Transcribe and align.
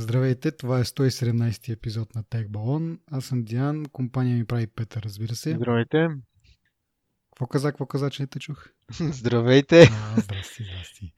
Здравейте, 0.00 0.50
това 0.50 0.78
е 0.78 0.84
117 0.84 1.72
епизод 1.72 2.14
на 2.14 2.22
Тех 2.22 2.48
Балон. 2.48 2.98
Аз 3.10 3.24
съм 3.24 3.42
Диан, 3.44 3.86
компания 3.92 4.36
ми 4.36 4.44
прави 4.44 4.66
Петър, 4.66 5.02
разбира 5.02 5.34
се. 5.34 5.54
Здравейте. 5.54 6.08
Какво 7.30 7.46
каза, 7.46 7.68
какво 7.68 7.86
каза, 7.86 8.10
че 8.10 8.22
не 8.22 8.26
те 8.26 8.38
чух? 8.38 8.68
Здравейте. 9.00 9.88
А, 9.92 10.20
здрасти, 10.20 10.64
здрасти. 10.64 11.14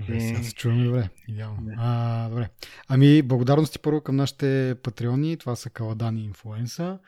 Добре, 0.00 0.20
сега 0.20 0.42
се 0.42 0.54
чуваме 0.54 0.84
добре. 0.84 1.08
Идеално. 1.28 1.70
А, 1.76 2.28
добре. 2.28 2.48
Ами, 2.88 3.22
благодарности 3.22 3.78
първо 3.78 4.00
към 4.00 4.16
нашите 4.16 4.76
патреони. 4.82 5.36
Това 5.36 5.56
са 5.56 5.70
Каладани 5.70 6.20
и 6.20 6.24
Инфлуенса. 6.24 6.98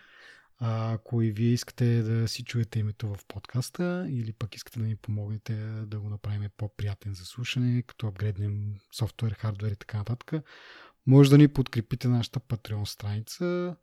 Ако 0.62 1.22
и 1.22 1.30
вие 1.30 1.52
искате 1.52 2.02
да 2.02 2.28
си 2.28 2.44
чуете 2.44 2.78
името 2.78 3.08
в 3.08 3.18
подкаста 3.28 4.06
или 4.10 4.32
пък 4.32 4.54
искате 4.54 4.78
да 4.78 4.84
ни 4.84 4.96
помогнете 4.96 5.54
да 5.86 6.00
го 6.00 6.08
направим 6.08 6.48
по-приятен 6.56 7.14
за 7.14 7.24
слушане, 7.24 7.82
като 7.82 8.06
апгрейднем 8.06 8.74
софтуер, 8.92 9.32
хардвер 9.32 9.70
и 9.70 9.76
така 9.76 9.98
нататък, 9.98 10.32
може 11.10 11.30
да 11.30 11.38
ни 11.38 11.48
подкрепите 11.48 12.08
нашата 12.08 12.40
Patreon 12.40 12.84
страница 12.84 13.76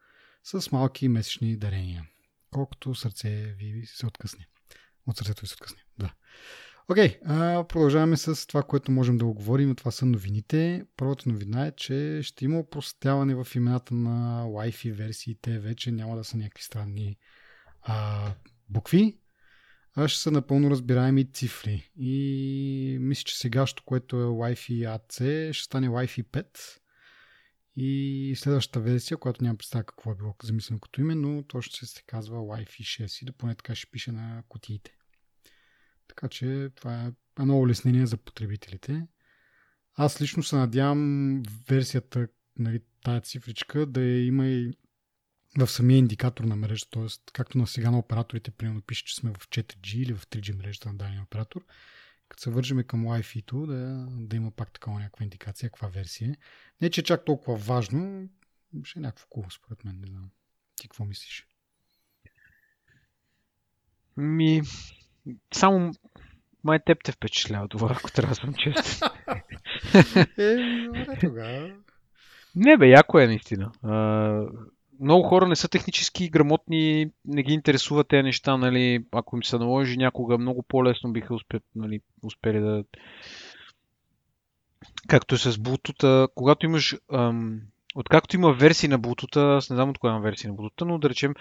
с 0.43 0.71
малки 0.71 1.07
месечни 1.07 1.57
дарения. 1.57 2.07
Колкото 2.51 2.95
сърце 2.95 3.29
ви 3.29 3.83
се 3.85 4.05
откъсне. 4.05 4.47
От 5.07 5.17
сърцето 5.17 5.41
ви 5.41 5.47
се 5.47 5.53
откъсне. 5.53 5.83
Да. 5.97 6.13
Окей, 6.89 7.19
okay, 7.19 7.67
продължаваме 7.67 8.17
с 8.17 8.47
това, 8.47 8.63
което 8.63 8.91
можем 8.91 9.17
да 9.17 9.25
оговорим. 9.25 9.75
Това 9.75 9.91
са 9.91 10.05
новините. 10.05 10.85
Първата 10.97 11.29
новина 11.29 11.67
е, 11.67 11.71
че 11.71 12.19
ще 12.23 12.45
има 12.45 12.59
упростяване 12.59 13.35
в 13.35 13.47
имената 13.55 13.93
на 13.93 14.45
Wi-Fi 14.45 14.93
версиите. 14.93 15.59
Вече 15.59 15.91
няма 15.91 16.15
да 16.17 16.23
са 16.23 16.37
някакви 16.37 16.63
странни 16.63 17.17
а, 17.81 18.31
букви, 18.69 19.17
а 19.95 20.07
ще 20.07 20.21
са 20.21 20.31
напълно 20.31 20.69
разбираеми 20.69 21.31
цифри. 21.31 21.91
И 21.99 22.97
мисля, 23.01 23.23
че 23.23 23.37
сегащо, 23.37 23.83
което 23.85 24.15
е 24.15 24.25
Wi-Fi 24.25 24.97
AC, 24.97 25.53
ще 25.53 25.65
стане 25.65 25.89
Wi-Fi 25.89 26.23
5. 26.23 26.79
И 27.79 28.33
следващата 28.37 28.79
версия, 28.79 29.17
която 29.17 29.43
няма 29.43 29.57
представа 29.57 29.83
какво 29.83 30.11
е 30.11 30.15
било 30.15 30.35
замислено 30.43 30.79
като 30.79 31.01
име, 31.01 31.15
но 31.15 31.43
то 31.43 31.61
ще 31.61 31.85
се 31.85 32.03
казва 32.03 32.37
Wi-Fi 32.37 33.05
6 33.05 33.21
и 33.21 33.25
да 33.25 33.33
поне 33.33 33.55
така 33.55 33.75
ще 33.75 33.91
пише 33.91 34.11
на 34.11 34.43
кутиите. 34.49 34.97
Така 36.07 36.27
че 36.27 36.69
това 36.75 37.03
е 37.03 37.11
едно 37.39 37.59
улеснение 37.59 38.05
за 38.05 38.17
потребителите. 38.17 39.07
Аз 39.95 40.21
лично 40.21 40.43
се 40.43 40.55
надявам 40.55 41.43
версията, 41.69 42.27
нали, 42.59 42.79
тая 43.03 43.21
цифричка, 43.21 43.85
да 43.85 44.01
я 44.01 44.25
има 44.25 44.47
и 44.47 44.73
в 45.57 45.67
самия 45.67 45.97
индикатор 45.97 46.43
на 46.43 46.55
мрежа, 46.55 46.85
т.е. 46.91 47.31
както 47.33 47.57
на 47.57 47.67
сега 47.67 47.91
на 47.91 47.99
операторите, 47.99 48.51
примерно 48.51 48.81
пише, 48.81 49.05
че 49.05 49.15
сме 49.15 49.31
в 49.31 49.49
4G 49.49 49.95
или 49.95 50.13
в 50.13 50.27
3G 50.27 50.57
мрежата 50.57 50.89
на 50.89 50.97
дадения 50.97 51.23
оператор, 51.23 51.65
като 52.29 52.43
се 52.43 52.49
вържиме 52.49 52.83
към 52.83 53.05
Wi-Fi-то, 53.05 53.65
да, 53.65 54.07
да 54.09 54.35
има 54.35 54.51
пак 54.51 54.71
такава 54.71 54.99
някаква 54.99 55.23
индикация, 55.23 55.69
каква 55.69 55.87
версия. 55.87 56.35
Не, 56.81 56.89
че 56.89 57.01
е 57.01 57.03
чак 57.03 57.25
толкова 57.25 57.57
важно, 57.57 58.29
ще 58.83 58.99
е 58.99 59.01
някакво 59.01 59.27
хубаво, 59.29 59.51
според 59.51 59.83
мен, 59.83 59.99
не 59.99 60.07
знам. 60.07 60.29
Ти 60.75 60.87
какво 60.87 61.05
мислиш? 61.05 61.47
Ми, 64.17 64.61
само 65.53 65.93
май 66.63 66.79
теб 66.85 67.03
те 67.03 67.11
впечатлява 67.11 67.67
това, 67.67 67.91
ако 67.91 68.11
трябва 68.11 68.35
да 68.35 68.41
съм 68.41 68.53
честен. 68.53 69.09
е, 70.37 70.55
добре 70.85 71.17
тогава. 71.19 71.75
Не 72.55 72.77
бе, 72.77 72.87
яко 72.87 73.19
е 73.19 73.27
наистина. 73.27 73.71
А, 73.83 73.91
много 75.01 75.27
хора 75.27 75.47
не 75.47 75.55
са 75.55 75.67
технически 75.67 76.29
грамотни, 76.29 77.11
не 77.25 77.43
ги 77.43 77.53
интересуват 77.53 78.07
тези 78.07 78.23
неща, 78.23 78.57
нали, 78.57 79.05
ако 79.11 79.35
им 79.35 79.43
се 79.43 79.57
наложи 79.57 79.97
някога, 79.97 80.37
много 80.37 80.63
по-лесно 80.63 81.13
биха 81.13 81.35
успе, 81.35 81.59
нали, 81.75 81.99
успели 82.23 82.59
да... 82.59 82.83
Както 85.07 85.35
е 85.35 85.37
с 85.37 85.51
Bluetooth, 85.51 86.27
когато 86.35 86.65
имаш 86.65 86.97
ам, 87.13 87.61
Откакто 87.99 88.35
има 88.35 88.53
версии 88.53 88.89
на 88.89 88.97
бутута, 88.97 89.41
аз 89.41 89.69
не 89.69 89.75
знам 89.75 89.89
от 89.89 89.97
коя 89.97 90.13
има 90.13 90.21
версия 90.21 90.49
на 90.49 90.55
бутута, 90.55 90.85
но 90.85 90.99
да 90.99 91.09
речем, 91.09 91.33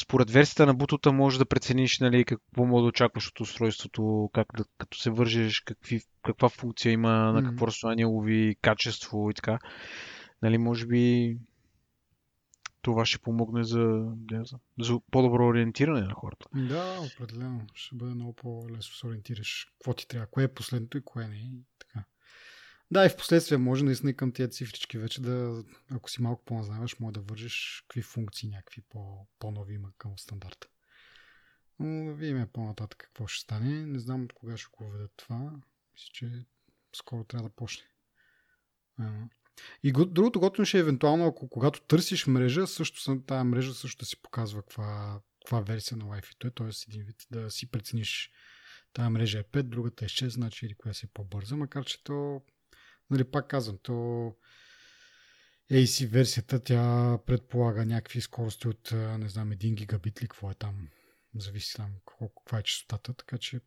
според 0.00 0.30
версията 0.30 0.66
на 0.66 0.74
бутута 0.74 1.12
можеш 1.12 1.38
да 1.38 1.44
прецениш 1.44 2.00
нали, 2.00 2.24
какво 2.24 2.64
може 2.64 2.82
да 2.82 2.88
очакваш 2.88 3.28
от 3.28 3.40
устройството, 3.40 4.30
как 4.32 4.46
да, 4.56 4.64
като 4.78 4.98
се 4.98 5.10
вържеш, 5.10 5.60
какви, 5.60 6.00
каква 6.22 6.48
функция 6.48 6.92
има, 6.92 7.10
на 7.10 7.44
какво 7.44 7.66
разстояние 7.66 8.04
лови, 8.04 8.56
качество 8.62 9.30
и 9.30 9.34
така. 9.34 9.58
Нали, 10.42 10.58
може 10.58 10.86
би 10.86 11.36
това 12.84 13.06
ще 13.06 13.18
помогне 13.18 13.64
за, 13.64 14.12
за, 14.30 14.58
за 14.80 15.00
по-добро 15.10 15.46
ориентиране 15.46 16.00
на 16.00 16.14
хората. 16.14 16.46
Да, 16.54 17.00
определено. 17.00 17.66
Ще 17.74 17.96
бъде 17.96 18.14
много 18.14 18.32
по-лесно 18.32 18.94
се 18.94 19.06
ориентираш 19.06 19.66
какво 19.72 19.94
ти 19.94 20.08
трябва, 20.08 20.26
кое 20.26 20.44
е 20.44 20.54
последното 20.54 20.98
и 20.98 21.04
кое 21.04 21.28
не. 21.28 21.36
И 21.36 21.64
така. 21.78 22.04
Да, 22.90 23.06
и 23.06 23.08
в 23.08 23.16
последствие 23.16 23.58
може 23.58 23.84
наистина 23.84 24.14
към 24.14 24.32
тия 24.32 24.48
цифрички 24.48 24.98
вече 24.98 25.22
да, 25.22 25.64
ако 25.90 26.10
си 26.10 26.22
малко 26.22 26.44
по-назнаваш, 26.44 26.98
може 27.00 27.14
да 27.14 27.20
вържиш 27.20 27.84
какви 27.88 28.02
функции 28.02 28.48
някакви 28.48 28.82
по, 28.82 29.26
по-нови 29.38 29.74
има 29.74 29.92
към 29.98 30.18
стандарта. 30.18 30.68
Но 31.78 32.04
да 32.04 32.14
видим 32.14 32.48
по-нататък 32.52 32.98
какво 32.98 33.26
ще 33.26 33.42
стане. 33.42 33.86
Не 33.86 33.98
знам 33.98 34.28
кога 34.34 34.56
ще 34.56 34.68
го 34.72 34.90
ведат 34.90 35.12
това. 35.16 35.52
Мисля, 35.92 36.10
че 36.12 36.44
скоро 36.96 37.24
трябва 37.24 37.48
да 37.48 37.54
почне. 37.54 37.84
И 39.82 39.92
другото 39.92 40.40
готино 40.40 40.64
ще 40.64 40.76
е 40.76 40.80
евентуално, 40.80 41.26
ако 41.26 41.48
когато 41.48 41.80
търсиш 41.80 42.26
мрежа, 42.26 42.66
също 42.66 43.20
тази 43.20 43.44
мрежа 43.44 43.74
също 43.74 43.98
да 43.98 44.06
си 44.06 44.22
показва 44.22 44.62
каква, 44.62 45.20
каква 45.40 45.60
версия 45.60 45.98
на 45.98 46.04
Wi-Fi 46.04 46.46
е, 46.46 46.50
т.е. 46.50 46.92
един 46.92 47.06
вид 47.06 47.26
да 47.30 47.50
си 47.50 47.70
прецениш 47.70 48.30
тази 48.92 49.08
мрежа 49.08 49.38
е 49.38 49.42
5, 49.42 49.62
другата 49.62 50.04
е 50.04 50.08
6, 50.08 50.28
значи 50.28 50.66
или 50.66 50.74
коя 50.74 50.94
си 50.94 51.06
е 51.06 51.12
по-бърза, 51.14 51.56
макар 51.56 51.84
че 51.84 52.04
то 52.04 52.42
Нали, 53.10 53.24
пак 53.24 53.48
казвам, 53.48 53.78
то 53.82 53.92
AC 55.72 56.06
версията, 56.06 56.64
тя 56.64 57.18
предполага 57.26 57.86
някакви 57.86 58.20
скорости 58.20 58.68
от, 58.68 58.92
не 58.92 59.28
знам, 59.28 59.50
1 59.50 59.74
гигабит 59.74 60.22
ли, 60.22 60.28
какво 60.28 60.50
е 60.50 60.54
там, 60.54 60.88
зависи 61.36 61.74
там 61.76 61.90
колко, 62.04 62.42
каква 62.42 62.58
е 62.58 62.62
частотата, 62.62 63.14
така 63.14 63.38
че 63.38 63.60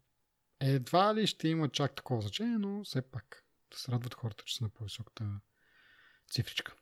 едва 0.60 1.16
ли 1.16 1.28
ще 1.28 1.48
има 1.48 1.70
чак 1.70 1.96
такова 1.96 2.22
значение, 2.22 2.58
но 2.58 2.84
все 2.84 3.02
пак 3.02 3.44
да 3.72 3.78
се 3.78 3.92
радват 3.92 4.14
хората, 4.14 4.44
че 4.44 4.56
са 4.56 4.64
на 4.64 4.70
по-високата 4.70 5.40
цифричка. 6.32 6.74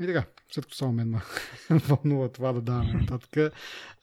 И 0.00 0.06
така, 0.06 0.24
след 0.52 0.64
като 0.64 0.76
само 0.76 0.92
мен 0.92 1.10
ма 1.10 1.22
вълнува 1.70 2.28
това 2.28 2.52
да 2.52 2.60
даваме 2.60 2.92
нататък. 2.92 3.54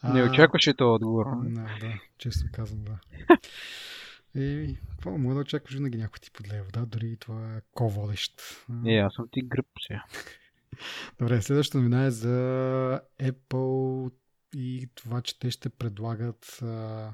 Не 0.04 0.24
очакваше 0.24 0.74
това 0.74 0.94
отговор. 0.94 1.26
Да, 1.44 1.78
да, 1.80 2.00
честно 2.18 2.50
казвам, 2.54 2.84
да. 2.84 3.00
И 4.36 4.78
какво 4.90 5.18
мога 5.18 5.36
да 5.36 5.42
очакваш 5.42 5.74
винаги 5.74 5.98
някой 5.98 6.20
ти 6.20 6.32
подлее 6.32 6.62
вода, 6.62 6.86
дори 6.86 7.08
и 7.08 7.18
това 7.18 7.56
е 7.56 7.62
ко-водещ. 7.74 8.42
Не, 8.70 8.98
аз 8.98 9.14
съм 9.14 9.28
ти 9.32 9.42
гръб 9.42 9.66
сега. 9.88 10.04
Добре, 11.20 11.42
следващата 11.42 11.78
новина 11.78 12.06
е 12.06 12.12
за 12.12 13.02
Apple 13.22 14.12
и 14.56 14.90
това, 14.96 15.22
че 15.22 15.40
те 15.40 15.52
ще 15.52 15.70
предлагат 15.70 16.60
а, 16.62 17.14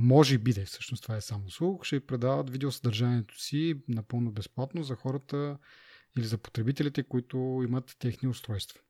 може 0.00 0.38
би 0.38 0.52
да 0.52 0.60
е 0.60 0.64
всъщност 0.64 1.02
това 1.02 1.16
е 1.16 1.20
само 1.20 1.50
слух, 1.50 1.84
ще 1.84 2.06
предават 2.06 2.50
видеосъдържанието 2.50 3.42
си 3.42 3.74
напълно 3.88 4.30
безплатно 4.30 4.82
за 4.82 4.94
хората 4.94 5.58
или 6.18 6.24
за 6.24 6.38
потребителите, 6.38 7.02
които 7.02 7.62
имат 7.68 7.96
техни 7.98 8.28
устройства. 8.28 8.80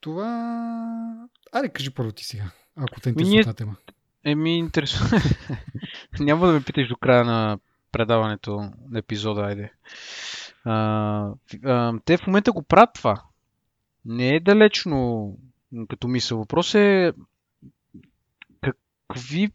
Това... 0.00 1.28
Аре, 1.52 1.68
кажи 1.68 1.90
първо 1.90 2.12
ти 2.12 2.24
сега, 2.24 2.50
ако 2.76 3.00
те 3.00 3.08
интересува 3.08 3.44
тази 3.44 3.56
тема. 3.56 3.76
Еми, 4.24 4.58
интересува. 4.58 5.20
Няма 6.20 6.46
да 6.46 6.52
ме 6.52 6.64
питаш 6.64 6.88
до 6.88 6.96
края 6.96 7.24
на 7.24 7.58
предаването 7.92 8.56
на 8.90 8.98
епизода, 8.98 9.40
айде. 9.40 9.72
А, 10.64 11.32
а, 11.64 11.92
те 12.04 12.16
в 12.16 12.26
момента 12.26 12.52
го 12.52 12.62
правят 12.62 12.90
това. 12.94 13.22
Не 14.04 14.36
е 14.36 14.40
далечно 14.40 15.32
като 15.88 16.08
мисъл. 16.08 16.38
Въпрос 16.38 16.74
е 16.74 17.12
какви 19.08 19.50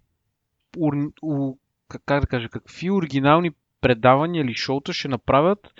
как 2.05 2.21
да 2.21 2.27
кажа, 2.27 2.49
какви 2.49 2.91
оригинални 2.91 3.51
предавания 3.81 4.41
или 4.41 4.53
шоута 4.53 4.93
ще 4.93 5.07
направят 5.07 5.73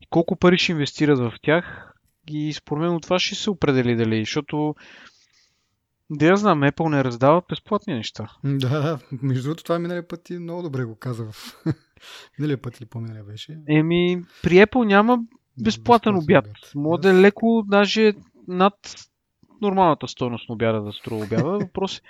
и 0.00 0.06
колко 0.10 0.36
пари 0.36 0.58
ще 0.58 0.72
инвестират 0.72 1.18
в 1.18 1.32
тях. 1.42 1.94
И 2.30 2.52
според 2.52 2.80
мен 2.82 2.94
от 2.94 3.02
това 3.02 3.18
ще 3.18 3.34
се 3.34 3.50
определи 3.50 3.96
дали, 3.96 4.20
защото 4.20 4.74
да 6.10 6.26
я 6.26 6.36
знам, 6.36 6.60
Apple 6.60 6.88
не 6.88 7.04
раздават 7.04 7.44
безплатни 7.48 7.94
неща. 7.94 8.28
Да, 8.44 8.98
между 9.22 9.42
другото 9.42 9.64
това 9.64 9.78
миналия 9.78 10.08
път 10.08 10.30
и 10.30 10.38
много 10.38 10.62
добре 10.62 10.84
го 10.84 10.96
каза 10.96 11.24
в... 11.24 11.56
миналия 12.38 12.62
път 12.62 12.80
или 12.80 12.86
по-миналия 12.86 13.24
беше? 13.24 13.58
Еми, 13.68 14.24
при 14.42 14.54
Apple 14.54 14.84
няма 14.84 15.18
безплатен 15.62 16.16
обяд. 16.16 16.46
обяд. 16.46 16.56
Може 16.74 17.02
да 17.02 17.10
е 17.10 17.14
леко, 17.14 17.64
даже 17.66 18.12
над 18.48 18.74
нормалната 19.60 20.08
стойност 20.08 20.48
на 20.48 20.52
обяда 20.52 20.82
да 20.82 20.92
струва 20.92 21.24
обяда. 21.24 21.50
Въпрос 21.58 21.98
е... 21.98 22.02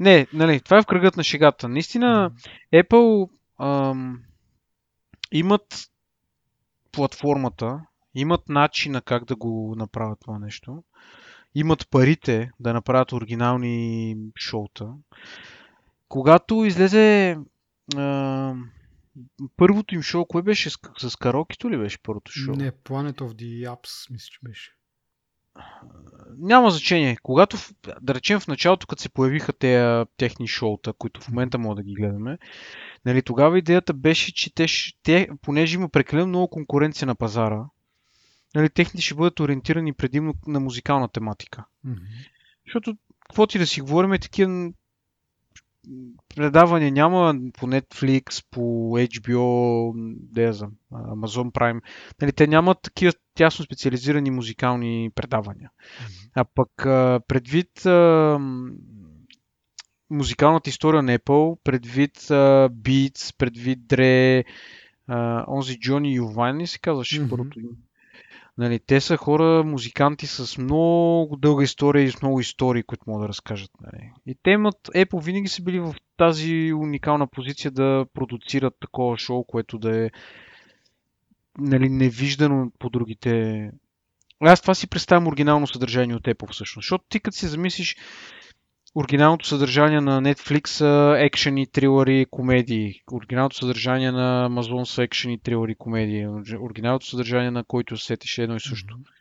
Не, 0.00 0.26
нали, 0.32 0.60
това 0.60 0.78
е 0.78 0.82
в 0.82 0.86
кръгът 0.86 1.16
на 1.16 1.24
шегата. 1.24 1.68
Наистина, 1.68 2.30
Apple 2.74 3.30
ам, 3.60 4.20
имат 5.32 5.90
платформата, 6.92 7.80
имат 8.14 8.48
начина 8.48 9.02
как 9.02 9.24
да 9.24 9.36
го 9.36 9.74
направят 9.76 10.20
това 10.20 10.38
нещо 10.38 10.82
имат 11.54 11.90
парите 11.90 12.50
да 12.60 12.72
направят 12.72 13.12
оригинални 13.12 14.16
шоута. 14.38 14.94
Когато 16.08 16.64
излезе 16.64 17.38
а, 17.96 18.54
първото 19.56 19.94
им 19.94 20.02
шоу, 20.02 20.26
кое 20.26 20.42
беше? 20.42 20.70
С, 20.70 20.78
с 20.98 21.16
карокито 21.16 21.70
ли 21.70 21.78
беше 21.78 21.98
първото 22.02 22.32
шоу? 22.32 22.56
Не, 22.56 22.72
Planet 22.72 23.20
of 23.20 23.32
the 23.32 23.74
Apps, 23.74 24.10
мисля, 24.10 24.28
че 24.30 24.38
беше. 24.42 24.74
Няма 26.38 26.70
значение. 26.70 27.16
Когато, 27.22 27.56
да 28.00 28.14
речем 28.14 28.40
в 28.40 28.48
началото, 28.48 28.86
като 28.86 29.02
се 29.02 29.08
появиха 29.08 29.52
тези 29.52 30.04
техни 30.16 30.48
шоута, 30.48 30.92
които 30.92 31.20
в 31.20 31.28
момента 31.28 31.58
мога 31.58 31.74
да 31.74 31.82
ги 31.82 31.94
гледаме, 31.94 32.38
нали, 33.04 33.22
тогава 33.22 33.58
идеята 33.58 33.92
беше, 33.92 34.34
че 34.34 34.54
те, 34.54 34.66
те, 35.02 35.28
понеже 35.42 35.76
има 35.76 35.88
прекалено 35.88 36.26
много 36.26 36.48
конкуренция 36.48 37.06
на 37.06 37.14
пазара, 37.14 37.64
нали, 38.54 38.70
техните 38.70 39.02
ще 39.02 39.14
бъдат 39.14 39.40
ориентирани 39.40 39.92
предимно 39.92 40.34
на 40.46 40.60
музикална 40.60 41.08
тематика. 41.08 41.64
Mm-hmm. 41.86 42.28
Защото, 42.66 42.96
какво 43.28 43.46
ти 43.46 43.58
да 43.58 43.66
си 43.66 43.80
говорим, 43.80 44.10
такива 44.20 44.72
предавания 46.36 46.92
няма 46.92 47.34
по 47.58 47.66
Netflix, 47.66 48.44
по 48.50 48.60
HBO, 48.98 49.92
да 50.32 50.52
знам, 50.52 50.72
Amazon 50.92 51.52
Prime. 51.52 51.80
Нали, 52.20 52.32
те 52.32 52.46
нямат 52.46 52.78
такива 52.82 53.12
тясно 53.34 53.64
специализирани 53.64 54.30
музикални 54.30 55.10
предавания. 55.14 55.70
Mm-hmm. 55.70 56.30
А 56.34 56.44
пък 56.44 56.70
предвид 57.28 57.86
а, 57.86 58.38
музикалната 60.10 60.70
история 60.70 61.02
на 61.02 61.18
Apple, 61.18 61.58
предвид 61.64 62.30
а, 62.30 62.68
Beats, 62.70 63.36
предвид 63.38 63.78
Dre, 63.78 64.44
а, 65.06 65.44
онзи 65.48 65.80
Джони 65.80 66.14
Ювайн 66.14 66.66
се 66.66 66.78
казваше 66.78 67.20
mm-hmm. 67.20 67.30
първото. 67.30 67.60
Нали, 68.58 68.80
те 68.86 69.00
са 69.00 69.16
хора, 69.16 69.64
музиканти 69.64 70.26
с 70.26 70.58
много 70.58 71.36
дълга 71.36 71.64
история 71.64 72.04
и 72.04 72.10
с 72.10 72.22
много 72.22 72.40
истории, 72.40 72.82
които 72.82 73.04
могат 73.06 73.24
да 73.24 73.28
разкажат. 73.28 73.70
Нали. 73.80 74.10
И 74.26 74.36
те 74.42 74.50
имат, 74.50 74.76
Apple 74.94 75.22
винаги 75.22 75.48
са 75.48 75.62
били 75.62 75.80
в 75.80 75.94
тази 76.16 76.72
уникална 76.72 77.26
позиция 77.26 77.70
да 77.70 78.06
продуцират 78.14 78.74
такова 78.80 79.18
шоу, 79.18 79.44
което 79.44 79.78
да 79.78 80.04
е 80.04 80.10
нали, 81.58 81.88
невиждано 81.88 82.70
по 82.78 82.90
другите. 82.90 83.70
Аз 84.40 84.60
това 84.60 84.74
си 84.74 84.86
представям 84.86 85.26
оригинално 85.26 85.66
съдържание 85.66 86.16
от 86.16 86.24
Apple 86.24 86.52
всъщност. 86.52 86.84
Защото 86.84 87.04
ти 87.08 87.20
като 87.20 87.36
си 87.36 87.46
замислиш, 87.46 87.96
оригиналното 88.94 89.46
съдържание 89.46 90.00
на 90.00 90.22
Netflix 90.22 90.66
са 90.66 91.16
екшени, 91.18 91.66
трилъри, 91.66 92.26
комедии. 92.30 93.02
Оригиналното 93.12 93.56
съдържание 93.56 94.12
на 94.12 94.48
Amazon 94.50 94.84
са 94.84 95.02
екшени, 95.02 95.38
трилъри, 95.38 95.74
комедии. 95.74 96.26
Оригиналното 96.60 97.06
съдържание 97.06 97.50
на 97.50 97.64
който 97.64 97.96
сетиш 97.96 98.38
е 98.38 98.42
едно 98.42 98.56
и 98.56 98.60
също. 98.60 98.94
Mm-hmm. 98.94 99.14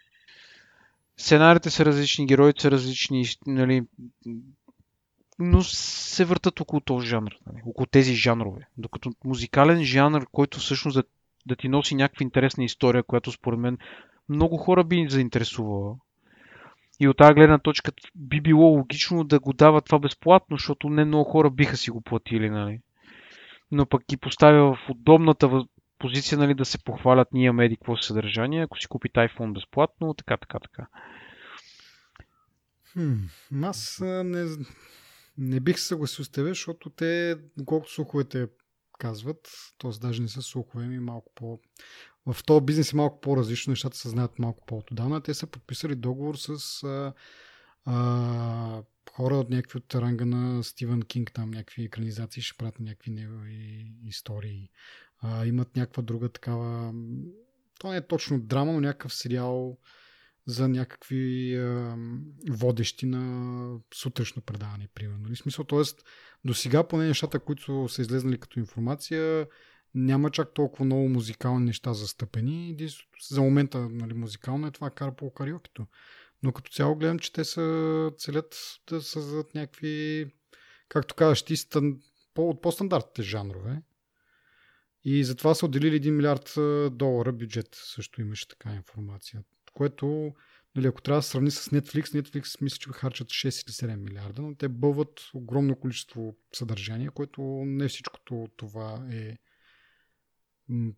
Сценарите 1.18 1.70
са 1.70 1.86
различни, 1.86 2.26
героите 2.26 2.62
са 2.62 2.72
различни, 2.72 3.26
нали, 3.48 3.82
но 5.40 5.64
се 5.64 6.26
въртат 6.26 6.60
около 6.60 6.82
този 6.82 7.08
жанр, 7.08 7.32
нали, 7.48 7.62
около 7.66 7.86
тези 7.86 8.16
жанрове. 8.16 8.68
Докато 8.78 9.12
музикален 9.26 9.84
жанр, 9.84 10.28
който 10.32 10.60
всъщност 10.60 10.96
да, 10.96 11.04
да 11.46 11.56
ти 11.56 11.70
носи 11.70 11.96
някаква 11.96 12.24
интересна 12.24 12.64
история, 12.64 13.04
която 13.04 13.32
според 13.32 13.60
мен 13.60 13.78
много 14.30 14.58
хора 14.58 14.84
би 14.84 15.08
заинтересувала, 15.10 15.96
и 17.04 17.08
от 17.08 17.18
тази 17.18 17.34
гледна 17.34 17.60
точка 17.60 17.92
би 18.16 18.42
било 18.42 18.66
логично 18.66 19.24
да 19.24 19.40
го 19.40 19.54
дава 19.54 19.82
това 19.82 20.00
безплатно, 20.00 20.58
защото 20.58 20.90
не 20.90 21.06
много 21.06 21.32
хора 21.32 21.50
биха 21.50 21.78
си 21.78 21.92
го 21.92 22.02
платили, 22.02 22.50
нали? 22.50 22.80
Но 23.72 23.86
пък 23.86 24.04
ги 24.10 24.18
поставя 24.18 24.76
в 24.76 24.90
удобната 24.90 25.66
позиция, 26.00 26.38
нали, 26.38 26.54
да 26.54 26.66
се 26.66 26.84
похвалят 26.84 27.28
ние 27.34 27.46
имаме 27.46 27.66
еди 27.66 27.76
какво 27.76 27.98
съдържание, 27.98 28.64
ако 28.64 28.78
си 28.80 28.88
купите 28.88 29.20
iPhone 29.20 29.54
безплатно, 29.54 30.14
така, 30.14 30.38
така, 30.38 30.60
така. 30.60 30.88
Хм, 32.94 33.64
аз 33.64 34.00
не, 34.04 34.46
не 35.38 35.60
бих 35.60 35.80
съгласил 35.80 36.26
с 36.26 36.32
тебе, 36.32 36.50
защото 36.50 36.90
те, 36.90 37.38
колкото 37.66 37.94
слуховете 37.94 38.48
казват, 39.00 39.50
т.е. 39.78 39.92
даже 40.02 40.22
не 40.22 40.28
са 40.28 40.42
слухове, 40.42 40.86
ми 40.86 41.00
малко 41.00 41.32
по 41.36 41.60
в 42.26 42.44
този 42.44 42.66
бизнес 42.66 42.94
е 42.94 42.96
малко 42.96 43.22
по-различно, 43.22 43.72
нещата 43.72 43.98
се 43.98 44.10
знаят 44.10 44.40
малко 44.40 44.66
по-отдавна. 44.66 45.22
Те 45.22 45.34
са 45.34 45.48
подписали 45.48 45.96
договор 45.96 46.36
с 46.36 46.84
а, 46.84 47.14
а, 47.86 48.84
хора 49.12 49.36
от 49.36 49.50
някакви 49.50 49.78
от 49.78 49.96
ранга 49.96 50.26
на 50.26 50.64
Стивен 50.64 51.02
Кинг, 51.02 51.32
там 51.34 51.52
някакви 51.52 51.84
екранизации, 51.84 52.42
ще 52.42 52.58
правят 52.58 52.80
някакви 52.80 53.12
негови 53.12 53.92
истории. 54.06 54.70
А, 55.20 55.46
имат 55.46 55.76
някаква 55.76 56.04
друга 56.04 56.30
такава... 56.30 56.94
То 57.80 57.92
не 57.92 57.98
е 57.98 58.08
точно 58.08 58.40
драма, 58.40 58.74
но 58.74 58.80
някакъв 58.80 59.14
сериал 59.14 59.78
за 60.46 60.68
някакви 60.68 61.56
а, 61.58 61.98
водещи 62.50 63.06
на 63.06 63.78
сутрешно 63.94 64.42
предаване, 64.42 64.88
примерно. 64.96 65.32
И 65.32 65.36
смисъл, 65.36 65.66
т.е. 65.66 65.82
до 66.46 66.54
сега 66.54 66.88
поне 66.88 67.08
нещата, 67.08 67.40
които 67.40 67.88
са 67.90 68.02
излезнали 68.02 68.38
като 68.38 68.60
информация, 68.60 69.48
няма 69.96 70.32
чак 70.32 70.54
толкова 70.54 70.86
много 70.86 71.10
музикални 71.10 71.66
неща 71.66 71.94
застъпени. 71.94 72.90
За 73.30 73.42
момента 73.42 73.90
нали, 73.90 74.14
музикално 74.14 74.68
е 74.68 74.72
това 74.72 74.92
по 75.18 75.34
кариокито. 75.34 75.88
Но 76.44 76.52
като 76.52 76.72
цяло 76.72 76.96
гледам, 76.96 77.20
че 77.20 77.34
те 77.34 77.44
са 77.44 78.12
целят 78.18 78.56
да 78.90 79.02
създадат 79.02 79.56
някакви, 79.56 80.26
както 80.90 81.16
казваш 81.16 81.44
ти, 81.44 81.58
стан, 81.58 82.00
по, 82.34 82.50
от 82.50 82.62
по-стандартните 82.62 83.22
жанрове. 83.22 83.82
И 85.04 85.24
затова 85.24 85.56
са 85.56 85.66
отделили 85.66 86.02
1 86.02 86.10
милиард 86.10 86.54
долара 86.98 87.32
бюджет. 87.32 87.68
Също 87.72 88.22
имаше 88.22 88.48
така 88.48 88.74
информация. 88.74 89.44
Което, 89.74 90.34
нали, 90.76 90.88
ако 90.88 91.02
трябва 91.02 91.20
да 91.20 91.24
сравни 91.24 91.52
с 91.52 91.70
Netflix, 91.70 92.22
Netflix 92.22 92.62
мисля, 92.62 92.78
че 92.78 92.90
харчат 92.90 93.28
6 93.28 93.46
или 93.46 93.92
7 93.92 93.96
милиарда, 93.96 94.42
но 94.42 94.56
те 94.56 94.68
бълват 94.68 95.22
огромно 95.34 95.76
количество 95.76 96.36
съдържание, 96.54 97.10
което 97.10 97.42
не 97.66 97.88
всичкото 97.88 98.48
това 98.58 99.08
е 99.12 99.38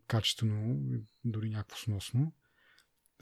качествено, 0.07 0.79
дори 1.25 1.49
някакво 1.49 1.77
сносно. 1.77 2.33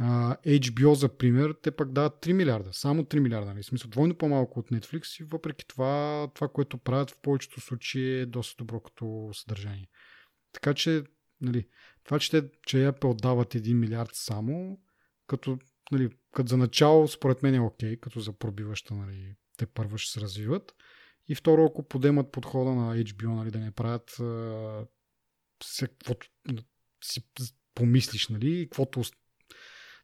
Uh, 0.02 0.60
HBO, 0.60 0.94
за 0.94 1.18
пример, 1.18 1.56
те 1.62 1.72
пък 1.72 1.92
дават 1.92 2.26
3 2.26 2.34
милиарда. 2.34 2.74
Само 2.74 3.04
3 3.04 3.20
милиарда. 3.20 3.54
Нали? 3.54 3.64
Смисъл, 3.64 3.90
двойно 3.90 4.16
по-малко 4.16 4.60
от 4.60 4.70
Netflix 4.70 5.22
и 5.22 5.24
въпреки 5.24 5.68
това, 5.68 6.28
това, 6.36 6.48
което 6.48 6.78
правят 6.78 7.12
в 7.12 7.22
повечето 7.22 7.62
случаи 7.62 8.20
е 8.20 8.26
доста 8.26 8.64
добро 8.64 8.80
като 8.80 9.30
съдържание. 9.34 9.88
Така 10.54 10.74
че, 10.74 11.04
нали, 11.42 11.68
това, 12.04 12.20
че, 12.20 12.32
те, 12.32 12.50
че 12.66 12.78
Apple 12.78 13.22
дават 13.22 13.54
1 13.54 13.74
милиард 13.74 14.12
само, 14.14 14.80
като, 15.28 15.58
нали, 15.92 16.10
като 16.32 16.50
за 16.50 16.58
начало, 16.58 17.08
според 17.08 17.44
мен 17.44 17.56
е 17.56 17.60
окей, 17.60 17.98
като 17.98 18.20
за 18.20 18.34
пробиваща, 18.34 18.96
нали, 18.96 19.36
те 19.58 19.66
първо 19.66 19.98
ще 19.98 20.12
се 20.12 20.22
развиват. 20.22 20.76
И 21.28 21.36
второ, 21.36 21.66
ако 21.66 21.88
подемат 21.88 22.32
подхода 22.32 22.72
на 22.72 22.96
HBO, 22.98 23.36
нали, 23.36 23.52
да 23.52 23.60
не 23.60 23.72
правят 23.72 24.16
каквото 25.80 26.28
си 27.04 27.24
помислиш, 27.76 28.28
нали, 28.28 28.68
каквото 28.70 29.04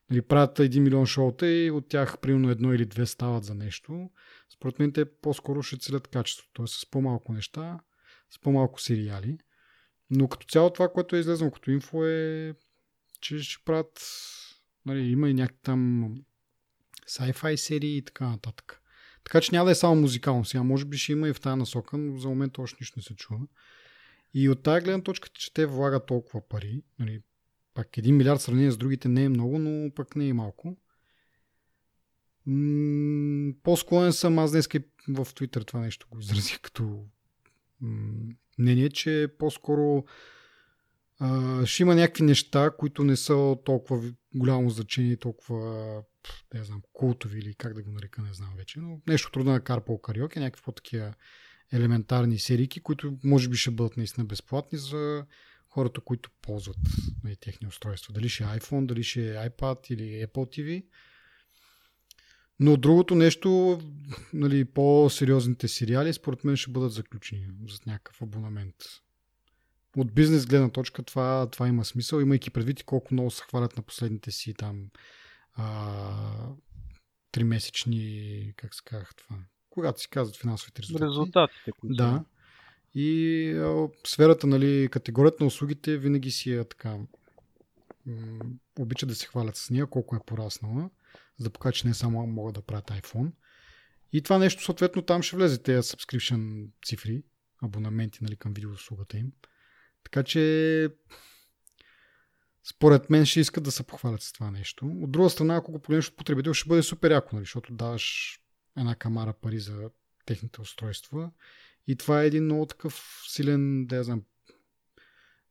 нали, 0.09 0.21
правят 0.21 0.57
1 0.57 0.79
милион 0.79 1.05
шоута 1.05 1.51
и 1.51 1.71
от 1.71 1.89
тях 1.89 2.19
примерно 2.19 2.49
едно 2.49 2.73
или 2.73 2.85
две 2.85 3.05
стават 3.05 3.43
за 3.43 3.55
нещо. 3.55 4.09
Според 4.53 4.79
мен 4.79 4.91
те 4.91 5.05
по-скоро 5.05 5.63
ще 5.63 5.77
целят 5.77 6.07
качество, 6.07 6.47
т.е. 6.53 6.67
с 6.67 6.85
по-малко 6.91 7.33
неща, 7.33 7.79
с 8.29 8.39
по-малко 8.39 8.81
сериали. 8.81 9.37
Но 10.09 10.27
като 10.27 10.47
цяло 10.47 10.69
това, 10.69 10.89
което 10.89 11.15
е 11.15 11.19
излезнало 11.19 11.51
като 11.51 11.71
инфо 11.71 12.05
е, 12.05 12.53
че 13.21 13.39
ще 13.39 13.63
правят, 13.65 14.01
нали, 14.85 14.99
има 14.99 15.29
и 15.29 15.33
някакви 15.33 15.61
там 15.63 16.13
sci-fi 17.07 17.55
серии 17.55 17.97
и 17.97 18.05
така 18.05 18.29
нататък. 18.29 18.81
Така 19.23 19.41
че 19.41 19.51
няма 19.51 19.65
да 19.65 19.71
е 19.71 19.75
само 19.75 20.01
музикално. 20.01 20.45
Сега 20.45 20.63
може 20.63 20.85
би 20.85 20.97
ще 20.97 21.11
има 21.11 21.29
и 21.29 21.33
в 21.33 21.39
тази 21.39 21.59
насока, 21.59 21.97
но 21.97 22.17
за 22.17 22.29
момента 22.29 22.61
още 22.61 22.77
нищо 22.81 22.99
не 22.99 23.03
се 23.03 23.15
чува. 23.15 23.39
И 24.33 24.49
от 24.49 24.63
тази 24.63 24.83
гледна 24.83 25.03
точка, 25.03 25.29
че 25.29 25.53
те 25.53 25.65
влагат 25.65 26.05
толкова 26.05 26.47
пари, 26.47 26.83
нали, 26.99 27.21
пак 27.73 27.87
1 27.87 28.11
милиард 28.11 28.41
сравнение 28.41 28.71
с 28.71 28.77
другите 28.77 29.07
не 29.07 29.23
е 29.23 29.29
много, 29.29 29.59
но 29.59 29.91
пък 29.95 30.15
не 30.15 30.27
е 30.27 30.33
малко. 30.33 30.77
М- 32.45 33.53
по-склонен 33.63 34.13
съм, 34.13 34.39
аз 34.39 34.51
днес 34.51 34.67
в 34.67 35.25
Twitter 35.25 35.67
това 35.67 35.79
нещо 35.79 36.07
го 36.11 36.19
изразих 36.19 36.61
като 36.61 37.05
м- 37.81 38.33
мнение, 38.57 38.89
че 38.89 39.27
по-скоро 39.39 40.05
а, 41.19 41.65
ще 41.65 41.83
има 41.83 41.95
някакви 41.95 42.23
неща, 42.23 42.71
които 42.77 43.03
не 43.03 43.15
са 43.15 43.55
толкова 43.65 44.13
голямо 44.35 44.69
значение, 44.69 45.17
толкова 45.17 46.03
не 46.53 46.63
знам, 46.63 46.81
култови 46.93 47.39
или 47.39 47.55
как 47.55 47.73
да 47.73 47.83
го 47.83 47.91
нарека, 47.91 48.21
не 48.21 48.33
знам 48.33 48.53
вече, 48.57 48.79
но 48.79 49.01
нещо 49.07 49.31
трудно 49.31 49.51
на 49.51 49.61
карпо 49.61 50.01
кариоке, 50.01 50.39
някакви 50.39 50.63
по-такива 50.63 51.13
елементарни 51.73 52.39
серийки, 52.39 52.79
които 52.79 53.17
може 53.23 53.49
би 53.49 53.57
ще 53.57 53.71
бъдат 53.71 53.97
наистина 53.97 54.25
безплатни 54.25 54.77
за 54.77 55.25
хората, 55.69 56.01
които 56.01 56.29
ползват 56.41 56.77
нали, 57.23 57.35
техни 57.35 57.67
устройства. 57.67 58.13
Дали 58.13 58.29
ще 58.29 58.43
е 58.43 58.47
iPhone, 58.47 58.85
дали 58.85 59.03
ще 59.03 59.29
е 59.29 59.49
iPad 59.49 59.91
или 59.91 60.27
Apple 60.27 60.59
TV. 60.59 60.85
Но 62.59 62.77
другото 62.77 63.15
нещо, 63.15 63.79
нали, 64.33 64.65
по-сериозните 64.65 65.67
сериали, 65.67 66.13
според 66.13 66.43
мен 66.43 66.57
ще 66.57 66.71
бъдат 66.71 66.93
заключени 66.93 67.47
за 67.69 67.79
някакъв 67.85 68.21
абонамент. 68.21 68.75
От 69.97 70.13
бизнес 70.13 70.45
гледна 70.45 70.69
точка 70.69 71.03
това, 71.03 71.49
това 71.51 71.67
има 71.67 71.85
смисъл, 71.85 72.19
имайки 72.19 72.49
предвид 72.49 72.83
колко 72.83 73.13
много 73.13 73.31
се 73.31 73.43
хвалят 73.43 73.77
на 73.77 73.83
последните 73.83 74.31
си 74.31 74.53
там 74.53 74.89
а, 75.53 76.55
тримесечни, 77.31 78.53
как 78.57 78.75
се 78.75 78.81
казах 78.85 79.15
това, 79.15 79.37
когато 79.69 80.01
си 80.01 80.09
казват 80.09 80.37
финансовите 80.37 80.81
резултати. 80.81 81.09
Резултатите, 81.09 81.71
които 81.71 81.95
Да. 81.95 82.23
И 82.93 83.51
а, 83.51 83.89
сферата, 84.07 84.47
нали, 84.47 84.89
категорията 84.91 85.37
на 85.43 85.47
услугите 85.47 85.97
винаги 85.97 86.31
си 86.31 86.53
е 86.53 86.63
така. 86.63 86.97
М- 88.05 88.39
обича 88.79 89.05
да 89.05 89.15
се 89.15 89.27
хвалят 89.27 89.55
с 89.55 89.69
нея, 89.69 89.87
колко 89.87 90.15
е 90.15 90.19
пораснала, 90.25 90.89
за 91.37 91.43
да 91.43 91.49
покажа, 91.49 91.73
че 91.73 91.87
не 91.87 91.93
само 91.93 92.27
могат 92.27 92.55
да 92.55 92.61
правят 92.61 92.85
iPhone. 92.85 93.31
И 94.13 94.21
това 94.21 94.37
нещо, 94.37 94.63
съответно, 94.63 95.01
там 95.01 95.21
ще 95.21 95.35
влезе 95.35 95.63
тези 95.63 95.81
subscription 95.81 96.67
цифри, 96.85 97.23
абонаменти 97.63 98.19
нали, 98.21 98.35
към 98.35 98.53
видеоуслугата 98.53 99.17
им. 99.17 99.31
Така 100.03 100.23
че 100.23 100.89
според 102.69 103.09
мен 103.09 103.25
ще 103.25 103.39
искат 103.39 103.63
да 103.63 103.71
се 103.71 103.83
похвалят 103.83 104.21
с 104.21 104.33
това 104.33 104.51
нещо. 104.51 104.85
От 104.85 105.11
друга 105.11 105.29
страна, 105.29 105.55
ако 105.55 105.71
го 105.71 105.79
погледнеш 105.79 106.07
от 106.07 106.17
потребител, 106.17 106.53
ще 106.53 106.69
бъде 106.69 106.83
супер 106.83 107.11
яко, 107.11 107.29
нали, 107.35 107.45
защото 107.45 107.73
даваш 107.73 108.38
една 108.77 108.95
камара 108.95 109.33
пари 109.33 109.59
за 109.59 109.89
техните 110.25 110.61
устройства. 110.61 111.31
И 111.87 111.95
това 111.95 112.23
е 112.23 112.27
един 112.27 112.43
много 112.43 112.65
такъв 112.65 113.23
силен, 113.27 113.85
да 113.85 113.95
я 113.95 114.03
знам, 114.03 114.23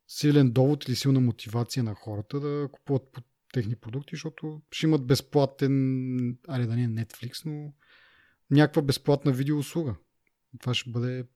силен 0.09 0.51
довод 0.51 0.85
или 0.85 0.97
силна 0.97 1.21
мотивация 1.21 1.83
на 1.83 1.95
хората 1.95 2.41
да 2.41 2.69
купуват 2.73 3.13
по 3.13 3.21
техни 3.53 3.77
продукти, 3.77 4.11
защото 4.13 4.61
ще 4.71 4.87
имат 4.87 5.07
безплатен, 5.07 6.39
аре 6.49 6.67
да 6.67 6.77
не 6.77 6.83
е 6.83 6.89
Netflix, 6.89 7.47
но 7.47 7.73
някаква 8.51 8.83
безплатна 8.83 9.33
видеоуслуга. 9.33 9.95
Това 10.61 10.75
ще 10.75 10.91
бъде 10.91 11.27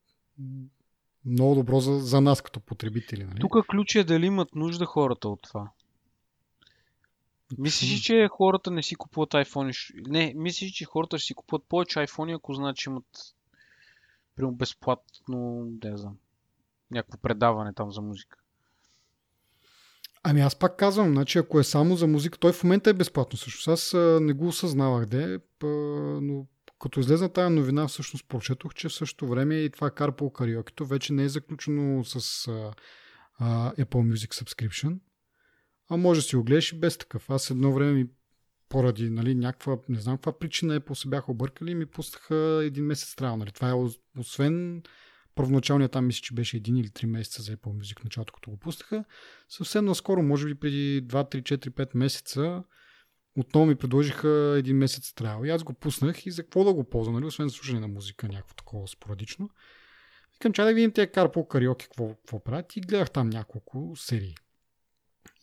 много 1.25 1.55
добро 1.55 1.81
за, 1.81 1.99
за 1.99 2.21
нас 2.21 2.43
като 2.43 2.61
потребители. 2.61 3.25
Нали? 3.25 3.41
Тук 3.41 3.67
ключ 3.67 3.95
е 3.95 4.05
дали 4.05 4.27
имат 4.27 4.55
нужда 4.55 4.87
хората 4.87 5.29
от 5.29 5.43
това. 5.43 5.71
Мислиш, 7.59 8.00
че 8.00 8.28
хората 8.30 8.71
не 8.71 8.82
си 8.82 8.94
купуват 8.94 9.30
iPhone? 9.30 9.94
Не, 10.09 10.32
мислиш, 10.37 10.73
че 10.73 10.85
хората 10.85 11.18
ще 11.18 11.26
си 11.26 11.35
купуват 11.35 11.64
повече 11.68 11.99
iPhone, 11.99 12.37
ако 12.37 12.54
знаят, 12.54 12.76
че 12.76 12.90
имат 12.90 13.06
прямо 14.37 14.52
безплатно, 14.52 15.68
не 15.85 15.97
знам, 15.97 16.16
някакво 16.90 17.18
предаване 17.18 17.73
там 17.73 17.92
за 17.92 18.00
музика. 18.00 18.38
Ами 20.23 20.40
аз 20.40 20.56
пак 20.56 20.76
казвам, 20.76 21.12
значи 21.12 21.38
ако 21.38 21.61
е 21.61 21.64
само 21.64 21.97
за 21.97 22.06
музика, 22.06 22.38
той 22.38 22.52
в 22.52 22.64
момента 22.64 22.90
е 22.90 22.94
безплатно 22.94 23.38
също. 23.38 23.71
Аз 23.71 23.94
не 24.21 24.32
го 24.32 24.47
осъзнавах, 24.47 25.06
де, 25.06 25.38
но 26.23 26.47
като 26.80 27.00
излезна 27.00 27.28
тази 27.28 27.54
новина, 27.54 27.88
всъщност 27.88 28.28
прочетох, 28.28 28.75
че 28.75 28.88
в 28.88 28.94
същото 28.94 29.28
време 29.28 29.54
и 29.54 29.71
това 29.71 29.90
Carpool 29.90 30.32
Karaoke 30.32 30.85
вече 30.85 31.12
не 31.12 31.25
е 31.25 31.28
заключено 31.28 32.04
с 32.04 32.49
а, 32.49 32.73
а, 33.38 33.73
Apple 33.75 34.14
Music 34.14 34.42
Subscription, 34.42 34.99
а 35.92 35.96
може 35.96 36.20
да 36.20 36.22
си 36.22 36.37
го 36.37 36.44
гледаш 36.44 36.72
и 36.72 36.78
без 36.78 36.99
такъв. 36.99 37.30
Аз 37.30 37.50
едно 37.50 37.72
време 37.72 37.92
ми 37.92 38.06
поради 38.68 39.11
нали, 39.11 39.34
някаква, 39.34 39.78
не 39.88 40.00
знам 40.00 40.16
каква 40.16 40.38
причина 40.38 40.80
Apple 40.80 40.94
се 40.94 41.08
бяха 41.08 41.30
объркали 41.30 41.70
и 41.70 41.75
ми 41.75 41.87
пуснаха 41.87 42.61
един 42.64 42.84
месец 42.84 43.14
трябва. 43.14 43.37
Нали. 43.37 43.52
Това 43.52 43.70
е 43.70 43.75
освен 44.18 44.82
първоначалният 45.34 45.92
там 45.92 46.06
мисля, 46.06 46.20
че 46.22 46.34
беше 46.34 46.56
един 46.56 46.76
или 46.76 46.90
три 46.90 47.06
месеца 47.06 47.42
за 47.42 47.56
Apple 47.56 47.80
Music 47.80 48.04
началото, 48.04 48.32
като 48.32 48.50
го 48.50 48.56
пуснаха. 48.56 49.04
Съвсем 49.49 49.84
наскоро, 49.84 50.22
може 50.22 50.46
би 50.46 50.54
преди 50.54 51.02
2, 51.06 51.34
3, 51.34 51.42
4, 51.42 51.70
5 51.70 51.96
месеца, 51.96 52.64
отново 53.37 53.66
ми 53.66 53.75
предложиха 53.75 54.54
един 54.58 54.76
месец 54.76 55.12
трябва. 55.12 55.49
И 55.49 55.50
аз 55.50 55.62
го 55.62 55.72
пуснах 55.72 56.26
и 56.26 56.30
за 56.30 56.42
какво 56.42 56.64
да 56.64 56.75
го 56.75 56.84
ползвам, 56.84 57.14
нали? 57.14 57.26
освен 57.26 57.49
за 57.49 57.54
слушане 57.54 57.80
на 57.80 57.88
музика, 57.88 58.28
някакво 58.28 58.54
такова 58.54 58.88
спорадично. 58.88 59.50
Викам, 60.32 60.52
чай 60.52 60.66
да 60.66 60.75
видим 60.75 60.92
тези 60.92 61.11
карпо 61.11 61.49
кариоки, 61.49 61.84
какво, 61.84 62.08
какво 62.08 62.44
правят 62.44 62.76
и 62.76 62.80
гледах 62.80 63.11
там 63.11 63.30
няколко 63.30 63.92
серии. 63.96 64.34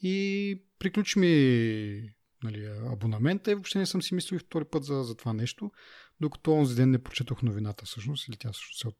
И 0.01 0.63
приключи 0.79 1.19
ми 1.19 2.13
нали, 2.43 2.65
абонамента 2.65 3.51
и 3.51 3.55
въобще 3.55 3.79
не 3.79 3.85
съм 3.85 4.01
си 4.01 4.15
мислил 4.15 4.39
втори 4.39 4.65
път 4.65 4.83
за, 4.83 5.03
за 5.03 5.15
това 5.15 5.33
нещо, 5.33 5.71
докато 6.21 6.53
онзи 6.53 6.75
ден 6.75 6.91
не 6.91 7.03
прочетох 7.03 7.41
новината 7.41 7.85
всъщност, 7.85 8.27
или 8.27 8.37
тя 8.37 8.51
всъщност 8.51 8.83
е 8.83 8.87
от 8.87 8.97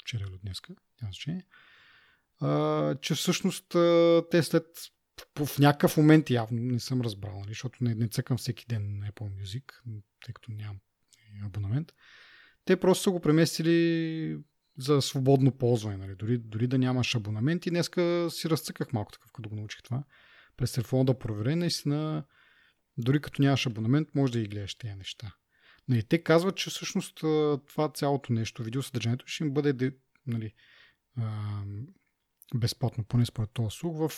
вчера 0.00 0.24
или 0.24 0.34
от 0.34 0.40
днеска, 0.40 0.74
няма 1.02 1.12
значение, 1.12 1.46
а, 2.40 2.94
че 2.94 3.14
всъщност 3.14 3.66
те 4.30 4.42
след 4.42 4.66
в 5.38 5.58
някакъв 5.58 5.96
момент 5.96 6.30
явно 6.30 6.62
не 6.62 6.80
съм 6.80 7.00
разбрал, 7.00 7.40
нали, 7.40 7.48
защото 7.48 7.84
не, 7.84 7.94
не 7.94 8.08
цъкам 8.08 8.38
всеки 8.38 8.66
ден 8.68 8.98
на 8.98 9.06
Apple 9.06 9.42
Music, 9.42 9.72
тъй 10.24 10.34
като 10.34 10.52
нямам 10.52 10.80
абонамент. 11.44 11.92
Те 12.64 12.80
просто 12.80 13.02
са 13.02 13.10
го 13.10 13.20
преместили 13.20 14.38
за 14.78 15.02
свободно 15.02 15.58
ползване, 15.58 15.96
нали, 15.96 16.14
дори, 16.14 16.38
дори 16.38 16.66
да 16.66 16.78
нямаш 16.78 17.14
абонамент 17.14 17.66
и 17.66 17.70
днеска 17.70 18.28
си 18.30 18.50
разцъках 18.50 18.92
малко 18.92 19.12
такъв, 19.12 19.32
като 19.32 19.48
го 19.48 19.56
научих 19.56 19.82
това. 19.82 20.04
През 20.60 20.72
телефона 20.72 21.04
да 21.04 21.18
проверя, 21.18 21.56
наистина, 21.56 22.24
дори 22.98 23.20
като 23.20 23.42
нямаш 23.42 23.66
абонамент, 23.66 24.14
може 24.14 24.32
да 24.32 24.40
ги 24.40 24.48
гледаш 24.48 24.74
тези 24.74 24.94
неща. 24.94 25.34
Но 25.88 25.96
и 25.96 26.02
те 26.02 26.22
казват, 26.22 26.56
че 26.56 26.70
всъщност 26.70 27.16
това 27.66 27.90
цялото 27.94 28.32
нещо, 28.32 28.62
видеосъдържанието 28.62 29.26
ще 29.26 29.44
им 29.44 29.54
бъде 29.54 29.92
нали, 30.26 30.52
безплатно, 32.54 33.04
поне 33.04 33.26
според 33.26 33.50
този 33.50 33.76
слух, 33.76 33.96
в 33.98 34.12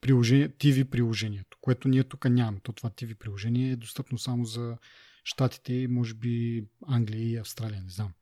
приложение, 0.00 0.48
TV 0.48 0.84
приложението, 0.84 1.58
което 1.60 1.88
ние 1.88 2.04
тук 2.04 2.24
нямаме. 2.24 2.60
То 2.62 2.72
това 2.72 2.90
TV 2.90 3.14
приложение 3.14 3.70
е 3.70 3.76
достъпно 3.76 4.18
само 4.18 4.44
за 4.44 4.76
Штатите 5.24 5.74
и 5.74 5.88
може 5.88 6.14
би 6.14 6.64
Англия 6.86 7.22
и 7.22 7.36
Австралия, 7.36 7.82
не 7.82 7.90
знам. 7.90 8.12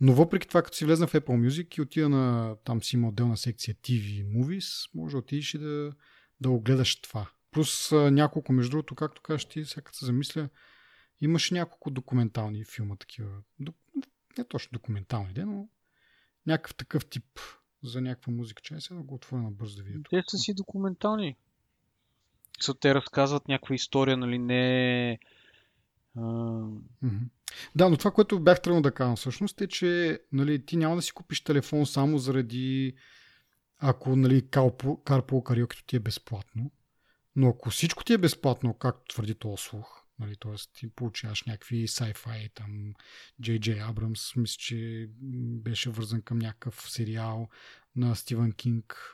Но 0.00 0.14
въпреки 0.14 0.48
това, 0.48 0.62
като 0.62 0.76
си 0.76 0.84
влезна 0.84 1.06
в 1.06 1.12
Apple 1.12 1.48
Music 1.48 1.78
и 1.78 1.80
отида 1.80 2.08
на, 2.08 2.56
там 2.64 2.82
си 2.82 2.96
има 2.96 3.08
отделна 3.08 3.36
секция 3.36 3.74
TV 3.74 4.26
Movies, 4.36 4.90
може 4.94 5.12
да 5.12 5.18
отидеш 5.18 5.54
и 5.54 5.58
да, 5.58 5.92
да 6.40 6.50
огледаш 6.50 7.00
това. 7.00 7.30
Плюс 7.50 7.92
няколко, 7.92 8.52
между 8.52 8.70
другото, 8.70 8.94
както 8.94 9.22
кажеш 9.22 9.44
ти, 9.44 9.64
сега 9.64 9.90
се 9.92 10.04
замисля, 10.04 10.48
имаше 11.20 11.54
няколко 11.54 11.90
документални 11.90 12.64
филма 12.64 12.96
такива. 12.96 13.30
Не 14.38 14.44
точно 14.44 14.70
документални, 14.72 15.32
но 15.36 15.68
някакъв 16.46 16.74
такъв 16.74 17.06
тип 17.06 17.40
за 17.82 18.00
някаква 18.00 18.32
музика. 18.32 18.62
Чай 18.62 18.80
сега 18.80 18.96
да 18.96 19.02
го 19.02 19.14
отворя 19.14 19.42
на 19.42 19.50
бързо 19.50 19.76
да 19.76 19.82
видя. 19.82 20.00
Те 20.10 20.22
са 20.28 20.38
си 20.38 20.54
документални. 20.54 21.36
Са, 22.60 22.74
те 22.74 22.94
разказват 22.94 23.48
някаква 23.48 23.74
история, 23.74 24.16
нали, 24.16 24.38
не... 24.38 25.18
Да, 27.74 27.88
но 27.88 27.96
това, 27.96 28.10
което 28.10 28.40
бях 28.40 28.62
тръгнал 28.62 28.82
да 28.82 28.94
кажа 28.94 29.16
всъщност 29.16 29.60
е, 29.60 29.66
че 29.66 30.20
нали, 30.32 30.66
ти 30.66 30.76
няма 30.76 30.96
да 30.96 31.02
си 31.02 31.12
купиш 31.12 31.44
телефон 31.44 31.86
само 31.86 32.18
заради 32.18 32.94
ако 33.78 34.16
нали, 34.16 34.42
Carpool 34.42 35.02
Karaoke 35.04 35.86
ти 35.86 35.96
е 35.96 36.00
безплатно. 36.00 36.70
Но 37.36 37.48
ако 37.48 37.70
всичко 37.70 38.04
ти 38.04 38.12
е 38.12 38.18
безплатно, 38.18 38.74
както 38.74 39.14
твърди 39.14 39.34
този 39.34 39.62
слух, 39.62 40.00
Нали, 40.20 40.36
т.е. 40.36 40.54
ти 40.74 40.90
получаваш 40.90 41.42
някакви 41.42 41.88
sci-fi, 41.88 42.54
там 42.54 42.94
Джей 43.42 43.82
Абрамс, 43.82 44.36
мисля, 44.36 44.56
че 44.58 45.08
беше 45.62 45.90
вързан 45.90 46.22
към 46.22 46.38
някакъв 46.38 46.90
сериал 46.90 47.48
на 47.96 48.16
Стивън 48.16 48.52
Кинг, 48.52 49.12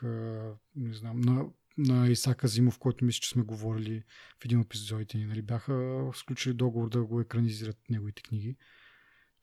не 0.75 0.93
знам, 0.93 1.21
на, 1.21 1.45
на 1.77 2.09
Исака 2.09 2.47
Зимов, 2.47 2.79
който 2.79 3.05
мисля, 3.05 3.19
че 3.19 3.29
сме 3.29 3.43
говорили 3.43 4.03
в 4.39 4.45
един 4.45 4.59
от 4.59 4.65
епизодите 4.65 5.17
ни. 5.17 5.25
Нали, 5.25 5.41
бяха 5.41 6.01
сключили 6.15 6.53
договор 6.53 6.89
да 6.89 7.03
го 7.03 7.21
екранизират 7.21 7.77
неговите 7.89 8.21
книги. 8.21 8.55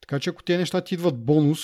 Така 0.01 0.19
че 0.19 0.29
ако 0.29 0.43
тези 0.43 0.57
неща 0.57 0.81
ти 0.81 0.93
идват 0.93 1.25
бонус, 1.25 1.59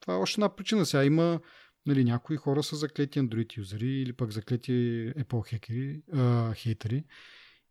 това 0.00 0.14
е 0.14 0.16
още 0.16 0.40
една 0.40 0.56
причина. 0.56 0.86
Сега 0.86 1.04
има 1.04 1.40
нали, 1.86 2.04
някои 2.04 2.36
хора 2.36 2.62
са 2.62 2.76
заклети 2.76 3.20
Android 3.20 3.56
юзери 3.56 4.02
или 4.02 4.12
пък 4.12 4.30
заклети 4.30 4.72
Apple 5.16 5.48
хекери, 5.48 6.02
а, 6.12 6.54
хейтери 6.54 7.04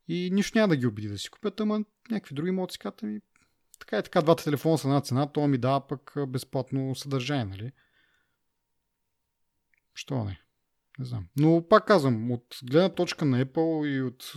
и 0.08 0.30
нищо 0.34 0.58
няма 0.58 0.68
да 0.68 0.76
ги 0.76 0.88
обиди 0.88 1.08
да 1.08 1.18
си 1.18 1.30
купят, 1.30 1.60
ама 1.60 1.84
някакви 2.12 2.36
други 2.36 2.52
могат 2.52 2.78
ами, 3.04 3.22
така 3.80 3.98
и 3.98 4.04
така, 4.04 4.22
двата 4.22 4.44
телефона 4.44 4.78
са 4.78 4.88
на 4.88 5.02
цена, 5.02 5.32
то 5.32 5.48
ми 5.48 5.58
дава 5.58 5.88
пък 5.88 6.14
безплатно 6.28 6.96
съдържание, 6.96 7.46
нали? 7.46 7.72
Що 9.94 10.24
не? 10.24 10.42
Не 11.00 11.06
знам. 11.06 11.28
Но 11.38 11.68
пак 11.70 11.88
казвам, 11.88 12.32
от 12.32 12.60
гледна 12.64 12.90
точка 12.90 13.26
на 13.26 13.46
Apple 13.46 13.88
и 13.88 14.02
от 14.02 14.34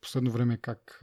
последно 0.00 0.30
време 0.30 0.56
как 0.56 1.02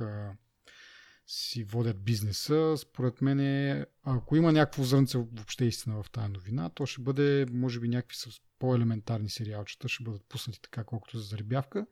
си 1.28 1.64
водят 1.64 2.04
бизнеса, 2.04 2.76
според 2.78 3.22
мен 3.22 3.40
е, 3.40 3.86
ако 4.04 4.36
има 4.36 4.52
някакво 4.52 4.84
зрънце 4.84 5.18
въобще 5.18 5.66
истина 5.66 6.04
в 6.04 6.12
тази 6.12 6.32
новина, 6.32 6.70
то 6.70 6.86
ще 6.86 7.02
бъде, 7.02 7.46
може 7.52 7.80
би, 7.80 7.88
някакви 7.88 8.18
по-елементарни 8.60 9.30
сериалчета 9.30 9.88
ще 9.88 10.04
бъдат 10.04 10.26
пуснати 10.30 10.62
така, 10.62 10.84
колкото 10.84 11.18
за 11.18 11.24
заребявка 11.24 11.86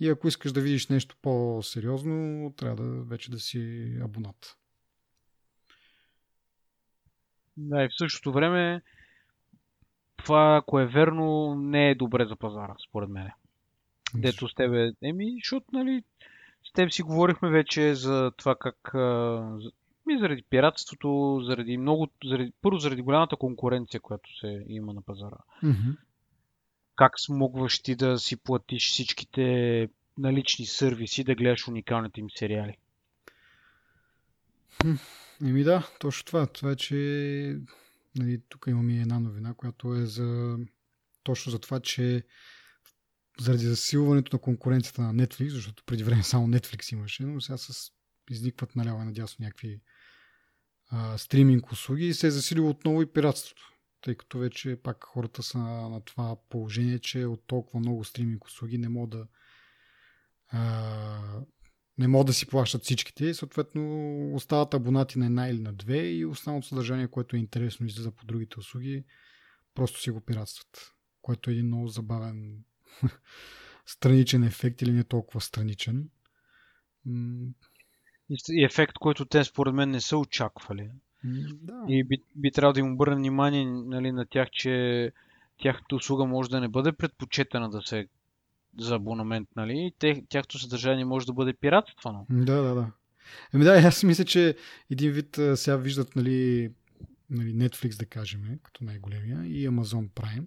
и 0.00 0.08
ако 0.08 0.28
искаш 0.28 0.52
да 0.52 0.60
видиш 0.60 0.88
нещо 0.88 1.16
по-сериозно, 1.22 2.52
трябва 2.56 2.76
да 2.84 3.02
вече 3.02 3.30
да 3.30 3.40
си 3.40 3.92
абонат. 4.02 4.56
Да, 7.56 7.84
и 7.84 7.88
в 7.88 7.98
същото 7.98 8.32
време 8.32 8.82
това, 10.24 10.56
ако 10.62 10.80
е 10.80 10.86
верно, 10.86 11.54
не 11.54 11.90
е 11.90 11.94
добре 11.94 12.24
за 12.24 12.36
пазара, 12.36 12.74
според 12.88 13.08
мен. 13.08 13.28
Дето 14.14 14.48
с 14.48 14.54
тебе, 14.54 14.92
еми, 15.02 15.36
защото, 15.42 15.66
нали, 15.72 16.02
с 16.64 16.72
теб 16.72 16.92
си 16.92 17.02
говорихме 17.02 17.50
вече 17.50 17.94
за 17.94 18.32
това 18.36 18.54
как 18.54 18.94
ми 20.06 20.18
заради 20.20 20.42
пиратството, 20.50 21.40
заради 21.44 21.76
много, 21.76 22.08
заради, 22.24 22.52
първо 22.62 22.78
заради 22.78 23.02
голямата 23.02 23.36
конкуренция, 23.36 24.00
която 24.00 24.38
се 24.38 24.64
има 24.68 24.92
на 24.94 25.02
пазара. 25.02 25.36
Mm-hmm 25.62 25.96
как 27.00 27.20
смогваш 27.20 27.78
ти 27.78 27.96
да 27.96 28.18
си 28.18 28.36
платиш 28.36 28.90
всичките 28.90 29.88
налични 30.18 30.66
сервиси 30.66 31.24
да 31.24 31.34
гледаш 31.34 31.68
уникалните 31.68 32.20
им 32.20 32.26
сериали? 32.30 32.76
Еми 35.42 35.64
да, 35.64 35.88
точно 36.00 36.24
това. 36.24 36.46
Това 36.46 36.76
че 36.76 37.56
Нали, 38.16 38.42
тук 38.48 38.64
имаме 38.68 39.00
една 39.00 39.20
новина, 39.20 39.54
която 39.54 39.94
е 39.94 40.06
за 40.06 40.58
точно 41.22 41.52
за 41.52 41.58
това, 41.58 41.80
че 41.80 42.24
заради 43.40 43.64
засилването 43.64 44.36
на 44.36 44.40
конкуренцията 44.40 45.02
на 45.02 45.14
Netflix, 45.14 45.48
защото 45.48 45.84
преди 45.86 46.04
време 46.04 46.22
само 46.22 46.48
Netflix 46.48 46.92
имаше, 46.92 47.22
но 47.22 47.40
сега 47.40 47.56
с 47.56 47.90
изникват 48.30 48.76
наляво 48.76 49.02
и 49.02 49.04
надясно 49.04 49.42
някакви 49.44 49.80
а, 50.88 51.18
стриминг 51.18 51.72
услуги 51.72 52.06
и 52.06 52.14
се 52.14 52.26
е 52.26 52.30
засилило 52.30 52.70
отново 52.70 53.02
и 53.02 53.12
пиратството. 53.12 53.62
Тъй 54.00 54.14
като 54.14 54.38
вече 54.38 54.76
пак 54.82 55.04
хората 55.04 55.42
са 55.42 55.58
на, 55.58 55.88
на 55.88 56.00
това 56.00 56.36
положение, 56.48 56.98
че 56.98 57.26
от 57.26 57.46
толкова 57.46 57.80
много 57.80 58.04
стриминг 58.04 58.44
услуги 58.44 58.78
не 58.78 58.88
могат 58.88 59.10
да 59.10 59.26
а, 60.48 61.40
не 62.00 62.08
могат 62.08 62.26
да 62.26 62.32
си 62.32 62.46
плащат 62.46 62.82
всичките 62.82 63.26
и 63.26 63.34
съответно 63.34 64.34
остават 64.34 64.74
абонати 64.74 65.18
на 65.18 65.26
една 65.26 65.48
или 65.48 65.60
на 65.60 65.72
две 65.72 66.10
и 66.10 66.26
останалото 66.26 66.66
съдържание, 66.66 67.08
което 67.08 67.36
е 67.36 67.38
интересно 67.38 67.86
излиза 67.86 68.10
по 68.10 68.26
другите 68.26 68.58
услуги, 68.58 69.04
просто 69.74 70.00
си 70.00 70.10
го 70.10 70.20
пиратстват. 70.20 70.92
Което 71.22 71.50
е 71.50 71.52
един 71.52 71.66
много 71.66 71.88
забавен 71.88 72.64
страничен 73.86 74.44
ефект 74.44 74.82
или 74.82 74.92
не 74.92 75.04
толкова 75.04 75.40
страничен. 75.40 76.08
И 78.48 78.64
ефект, 78.64 78.94
който 78.98 79.24
те 79.24 79.44
според 79.44 79.74
мен 79.74 79.90
не 79.90 80.00
са 80.00 80.18
очаквали. 80.18 80.90
Да. 81.24 81.84
И 81.88 82.04
би, 82.04 82.22
би 82.36 82.52
трябвало 82.52 82.72
да 82.72 82.80
им 82.80 82.92
обърнем 82.92 83.18
внимание 83.18 83.64
нали, 83.66 84.12
на 84.12 84.26
тях, 84.26 84.48
че 84.52 85.12
тяхната 85.62 85.96
услуга 85.96 86.24
може 86.24 86.50
да 86.50 86.60
не 86.60 86.68
бъде 86.68 86.92
предпочетена 86.92 87.70
да 87.70 87.82
се 87.82 88.08
за 88.78 88.94
абонамент, 88.94 89.48
нали? 89.56 89.92
Тяхното 90.28 90.58
съдържание 90.58 91.04
може 91.04 91.26
да 91.26 91.32
бъде 91.32 91.52
пиратствано. 91.52 92.26
Да, 92.30 92.62
да, 92.62 92.74
да. 92.74 92.92
Еми 93.54 93.64
да, 93.64 93.72
аз 93.72 94.02
мисля, 94.02 94.24
че 94.24 94.56
един 94.90 95.12
вид 95.12 95.38
сега 95.54 95.76
виждат, 95.76 96.16
нали, 96.16 96.70
нали, 97.30 97.54
Netflix, 97.54 97.98
да 97.98 98.06
кажем, 98.06 98.58
като 98.62 98.84
най-големия, 98.84 99.46
и 99.46 99.68
Amazon 99.68 100.08
Prime. 100.08 100.46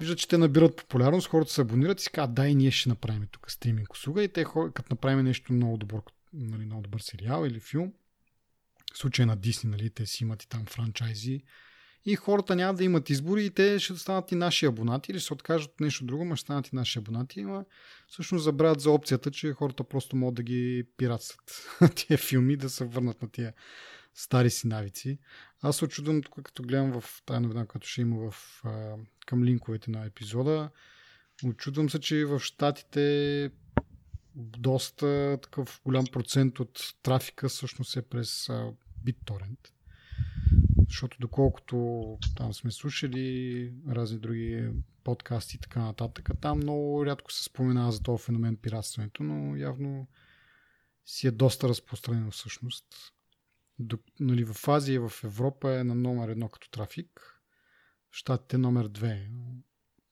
Виждат, 0.00 0.18
че 0.18 0.28
те 0.28 0.38
набират 0.38 0.76
популярност, 0.76 1.28
хората 1.28 1.52
се 1.52 1.60
абонират 1.60 2.00
и 2.00 2.02
си 2.02 2.10
казват, 2.10 2.34
да, 2.34 2.48
и 2.48 2.54
ние 2.54 2.70
ще 2.70 2.88
направим 2.88 3.26
тук 3.30 3.50
стриминг 3.50 3.92
услуга 3.92 4.22
и 4.22 4.28
те, 4.28 4.44
като 4.44 4.84
направим 4.90 5.24
нещо 5.24 5.52
много 5.52 5.76
добро, 5.76 6.02
нали, 6.32 6.64
много 6.64 6.82
добър 6.82 7.00
сериал 7.00 7.46
или 7.46 7.60
филм, 7.60 7.92
в 8.94 8.98
случая 8.98 9.26
на 9.26 9.36
Дисни, 9.36 9.70
нали, 9.70 9.90
те 9.90 10.06
си 10.06 10.24
имат 10.24 10.42
и 10.42 10.48
там 10.48 10.66
франчайзи, 10.66 11.42
и 12.04 12.16
хората 12.16 12.56
няма 12.56 12.74
да 12.74 12.84
имат 12.84 13.10
избори 13.10 13.44
и 13.44 13.50
те 13.50 13.78
ще 13.78 13.96
станат 13.96 14.32
и 14.32 14.34
наши 14.34 14.66
абонати 14.66 15.12
или 15.12 15.20
ще 15.20 15.32
откажат 15.32 15.70
от 15.70 15.80
нещо 15.80 16.04
друго, 16.04 16.24
но 16.24 16.36
ще 16.36 16.42
станат 16.42 16.68
и 16.68 16.76
наши 16.76 16.98
абонати. 16.98 17.40
Има 17.40 17.64
всъщност 18.08 18.44
забравят 18.44 18.80
за 18.80 18.90
опцията, 18.90 19.30
че 19.30 19.52
хората 19.52 19.84
просто 19.84 20.16
могат 20.16 20.34
да 20.34 20.42
ги 20.42 20.84
пиратстват 20.96 21.68
тия 21.94 22.18
филми, 22.18 22.56
да 22.56 22.70
се 22.70 22.84
върнат 22.84 23.22
на 23.22 23.30
тия 23.30 23.52
стари 24.14 24.50
си 24.50 24.66
навици. 24.66 25.18
Аз 25.62 25.76
се 25.76 25.84
очудвам 25.84 26.22
тук, 26.22 26.42
като 26.42 26.62
гледам 26.62 27.00
в 27.00 27.22
тази 27.26 27.40
новина, 27.40 27.66
която 27.66 27.88
ще 27.88 28.00
има 28.00 28.30
в, 28.30 28.62
към 29.26 29.44
линковете 29.44 29.90
на 29.90 30.04
епизода. 30.04 30.70
Очудвам 31.44 31.90
се, 31.90 32.00
че 32.00 32.24
в 32.24 32.40
Штатите 32.40 33.50
доста 34.34 35.38
такъв 35.42 35.80
голям 35.84 36.04
процент 36.12 36.60
от 36.60 36.94
трафика 37.02 37.48
всъщност 37.48 37.96
е 37.96 38.02
през 38.02 38.46
BitTorrent. 39.06 39.70
Защото 40.90 41.16
доколкото 41.20 42.18
там 42.36 42.54
сме 42.54 42.70
слушали 42.70 43.74
разни 43.88 44.18
други 44.18 44.70
подкасти 45.04 45.56
и 45.56 45.60
така 45.60 45.80
нататък, 45.80 46.30
там 46.40 46.58
много 46.58 47.06
рядко 47.06 47.32
се 47.32 47.44
споменава 47.44 47.92
за 47.92 48.02
този 48.02 48.22
феномен 48.24 48.56
пиратстването, 48.56 49.22
но 49.22 49.56
явно 49.56 50.08
си 51.04 51.26
е 51.26 51.30
доста 51.30 51.68
разпространено 51.68 52.30
всъщност. 52.30 52.86
До, 53.78 53.98
нали, 54.20 54.44
в 54.44 54.68
Азия 54.68 55.08
в 55.08 55.24
Европа 55.24 55.72
е 55.72 55.84
на 55.84 55.94
номер 55.94 56.28
едно 56.28 56.48
като 56.48 56.70
трафик, 56.70 57.40
в 58.10 58.16
Штатите 58.16 58.58
номер 58.58 58.88
две. 58.88 59.30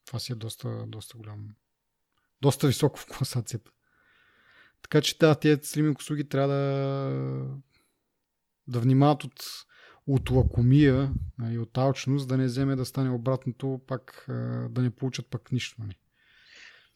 Това 0.05 0.19
си 0.19 0.33
е 0.33 0.35
доста, 0.35 0.85
доста 0.87 1.19
голям. 1.19 1.49
Доста 2.41 2.67
високо 2.67 2.99
в 2.99 3.07
класацията. 3.07 3.71
Така 4.83 5.01
че 5.01 5.19
да, 5.19 5.35
тези 5.35 5.61
стриминг 5.65 5.99
услуги 5.99 6.29
трябва 6.29 6.55
да, 6.55 7.57
да 8.67 8.81
внимават 8.81 9.25
от 9.25 9.68
от 10.09 10.31
лакомия 10.31 11.05
и 11.05 11.43
нали, 11.43 11.59
от 11.59 11.79
алчност 11.79 12.29
да 12.29 12.37
не 12.37 12.45
вземе 12.45 12.77
да 12.77 12.85
стане 12.85 13.11
обратното, 13.11 13.81
пак 13.87 14.25
да 14.71 14.83
не 14.83 14.91
получат 14.91 15.27
пак 15.27 15.53
нищо. 15.53 15.77
Нали. 15.79 15.97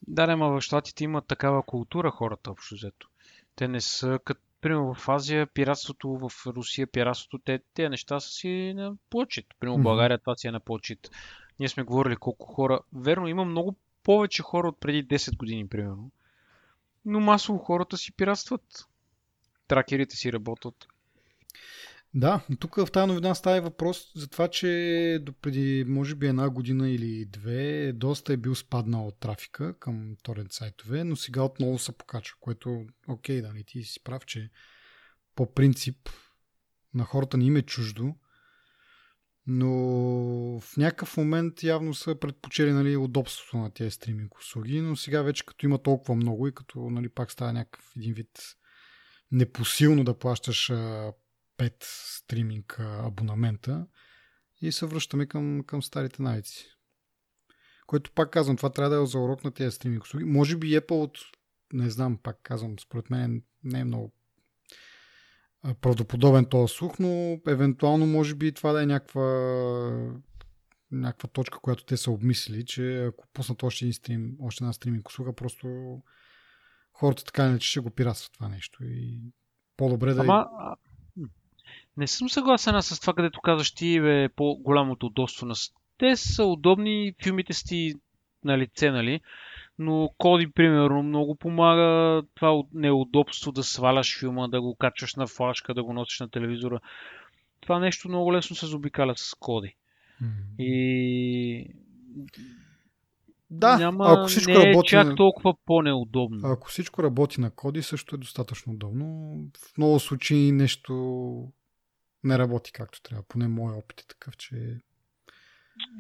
Да, 0.08 0.26
не, 0.26 0.36
в 0.36 0.60
Штатите 0.60 1.04
има 1.04 1.22
такава 1.22 1.62
култура 1.62 2.10
хората 2.10 2.50
общо 2.50 2.74
взето. 2.74 3.08
Те 3.56 3.68
не 3.68 3.80
са, 3.80 4.18
като 4.24 4.40
примерно 4.60 4.94
в 4.94 5.08
Азия, 5.08 5.46
пиратството, 5.46 6.08
в 6.08 6.46
Русия 6.46 6.86
пиратството, 6.86 7.38
те, 7.38 7.60
те 7.74 7.88
неща 7.88 8.20
са 8.20 8.30
си 8.30 8.72
на 8.76 8.96
почет. 9.10 9.46
Примерно 9.60 9.78
в 9.78 9.82
България 9.82 10.18
това 10.18 10.36
си 10.36 10.46
е 10.46 10.50
на 10.50 10.60
почет. 10.60 11.10
Ние 11.58 11.68
сме 11.68 11.82
говорили 11.82 12.16
колко 12.16 12.46
хора. 12.46 12.80
Верно, 12.92 13.28
има 13.28 13.44
много 13.44 13.76
повече 14.02 14.42
хора 14.42 14.68
от 14.68 14.80
преди 14.80 15.06
10 15.06 15.36
години, 15.36 15.68
примерно. 15.68 16.10
Но 17.04 17.20
масово 17.20 17.58
хората 17.58 17.96
си 17.96 18.12
пиратстват. 18.12 18.88
Тракерите 19.68 20.16
си 20.16 20.32
работят. 20.32 20.86
Да, 22.14 22.46
тук 22.60 22.76
в 22.76 22.90
тази 22.92 23.06
новина 23.06 23.34
става 23.34 23.60
въпрос 23.60 24.12
за 24.16 24.28
това, 24.28 24.48
че 24.48 25.18
до 25.22 25.32
преди 25.32 25.84
може 25.88 26.14
би 26.14 26.26
една 26.26 26.50
година 26.50 26.90
или 26.90 27.24
две 27.24 27.92
доста 27.92 28.32
е 28.32 28.36
бил 28.36 28.54
спаднал 28.54 29.06
от 29.06 29.20
трафика 29.20 29.78
към 29.78 30.16
торент 30.22 30.52
сайтове, 30.52 31.04
но 31.04 31.16
сега 31.16 31.42
отново 31.42 31.78
се 31.78 31.92
покачва, 31.92 32.36
което 32.40 32.86
окей, 33.08 33.42
да, 33.42 33.52
не 33.52 33.64
ти 33.64 33.82
си 33.82 34.02
прав, 34.04 34.26
че 34.26 34.50
по 35.34 35.54
принцип 35.54 36.08
на 36.94 37.04
хората 37.04 37.36
не 37.36 37.44
им 37.44 37.56
е 37.56 37.62
чуждо, 37.62 38.14
но 39.46 39.70
в 40.60 40.76
някакъв 40.76 41.16
момент 41.16 41.62
явно 41.62 41.94
са 41.94 42.14
предпочели 42.14 42.72
нали, 42.72 42.96
удобството 42.96 43.56
на 43.56 43.70
тези 43.70 43.90
стриминг 43.90 44.38
услуги, 44.38 44.80
но 44.80 44.96
сега 44.96 45.22
вече 45.22 45.46
като 45.46 45.66
има 45.66 45.78
толкова 45.78 46.14
много 46.14 46.48
и 46.48 46.54
като 46.54 46.90
нали, 46.90 47.08
пак 47.08 47.32
става 47.32 47.52
някакъв 47.52 47.92
един 47.96 48.14
вид 48.14 48.56
непосилно 49.32 50.04
да 50.04 50.18
плащаш 50.18 50.72
5 51.62 51.74
стриминг 52.18 52.80
абонамента 52.80 53.86
и 54.60 54.72
се 54.72 54.86
връщаме 54.86 55.26
към, 55.26 55.64
към 55.66 55.82
старите 55.82 56.22
навици. 56.22 56.66
Което 57.86 58.12
пак 58.12 58.30
казвам, 58.30 58.56
това 58.56 58.70
трябва 58.70 58.96
да 58.96 59.02
е 59.02 59.06
за 59.06 59.18
урок 59.18 59.44
на 59.44 59.50
тези 59.50 59.76
стриминг 59.76 60.02
услуги. 60.02 60.24
Може 60.24 60.56
би 60.56 60.80
Apple 60.80 61.02
от, 61.02 61.18
не 61.72 61.90
знам, 61.90 62.18
пак 62.22 62.38
казвам, 62.42 62.78
според 62.78 63.10
мен 63.10 63.42
не 63.64 63.80
е 63.80 63.84
много 63.84 64.12
правдоподобен 65.80 66.44
този 66.44 66.74
слух, 66.74 66.98
но 66.98 67.40
евентуално 67.48 68.06
може 68.06 68.34
би 68.34 68.52
това 68.52 68.72
да 68.72 68.82
е 68.82 68.86
някаква 68.86 69.22
някаква 70.90 71.28
точка, 71.28 71.58
която 71.58 71.84
те 71.84 71.96
са 71.96 72.10
обмислили, 72.10 72.64
че 72.64 73.04
ако 73.04 73.26
пуснат 73.32 73.62
още, 73.62 73.84
един 73.84 73.92
стрим, 73.92 74.36
още 74.40 74.64
една 74.64 74.72
стриминг 74.72 75.08
услуга, 75.08 75.32
просто 75.32 75.98
хората 76.92 77.24
така 77.24 77.48
не 77.48 77.58
че 77.58 77.70
ще 77.70 77.80
го 77.80 77.90
пиратстват 77.90 78.32
това 78.32 78.48
нещо 78.48 78.84
и 78.84 79.20
по-добре 79.76 80.14
да 80.14 80.20
Ама, 80.20 80.46
не 81.96 82.06
съм 82.06 82.30
съгласен 82.30 82.82
с 82.82 83.00
това, 83.00 83.14
където 83.14 83.40
казваш 83.40 83.74
ти 83.74 83.96
е 83.96 84.28
по-голямото 84.36 85.06
удобство 85.06 85.46
на... 85.46 85.54
Те 85.98 86.16
са 86.16 86.44
удобни, 86.44 87.14
филмите 87.22 87.52
си 87.52 87.94
на 88.44 88.58
лице, 88.58 88.90
нали? 88.90 89.20
Но 89.78 90.10
Коди, 90.18 90.52
примерно, 90.52 91.02
много 91.02 91.34
помага 91.34 92.22
това 92.34 92.62
неудобство 92.74 93.52
да 93.52 93.62
сваляш 93.62 94.18
филма, 94.18 94.48
да 94.48 94.60
го 94.60 94.74
качваш 94.74 95.14
на 95.14 95.26
флашка, 95.26 95.74
да 95.74 95.84
го 95.84 95.92
носиш 95.92 96.20
на 96.20 96.30
телевизора. 96.30 96.80
Това 97.60 97.78
нещо 97.78 98.08
много 98.08 98.32
лесно 98.32 98.56
се 98.56 98.66
заобикаля 98.66 99.14
с 99.16 99.34
Коди. 99.34 99.76
Mm-hmm. 100.22 100.62
И 100.62 101.74
да, 103.50 103.78
Няма, 103.78 104.04
ако 104.08 104.26
всичко 104.26 104.50
не 104.50 104.62
е 104.62 104.66
работи 104.66 104.88
чак 104.88 105.16
толкова 105.16 105.54
по-неудобно. 105.66 106.40
Ако 106.44 106.68
всичко 106.68 107.02
работи 107.02 107.40
на 107.40 107.50
коди, 107.50 107.82
също 107.82 108.14
е 108.14 108.18
достатъчно 108.18 108.72
удобно. 108.72 109.36
В 109.56 109.78
много 109.78 110.00
случаи 110.00 110.52
нещо 110.52 111.52
не 112.24 112.38
работи 112.38 112.72
както 112.72 113.02
трябва. 113.02 113.22
Поне 113.22 113.48
моят 113.48 113.84
опит 113.84 114.00
е 114.00 114.06
такъв, 114.06 114.36
че 114.36 114.80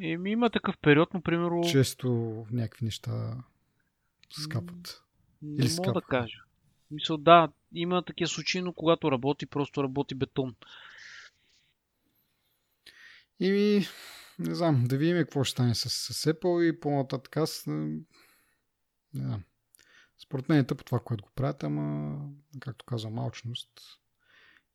Еми, 0.02 0.30
има 0.30 0.50
такъв 0.50 0.78
период, 0.78 1.14
но 1.14 1.22
примерно... 1.22 1.62
често 1.64 2.08
някакви 2.50 2.84
неща 2.84 3.44
скапат. 4.30 5.02
Не 5.42 5.54
Или 5.54 5.62
мога 5.62 5.70
скапаха. 5.70 6.00
да 6.00 6.06
кажа. 6.06 6.38
Мисъл, 6.90 7.16
да, 7.16 7.48
има 7.72 8.02
такива 8.02 8.28
случаи, 8.28 8.62
но 8.62 8.72
когато 8.72 9.12
работи, 9.12 9.46
просто 9.46 9.82
работи 9.82 10.14
бетон. 10.14 10.54
И 13.40 13.86
не 14.38 14.54
знам, 14.54 14.84
да 14.84 14.96
видим 14.96 15.16
какво 15.16 15.44
ще 15.44 15.52
стане 15.52 15.74
с, 15.74 15.90
с 15.90 16.32
Apple 16.32 16.62
и 16.62 16.80
по-нататък 16.80 17.36
аз 17.36 17.66
не, 17.66 17.86
не 19.14 19.22
знам. 19.22 19.42
Според 20.18 20.48
мен 20.48 20.58
е 20.58 20.66
тъпо 20.66 20.84
това, 20.84 21.00
което 21.00 21.24
го 21.24 21.30
правят, 21.34 21.64
ама 21.64 22.18
както 22.60 22.84
казвам, 22.84 23.14
малчност. 23.14 24.01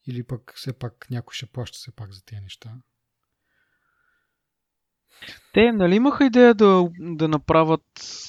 Или 0.08 0.24
пък 0.24 0.54
все 0.56 0.74
пак 0.74 1.08
някой 1.12 1.34
ще 1.34 1.46
плаща 1.46 1.78
все 1.78 1.92
пак 1.92 2.14
за 2.14 2.26
тези 2.26 2.42
неща. 2.42 2.72
Те, 5.54 5.72
нали 5.72 5.96
имаха 5.96 6.26
идея 6.26 6.54
да, 6.54 6.90
да 7.00 7.28
направят 7.28 7.84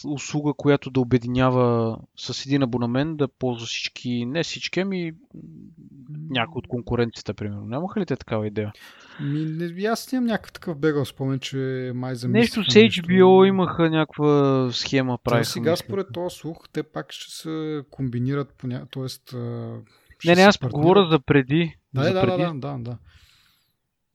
услуга, 0.06 0.52
която 0.56 0.90
да 0.90 1.00
обединява 1.00 1.98
с 2.16 2.46
един 2.46 2.62
абонамент, 2.62 3.16
да 3.16 3.28
ползва 3.28 3.66
всички, 3.66 4.26
не 4.26 4.42
всички, 4.42 4.80
ами 4.80 5.12
някой 6.30 6.58
от 6.58 6.68
конкуренцията, 6.68 7.34
примерно. 7.34 7.66
Нямаха 7.66 8.00
ли 8.00 8.06
те 8.06 8.16
такава 8.16 8.46
идея? 8.46 8.72
Ми, 9.20 9.84
аз 9.84 10.12
нямам 10.12 10.26
някакъв 10.26 10.52
такъв 10.52 10.78
бегал 10.78 11.04
спомен, 11.04 11.38
че 11.38 11.92
май 11.94 12.14
за 12.14 12.28
Нещо 12.28 12.64
с 12.64 12.74
HBO 12.74 13.48
имаха 13.48 13.90
някаква 13.90 14.68
схема, 14.72 15.18
правиха. 15.24 15.44
сега 15.44 15.76
според 15.76 16.06
този 16.12 16.36
слух, 16.36 16.68
те 16.72 16.82
пак 16.82 17.12
ще 17.12 17.30
се 17.30 17.82
комбинират 17.90 18.54
по 18.58 18.66
ня... 18.66 18.86
Не, 20.24 20.34
не, 20.34 20.42
аз 20.42 20.58
говоря 20.58 21.08
за 21.10 21.20
преди. 21.20 21.76
Да, 21.94 22.04
за 22.04 22.12
да, 22.12 22.20
преди. 22.20 22.42
да, 22.42 22.52
да, 22.54 22.78
да. 22.78 22.98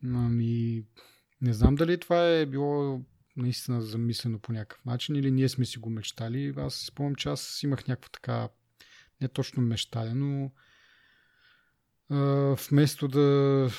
Ами, 0.03 0.83
не 1.41 1.53
знам 1.53 1.75
дали 1.75 1.99
това 1.99 2.29
е 2.29 2.45
било 2.45 3.01
наистина 3.37 3.81
замислено 3.81 4.39
по 4.39 4.51
някакъв 4.51 4.85
начин 4.85 5.15
или 5.15 5.31
ние 5.31 5.49
сме 5.49 5.65
си 5.65 5.79
го 5.79 5.89
мечтали. 5.89 6.53
Аз 6.57 6.73
спомням, 6.73 7.15
че 7.15 7.29
аз 7.29 7.63
имах 7.63 7.87
някаква 7.87 8.09
така, 8.13 8.49
не 9.21 9.27
точно 9.27 9.63
мечтали, 9.63 10.13
но 10.13 10.51
а, 12.09 12.55
вместо 12.69 13.07
да 13.07 13.69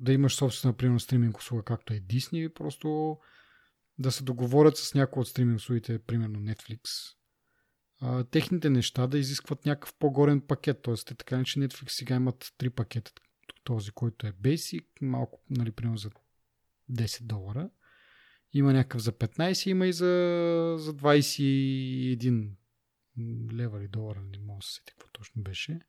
да 0.00 0.12
имаш 0.12 0.34
собствена, 0.34 0.76
примерно, 0.76 1.00
стриминг 1.00 1.38
услуга, 1.38 1.62
както 1.62 1.92
е 1.92 2.00
Disney, 2.00 2.52
просто 2.52 3.18
да 3.98 4.12
се 4.12 4.24
договорят 4.24 4.76
с 4.76 4.94
някои 4.94 5.20
от 5.20 5.28
стриминг 5.28 5.58
услугите, 5.58 5.98
примерно 5.98 6.38
Netflix, 6.38 6.80
техните 8.30 8.70
неща 8.70 9.06
да 9.06 9.18
изискват 9.18 9.66
някакъв 9.66 9.94
по-горен 9.94 10.40
пакет. 10.40 10.82
Тоест, 10.82 11.06
те 11.06 11.14
така 11.14 11.44
че 11.44 11.60
Netflix 11.60 11.88
сега 11.88 12.14
имат 12.14 12.54
три 12.58 12.70
пакета. 12.70 13.12
Този, 13.64 13.90
който 13.90 14.26
е 14.26 14.32
Basic, 14.32 14.86
малко, 15.00 15.42
нали, 15.50 15.70
примерно 15.70 15.98
за 15.98 16.10
10 16.92 17.22
долара. 17.22 17.70
Има 18.52 18.72
някакъв 18.72 19.02
за 19.02 19.12
15, 19.12 19.70
има 19.70 19.86
и 19.86 19.92
за, 19.92 20.06
за 20.78 20.94
21 20.94 22.50
лева 23.52 23.80
или 23.80 23.88
долара, 23.88 24.22
не 24.22 24.38
мога 24.38 24.58
да 24.58 24.66
се 24.66 24.74
сетя 24.74 24.92
какво 24.92 25.08
точно 25.12 25.42
беше. 25.42 25.80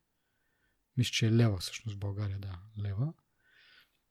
Мисля, 0.96 1.10
че 1.10 1.26
е 1.26 1.32
лева 1.32 1.58
всъщност 1.58 1.96
в 1.96 2.00
България, 2.00 2.38
да, 2.38 2.58
лева. 2.82 3.12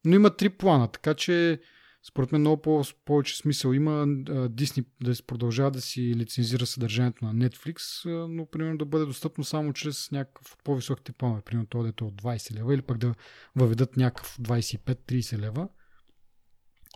Но 0.05 0.15
има 0.15 0.37
три 0.37 0.49
плана, 0.49 0.91
така 0.91 1.13
че 1.13 1.61
според 2.07 2.31
мен 2.31 2.41
много 2.41 2.61
по- 2.61 2.83
повече 3.05 3.37
смисъл 3.37 3.73
има 3.73 4.07
Disney 4.07 4.85
да 5.01 5.25
продължава 5.27 5.71
да 5.71 5.81
си 5.81 6.15
лицензира 6.15 6.65
съдържанието 6.65 7.25
на 7.25 7.35
Netflix, 7.35 8.05
но 8.27 8.45
примерно 8.45 8.77
да 8.77 8.85
бъде 8.85 9.05
достъпно 9.05 9.43
само 9.43 9.73
чрез 9.73 10.11
някакъв 10.11 10.53
от 10.53 10.63
по-високите 10.63 11.11
планове, 11.11 11.41
примерно 11.41 11.67
това 11.67 11.83
дето 11.83 12.05
е 12.05 12.07
от 12.07 12.21
20 12.21 12.55
лева 12.55 12.73
или 12.73 12.81
пък 12.81 12.97
да 12.97 13.15
въведат 13.55 13.97
някакъв 13.97 14.37
25-30 14.37 15.37
лева. 15.37 15.69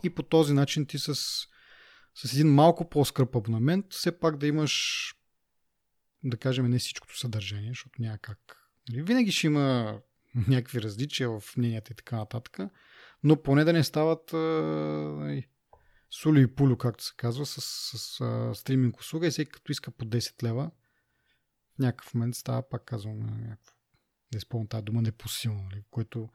И 0.04 0.10
по 0.10 0.24
този 0.24 0.54
начин 0.54 0.86
ти 0.86 1.00
с, 1.00 1.16
с 2.16 2.34
един 2.34 2.54
малко 2.54 2.90
по-скъп 2.90 3.36
абонамент 3.36 3.86
все 3.90 4.20
пак 4.20 4.38
да 4.38 4.48
имаш 4.48 5.14
да 6.24 6.38
кажем 6.38 6.70
не 6.70 6.80
всичкото 6.80 7.20
съдържание, 7.20 7.70
защото 7.70 8.02
няма 8.02 8.18
как. 8.18 8.40
Нали, 8.90 9.02
винаги 9.02 9.32
ще 9.32 9.48
има 9.48 9.98
някакви 10.48 10.82
различия 10.82 11.30
в 11.30 11.58
мненията 11.58 11.94
и 11.94 11.96
така 11.96 12.18
нататък, 12.18 12.60
но 13.26 13.42
поне 13.42 13.64
да 13.64 13.74
не 13.74 13.84
стават 13.84 14.34
а, 14.34 15.44
сули 16.12 16.42
и 16.42 16.56
пулю, 16.56 16.78
както 16.78 17.04
се 17.04 17.14
казва, 17.18 17.46
с, 17.46 17.62
с 17.62 18.22
а, 18.22 18.56
стриминг 18.56 19.00
услуга 19.00 19.28
и 19.28 19.32
всеки 19.32 19.52
като 19.52 19.72
иска 19.72 19.92
по 19.92 20.06
10 20.06 20.44
лева, 20.44 20.72
в 21.76 21.80
някакъв 21.80 22.14
момент 22.14 22.36
става, 22.36 22.70
пак 22.70 22.86
казвам, 22.86 23.20
някакво, 23.20 23.74
не 24.34 24.38
изпълня 24.38 24.68
тази 24.68 24.84
дума, 24.84 25.02
непосилно, 25.02 25.64
нали, 25.64 25.84
което 25.92 26.30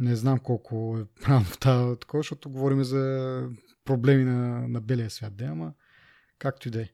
не 0.00 0.16
знам 0.16 0.38
колко 0.38 0.98
е 1.00 1.20
правилно 1.20 1.46
тази 1.60 1.98
такова, 1.98 2.20
защото 2.20 2.50
говорим 2.50 2.84
за 2.84 3.48
проблеми 3.84 4.24
на, 4.24 4.68
на 4.68 4.80
белия 4.80 5.10
свят, 5.10 5.36
да, 5.36 5.44
ама 5.44 5.74
както 6.38 6.68
и 6.68 6.70
да 6.70 6.82
е. 6.82 6.88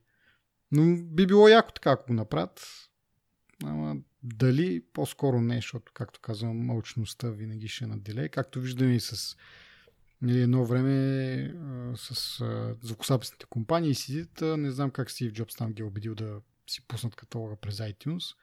Но 0.73 0.97
би 1.03 1.27
било 1.27 1.49
яко 1.49 1.73
така, 1.73 1.91
ако 1.91 2.07
го 2.07 2.13
направят. 2.13 2.89
Ама 3.65 3.97
дали 4.35 4.83
по-скоро 4.93 5.41
не, 5.41 5.55
защото, 5.55 5.93
както 5.95 6.21
казвам, 6.21 6.57
мълчността 6.57 7.31
винаги 7.31 7.69
ще 7.69 7.87
наделе. 7.87 8.29
Както 8.29 8.61
виждаме 8.61 8.95
и 8.95 9.01
с 9.01 9.37
нали, 10.23 10.41
едно 10.41 10.65
време 10.65 11.37
а, 11.43 11.97
с 11.97 12.41
а, 12.41 12.77
звукосаписните 12.83 13.47
компании 13.47 13.95
сидят, 13.95 14.43
а, 14.43 14.57
не 14.57 14.71
знам 14.71 14.91
как 14.91 15.11
Стив 15.11 15.33
Джобс 15.33 15.55
там 15.55 15.73
ги 15.73 15.83
е 15.83 15.85
убедил 15.85 16.15
да 16.15 16.41
си 16.71 16.81
пуснат 16.89 17.17
каталога 17.17 17.57
през 17.57 17.77
iTunes, 17.77 18.37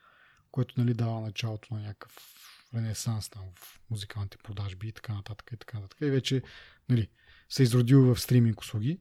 което 0.51 0.79
нали, 0.79 0.93
дава 0.93 1.21
началото 1.21 1.73
на 1.73 1.81
някакъв 1.81 2.17
ренесанс 2.75 3.29
там 3.29 3.43
в 3.55 3.79
музикалните 3.89 4.37
продажби 4.37 4.87
и 4.87 4.91
така 4.91 5.13
нататък 5.13 5.51
и 5.53 5.57
така 5.57 5.79
нататък. 5.79 6.01
И 6.01 6.09
вече 6.09 6.41
нали, 6.89 7.09
се 7.49 7.63
е 7.63 7.65
изродил 7.65 8.01
в 8.01 8.21
стриминг 8.21 8.61
услуги. 8.61 8.99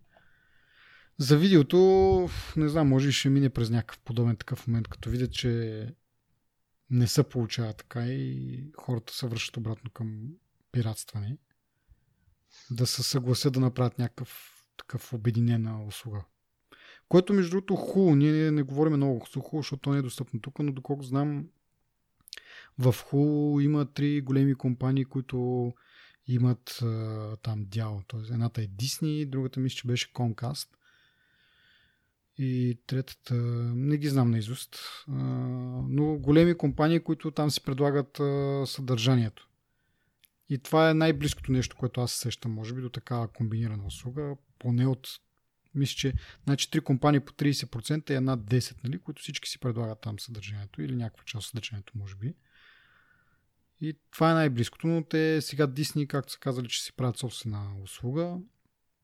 За 1.18 1.38
видеото, 1.38 2.29
не 2.57 2.68
знам, 2.68 2.88
може 2.88 3.09
и 3.09 3.12
ще 3.12 3.29
мине 3.29 3.51
през 3.51 3.71
някакъв 3.71 3.99
подобен 3.99 4.37
такъв 4.37 4.66
момент, 4.66 4.88
като 4.88 5.11
видят, 5.11 5.33
че 5.33 5.87
не 6.93 7.07
се 7.07 7.23
получава 7.23 7.73
така 7.73 8.07
и 8.07 8.65
хората 8.77 9.15
се 9.15 9.27
връщат 9.27 9.57
обратно 9.57 9.91
към 9.91 10.29
пиратстване. 10.73 11.37
Да 12.71 12.87
се 12.87 13.03
съгласят 13.03 13.53
да 13.53 13.61
направят 13.61 13.99
някакъв 13.99 14.63
такъв 14.77 15.13
обединена 15.13 15.85
услуга. 15.87 16.25
Което, 17.09 17.33
между 17.33 17.51
другото, 17.51 17.77
хубаво. 17.77 18.17
Ние 18.17 18.51
не, 18.51 18.63
говорим 18.63 18.93
много 18.93 19.21
хубаво, 19.21 19.63
защото 19.63 19.81
то 19.81 19.93
не 19.93 19.99
е 19.99 20.03
достъпно 20.03 20.41
тук, 20.41 20.59
но 20.59 20.73
доколко 20.73 21.03
знам, 21.03 21.49
в 22.79 22.95
Ху 23.05 23.61
има 23.61 23.93
три 23.93 24.21
големи 24.21 24.55
компании, 24.55 25.05
които 25.05 25.73
имат 26.27 26.79
а, 26.83 27.37
там 27.43 27.65
дял. 27.69 28.03
Тоест, 28.07 28.31
едната 28.31 28.63
е 28.63 28.69
Disney, 28.69 29.31
другата 29.31 29.61
мисля, 29.61 29.77
че 29.77 29.87
беше 29.87 30.13
Comcast. 30.13 30.69
И 32.45 32.79
третата, 32.87 33.35
не 33.75 33.97
ги 33.97 34.09
знам 34.09 34.31
наизуст, 34.31 34.77
но 35.89 36.19
големи 36.19 36.55
компании, 36.55 37.01
които 37.01 37.31
там 37.31 37.51
си 37.51 37.61
предлагат 37.61 38.21
съдържанието. 38.69 39.49
И 40.49 40.59
това 40.59 40.91
е 40.91 40.95
най-близкото 40.95 41.53
нещо, 41.53 41.77
което 41.77 42.01
аз 42.01 42.13
сещам, 42.13 42.53
може 42.53 42.75
би, 42.75 42.81
до 42.81 42.91
такава 42.91 43.29
комбинирана 43.29 43.87
услуга, 43.87 44.37
поне 44.59 44.87
от 44.87 45.09
мисля, 45.75 45.95
че 45.95 46.13
значи, 46.45 46.71
три 46.71 46.81
компании 46.81 47.21
по 47.21 47.33
30% 47.33 48.11
и 48.11 48.15
една 48.15 48.39
10, 48.39 48.85
нали, 48.85 48.99
които 48.99 49.23
всички 49.23 49.49
си 49.49 49.59
предлагат 49.59 50.01
там 50.01 50.19
съдържанието 50.19 50.83
или 50.83 50.97
някаква 50.97 51.25
част 51.25 51.47
от 51.47 51.51
съдържанието, 51.51 51.93
може 51.99 52.17
би. 52.17 52.35
И 53.81 53.97
това 54.11 54.31
е 54.31 54.35
най-близкото, 54.35 54.87
но 54.87 55.05
те 55.05 55.41
сега 55.41 55.67
Disney, 55.67 56.07
както 56.07 56.33
са 56.33 56.39
казали, 56.39 56.69
че 56.69 56.83
си 56.83 56.93
правят 56.93 57.19
собствена 57.19 57.77
услуга, 57.83 58.39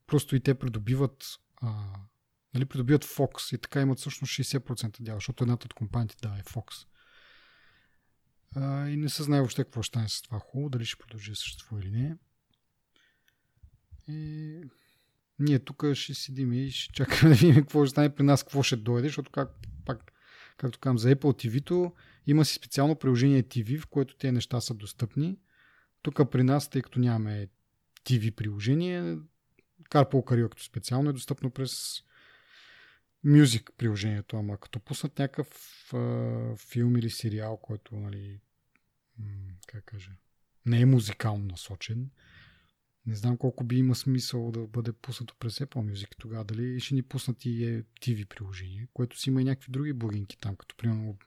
просто 0.06 0.36
и 0.36 0.40
те 0.40 0.54
придобиват 0.54 1.24
а, 1.56 1.84
нали, 2.54 2.64
придобиват 2.64 3.04
Fox 3.04 3.54
и 3.56 3.58
така 3.58 3.80
имат 3.80 3.98
всъщност 3.98 4.32
60% 4.32 5.02
дял, 5.02 5.16
защото 5.16 5.44
едната 5.44 5.64
от 5.64 5.74
компаниите 5.74 6.16
да 6.22 6.28
е 6.28 6.42
Fox. 6.42 6.86
А, 8.56 8.88
и 8.88 8.96
не 8.96 9.08
се 9.08 9.22
знае 9.22 9.40
въобще 9.40 9.64
какво 9.64 9.82
ще 9.82 9.88
стане 9.88 10.08
с 10.08 10.22
това 10.22 10.38
хубаво, 10.38 10.70
дали 10.70 10.84
ще 10.84 10.98
продължи 10.98 11.30
да 11.30 11.36
съществува 11.36 11.82
или 11.82 11.90
не. 11.90 12.16
И 14.08 14.60
ние 15.38 15.58
тук 15.58 15.84
ще 15.94 16.14
седим 16.14 16.52
и 16.52 16.70
ще 16.70 16.92
чакаме 16.92 17.28
да 17.34 17.34
видим 17.34 17.54
какво 17.54 17.84
ще 17.84 17.90
стане 17.90 18.14
при 18.14 18.22
нас, 18.22 18.42
какво 18.42 18.62
ще 18.62 18.76
дойде, 18.76 19.08
защото 19.08 19.30
как, 19.30 19.50
пак, 19.84 20.12
както 20.56 20.78
казвам, 20.78 20.98
за 20.98 21.16
Apple 21.16 21.46
TV-то 21.46 21.94
има 22.26 22.44
си 22.44 22.54
специално 22.54 22.96
приложение 22.96 23.42
TV, 23.42 23.80
в 23.80 23.86
което 23.86 24.16
тези 24.16 24.32
неща 24.32 24.60
са 24.60 24.74
достъпни. 24.74 25.38
Тук 26.02 26.30
при 26.30 26.42
нас, 26.42 26.70
тъй 26.70 26.82
като 26.82 26.98
нямаме 26.98 27.48
TV 28.04 28.30
приложение, 28.34 29.16
CarPool 29.90 30.24
Karaoke 30.24 30.66
специално 30.66 31.10
е 31.10 31.12
достъпно 31.12 31.50
през 31.50 32.02
Music 33.26 33.70
приложението, 33.76 34.36
ама 34.36 34.58
като 34.58 34.80
пуснат 34.80 35.18
някакъв 35.18 35.48
а, 35.94 36.56
филм 36.56 36.96
или 36.96 37.10
сериал, 37.10 37.56
който, 37.56 37.96
нали, 37.96 38.40
как 39.66 39.84
кажа, 39.84 40.10
не 40.66 40.80
е 40.80 40.86
музикално 40.86 41.44
насочен, 41.44 42.10
не 43.06 43.14
знам 43.14 43.36
колко 43.36 43.64
би 43.64 43.76
има 43.76 43.94
смисъл 43.94 44.50
да 44.50 44.66
бъде 44.66 44.92
пуснато 44.92 45.34
през 45.38 45.58
Apple 45.58 45.92
Music 45.92 46.08
тогава. 46.18 46.44
Дали 46.44 46.80
ще 46.80 46.94
ни 46.94 47.02
пуснат 47.02 47.44
и 47.44 47.84
TV 48.00 48.24
приложение, 48.24 48.88
което 48.92 49.18
си 49.18 49.30
има 49.30 49.40
и 49.40 49.44
някакви 49.44 49.72
други 49.72 49.92
блогинки 49.92 50.38
там, 50.38 50.56
като 50.56 50.76
примерно 50.76 51.18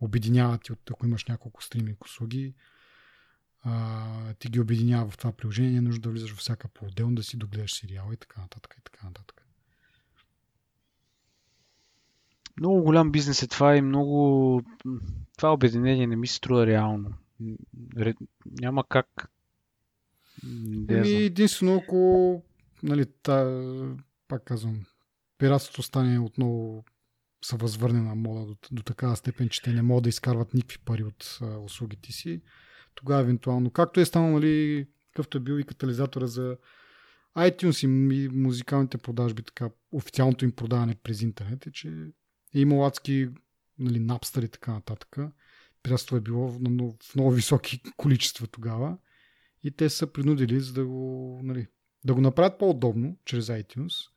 обединяват 0.00 0.62
ти, 0.62 0.72
ако 0.90 1.06
имаш 1.06 1.24
няколко 1.24 1.62
стриминг 1.62 2.04
услуги, 2.04 2.54
а, 3.60 4.34
ти 4.34 4.48
ги 4.48 4.60
обединява 4.60 5.10
в 5.10 5.18
това 5.18 5.32
приложение, 5.32 5.70
не 5.70 5.78
е 5.78 5.80
нужда 5.80 6.00
да 6.00 6.10
влизаш 6.10 6.32
в 6.32 6.36
всяка 6.36 6.68
по-отделно, 6.68 7.14
да 7.14 7.22
си 7.22 7.36
догледаш 7.36 7.72
сериала 7.72 8.14
и 8.14 8.16
така 8.16 8.40
нататък 8.40 8.74
и 8.78 8.82
така 8.84 9.06
нататък. 9.06 9.41
Много 12.60 12.82
голям 12.82 13.12
бизнес 13.12 13.42
е 13.42 13.48
това 13.48 13.76
и 13.76 13.82
много... 13.82 14.62
Това 15.36 15.52
обединение 15.52 16.06
не 16.06 16.16
ми 16.16 16.26
се 16.26 16.34
струва 16.34 16.66
реално. 16.66 17.14
Няма 18.60 18.84
как... 18.88 19.30
Ами, 20.88 21.10
единствено, 21.10 21.76
ако 21.76 22.42
нали, 22.82 23.06
та, 23.22 23.62
пак 24.28 24.44
казвам, 24.44 24.84
пиратството 25.38 25.82
стане 25.82 26.18
отново 26.18 26.84
се 27.44 27.56
възвърне 27.56 28.00
на 28.00 28.14
мода 28.14 28.46
до, 28.46 28.56
до 28.72 28.82
такава 28.82 29.16
степен, 29.16 29.48
че 29.48 29.62
те 29.62 29.72
не 29.72 29.82
могат 29.82 30.02
да 30.02 30.08
изкарват 30.08 30.54
никакви 30.54 30.78
пари 30.78 31.04
от 31.04 31.38
а, 31.42 31.58
услугите 31.58 32.12
си, 32.12 32.42
тогава 32.94 33.20
евентуално, 33.20 33.70
както 33.70 34.00
е 34.00 34.04
станало, 34.04 34.32
нали, 34.32 34.86
какъвто 35.06 35.38
е 35.38 35.40
бил 35.40 35.58
и 35.58 35.64
катализатора 35.64 36.26
за 36.26 36.56
iTunes 37.36 37.84
и 37.86 38.28
музикалните 38.28 38.98
продажби, 38.98 39.42
така, 39.42 39.70
официалното 39.92 40.44
им 40.44 40.52
продаване 40.52 40.94
през 40.94 41.22
интернет 41.22 41.66
е, 41.66 41.70
че 41.70 42.06
е 42.54 42.60
имал 42.60 42.86
адски 42.86 43.28
нали, 43.78 44.00
напстър 44.00 44.42
и 44.42 44.48
така 44.48 44.72
нататък. 44.72 45.16
пиратство 45.82 46.16
е 46.16 46.20
било 46.20 46.48
в 46.48 46.60
много, 46.60 46.96
в 47.02 47.14
много 47.14 47.30
високи 47.30 47.82
количества 47.96 48.46
тогава 48.46 48.98
и 49.64 49.70
те 49.70 49.90
са 49.90 50.12
принудили 50.12 50.60
за 50.60 50.72
да 50.72 50.86
го, 50.86 51.40
нали, 51.44 51.66
да 52.04 52.14
го 52.14 52.20
направят 52.20 52.58
по-удобно 52.58 53.16
чрез 53.24 53.46
iTunes 53.46 54.08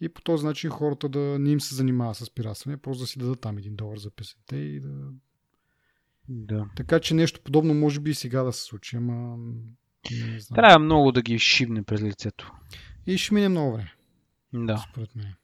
и 0.00 0.08
по 0.08 0.22
този 0.22 0.46
начин 0.46 0.70
хората 0.70 1.08
да 1.08 1.38
не 1.38 1.50
им 1.50 1.60
се 1.60 1.74
занимава 1.74 2.14
с 2.14 2.30
пиратстване, 2.30 2.76
просто 2.76 3.02
да 3.02 3.06
си 3.06 3.18
дадат 3.18 3.40
там 3.40 3.58
един 3.58 3.76
долар 3.76 3.96
за 3.96 4.10
песента 4.10 4.56
и 4.56 4.80
да... 4.80 5.10
Да. 6.28 6.66
Така 6.76 7.00
че 7.00 7.14
нещо 7.14 7.40
подобно 7.44 7.74
може 7.74 8.00
би 8.00 8.10
и 8.10 8.14
сега 8.14 8.42
да 8.42 8.52
се 8.52 8.62
случи, 8.62 8.96
ама 8.96 9.36
не 10.10 10.40
знам. 10.40 10.56
Трябва 10.56 10.78
много 10.78 11.12
да 11.12 11.22
ги 11.22 11.38
шибне 11.38 11.82
през 11.82 12.02
лицето. 12.02 12.52
И 13.06 13.18
ще 13.18 13.34
мине 13.34 13.48
много 13.48 13.72
време, 13.72 13.92
Да. 14.52 14.84
според 14.90 15.16
мен. 15.16 15.34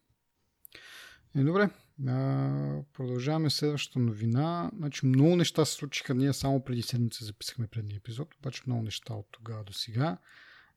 Е, 1.36 1.42
добре, 1.42 1.70
а, 2.08 2.82
продължаваме 2.92 3.50
следващата 3.50 3.98
новина. 3.98 4.70
Значи 4.76 5.06
много 5.06 5.36
неща 5.36 5.64
се 5.64 5.72
случиха. 5.72 6.14
Ние 6.14 6.32
само 6.32 6.64
преди 6.64 6.82
седмица 6.82 7.24
записахме 7.24 7.66
предния 7.66 7.96
епизод, 7.96 8.34
обаче 8.34 8.62
много 8.66 8.82
неща 8.82 9.14
от 9.14 9.26
тогава 9.30 9.64
до 9.64 9.72
сега. 9.72 10.18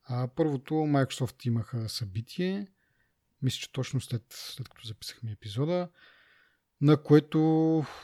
А, 0.04 0.28
първото, 0.28 0.74
Microsoft 0.74 1.48
имаха 1.48 1.90
събитие, 1.90 2.68
мисля, 3.42 3.60
че 3.60 3.72
точно 3.72 4.02
след, 4.02 4.24
след 4.30 4.70
като 4.70 4.88
записахме 4.88 5.32
епизода, 5.32 5.90
на 6.82 7.04
което 7.04 7.40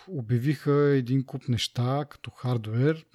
обявиха 0.08 0.74
един 0.74 1.26
куп 1.26 1.48
неща 1.48 2.06
като 2.10 2.32
хардвер. 2.32 3.06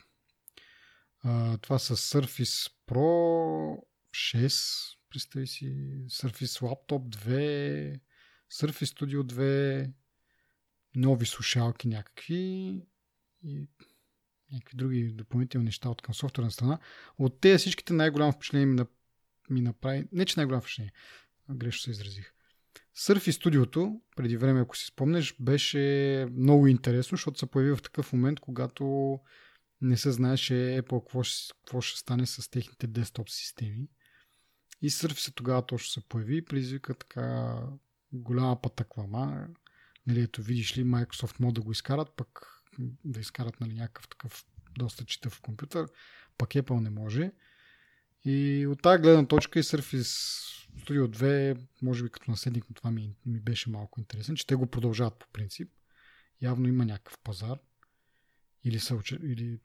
А, 1.22 1.58
това 1.58 1.78
са 1.78 1.96
Surface 1.96 2.72
Pro 2.88 3.76
6, 4.14 4.96
представи 5.10 5.46
си, 5.46 5.66
Surface 6.08 6.60
Laptop 6.60 7.16
2, 7.16 8.00
Surface 8.54 8.84
Studio 8.84 9.22
2, 9.22 9.90
нови 10.96 11.26
слушалки 11.26 11.88
някакви 11.88 12.34
и 13.42 13.68
някакви 14.52 14.76
други 14.76 15.12
допълнителни 15.12 15.64
неща 15.64 15.88
от 15.88 16.02
към 16.02 16.14
софтуерна 16.14 16.50
страна. 16.50 16.78
От 17.18 17.40
тези 17.40 17.58
всичките 17.58 17.92
най-голямо 17.92 18.32
впечатление 18.32 18.66
ми, 18.66 18.74
на, 18.74 18.86
ми 19.50 19.60
направи, 19.60 20.08
не 20.12 20.24
че 20.24 20.34
най-голямо 20.36 20.60
впечатление, 20.60 20.92
грешно 21.50 21.82
се 21.82 21.90
изразих. 21.90 22.32
Surface 22.96 23.30
Studio, 23.30 24.00
преди 24.16 24.36
време, 24.36 24.60
ако 24.60 24.76
си 24.76 24.86
спомнеш, 24.86 25.36
беше 25.40 26.26
много 26.32 26.66
интересно, 26.66 27.16
защото 27.16 27.38
се 27.38 27.46
появи 27.46 27.76
в 27.76 27.82
такъв 27.82 28.12
момент, 28.12 28.40
когато 28.40 29.18
не 29.80 29.96
се 29.96 30.12
знаеше 30.12 30.54
Apple 30.54 31.04
какво 31.04 31.22
ще, 31.22 31.54
какво 31.64 31.80
ще 31.80 31.98
стане 31.98 32.26
с 32.26 32.50
техните 32.50 32.86
десктоп 32.86 33.30
системи. 33.30 33.88
И 34.82 34.90
Surface 34.90 35.34
тогава 35.34 35.66
точно 35.66 35.88
се 35.88 36.08
появи 36.08 36.36
и 36.36 36.44
предизвика 36.44 36.94
така 36.94 37.58
голяма 38.14 38.62
пътъквама. 38.62 39.48
Нали, 40.06 40.20
ето 40.20 40.42
видиш 40.42 40.78
ли, 40.78 40.84
Microsoft 40.84 41.40
могат 41.40 41.54
да 41.54 41.62
го 41.62 41.72
изкарат, 41.72 42.16
пък 42.16 42.62
да 43.04 43.20
изкарат 43.20 43.60
нали, 43.60 43.74
някакъв 43.74 44.08
такъв 44.08 44.44
доста 44.78 45.04
читав 45.04 45.40
компютър, 45.40 45.86
пък 46.38 46.50
Apple 46.50 46.80
не 46.80 46.90
може. 46.90 47.32
И 48.24 48.66
от 48.66 48.82
тази 48.82 49.02
гледна 49.02 49.26
точка 49.26 49.58
и 49.58 49.62
Surface 49.62 50.02
Studio 50.78 51.06
2, 51.06 51.60
може 51.82 52.02
би 52.02 52.10
като 52.10 52.30
наследник 52.30 52.70
на 52.70 52.74
това 52.74 52.90
ми, 52.90 53.14
ми 53.26 53.40
беше 53.40 53.70
малко 53.70 54.00
интересен, 54.00 54.36
че 54.36 54.46
те 54.46 54.54
го 54.54 54.66
продължават 54.66 55.18
по 55.18 55.26
принцип. 55.32 55.72
Явно 56.42 56.68
има 56.68 56.84
някакъв 56.84 57.18
пазар 57.18 57.58
или, 58.64 58.80
са, 58.80 59.00
или 59.22 59.58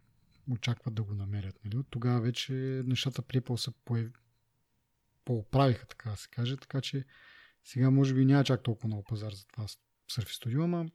очакват 0.50 0.94
да 0.94 1.04
го 1.04 1.14
намерят. 1.14 1.60
Нали? 1.66 1.78
От 1.78 1.88
тогава 1.90 2.22
вече 2.22 2.54
нещата 2.86 3.22
при 3.22 3.42
Apple 3.42 3.56
се 3.56 3.72
появи, 3.86 4.12
по-оправиха, 5.26 5.86
така 5.86 6.10
да 6.10 6.18
се 6.18 6.30
каже, 6.30 6.58
така 6.58 6.82
че 6.82 7.06
сега 7.64 7.90
може 7.90 8.14
би 8.14 8.26
няма 8.26 8.44
чак 8.44 8.64
толкова 8.64 8.88
много 8.88 9.04
пазар 9.04 9.32
за 9.32 9.48
това 9.48 9.66
Surface 10.12 10.46
Studio, 10.46 10.64
ама 10.64 10.86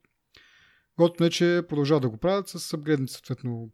готино 0.97 1.27
е, 1.27 1.31
че 1.31 1.63
продължават 1.69 2.03
да 2.03 2.09
го 2.09 2.17
правят 2.17 2.49
с 2.49 2.75
апгрейдни 2.75 3.09
съответно 3.09 3.71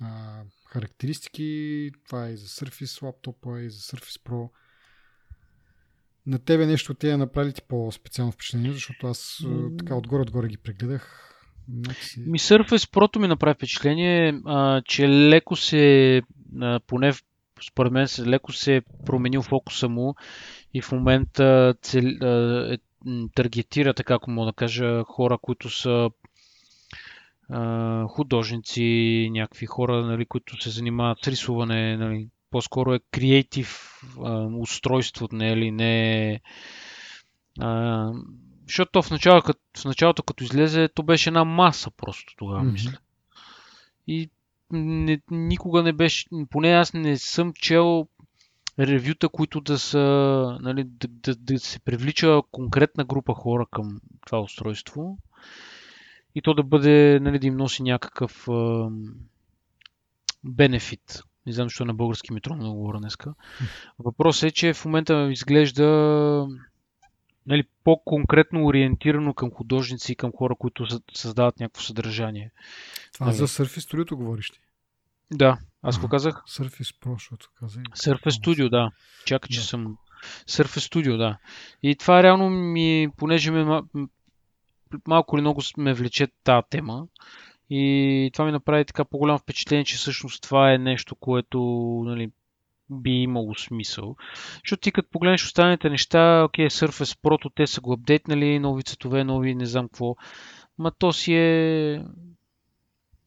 а, 0.00 0.42
характеристики. 0.66 1.90
Това 2.06 2.28
е 2.28 2.32
и 2.32 2.36
за 2.36 2.46
Surface 2.46 3.02
лаптопа, 3.02 3.60
и 3.60 3.70
за 3.70 3.78
Surface 3.78 4.22
Pro. 4.22 4.50
На 6.26 6.38
тебе 6.38 6.66
нещо 6.66 6.94
те 6.94 7.16
направили 7.16 7.52
ти 7.52 7.62
по-специално 7.68 8.32
впечатление, 8.32 8.72
защото 8.72 9.06
аз 9.06 9.44
така 9.78 9.94
отгоре-отгоре 9.94 10.48
ги 10.48 10.56
прегледах. 10.56 11.28
Ми 12.18 12.38
Surface 12.38 12.92
Pro 12.92 13.18
ми 13.18 13.28
направи 13.28 13.54
впечатление, 13.54 14.40
а, 14.46 14.82
че 14.84 15.08
леко 15.08 15.56
се, 15.56 16.22
а, 16.60 16.80
поне 16.86 17.12
според 17.62 17.92
мен 17.92 18.08
се 18.08 18.26
леко 18.26 18.52
се 18.52 18.76
е 18.76 18.82
променил 19.06 19.42
фокуса 19.42 19.88
му 19.88 20.14
и 20.74 20.82
в 20.82 20.92
момента 20.92 21.74
цел, 21.82 22.04
е, 22.04 22.78
таргетира, 23.34 23.94
така 23.94 24.14
ако 24.14 24.30
мога 24.30 24.46
да 24.46 24.52
кажа, 24.52 25.02
хора, 25.04 25.38
които 25.38 25.70
са 25.70 26.10
а, 27.50 28.04
художници, 28.08 29.28
някакви 29.32 29.66
хора, 29.66 30.06
нали, 30.06 30.26
които 30.26 30.62
се 30.62 30.70
занимават 30.70 31.18
с 31.24 31.28
рисуване, 31.28 31.96
нали, 31.96 32.28
по-скоро 32.50 32.94
е 32.94 33.00
креатив 33.10 34.00
устройство, 34.60 35.28
нали, 35.32 35.70
не 35.70 36.40
а, 37.60 38.10
защото 38.66 39.02
в 39.02 39.10
началото, 39.10 39.52
в 39.76 39.84
началото, 39.84 40.22
като 40.22 40.44
излезе, 40.44 40.88
то 40.94 41.02
беше 41.02 41.30
една 41.30 41.44
маса 41.44 41.90
просто 41.90 42.34
тогава, 42.36 42.60
mm-hmm. 42.60 42.72
мисля. 42.72 42.98
И 44.06 44.30
не, 44.72 45.20
никога 45.30 45.82
не 45.82 45.92
беше, 45.92 46.26
поне 46.50 46.68
аз 46.68 46.94
не 46.94 47.18
съм 47.18 47.52
чел 47.52 48.06
ревюта, 48.78 49.28
които 49.28 49.60
да 49.60 49.78
са, 49.78 49.98
нали, 50.60 50.84
да, 50.84 51.08
да, 51.08 51.34
да 51.34 51.58
се 51.58 51.80
привлича 51.80 52.40
конкретна 52.50 53.04
група 53.04 53.34
хора 53.34 53.66
към 53.70 54.00
това 54.26 54.40
устройство 54.40 55.18
и 56.34 56.42
то 56.42 56.54
да 56.54 56.62
бъде, 56.62 57.18
нали, 57.22 57.38
да 57.38 57.46
им 57.46 57.56
носи 57.56 57.82
някакъв 57.82 58.48
бенефит. 60.44 61.22
Не 61.46 61.52
знам, 61.52 61.66
защо 61.66 61.84
на 61.84 61.94
български 61.94 62.32
метро 62.32 62.54
много 62.54 62.78
говоря 62.78 62.98
днеска. 62.98 63.34
Въпросът 63.98 64.50
е, 64.50 64.50
че 64.50 64.74
в 64.74 64.84
момента 64.84 65.28
изглежда 65.30 66.48
нали, 67.46 67.64
по-конкретно 67.84 68.66
ориентирано 68.66 69.34
към 69.34 69.50
художници 69.50 70.12
и 70.12 70.16
към 70.16 70.32
хора, 70.32 70.54
които 70.54 70.86
създават 71.14 71.60
някакво 71.60 71.82
съдържание. 71.82 72.50
Това 73.12 73.26
нали. 73.26 73.36
за 73.36 73.48
Surface 73.48 73.94
Studio 73.94 74.14
говориш 74.14 74.50
ти? 74.50 74.60
Да, 75.30 75.58
аз 75.82 75.98
го 75.98 76.08
казах. 76.08 76.42
Surface 76.48 77.00
Pro, 77.00 77.12
защото 77.12 77.48
казах. 77.60 77.82
Surface 77.82 78.44
Studio, 78.44 78.68
да. 78.68 78.90
Чакай, 79.24 79.48
че 79.48 79.60
да. 79.60 79.66
съм... 79.66 79.96
Surface 80.48 80.92
Studio, 80.92 81.16
да. 81.16 81.38
И 81.82 81.96
това 81.96 82.22
реално 82.22 82.50
ми, 82.50 83.08
понеже 83.16 83.50
ме, 83.50 83.82
малко 85.06 85.36
или 85.36 85.40
много 85.40 85.62
ме 85.76 85.94
влече 85.94 86.28
тази 86.44 86.66
тема, 86.70 87.06
и 87.70 88.30
това 88.32 88.44
ми 88.44 88.52
направи 88.52 88.84
така 88.84 89.04
по-голямо 89.04 89.38
впечатление, 89.38 89.84
че 89.84 89.96
всъщност 89.96 90.42
това 90.42 90.72
е 90.72 90.78
нещо, 90.78 91.14
което 91.14 91.60
нали, 92.06 92.30
би 92.90 93.10
имало 93.10 93.54
смисъл. 93.54 94.16
Защото 94.64 94.80
ти 94.80 94.92
като 94.92 95.10
погледнеш 95.10 95.44
останалите 95.44 95.90
неща, 95.90 96.44
окей, 96.44 96.66
Surface 96.66 97.18
Pro, 97.22 97.50
те 97.54 97.66
са 97.66 97.80
го 97.80 97.92
апдейтнали, 97.92 98.58
нови 98.58 98.82
цветове, 98.82 99.24
нови 99.24 99.54
не 99.54 99.66
знам 99.66 99.88
какво. 99.88 100.16
Ма 100.78 100.92
то 100.98 101.12
си 101.12 101.34
е... 101.34 102.04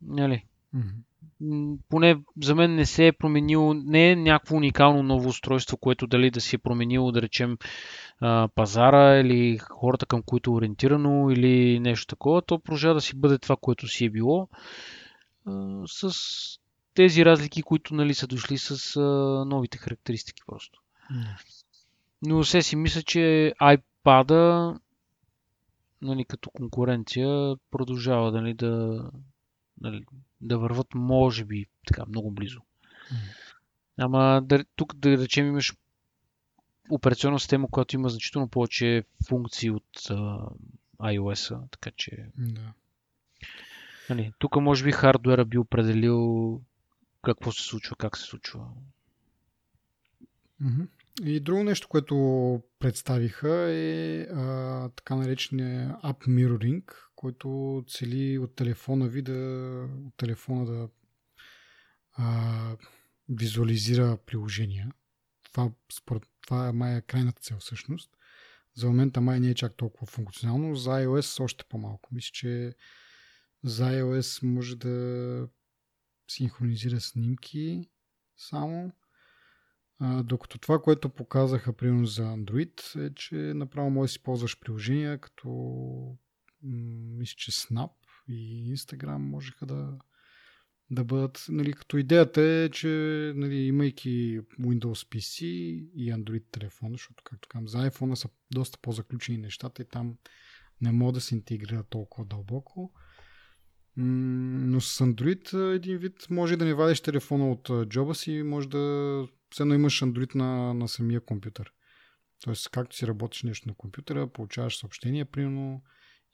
Нали? 0.02 0.46
Mm-hmm. 0.76 1.78
Поне 1.90 2.22
за 2.44 2.56
мен 2.56 2.76
не 2.76 2.86
се 2.86 3.08
е 3.08 3.12
променило, 3.12 3.74
не 3.74 4.12
е 4.12 4.16
някакво 4.16 4.56
уникално 4.56 5.04
ново 5.04 5.30
устройство, 5.30 5.78
което 5.78 6.08
дали 6.08 6.32
да 6.32 6.42
си 6.42 6.56
е 6.56 6.60
променило, 6.60 7.12
да 7.12 7.22
речем, 7.22 7.58
пазара 8.56 9.20
или 9.20 9.58
хората 9.58 10.06
към 10.06 10.24
които 10.24 10.52
е 10.52 10.54
ориентирано 10.54 11.30
или 11.30 11.80
нещо 11.80 12.08
такова, 12.08 12.42
то 12.42 12.60
продължава 12.60 12.94
да 12.94 13.02
си 13.02 13.16
бъде 13.16 13.38
това, 13.38 13.56
което 13.56 13.88
си 13.88 14.06
е 14.06 14.10
било 14.10 14.50
с 15.86 16.12
тези 16.94 17.26
разлики, 17.26 17.64
които 17.64 17.96
нали, 17.96 18.14
са 18.14 18.28
дошли 18.28 18.58
с 18.58 19.00
новите 19.48 19.78
характеристики 19.78 20.42
просто. 20.48 20.82
Mm. 21.12 21.26
Но 22.22 22.44
все 22.44 22.62
си 22.62 22.76
мисля, 22.76 23.02
че 23.02 23.54
iPad 23.62 24.78
нали, 26.02 26.26
като 26.26 26.50
конкуренция 26.50 27.56
продължава 27.72 28.32
нали, 28.32 28.54
да, 28.54 29.04
нали, 29.82 30.06
да 30.42 30.58
върват, 30.58 30.88
може 30.96 31.46
би, 31.46 31.66
така, 31.88 32.06
много 32.06 32.32
близо. 32.32 32.60
Mm. 32.60 33.16
Ама 33.98 34.42
да, 34.44 34.66
тук 34.76 34.96
да 34.96 35.18
речем 35.18 35.48
имаш 35.48 35.74
операционна 36.90 37.40
система, 37.40 37.68
която 37.72 37.96
има 37.96 38.10
значително 38.10 38.48
повече 38.48 39.04
функции 39.28 39.72
от 39.72 39.98
uh, 39.98 40.50
iOS-а, 41.00 41.68
така 41.72 41.92
че... 41.92 42.30
Да. 42.38 42.74
Нали, 44.10 44.34
тук 44.40 44.56
може 44.56 44.84
би 44.84 44.92
хардуера 44.92 45.46
би 45.46 45.58
определил 45.58 46.62
какво 47.22 47.52
се 47.52 47.64
случва, 47.64 47.96
как 47.96 48.18
се 48.18 48.24
случва. 48.24 48.68
И 51.24 51.40
друго 51.40 51.64
нещо, 51.64 51.88
което 51.88 52.16
представиха 52.80 53.72
е 53.72 54.22
а, 54.22 54.90
така 54.90 55.16
наречения 55.16 55.98
App 56.04 56.28
Mirroring, 56.28 56.84
който 57.26 57.84
цели 57.88 58.38
от 58.38 58.56
телефона 58.56 59.08
ви 59.08 59.22
да, 59.22 59.34
от 60.08 60.18
телефона 60.18 60.66
да 60.66 60.90
а, 62.12 62.78
визуализира 63.30 64.18
приложения. 64.26 64.92
Това, 65.44 65.72
според, 65.94 66.24
това 66.42 66.68
е 66.68 66.72
май 66.72 67.02
крайната 67.02 67.42
цел 67.42 67.58
всъщност. 67.60 68.12
За 68.76 68.88
момента 68.88 69.22
май 69.22 69.40
не 69.40 69.50
е 69.50 69.54
чак 69.54 69.74
толкова 69.78 70.08
функционално. 70.08 70.76
За 70.76 70.90
iOS 70.90 71.44
още 71.44 71.64
по-малко. 71.70 72.10
Мисля, 72.12 72.30
че 72.34 72.76
За 73.64 73.86
iOS 73.86 74.44
може 74.44 74.76
да 74.76 75.48
синхронизира 76.32 77.00
снимки 77.00 77.90
само. 78.38 78.92
А, 80.00 80.24
докато 80.24 80.58
това, 80.58 80.82
което 80.82 81.10
показаха 81.10 81.74
примерно 81.74 82.06
за 82.06 82.24
Android 82.24 83.06
е, 83.08 83.14
че 83.14 83.36
направо 83.36 83.90
може 83.90 84.10
да 84.10 84.14
си 84.14 84.24
ползваш 84.24 84.60
приложения 84.60 85.18
като 85.18 86.18
мисля, 87.18 87.36
че 87.38 87.52
Snap 87.52 87.92
и 88.28 88.74
Instagram 88.76 89.18
можеха 89.18 89.66
да, 89.66 89.98
да 90.92 91.04
бъдат, 91.04 91.46
нали, 91.50 91.74
като 91.74 91.98
идеята 91.98 92.42
е, 92.42 92.70
че 92.70 92.88
нали, 93.36 93.56
имайки 93.56 94.40
Windows 94.42 95.08
PC 95.08 95.46
и 95.96 96.14
Android 96.14 96.44
телефон, 96.52 96.92
защото, 96.92 97.24
както 97.24 97.50
казвам, 97.50 97.68
за 97.68 97.92
iPhone 97.92 98.14
са 98.14 98.30
доста 98.52 98.80
по-заключени 98.82 99.38
нещата 99.38 99.82
и 99.82 99.86
там 99.86 100.18
не 100.82 100.92
могат 100.92 101.14
да 101.14 101.22
се 101.22 101.36
интегрира 101.36 101.84
толкова 101.84 102.26
дълбоко. 102.26 102.94
Но 103.98 104.82
с 104.82 105.06
Android 105.06 105.76
един 105.76 105.98
вид 105.98 106.28
може 106.30 106.58
да 106.58 106.66
не 106.66 106.74
вадиш 106.74 107.02
телефона 107.02 107.52
от 107.52 107.90
джоба 107.90 108.16
си, 108.16 108.44
може 108.44 108.70
да 108.70 109.28
все 109.50 109.64
едно 109.64 109.74
имаш 109.74 110.02
Android 110.02 110.36
на, 110.36 110.74
на 110.74 110.88
самия 110.88 111.22
компютър. 111.22 111.72
Тоест, 112.44 112.70
както 112.70 112.96
си 112.96 113.08
работиш 113.08 113.44
нещо 113.44 113.68
на 113.68 113.76
компютъра, 113.76 114.28
получаваш 114.28 114.78
съобщения, 114.78 115.26
примерно, 115.26 115.84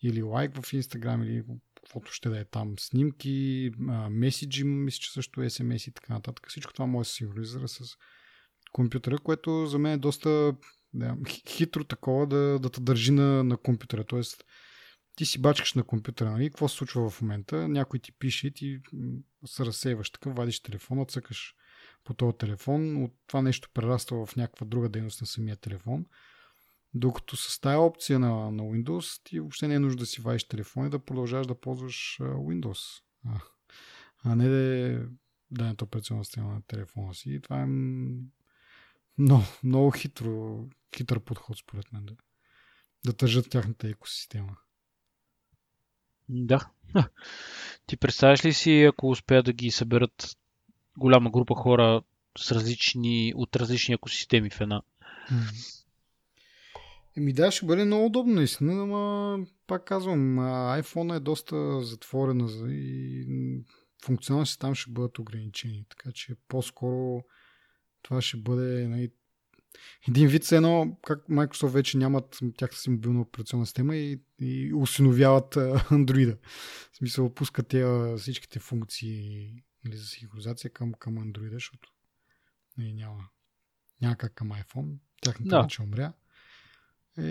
или 0.04 0.22
лайк 0.22 0.56
в 0.56 0.62
Instagram, 0.62 1.26
или 1.26 1.44
каквото 1.76 2.12
ще 2.12 2.30
да 2.30 2.40
е 2.40 2.46
там, 2.46 2.74
снимки, 2.80 3.72
меседжи, 4.10 4.64
мисля, 4.64 5.00
че 5.00 5.12
също 5.12 5.40
SMS 5.40 5.90
и 5.90 5.94
така 5.94 6.14
нататък. 6.14 6.50
Всичко 6.50 6.74
това 6.74 6.86
може 6.86 7.08
да 7.08 7.10
се 7.10 7.16
синхронизира 7.16 7.68
с 7.68 7.80
компютъра, 8.72 9.18
което 9.18 9.66
за 9.66 9.80
мен 9.80 9.94
е 9.94 9.98
доста 9.98 10.56
да, 10.94 11.18
хитро 11.50 11.84
такова 11.84 12.28
да, 12.28 12.60
да 12.60 12.70
те 12.70 12.82
държи 12.82 13.12
на, 13.12 13.44
на 13.44 13.58
компютъра. 13.58 14.04
Тоест, 14.04 14.44
ти 15.16 15.26
си 15.26 15.42
бачкаш 15.42 15.74
на 15.74 15.84
компютъра, 15.84 16.32
нали? 16.32 16.50
Какво 16.50 16.68
се 16.68 16.76
случва 16.76 17.10
в 17.10 17.22
момента? 17.22 17.68
Някой 17.68 18.00
ти 18.00 18.12
пише 18.12 18.48
и 18.48 18.54
ти 18.54 18.80
се 19.46 19.66
разсейваш 19.66 20.10
така, 20.10 20.30
вадиш 20.30 20.60
телефона, 20.60 21.06
цъкаш 21.06 21.56
по 22.04 22.14
този 22.14 22.38
телефон, 22.38 23.04
от 23.04 23.12
това 23.28 23.42
нещо 23.42 23.70
прераства 23.74 24.26
в 24.26 24.36
някаква 24.36 24.66
друга 24.66 24.90
дейност 24.90 25.22
на 25.22 25.28
самия 25.28 25.56
телефон. 25.56 26.06
Докато 26.94 27.38
с 27.38 27.60
тази 27.60 27.78
опция 27.78 28.20
на, 28.20 28.52
на 28.52 28.64
Windows, 28.64 29.24
ти 29.24 29.40
въобще 29.40 29.68
не 29.68 29.76
е 29.76 29.80
нужда 29.80 30.00
да 30.00 30.06
си 30.06 30.22
вадиш 30.22 30.44
телефон 30.44 30.88
и 30.88 30.90
да 30.90 31.00
продължаваш 31.00 31.48
да 31.48 31.60
ползваш 31.60 32.18
Windows. 32.22 33.02
А, 33.26 33.40
а 34.24 34.36
не 34.36 34.50
да 34.50 34.58
е 34.58 35.00
дадената 35.52 35.86
операционна 35.86 36.26
система 36.26 36.54
на 36.54 36.62
телефона 36.62 37.14
си. 37.14 37.30
И 37.30 37.42
това 37.42 37.62
е 37.62 37.66
много, 39.18 39.44
много 39.64 39.92
хитро, 39.92 40.66
хитър 40.98 41.20
подход, 41.20 41.58
според 41.58 41.94
мен, 41.94 42.06
да, 42.06 42.16
да 43.06 43.14
тържат 43.14 43.50
тяхната 43.50 43.88
екосистема. 43.88 44.58
Да. 46.30 46.70
Ти 47.86 47.98
представяш 47.98 48.46
ли 48.46 48.54
си, 48.54 48.84
ако 48.84 49.10
успеят 49.10 49.46
да 49.46 49.54
ги 49.54 49.72
съберат 49.72 50.38
голяма 50.98 51.32
група 51.32 51.56
хора 51.56 52.02
с 52.38 52.52
различни, 52.52 53.34
от 53.36 53.56
различни 53.56 53.94
екосистеми 53.94 54.50
в 54.50 54.62
една? 54.62 54.82
Еми 57.18 57.34
да, 57.34 57.52
ще 57.52 57.66
бъде 57.66 57.86
много 57.86 58.06
удобно 58.06 58.34
наистина, 58.34 58.86
но 58.86 59.46
пак 59.68 59.86
казвам, 59.86 60.38
iPhone 60.82 61.18
е 61.18 61.20
доста 61.20 61.82
затворена 61.82 62.74
и 62.74 63.26
функционалности 64.06 64.60
там 64.60 64.76
ще 64.76 64.92
бъдат 64.92 65.20
ограничени. 65.20 65.86
Така 65.90 66.12
че 66.12 66.36
по-скоро 66.48 67.24
това 68.02 68.22
ще 68.22 68.38
бъде 68.38 68.88
нали, 68.88 69.12
един 70.08 70.28
вид 70.28 70.44
се 70.44 70.56
едно, 70.56 70.98
как 71.04 71.28
Microsoft 71.28 71.74
вече 71.74 71.98
нямат 71.98 72.40
тяхната 72.58 72.82
си 72.82 72.90
мобилна 72.90 73.22
операционна 73.22 73.66
система 73.66 73.96
и, 73.96 74.22
и 74.40 74.74
усиновяват 74.74 75.56
Android. 75.56 76.38
В 76.92 76.98
смисъл, 76.98 77.34
пускат 77.34 77.68
тя 77.68 78.18
всичките 78.18 78.60
функции 78.60 79.54
нали, 79.86 79.98
за 79.98 80.06
синхронизация 80.06 80.72
към, 80.72 80.94
към 80.94 81.16
Android, 81.16 81.54
защото 81.54 81.90
нали, 82.78 82.94
няма, 82.94 83.30
няма 84.02 84.16
как 84.16 84.34
към 84.34 84.50
iPhone. 84.50 84.98
Тяхната 85.22 85.50
да. 85.50 85.62
вече 85.62 85.82
умря. 85.82 86.14
Е, 87.18 87.22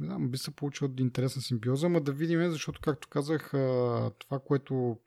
не 0.00 0.06
знам, 0.06 0.30
би 0.30 0.38
се 0.38 0.50
получил 0.50 0.94
интересна 0.98 1.42
симбиоза, 1.42 1.86
ама 1.86 2.00
да 2.00 2.12
видим, 2.12 2.50
защото, 2.50 2.80
както 2.80 3.08
казах, 3.08 3.50
това, 4.18 4.38
което 4.44 4.98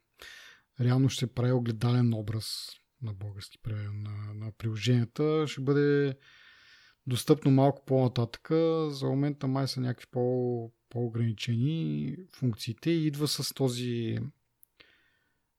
реално 0.80 1.10
ще 1.10 1.28
прави 1.28 1.52
огледален 1.52 2.14
образ 2.14 2.70
на 3.02 3.14
български 3.14 3.60
на, 3.94 4.34
на 4.34 4.52
приложенията, 4.52 5.46
ще 5.48 5.62
бъде 5.62 6.18
достъпно 7.08 7.52
малко 7.52 7.86
по-нататък. 7.86 8.48
За 8.90 9.06
момента 9.06 9.48
май 9.48 9.68
са 9.68 9.82
някакви 9.82 10.08
по, 10.12 10.72
по-ограничени 10.90 12.16
функциите 12.36 12.92
и 12.92 13.08
идва 13.08 13.28
с 13.28 13.54
този 13.54 14.20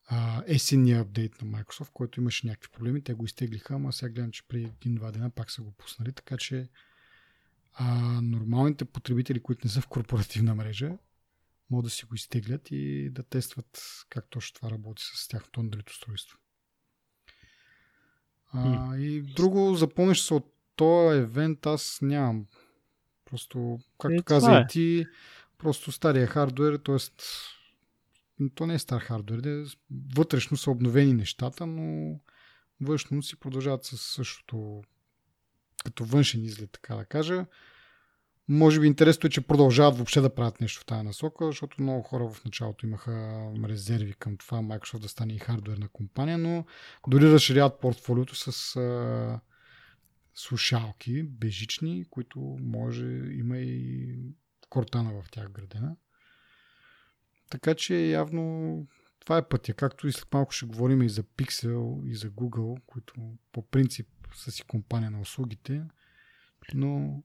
а, 0.06 0.42
есенния 0.46 1.00
апдейт 1.00 1.42
на 1.42 1.58
Microsoft, 1.58 1.92
който 1.92 2.20
имаше 2.20 2.46
някакви 2.46 2.70
проблеми. 2.72 3.04
Те 3.04 3.14
го 3.14 3.24
изтеглиха, 3.24 3.74
ама 3.74 3.92
сега 3.92 4.12
гледам, 4.12 4.30
че 4.30 4.48
преди 4.48 4.64
един-два 4.64 5.10
дена 5.10 5.30
пак 5.30 5.50
са 5.50 5.62
го 5.62 5.72
пуснали, 5.72 6.12
така 6.12 6.36
че 6.36 6.68
а, 7.72 8.20
нормалните 8.22 8.84
потребители, 8.84 9.42
които 9.42 9.66
не 9.66 9.70
са 9.70 9.80
в 9.80 9.88
корпоративна 9.88 10.54
мрежа, 10.54 10.98
могат 11.70 11.84
да 11.84 11.90
си 11.90 12.04
го 12.04 12.14
изтеглят 12.14 12.70
и 12.70 13.10
да 13.10 13.22
тестват 13.22 13.82
как 14.08 14.26
точно 14.30 14.54
това 14.54 14.70
работи 14.70 15.02
с 15.14 15.28
тяхното 15.28 15.60
Android 15.60 15.90
устройство. 15.90 16.38
А, 18.52 18.96
и 18.96 19.22
друго, 19.22 19.74
запомниш 19.74 20.20
се 20.20 20.34
от 20.34 20.54
този 20.76 21.18
евент, 21.18 21.66
аз 21.66 21.98
нямам. 22.02 22.46
Просто, 23.24 23.78
както 23.98 24.20
е, 24.20 24.22
каза 24.22 24.58
е. 24.58 24.60
и 24.60 24.66
ти, 24.68 25.06
просто 25.58 25.92
стария 25.92 26.26
хардвер, 26.26 26.78
т.е. 26.78 26.96
то 28.54 28.66
не 28.66 28.74
е 28.74 28.78
стар 28.78 29.00
хардвер, 29.00 29.64
вътрешно 30.14 30.56
са 30.56 30.70
обновени 30.70 31.14
нещата, 31.14 31.66
но 31.66 32.18
външно 32.80 33.22
си 33.22 33.36
продължават 33.36 33.84
със 33.84 34.02
същото 34.02 34.82
като 35.84 36.04
външен 36.04 36.44
изглед, 36.44 36.70
така 36.72 36.94
да 36.94 37.04
кажа. 37.04 37.46
Може 38.48 38.80
би 38.80 38.86
интересното 38.86 39.26
е, 39.26 39.30
че 39.30 39.40
продължават 39.40 39.96
въобще 39.96 40.20
да 40.20 40.34
правят 40.34 40.60
нещо 40.60 40.80
в 40.80 40.84
тази 40.84 41.02
насока, 41.02 41.46
защото 41.46 41.82
много 41.82 42.02
хора 42.02 42.28
в 42.28 42.44
началото 42.44 42.86
имаха 42.86 43.44
резерви 43.64 44.12
към 44.12 44.36
това 44.36 44.58
Microsoft 44.58 44.98
да 44.98 45.08
стане 45.08 45.34
и 45.34 45.38
хардверна 45.38 45.88
компания, 45.88 46.38
но 46.38 46.64
дори 47.08 47.32
разширяват 47.32 47.80
портфолиото 47.80 48.34
с 48.34 48.76
а, 48.76 49.40
слушалки, 50.34 51.22
бежични, 51.22 52.04
които 52.10 52.40
може 52.60 53.06
има 53.32 53.58
и 53.58 54.18
кортана 54.68 55.22
в 55.22 55.30
тях 55.30 55.48
градена. 55.48 55.96
Така 57.50 57.74
че 57.74 57.94
явно 57.94 58.86
това 59.20 59.36
е 59.36 59.48
пътя. 59.48 59.74
Както 59.74 60.08
и 60.08 60.12
след 60.12 60.32
малко 60.32 60.52
ще 60.52 60.66
говорим 60.66 61.02
и 61.02 61.08
за 61.08 61.22
Pixel 61.22 62.06
и 62.06 62.14
за 62.14 62.30
Google, 62.30 62.80
които 62.86 63.14
по 63.52 63.62
принцип 63.62 64.08
са 64.34 64.52
си 64.52 64.62
компания 64.62 65.10
на 65.10 65.20
услугите, 65.20 65.82
но 66.74 67.22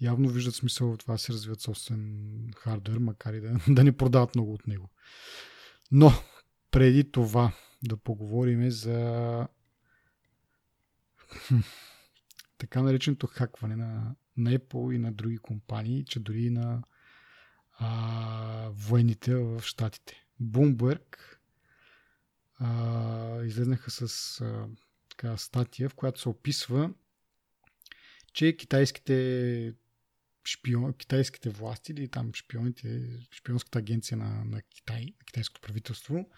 явно 0.00 0.28
виждат 0.28 0.54
смисъл 0.54 0.92
в 0.92 0.98
това 0.98 1.14
да 1.14 1.18
се 1.18 1.32
развиват 1.32 1.60
собствен 1.60 2.52
хардвер, 2.56 2.98
макар 2.98 3.32
и 3.32 3.40
да, 3.40 3.56
да 3.68 3.84
не 3.84 3.96
продават 3.96 4.34
много 4.34 4.52
от 4.52 4.66
него. 4.66 4.90
Но, 5.90 6.12
преди 6.70 7.10
това 7.10 7.52
да 7.82 7.96
поговорим 7.96 8.70
за 8.70 9.48
така 12.58 12.82
нареченото 12.82 13.26
хакване 13.26 13.76
на, 13.76 14.14
на 14.36 14.50
Apple 14.58 14.94
и 14.94 14.98
на 14.98 15.12
други 15.12 15.38
компании, 15.38 16.04
че 16.04 16.20
дори 16.20 16.42
и 16.42 16.50
на 16.50 16.82
а, 17.78 18.68
военните 18.72 19.34
в 19.34 19.62
Штатите. 19.62 20.24
Bloomberg 20.42 21.16
а, 22.58 23.42
излезнаха 23.42 23.90
с 23.90 24.40
а, 24.40 24.66
така, 25.16 25.36
статия, 25.36 25.88
в 25.88 25.94
която 25.94 26.20
се 26.20 26.28
описва, 26.28 26.90
че 28.32 28.56
китайските 28.56 29.74
шпион, 30.44 30.92
китайските 30.92 31.50
власти 31.50 31.92
или 31.92 32.08
там 32.08 32.34
шпионите, 32.34 33.02
шпионската 33.30 33.78
агенция 33.78 34.16
на, 34.16 34.44
на 34.44 34.62
Китай, 34.62 35.00
на 35.00 35.24
китайското 35.26 35.60
правителство, 35.60 36.30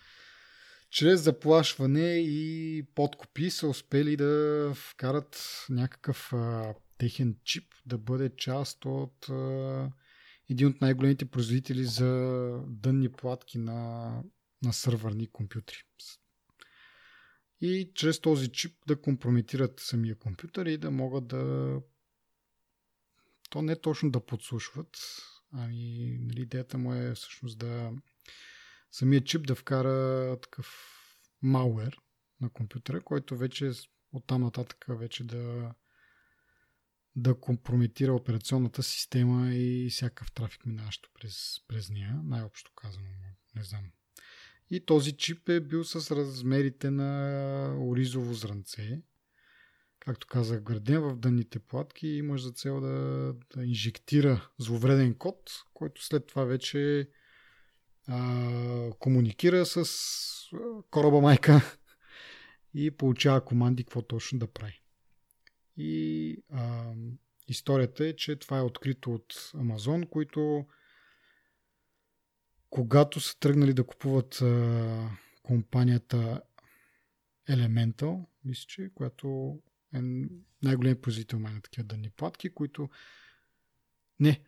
чрез 0.91 1.23
заплашване 1.23 2.15
и 2.19 2.83
подкопи 2.95 3.51
са 3.51 3.69
успели 3.69 4.17
да 4.17 4.73
вкарат 4.75 5.65
някакъв 5.71 6.33
а, 6.33 6.75
техен 6.99 7.37
чип 7.45 7.75
да 7.87 7.99
бъде 7.99 8.31
част 8.37 8.85
от 8.85 9.29
а, 9.29 9.91
един 10.51 10.67
от 10.67 10.81
най-големите 10.81 11.25
производители 11.25 11.85
за 11.85 12.51
дънни 12.67 13.13
платки 13.13 13.59
на, 13.59 14.23
на 14.63 14.73
сървърни 14.73 15.27
компютри. 15.27 15.77
И 17.61 17.91
чрез 17.95 18.21
този 18.21 18.53
чип 18.53 18.77
да 18.87 19.01
компрометират 19.01 19.81
самия 19.81 20.19
компютър 20.19 20.67
и 20.67 20.79
да 20.79 20.91
могат 20.91 21.27
да 21.27 21.81
то 23.51 23.63
не 23.63 23.81
точно 23.81 24.11
да 24.11 24.27
подслушват, 24.27 24.97
ами 25.53 26.07
нали, 26.21 26.43
идеята 26.43 26.79
му 26.79 26.95
е 26.95 27.15
всъщност 27.15 27.59
да 27.59 27.93
самия 28.93 29.25
чип 29.25 29.47
да 29.47 29.55
вкара 29.55 30.39
такъв 30.41 30.67
малвер 31.43 31.99
на 32.41 32.51
компютъра, 32.51 33.01
който 33.01 33.37
вече 33.37 33.71
оттам 34.13 34.43
нататък 34.43 34.85
вече 34.89 35.25
да 35.25 35.75
да 37.17 37.41
компрометира 37.41 38.15
операционната 38.15 38.83
система 38.83 39.55
и 39.55 39.91
всякакъв 39.91 40.33
трафик 40.33 40.67
минаващо 40.67 41.11
през, 41.15 41.61
през 41.69 41.91
нея, 41.91 42.21
най-общо 42.25 42.73
казано, 42.75 43.07
не 43.55 43.65
знам. 43.65 43.93
И 44.71 44.87
този 44.87 45.17
чип 45.17 45.49
е 45.49 45.61
бил 45.61 45.85
с 45.85 46.17
размерите 46.17 46.91
на 46.91 47.77
оризово 47.81 48.35
зранце. 48.35 49.03
Както 50.01 50.27
казах, 50.27 50.63
граден 50.63 51.01
в 51.01 51.17
дънните 51.17 51.59
платки 51.59 52.09
и 52.09 52.19
имаш 52.19 52.43
за 52.43 52.53
цел 52.53 52.81
да, 52.81 53.35
да 53.57 53.65
инжектира 53.65 54.49
зловреден 54.59 55.15
код, 55.15 55.51
който 55.75 56.05
след 56.05 56.27
това 56.27 56.45
вече 56.45 57.09
а, 58.07 58.91
комуникира 58.99 59.67
с 59.67 59.85
кораба 60.91 61.21
майка 61.21 61.79
и 62.75 62.91
получава 62.91 63.45
команди 63.45 63.85
какво 63.85 64.03
точно 64.03 64.39
да 64.39 64.47
прави. 64.47 64.83
И 65.77 66.37
а, 66.53 66.93
историята 67.49 68.07
е, 68.07 68.17
че 68.17 68.37
това 68.37 68.59
е 68.59 68.63
открито 68.63 69.15
от 69.15 69.51
Амазон, 69.55 70.07
които 70.07 70.67
когато 72.75 73.21
са 73.21 73.39
тръгнали 73.39 73.73
да 73.73 73.85
купуват 73.85 74.43
а, 74.43 75.11
компанията 75.43 76.43
Elemental, 77.51 78.27
мисля, 78.45 78.65
че, 78.69 78.91
която 78.95 79.59
е 79.95 80.01
най-големият 80.63 81.03
производител 81.03 81.39
на 81.39 81.61
такива 81.63 81.85
данни 81.85 82.11
платки, 82.11 82.55
които 82.55 82.89
не, 84.21 84.41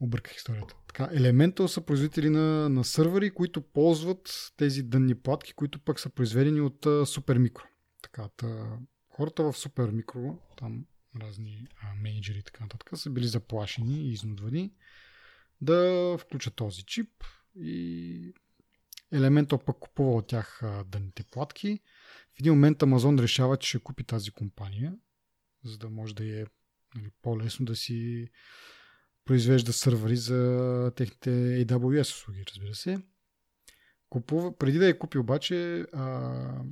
обърках 0.00 0.36
историята. 0.36 0.74
Така, 0.86 1.08
Elemental 1.08 1.66
са 1.66 1.80
производители 1.80 2.30
на, 2.30 2.68
на 2.68 2.84
сървъри, 2.84 3.30
които 3.30 3.62
ползват 3.62 4.52
тези 4.56 4.82
данни 4.82 5.14
платки, 5.14 5.52
които 5.52 5.78
пък 5.78 6.00
са 6.00 6.10
произведени 6.10 6.60
от 6.60 6.84
Supermicro. 6.84 7.62
Така, 8.02 8.28
та, 8.36 8.78
хората 9.08 9.42
в 9.42 9.52
Supermicro, 9.52 10.38
там 10.58 10.86
разни 11.20 11.68
а, 11.82 11.94
менеджери 11.94 12.38
и 12.38 12.42
така 12.42 12.64
нататък, 12.64 12.98
са 12.98 13.10
били 13.10 13.26
заплашени 13.26 14.02
и 14.02 14.12
изнудвани 14.12 14.72
да 15.60 16.16
включат 16.18 16.54
този 16.54 16.84
чип 16.84 17.10
и 17.56 18.34
Elemental 19.14 19.64
пък 19.64 19.78
купува 19.78 20.14
от 20.14 20.26
тях 20.26 20.62
а, 20.62 20.84
данните 20.84 21.24
платки. 21.24 21.80
В 22.36 22.40
един 22.40 22.52
момент 22.52 22.78
Amazon 22.78 23.22
решава, 23.22 23.56
че 23.56 23.68
ще 23.68 23.78
купи 23.78 24.04
тази 24.04 24.30
компания, 24.30 24.94
за 25.64 25.78
да 25.78 25.90
може 25.90 26.14
да 26.14 26.40
е 26.40 26.44
нали, 26.96 27.10
по-лесно 27.22 27.66
да 27.66 27.76
си 27.76 28.28
произвежда 29.24 29.72
сървъри 29.72 30.16
за 30.16 30.92
техните 30.96 31.30
AWS 31.30 32.00
услуги, 32.00 32.44
разбира 32.48 32.74
се. 32.74 32.98
Купува, 34.08 34.58
преди 34.58 34.78
да 34.78 34.86
я 34.86 34.98
купи 34.98 35.18
обаче, 35.18 35.86
а, 35.92 36.62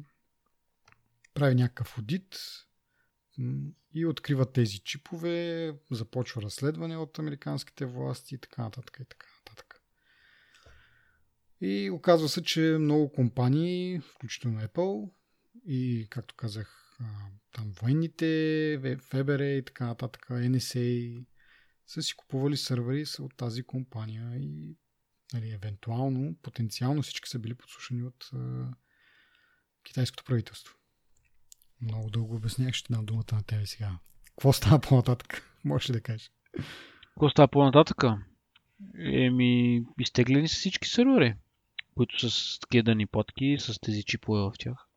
прави 1.35 1.55
някакъв 1.55 1.99
аудит 1.99 2.39
и 3.95 4.07
открива 4.07 4.53
тези 4.53 4.79
чипове, 4.79 5.79
започва 5.91 6.43
разследване 6.43 6.97
от 6.97 7.19
американските 7.19 7.87
власти 7.87 8.35
и 8.35 8.39
така 8.39 8.63
нататък 8.63 8.97
и 9.01 9.05
така 9.05 9.27
нататък. 9.41 9.81
И 11.61 11.91
оказва 11.91 12.29
се, 12.29 12.43
че 12.43 12.61
много 12.61 13.13
компании, 13.13 14.01
включително 14.01 14.61
Apple 14.61 15.11
и, 15.67 16.07
както 16.11 16.35
казах, 16.35 16.99
там 17.53 17.73
военните, 17.83 18.25
FBR 18.83 19.43
и 19.43 19.65
така 19.65 19.87
нататък, 19.87 20.27
NSA, 20.31 21.25
са 21.87 22.03
си 22.03 22.17
купували 22.17 22.57
сървъри 22.57 23.05
от 23.19 23.37
тази 23.37 23.63
компания 23.63 24.37
и 24.37 24.77
нали, 25.33 25.51
евентуално, 25.51 26.37
потенциално 26.43 27.03
всички 27.03 27.29
са 27.29 27.39
били 27.39 27.55
подслушани 27.55 28.03
от 28.03 28.31
китайското 29.85 30.25
правителство. 30.25 30.77
Много 31.81 32.11
дълго 32.11 32.35
обяснях, 32.35 32.75
ще 32.75 32.93
дам 32.93 33.05
думата 33.05 33.25
на 33.33 33.43
тебе 33.43 33.67
сега. 33.67 33.99
Какво 34.27 34.53
става 34.53 34.79
по-нататък? 34.79 35.51
Можеш 35.65 35.89
ли 35.91 35.93
да 35.93 36.01
кажеш? 36.01 36.31
Какво 37.09 37.29
става 37.29 37.49
по-нататък? 37.49 38.03
Еми, 38.99 39.83
изтеглени 39.99 40.49
са 40.49 40.55
всички 40.55 40.89
сървъри, 40.89 41.35
които 41.95 42.21
са 42.21 42.31
с 42.31 42.59
такива 42.61 42.83
дани 42.83 43.07
потки, 43.07 43.57
с 43.59 43.81
тези 43.81 44.03
чипове 44.03 44.41
в 44.41 44.53
тях. 44.59 44.89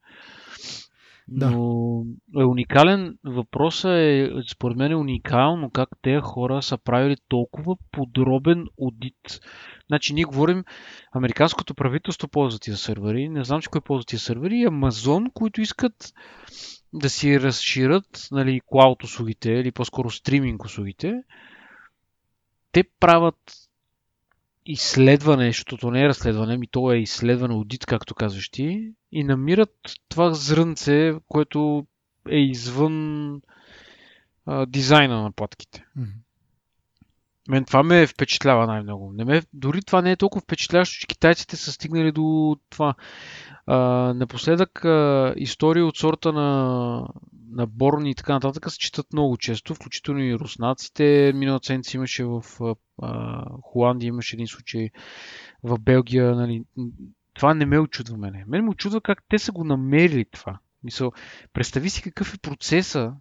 Да. 1.28 1.52
Но 1.52 2.04
е 2.38 2.44
уникален. 2.44 3.18
Въпросът 3.24 3.92
е, 3.92 4.32
според 4.52 4.78
мен 4.78 4.92
е 4.92 4.96
уникално 4.96 5.70
как 5.70 5.90
тези 6.02 6.22
хора 6.22 6.62
са 6.62 6.78
правили 6.78 7.16
толкова 7.28 7.76
подробен 7.92 8.68
аудит. 8.82 9.40
Значи 9.88 10.14
ние 10.14 10.24
говорим, 10.24 10.64
американското 11.12 11.76
правителство 11.76 12.28
ползва 12.28 12.60
тия 12.60 12.78
сървъри, 12.78 13.30
не 13.30 13.44
знам, 13.44 13.62
че 13.62 13.70
кой 13.70 13.82
ползва 13.82 14.06
тия 14.06 14.20
сървъри, 14.20 14.64
Амазон, 14.64 15.26
които 15.34 15.62
искат 15.62 16.14
да 16.94 17.10
си 17.10 17.40
разширят 17.40 18.28
нали, 18.32 18.62
клауд 18.66 19.04
услугите 19.04 19.52
или 19.52 19.72
по-скоро 19.72 20.10
стриминг 20.10 20.66
услугите, 20.66 21.24
те 22.72 22.84
правят 23.00 23.67
изследване, 24.68 25.48
защото 25.48 25.92
не 25.92 26.04
е 26.04 26.08
разследване, 26.08 26.58
ми 26.58 26.68
то 26.68 26.92
е 26.92 26.98
изследване, 26.98 27.54
аудит, 27.54 27.86
както 27.86 28.16
казваш 28.16 28.50
ти, 28.50 28.92
и 29.12 29.24
намират 29.24 29.74
това 30.10 30.34
зрънце, 30.34 31.14
което 31.28 31.86
е 32.30 32.38
извън 32.38 33.42
а, 34.46 34.66
дизайна 34.66 35.22
на 35.22 35.32
платките. 35.32 35.86
Mm-hmm. 35.98 36.14
Мен 37.50 37.66
това 37.66 37.84
ме 37.84 38.08
впечатлява 38.08 38.68
най-много. 38.68 39.14
Не 39.14 39.26
ме, 39.26 39.42
дори 39.54 39.82
това 39.82 40.02
не 40.02 40.12
е 40.12 40.16
толкова 40.16 40.42
впечатляващо, 40.42 41.00
че 41.00 41.08
китайците 41.08 41.56
са 41.56 41.72
стигнали 41.72 42.12
до 42.12 42.58
това. 42.70 42.94
А, 43.66 43.78
напоследък 44.14 44.86
а, 44.86 45.34
истории 45.38 45.84
от 45.84 45.98
сорта 45.98 46.34
на, 46.34 47.08
на 47.52 47.68
Борни 47.68 48.12
и 48.12 48.16
така 48.16 48.34
нататък 48.34 48.72
се 48.72 48.78
четат 48.78 49.14
много 49.14 49.38
често, 49.38 49.76
включително 49.76 50.22
и 50.22 50.36
руснаците. 50.36 51.32
Миналата 51.36 51.66
седмица 51.66 51.98
имаше 51.98 52.24
в 52.24 52.44
а, 53.02 53.46
Холандия, 53.62 54.08
имаше 54.08 54.36
един 54.36 54.48
случай 54.48 54.90
в 55.64 55.80
Белгия. 55.80 56.36
Нали. 56.36 56.64
Това 57.34 57.54
не 57.54 57.66
ме 57.66 57.80
очудва 57.80 58.18
мене. 58.18 58.46
Мен 58.48 58.64
ме 58.64 58.70
очудва 58.70 59.02
как 59.02 59.24
те 59.30 59.40
са 59.40 59.52
го 59.52 59.64
намерили 59.64 60.26
това. 60.26 60.60
Мисъл, 60.84 61.12
представи 61.54 61.90
си 61.90 62.02
какъв 62.02 62.34
е 62.34 62.38
процеса, 62.38 63.14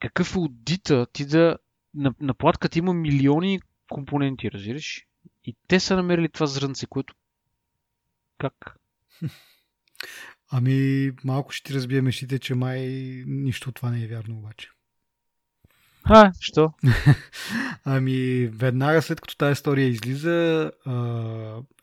какъв 0.00 0.34
е 0.34 0.38
аудита 0.38 1.06
ти 1.12 1.26
да 1.26 1.56
на, 1.94 2.14
на 2.20 2.34
платката 2.34 2.78
има 2.78 2.94
милиони 2.94 3.60
компоненти, 3.90 4.50
разбираш? 4.50 5.06
И 5.44 5.56
те 5.68 5.80
са 5.80 5.96
намерили 5.96 6.28
това 6.28 6.46
зрънце, 6.46 6.86
което 6.86 7.14
как? 8.38 8.76
Ами, 10.52 11.10
малко 11.24 11.52
ще 11.52 11.68
ти 11.68 11.74
разбия 11.74 12.02
мечтите, 12.02 12.38
че 12.38 12.54
май 12.54 12.80
нищо 13.26 13.72
това 13.72 13.90
не 13.90 14.04
е 14.04 14.06
вярно 14.06 14.38
обаче. 14.38 14.68
А, 16.04 16.32
що? 16.40 16.72
ами, 17.84 18.46
веднага 18.46 19.02
след 19.02 19.20
като 19.20 19.36
тази 19.36 19.52
история 19.52 19.88
излиза, 19.88 20.72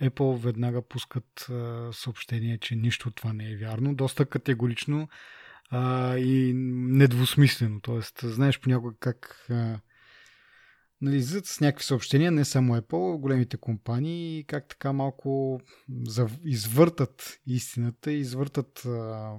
Apple 0.01 0.37
веднага 0.37 0.81
пускат 0.81 1.47
съобщение, 1.91 2.57
че 2.57 2.75
нищо 2.75 3.09
от 3.09 3.15
това 3.15 3.33
не 3.33 3.51
е 3.51 3.55
вярно. 3.55 3.95
Доста 3.95 4.25
категорично 4.25 5.07
и 6.17 6.51
недвусмислено. 6.55 7.81
Тоест, 7.81 8.19
знаеш 8.23 8.59
понякога 8.59 8.95
как 8.99 9.47
нали, 11.01 11.23
с 11.23 11.59
някакви 11.61 11.85
съобщения, 11.85 12.31
не 12.31 12.45
само 12.45 12.75
Apple, 12.77 13.19
големите 13.19 13.57
компании, 13.57 14.43
как 14.47 14.67
така 14.67 14.93
малко 14.93 15.61
извъртат 16.45 17.39
истината, 17.45 18.11
извъртат 18.11 18.85
а, 18.85 19.33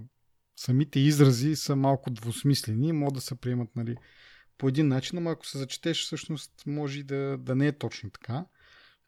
самите 0.56 1.00
изрази 1.00 1.56
са 1.56 1.76
малко 1.76 2.10
двусмислени, 2.10 2.92
могат 2.92 3.14
да 3.14 3.20
се 3.20 3.34
приемат 3.34 3.76
нали, 3.76 3.96
по 4.58 4.68
един 4.68 4.88
начин, 4.88 5.22
но 5.22 5.30
ако 5.30 5.46
се 5.46 5.58
зачетеш, 5.58 6.04
всъщност 6.04 6.52
може 6.66 7.00
и 7.00 7.02
да, 7.02 7.38
да 7.38 7.54
не 7.54 7.66
е 7.66 7.78
точно 7.78 8.10
така. 8.10 8.46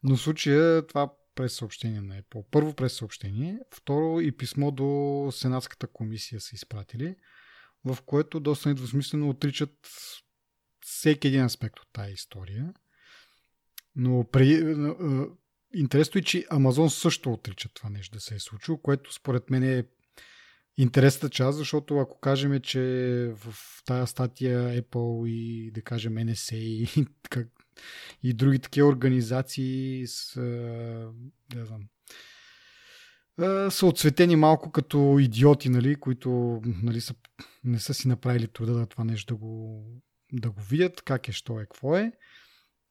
Но 0.03 0.15
в 0.15 0.21
случая 0.21 0.87
това 0.87 1.13
през 1.35 1.53
съобщение 1.53 2.01
на 2.01 2.21
Apple. 2.21 2.45
Първо 2.51 2.73
през 2.73 2.93
съобщение, 2.93 3.59
второ 3.75 4.21
и 4.21 4.37
писмо 4.37 4.71
до 4.71 5.29
Сенатската 5.31 5.87
комисия 5.87 6.41
са 6.41 6.55
изпратили, 6.55 7.15
в 7.85 7.97
което 8.05 8.39
доста 8.39 8.69
недвусмислено 8.69 9.29
отричат 9.29 9.77
всеки 10.81 11.27
един 11.27 11.43
аспект 11.43 11.79
от 11.79 11.87
тази 11.93 12.13
история. 12.13 12.73
Но 13.95 14.23
при... 14.31 14.75
интересно 15.73 16.19
е, 16.19 16.21
че 16.21 16.45
Амазон 16.49 16.89
също 16.89 17.33
отрича 17.33 17.69
това 17.73 17.89
нещо 17.89 18.13
да 18.13 18.19
се 18.19 18.35
е 18.35 18.39
случило, 18.39 18.77
което 18.77 19.13
според 19.13 19.49
мен 19.49 19.63
е 19.63 19.83
интересната 20.77 21.29
част, 21.29 21.57
защото 21.57 21.97
ако 21.97 22.19
кажем, 22.19 22.59
че 22.59 22.79
в 23.35 23.55
тая 23.85 24.07
статия 24.07 24.81
Apple 24.81 25.27
и 25.27 25.71
да 25.71 25.81
кажем 25.81 26.13
NSA 26.13 26.55
и, 26.55 27.05
как, 27.29 27.47
и 28.23 28.33
други 28.33 28.59
такива 28.59 28.87
организации 28.87 30.03
с, 30.07 30.41
да 31.49 31.65
знам, 31.65 31.81
са 33.69 33.85
отсветени 33.85 34.35
малко 34.35 34.71
като 34.71 35.17
идиоти, 35.19 35.69
нали, 35.69 35.95
които 35.95 36.61
нали, 36.83 37.01
са, 37.01 37.15
не 37.63 37.79
са 37.79 37.93
си 37.93 38.07
направили 38.07 38.47
труда 38.47 38.73
да 38.73 38.85
това 38.85 39.03
нещо 39.03 39.33
да 39.33 39.37
го 39.37 39.83
да 40.31 40.51
го 40.51 40.61
видят 40.61 41.01
как 41.01 41.27
е, 41.27 41.31
що 41.31 41.59
е, 41.59 41.63
какво 41.63 41.97
е 41.97 42.11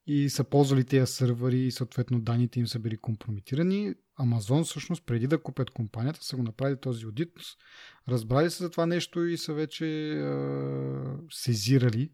и 0.07 0.31
са 0.31 0.45
ползвали 0.45 0.85
тези 0.85 1.13
сървъри 1.13 1.61
и 1.61 1.71
съответно 1.71 2.21
данните 2.21 2.61
им 2.61 2.67
са 2.67 2.79
били 2.79 2.97
компрометирани. 2.97 3.95
Амазон 4.17 4.65
всъщност 4.65 5.07
преди 5.07 5.27
да 5.27 5.43
купят 5.43 5.71
компанията 5.71 6.25
са 6.25 6.37
го 6.37 6.43
направили 6.43 6.81
този 6.81 7.05
аудит, 7.05 7.33
разбрали 8.09 8.51
се 8.51 8.63
за 8.63 8.71
това 8.71 8.87
нещо 8.87 9.25
и 9.25 9.39
са 9.39 9.55
вече 9.55 10.13
а, 10.13 11.19
сезирали 11.31 12.13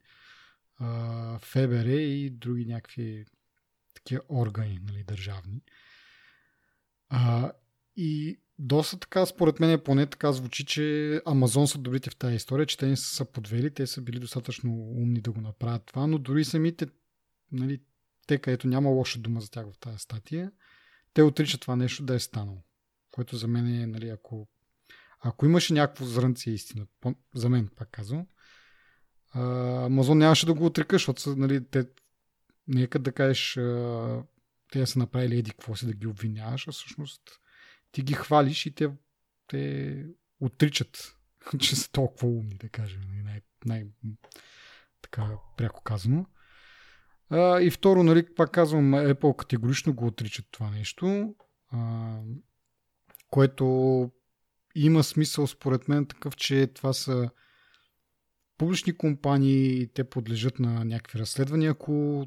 а, 0.79 1.39
ФБР 1.39 1.87
и 1.87 2.31
други 2.31 2.67
някакви 2.67 3.25
такива 3.95 4.23
органи 4.29 4.81
нали, 4.83 5.05
държавни. 5.05 5.63
А, 7.09 7.53
и 7.97 8.41
доста 8.59 8.99
така, 8.99 9.27
според 9.27 9.61
мен, 9.61 9.81
поне 9.85 10.07
така 10.07 10.33
звучи, 10.33 10.65
че 10.65 11.21
Амазон 11.27 11.69
са 11.69 11.79
добрите 11.79 12.11
в 12.11 12.17
тази 12.17 12.35
история, 12.35 12.67
че 12.67 12.79
те 12.79 12.87
не 12.87 12.97
са 12.97 13.25
подвели, 13.25 13.75
те 13.75 13.87
са 13.87 14.01
били 14.01 14.19
достатъчно 14.19 14.73
умни 14.73 15.21
да 15.21 15.33
го 15.33 15.41
направят 15.41 15.87
това, 15.87 16.07
но 16.07 16.19
дори 16.19 16.45
самите, 16.45 16.87
нали, 17.53 17.81
те, 18.27 18.39
където 18.39 18.69
няма 18.69 18.91
лоша 18.91 19.19
дума 19.19 19.41
за 19.41 19.51
тях 19.51 19.67
в 19.73 19.79
тази 19.79 19.99
статия, 19.99 20.53
те 21.15 21.23
отричат 21.23 21.61
това 21.61 21.77
нещо 21.77 22.05
да 22.05 22.15
е 22.15 22.19
станало. 22.19 22.63
Което 23.11 23.37
за 23.37 23.49
мен 23.49 23.67
е, 23.67 23.87
нали, 23.87 24.09
ако, 24.09 24.49
ако 25.21 25.47
имаше 25.47 25.73
някакво 25.73 26.05
зрънце 26.05 26.51
истина, 26.51 26.87
за 27.35 27.49
мен, 27.49 27.69
пак 27.77 27.91
казвам, 27.91 28.27
Амазон 29.35 30.19
нямаше 30.19 30.47
да 30.47 30.55
го 30.55 30.67
отрека, 30.67 30.95
защото 30.95 31.37
нали, 31.37 31.65
те, 31.65 31.89
нека 32.69 32.99
да 32.99 33.13
кажеш, 33.13 33.53
те 34.73 34.87
са 34.87 34.99
направили 34.99 35.39
еди 35.39 35.51
какво 35.51 35.77
си 35.77 35.87
да 35.87 35.93
ги 35.93 36.07
обвиняваш, 36.07 36.69
а 36.69 36.73
всъщност 36.73 37.23
ти 37.97 38.03
ги 38.03 38.15
хвалиш 38.15 38.67
и 38.67 38.75
те, 38.75 38.91
те 39.47 40.05
отричат, 40.41 41.17
че 41.59 41.77
са 41.77 41.91
толкова 41.91 42.29
умни, 42.29 42.55
да 42.55 42.69
кажем, 42.69 43.01
нали, 43.09 43.23
най, 43.23 43.41
най 43.67 43.87
така 45.03 45.31
пряко 45.57 45.83
казано. 45.83 46.27
А, 47.31 47.61
и 47.61 47.71
второ, 47.71 48.03
нали, 48.03 48.35
пак 48.35 48.51
казвам, 48.51 48.93
Apple 48.93 49.37
категорично 49.37 49.95
го 49.95 50.07
отричат 50.07 50.47
това 50.51 50.71
нещо, 50.71 51.35
а, 51.71 52.19
което 53.31 53.67
има 54.75 55.05
смисъл 55.05 55.47
според 55.47 55.89
мен 55.89 56.07
такъв, 56.07 56.37
че 56.37 56.67
това 56.67 56.93
са 56.93 57.31
публични 58.59 58.97
компании, 58.97 59.89
те 59.89 60.05
подлежат 60.05 60.59
на 60.59 60.85
някакви 60.85 61.19
разследвания, 61.19 61.71
ако 61.71 62.27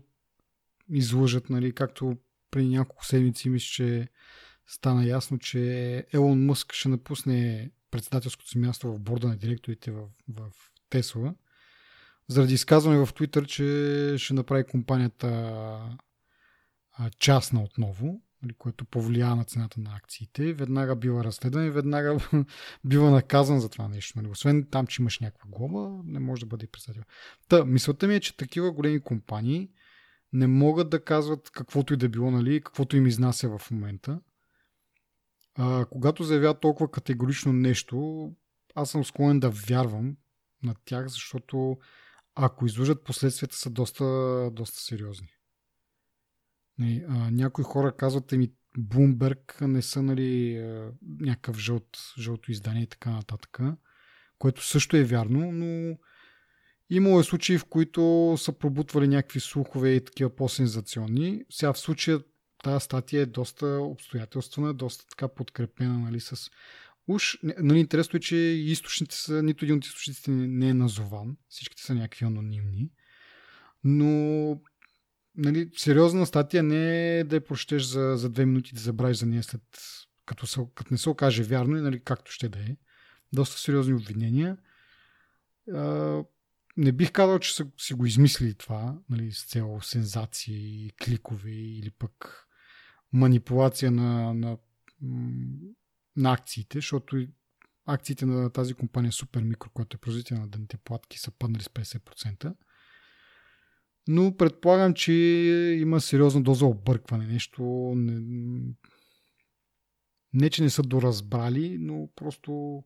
излъжат, 0.90 1.50
нали, 1.50 1.72
както 1.72 2.18
преди 2.52 2.70
няколко 2.70 3.06
седмици 3.06 3.50
мисля, 3.50 3.68
че 3.68 4.08
стана 4.70 5.06
ясно, 5.06 5.40
че 5.40 6.06
Елон 6.14 6.46
Мъск 6.46 6.74
ще 6.74 6.90
напусне 6.90 7.72
председателското 7.92 8.50
си 8.50 8.58
място 8.58 8.94
в 8.94 9.00
борда 9.00 9.28
на 9.28 9.38
директорите 9.38 9.92
в, 9.92 10.08
в 10.30 10.52
Тесла, 10.90 11.36
заради 12.28 12.54
изказване 12.54 13.06
в 13.06 13.14
Твитър, 13.14 13.48
че 13.48 14.16
ще 14.18 14.34
направи 14.34 14.64
компанията 14.64 15.98
частна 17.20 17.64
отново, 17.64 18.22
нали, 18.44 18.54
което 18.58 18.86
повлия 18.86 19.36
на 19.36 19.44
цената 19.44 19.80
на 19.80 19.96
акциите. 19.96 20.54
Веднага 20.54 20.96
бива 20.96 21.24
разследван 21.24 21.66
и 21.66 21.70
веднага 21.70 22.18
бива 22.86 23.12
наказан 23.12 23.60
за 23.60 23.70
това 23.70 23.88
нещо. 23.88 24.20
Нали. 24.20 24.32
Освен 24.32 24.68
там, 24.72 24.88
че 24.88 25.02
имаш 25.02 25.20
някаква 25.20 25.50
глоба, 25.50 26.02
не 26.06 26.20
може 26.20 26.40
да 26.40 26.46
бъде 26.46 26.68
председател. 26.68 27.04
Та, 27.48 27.66
мисълта 27.66 28.08
ми 28.08 28.16
е, 28.16 28.20
че 28.20 28.38
такива 28.38 28.72
големи 28.72 29.00
компании 29.00 29.70
не 30.34 30.48
могат 30.48 30.90
да 30.90 31.04
казват 31.04 31.50
каквото 31.50 31.94
и 31.94 31.98
да 31.98 32.10
било, 32.10 32.32
нали, 32.32 32.62
каквото 32.62 32.98
им 32.98 33.08
изнася 33.08 33.58
в 33.58 33.72
момента. 33.72 34.20
А, 35.62 35.86
когато 35.86 36.24
заявяват 36.24 36.60
толкова 36.60 36.92
категорично 36.92 37.54
нещо, 37.54 38.30
аз 38.76 38.90
съм 38.90 39.06
склонен 39.06 39.40
да 39.40 39.50
вярвам 39.50 40.18
на 40.64 40.76
тях, 40.86 41.08
защото 41.08 41.78
ако 42.36 42.66
излъжат, 42.66 43.04
последствията 43.04 43.56
са 43.56 43.70
доста, 43.70 44.06
доста 44.52 44.80
сериозни. 44.80 45.28
Не, 46.78 47.06
а, 47.10 47.32
някои 47.32 47.64
хора 47.64 47.96
казват, 47.96 48.34
еми, 48.34 48.52
Bloomberg 48.80 49.62
не 49.62 49.82
са 49.82 50.04
нали, 50.04 50.64
някакъв 51.20 51.60
жълт, 51.60 51.98
жълто 52.20 52.52
издание 52.52 52.84
и 52.84 52.88
така 52.88 53.10
нататък, 53.10 53.60
което 54.38 54.66
също 54.66 54.98
е 54.98 55.04
вярно, 55.04 55.52
но 55.52 55.98
имало 56.90 57.20
е 57.20 57.24
случаи, 57.24 57.58
в 57.58 57.66
които 57.66 58.36
са 58.38 58.54
пробутвали 58.54 59.08
някакви 59.08 59.40
слухове 59.40 59.90
и 59.90 60.04
такива 60.04 60.36
по-сензационни. 60.36 61.44
Сега 61.50 61.74
в 61.74 61.80
случая 61.80 62.20
тази 62.64 62.86
статия 62.86 63.22
е 63.22 63.26
доста 63.26 63.66
обстоятелствена, 63.66 64.74
доста 64.74 65.06
така 65.08 65.28
подкрепена 65.28 66.00
нали, 66.00 66.20
с 66.20 66.52
Уж, 67.10 67.40
нали, 67.44 67.80
интересно 67.80 68.18
е, 68.18 68.20
че 68.20 68.36
източните 68.36 69.16
са, 69.16 69.44
нито 69.44 69.66
един 69.66 69.78
от 69.78 69.86
източниците 69.86 70.32
не 70.32 70.70
е 70.70 70.74
назован, 70.74 71.38
всичките 71.48 71.84
са 71.84 71.96
някакви 71.96 72.26
анонимни, 72.26 72.92
но 73.84 74.62
нали, 75.36 75.70
сериозна 75.78 76.26
статия 76.26 76.64
не 76.64 77.20
е 77.20 77.24
да 77.24 77.36
я 77.36 77.44
прочетеш 77.44 77.84
за, 77.84 78.14
за 78.16 78.30
две 78.30 78.46
минути 78.46 78.74
да 78.74 78.82
забравиш 78.82 79.18
за 79.18 79.26
нея 79.26 79.44
след 79.44 79.62
като, 80.26 80.48
се, 80.48 80.62
като 80.76 80.94
не 80.94 80.98
се 80.98 81.10
окаже 81.10 81.44
вярно 81.44 81.78
и 81.78 81.82
нали, 81.82 82.04
както 82.04 82.32
ще 82.32 82.50
да 82.50 82.60
е. 82.60 82.76
Доста 83.34 83.60
сериозни 83.60 83.94
обвинения. 83.94 84.58
А, 85.74 86.24
не 86.78 86.92
бих 86.92 87.12
казал, 87.12 87.40
че 87.40 87.56
са 87.56 87.68
си 87.78 87.94
го 87.94 88.06
измислили 88.06 88.54
това, 88.54 88.98
нали, 89.10 89.32
с 89.32 89.46
цел 89.46 89.80
сензации, 89.82 90.92
кликове 91.04 91.52
или 91.52 91.92
пък 91.92 92.46
манипулация 93.14 93.92
на, 93.92 94.34
на, 94.34 94.58
на 96.16 96.34
акциите, 96.34 96.78
защото 96.78 97.28
акциите 97.86 98.26
на 98.26 98.50
тази 98.50 98.74
компания 98.74 99.12
Супер 99.12 99.44
Микро, 99.44 99.70
която 99.70 99.96
е 99.96 100.00
производител 100.00 100.38
на 100.38 100.48
дъните 100.48 100.78
платки, 100.78 101.20
са 101.20 101.32
паднали 101.32 101.64
с 101.64 101.68
50%. 101.68 102.54
Но 104.08 104.38
предполагам, 104.38 104.94
че 104.94 105.14
има 105.82 106.02
сериозна 106.02 106.42
доза 106.42 106.66
объркване. 106.66 107.28
Нещо 107.28 107.64
не, 107.96 108.22
не 110.34 110.50
че 110.50 110.64
не 110.64 110.70
са 110.70 110.84
доразбрали, 110.84 111.78
но 111.80 112.10
просто 112.16 112.84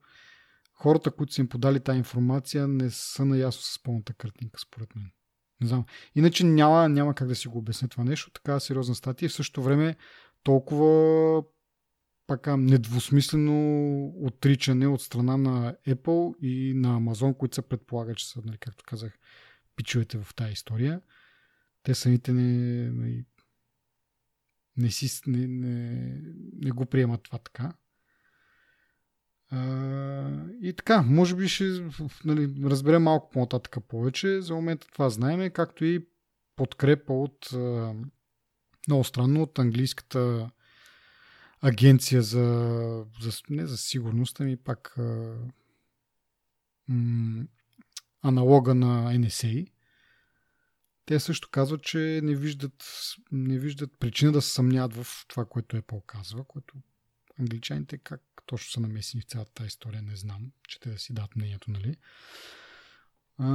хората, 0.73 1.11
които 1.11 1.33
са 1.33 1.41
им 1.41 1.49
подали 1.49 1.79
тази 1.79 1.97
информация, 1.97 2.67
не 2.67 2.89
са 2.89 3.25
наясно 3.25 3.61
с 3.61 3.83
пълната 3.83 4.13
картинка, 4.13 4.59
според 4.59 4.95
мен. 4.95 5.11
Не 5.63 5.69
знам. 5.69 5.85
Иначе 6.15 6.43
няма, 6.43 6.89
няма 6.89 7.15
как 7.15 7.27
да 7.27 7.35
си 7.35 7.47
го 7.47 7.57
обясня 7.57 7.87
това 7.87 8.03
нещо. 8.03 8.31
Така 8.31 8.59
сериозна 8.59 8.95
статия 8.95 9.25
и 9.25 9.29
в 9.29 9.33
същото 9.33 9.63
време 9.63 9.95
толкова 10.43 11.43
пака 12.27 12.57
недвусмислено 12.57 14.05
отричане 14.07 14.87
от 14.87 15.01
страна 15.01 15.37
на 15.37 15.75
Apple 15.87 16.39
и 16.39 16.73
на 16.73 16.99
Amazon, 16.99 17.37
които 17.37 17.55
се 17.55 17.61
предполага, 17.61 18.15
че 18.15 18.29
са, 18.29 18.41
нали, 18.45 18.57
както 18.57 18.83
казах, 18.87 19.17
пичовете 19.75 20.17
в 20.17 20.35
тази 20.35 20.51
история. 20.51 21.01
Те 21.83 21.95
самите 21.95 22.33
не, 22.33 22.89
не, 22.89 23.25
не, 24.77 24.91
си, 24.91 25.21
не, 25.27 25.47
не, 25.47 26.21
не 26.55 26.71
го 26.71 26.85
приемат 26.85 27.23
това 27.23 27.37
така. 27.37 27.73
И 30.61 30.73
така, 30.77 31.01
може 31.01 31.35
би 31.35 31.47
ще 31.47 31.89
нали, 32.25 32.55
разберем 32.63 33.03
малко 33.03 33.29
по-нататък 33.29 33.77
повече. 33.87 34.41
За 34.41 34.53
момента 34.53 34.87
това 34.87 35.09
знаеме, 35.09 35.49
както 35.49 35.85
и 35.85 36.07
подкрепа 36.55 37.13
от 37.13 37.49
много 38.87 39.03
странно 39.03 39.43
от 39.43 39.59
английската 39.59 40.49
агенция 41.61 42.21
за, 42.21 43.05
за 43.21 43.31
не 43.49 43.65
за 43.65 43.77
сигурност, 43.77 44.41
ами 44.41 44.57
пак 44.57 44.95
аналога 48.21 48.75
на 48.75 49.13
NSA. 49.13 49.71
Те 51.05 51.19
също 51.19 51.49
казват, 51.51 51.83
че 51.83 52.19
не 52.23 52.35
виждат, 52.35 52.85
не 53.31 53.59
виждат 53.59 53.99
причина 53.99 54.31
да 54.31 54.41
се 54.41 54.53
съмняват 54.53 54.93
в 54.93 55.25
това, 55.27 55.45
което 55.45 55.77
Apple 55.77 56.05
казва, 56.05 56.43
което 56.43 56.73
англичаните 57.39 57.97
как 57.97 58.21
точно 58.45 58.71
са 58.71 58.79
намесени 58.79 59.21
в 59.21 59.25
цялата 59.25 59.53
тази 59.53 59.67
история, 59.67 60.01
не 60.01 60.15
знам, 60.15 60.51
че 60.67 60.79
те 60.79 60.89
да 60.89 60.99
си 60.99 61.13
дадат 61.13 61.35
мнението, 61.35 61.71
нали? 61.71 61.95
А, 63.37 63.47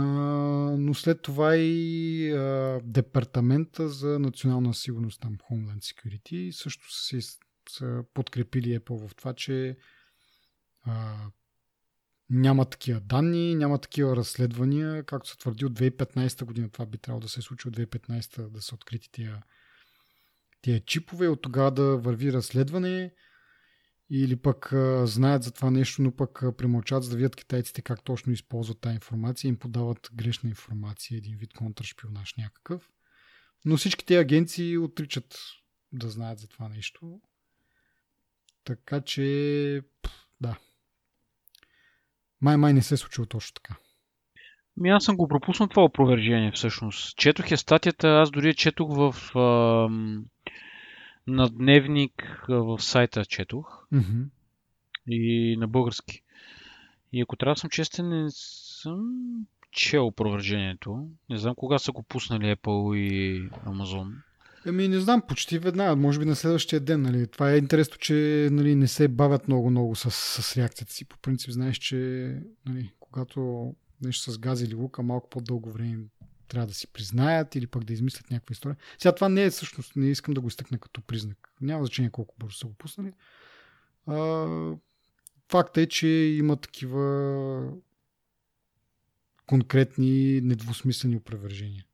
но 0.79 0.95
след 0.95 1.23
това 1.23 1.57
и 1.57 2.31
а, 2.33 2.81
Департамента 2.85 3.89
за 3.89 4.19
национална 4.19 4.75
сигурност, 4.75 5.21
там 5.21 5.39
Homeland 5.51 5.81
Security, 5.81 6.51
също 6.51 6.93
са, 6.93 7.19
са 7.71 8.05
подкрепили 8.15 8.79
Apple 8.79 9.09
в 9.09 9.15
това, 9.15 9.35
че 9.35 9.77
а, 10.83 11.17
няма 12.31 12.65
такива 12.65 13.01
данни, 13.01 13.55
няма 13.55 13.79
такива 13.79 14.17
разследвания, 14.17 15.05
както 15.05 15.31
се 15.31 15.39
твърди 15.39 15.65
от 15.65 15.73
2015 15.73 16.45
година. 16.45 16.71
Това 16.71 16.87
би 16.87 16.99
трябвало 16.99 17.21
да 17.21 17.29
се 17.29 17.43
случи 17.43 17.69
от 17.69 17.77
2015 17.77 18.49
да 18.49 18.63
са 18.63 18.75
открити 18.75 19.11
тия, 19.13 19.43
тия 20.63 20.81
чипове, 20.81 21.29
от 21.29 21.43
тогава 21.43 21.71
да 21.71 21.97
върви 21.97 22.33
разследване 22.33 23.15
или 24.11 24.37
пък 24.37 24.73
а, 24.73 25.07
знаят 25.07 25.43
за 25.43 25.53
това 25.53 25.71
нещо, 25.71 26.03
но 26.03 26.17
пък 26.17 26.43
премълчат, 26.59 27.05
за 27.05 27.11
да 27.11 27.17
видят 27.17 27.37
китайците 27.37 27.83
как 27.83 28.05
точно 28.05 28.33
използват 28.33 28.81
тази 28.81 28.95
информация 28.95 29.49
им 29.49 29.57
подават 29.57 30.11
грешна 30.15 30.49
информация, 30.49 31.17
един 31.17 31.37
вид 31.37 31.55
контрашпионаж 31.55 32.35
някакъв. 32.39 32.91
Но 33.65 33.77
всички 33.77 34.07
тези 34.07 34.19
агенции 34.19 34.79
отричат 34.79 35.39
да 35.93 36.09
знаят 36.09 36.39
за 36.39 36.49
това 36.49 36.69
нещо. 36.69 37.21
Така 38.65 39.01
че, 39.01 39.83
да. 40.41 40.57
Май-май 42.41 42.73
не 42.73 42.83
се 42.83 42.95
е 42.95 42.97
случило 42.97 43.27
точно 43.27 43.55
така. 43.55 43.77
Ми 44.77 44.91
аз 44.91 45.05
съм 45.05 45.17
го 45.17 45.29
пропуснал 45.29 45.69
това 45.69 45.85
опровержение 45.85 46.53
всъщност. 46.53 47.17
Четох 47.17 47.51
я 47.51 47.59
статията, 47.59 48.09
аз 48.09 48.31
дори 48.31 48.49
я 48.49 48.55
четох 48.55 48.97
в... 48.97 49.39
Ам 49.39 50.25
на 51.29 51.49
дневник 51.49 52.45
в 52.49 52.79
сайта 52.83 53.25
четох. 53.25 53.87
Mm-hmm. 53.93 54.25
И 55.07 55.57
на 55.57 55.69
български. 55.69 56.23
И 57.13 57.21
ако 57.21 57.37
трябва 57.37 57.55
да 57.55 57.61
съм 57.61 57.71
честен, 57.71 58.09
не 58.09 58.31
съм 58.31 59.15
чел 59.71 60.07
опровержението. 60.07 61.09
Не 61.31 61.39
знам 61.39 61.55
кога 61.55 61.79
са 61.79 61.93
го 61.93 62.03
пуснали 62.03 62.57
Apple 62.57 62.97
и 62.97 63.51
Amazon. 63.51 64.13
Еми, 64.67 64.89
не 64.89 65.01
знам, 65.01 65.23
почти 65.29 65.59
веднага, 65.59 65.97
може 65.97 66.19
би 66.19 66.25
на 66.25 66.37
следващия 66.37 66.81
ден. 66.81 67.03
Нали. 67.03 67.27
Това 67.27 67.53
е 67.53 67.59
интересно, 67.59 67.97
че 67.99 68.49
нали, 68.53 68.75
не 68.75 68.89
се 68.89 69.09
бавят 69.09 69.49
много-много 69.49 69.97
с, 69.97 70.11
с 70.43 70.57
реакцията 70.57 70.93
си. 70.93 71.05
По 71.05 71.19
принцип, 71.19 71.51
знаеш, 71.51 71.77
че 71.77 71.97
нали, 72.67 72.93
когато 73.01 73.73
нещо 74.03 74.33
с 74.33 74.39
газ 74.39 74.63
или 74.63 74.75
лука, 74.75 75.03
малко 75.03 75.31
по-дълго 75.31 75.73
време 75.73 76.05
трябва 76.49 76.67
да 76.67 76.75
си 76.75 76.87
признаят 76.87 77.55
или 77.55 77.67
пък 77.67 77.85
да 77.85 77.93
измислят 77.93 78.31
някаква 78.31 78.53
история. 78.53 78.77
Сега 78.99 79.15
това 79.15 79.29
не 79.29 79.45
е 79.45 79.51
всъщност, 79.51 79.97
не 79.97 80.11
искам 80.11 80.35
да 80.35 80.41
го 80.41 80.49
изтъкна 80.49 80.79
като 80.79 81.01
признак. 81.01 81.53
Няма 81.61 81.85
значение 81.85 82.11
колко 82.11 82.35
бързо 82.39 82.57
са 82.57 82.67
го 82.67 82.75
пуснали. 82.75 83.13
А, 84.07 84.47
факт 85.51 85.77
е, 85.77 85.87
че 85.87 86.09
има 86.09 86.57
такива 86.57 87.73
конкретни, 89.47 90.41
недвусмислени 90.41 91.17
опровержения. 91.17 91.85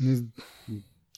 Не... 0.00 0.22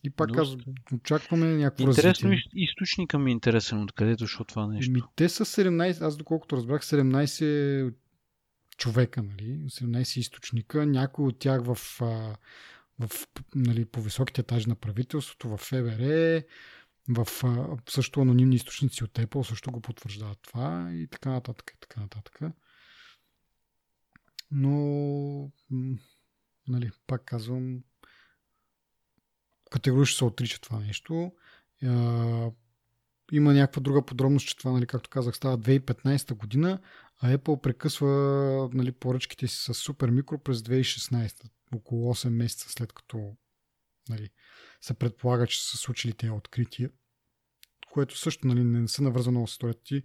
И 0.05 0.11
пак 0.11 0.33
казвам, 0.35 0.61
очакваме 0.95 1.57
някакво 1.57 1.89
Интересно, 1.89 2.31
развитие. 2.31 2.63
източника 2.63 3.19
ми 3.19 3.31
е 3.31 3.33
интересен 3.33 3.83
откъде 3.83 4.17
дошло 4.17 4.45
това 4.45 4.67
нещо. 4.67 4.93
Ми, 4.93 5.03
те 5.17 5.29
са 5.29 5.45
17, 5.45 6.01
аз 6.01 6.17
доколкото 6.17 6.57
разбрах, 6.57 6.83
17 6.83 7.95
човека, 8.81 9.23
нали, 9.23 9.59
17 9.69 10.19
източника, 10.19 10.87
някои 10.87 11.27
от 11.27 11.39
тях 11.39 11.63
в, 11.65 11.75
в, 12.99 13.11
нали, 13.55 13.85
по 13.85 14.03
високите 14.03 14.41
етажи 14.41 14.69
на 14.69 14.75
правителството, 14.75 15.49
в 15.49 15.57
ФБР, 15.57 16.43
в 17.09 17.29
също 17.89 18.21
анонимни 18.21 18.57
източници 18.57 19.05
от 19.05 19.13
Apple 19.13 19.43
също 19.43 19.71
го 19.71 19.81
потвърждават 19.81 20.39
това 20.43 20.91
и 20.93 21.07
така 21.07 21.31
нататък. 21.31 21.73
И 21.75 21.81
така 21.81 22.01
нататък. 22.01 22.41
Но, 24.51 25.51
нали, 26.69 26.91
пак 27.07 27.25
казвам, 27.25 27.83
категорично 29.71 30.17
се 30.17 30.25
отрича 30.25 30.61
това 30.61 30.79
нещо. 30.79 31.33
Има 33.33 33.55
някаква 33.55 33.83
друга 33.83 34.07
подробност, 34.07 34.47
че 34.47 34.57
това, 34.57 34.73
нали, 34.73 34.87
както 34.87 35.11
казах, 35.11 35.37
става 35.37 35.59
2015 35.59 36.35
година, 36.35 36.79
а 37.19 37.37
Apple 37.37 37.61
прекъсва 37.61 38.09
нали, 38.73 38.93
поръчките 38.93 39.49
си 39.49 39.57
с 39.57 39.75
Супер 39.75 40.11
Микро 40.11 40.39
през 40.39 40.59
2016, 40.59 41.51
около 41.75 42.15
8 42.15 42.29
месеца 42.29 42.69
след 42.69 42.93
като 42.93 43.37
нали, 44.09 44.31
се 44.81 44.95
предполага, 44.95 45.47
че 45.47 45.71
са 45.71 45.77
случили 45.77 46.13
тези 46.13 46.31
открития, 46.31 46.91
което 47.93 48.19
също 48.19 48.47
нали, 48.47 48.65
не 48.65 48.89
са 48.89 49.03
навързано 49.03 49.47
с 49.47 49.51
историята 49.51 49.83
ти, 49.85 50.03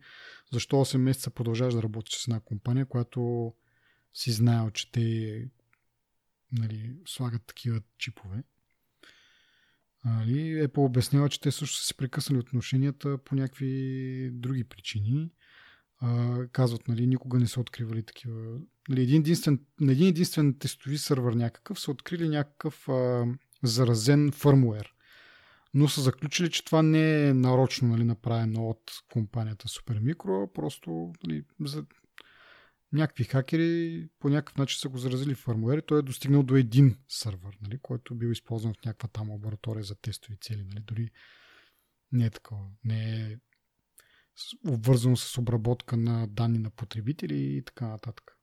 защо 0.51 0.75
8 0.75 0.97
месеца 0.97 1.29
продължаваш 1.29 1.73
да 1.73 1.83
работиш 1.83 2.15
с 2.15 2.27
една 2.27 2.39
компания, 2.39 2.85
която 2.85 3.53
си 4.13 4.31
знаел, 4.31 4.71
че 4.71 4.91
те 4.91 5.47
нали, 6.51 6.95
слагат 7.05 7.45
такива 7.45 7.81
чипове. 7.97 8.43
Нали, 10.05 10.67
Apple 10.67 10.77
обяснява, 10.85 11.29
че 11.29 11.41
те 11.41 11.51
също 11.51 11.77
са 11.77 11.85
си 11.85 11.97
прекъснали 11.97 12.39
отношенията 12.39 13.17
по 13.17 13.35
някакви 13.35 14.29
други 14.33 14.63
причини. 14.63 15.29
А, 15.99 16.37
казват, 16.47 16.87
нали, 16.87 17.07
никога 17.07 17.39
не 17.39 17.47
са 17.47 17.59
откривали 17.59 18.03
такива. 18.03 18.59
Нали, 18.89 19.01
един 19.01 19.21
единствен, 19.21 19.59
на 19.79 19.91
един 19.91 20.07
единствен 20.07 20.57
тестови 20.59 20.97
сървър 20.97 21.33
някакъв 21.33 21.79
са 21.79 21.91
открили 21.91 22.29
някакъв 22.29 22.89
а, 22.89 23.25
заразен 23.63 24.31
фърмуер. 24.31 24.93
Но 25.73 25.87
са 25.87 26.01
заключили, 26.01 26.51
че 26.51 26.65
това 26.65 26.81
не 26.81 27.27
е 27.27 27.33
нарочно 27.33 27.87
нали, 27.87 28.03
направено 28.03 28.69
от 28.69 28.91
компанията 29.13 29.67
Supermicro, 29.67 30.53
просто 30.53 31.13
нали, 31.23 31.43
за 31.59 31.85
някакви 32.93 33.23
хакери 33.23 34.07
по 34.19 34.29
някакъв 34.29 34.57
начин 34.57 34.79
са 34.79 34.89
го 34.89 34.97
заразили 34.97 35.35
в 35.35 35.39
фърмуер 35.39 35.77
и 35.77 35.81
той 35.81 35.99
е 35.99 36.01
достигнал 36.01 36.43
до 36.43 36.55
един 36.55 36.97
сървър, 37.09 37.57
нали, 37.61 37.79
който 37.81 38.15
бил 38.15 38.27
използван 38.27 38.73
в 38.73 38.85
някаква 38.85 39.09
там 39.09 39.31
лаборатория 39.31 39.83
за 39.83 39.95
тестови 39.95 40.37
цели. 40.37 40.63
Нали, 40.63 40.79
дори 40.79 41.11
не 42.11 42.25
е 42.25 42.29
такова. 42.29 42.65
Не 42.83 43.21
е 43.21 43.37
обвързано 44.67 45.15
с 45.15 45.37
обработка 45.37 45.97
на 45.97 46.27
данни 46.27 46.57
на 46.59 46.69
потребители 46.69 47.57
и 47.57 47.61
така 47.61 47.87
нататък. 47.87 48.37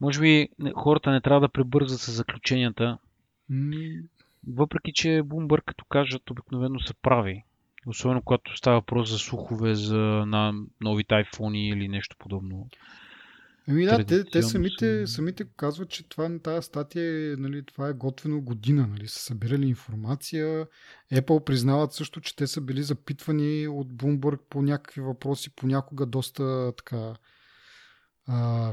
Може 0.00 0.20
би 0.20 0.48
хората 0.74 1.10
не 1.10 1.20
трябва 1.20 1.40
да 1.40 1.48
пребързат 1.48 2.00
с 2.00 2.12
заключенията. 2.12 2.98
Въпреки, 4.46 4.92
че 4.92 5.08
Bloomberg, 5.08 5.64
като 5.64 5.84
кажат, 5.84 6.30
обикновено 6.30 6.80
са 6.80 6.94
прави. 6.94 7.44
Особено 7.86 8.22
когато 8.22 8.56
става 8.56 8.76
въпрос 8.76 9.10
за 9.10 9.18
слухове 9.18 9.74
за 9.74 9.96
на 10.26 10.52
новите 10.80 11.14
iPhone 11.14 11.56
или 11.56 11.88
нещо 11.88 12.16
подобно. 12.18 12.68
Ами 13.68 13.84
да, 13.84 14.04
те, 14.04 14.24
те 14.24 14.42
самите, 14.42 15.06
самите 15.06 15.44
казват, 15.56 15.88
че 15.88 16.08
това, 16.08 16.38
тази 16.38 16.66
статия 16.66 17.36
нали, 17.36 17.64
това 17.66 17.88
е 17.88 17.92
готвено 17.92 18.40
година. 18.40 18.86
Нали, 18.86 19.08
са 19.08 19.18
събирали 19.18 19.66
информация. 19.66 20.66
Apple 21.12 21.44
признават 21.44 21.92
също, 21.92 22.20
че 22.20 22.36
те 22.36 22.46
са 22.46 22.60
били 22.60 22.82
запитвани 22.82 23.68
от 23.68 23.92
Bloomberg 23.92 24.38
по 24.50 24.62
някакви 24.62 25.00
въпроси, 25.00 25.50
понякога 25.56 26.06
доста 26.06 26.72
така 26.76 27.14
а, 28.26 28.72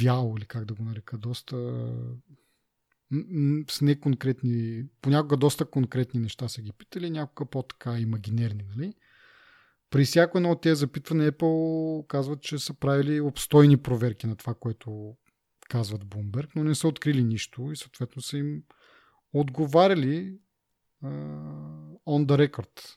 вяло, 0.00 0.36
или 0.36 0.44
как 0.44 0.64
да 0.64 0.74
го 0.74 0.84
нарека, 0.84 1.18
доста 1.18 1.56
с 3.70 3.80
неконкретни, 3.80 4.84
понякога 5.02 5.36
доста 5.36 5.64
конкретни 5.64 6.20
неща 6.20 6.48
са 6.48 6.62
ги 6.62 6.72
питали, 6.72 7.10
някога 7.10 7.50
по-така 7.50 7.98
имагинерни, 7.98 8.64
нали? 8.76 8.94
При 9.90 10.04
всяко 10.04 10.38
едно 10.38 10.50
от 10.50 10.60
тези 10.60 10.78
запитвания 10.78 11.32
Apple 11.32 12.06
казват, 12.06 12.42
че 12.42 12.58
са 12.58 12.74
правили 12.74 13.20
обстойни 13.20 13.76
проверки 13.76 14.26
на 14.26 14.36
това, 14.36 14.54
което 14.54 15.16
казват 15.68 16.04
Bloomberg, 16.04 16.48
но 16.56 16.64
не 16.64 16.74
са 16.74 16.88
открили 16.88 17.24
нищо 17.24 17.72
и 17.72 17.76
съответно 17.76 18.22
са 18.22 18.38
им 18.38 18.62
отговаряли 19.32 20.38
uh, 21.04 21.98
on 22.06 22.26
the 22.26 22.48
record. 22.48 22.96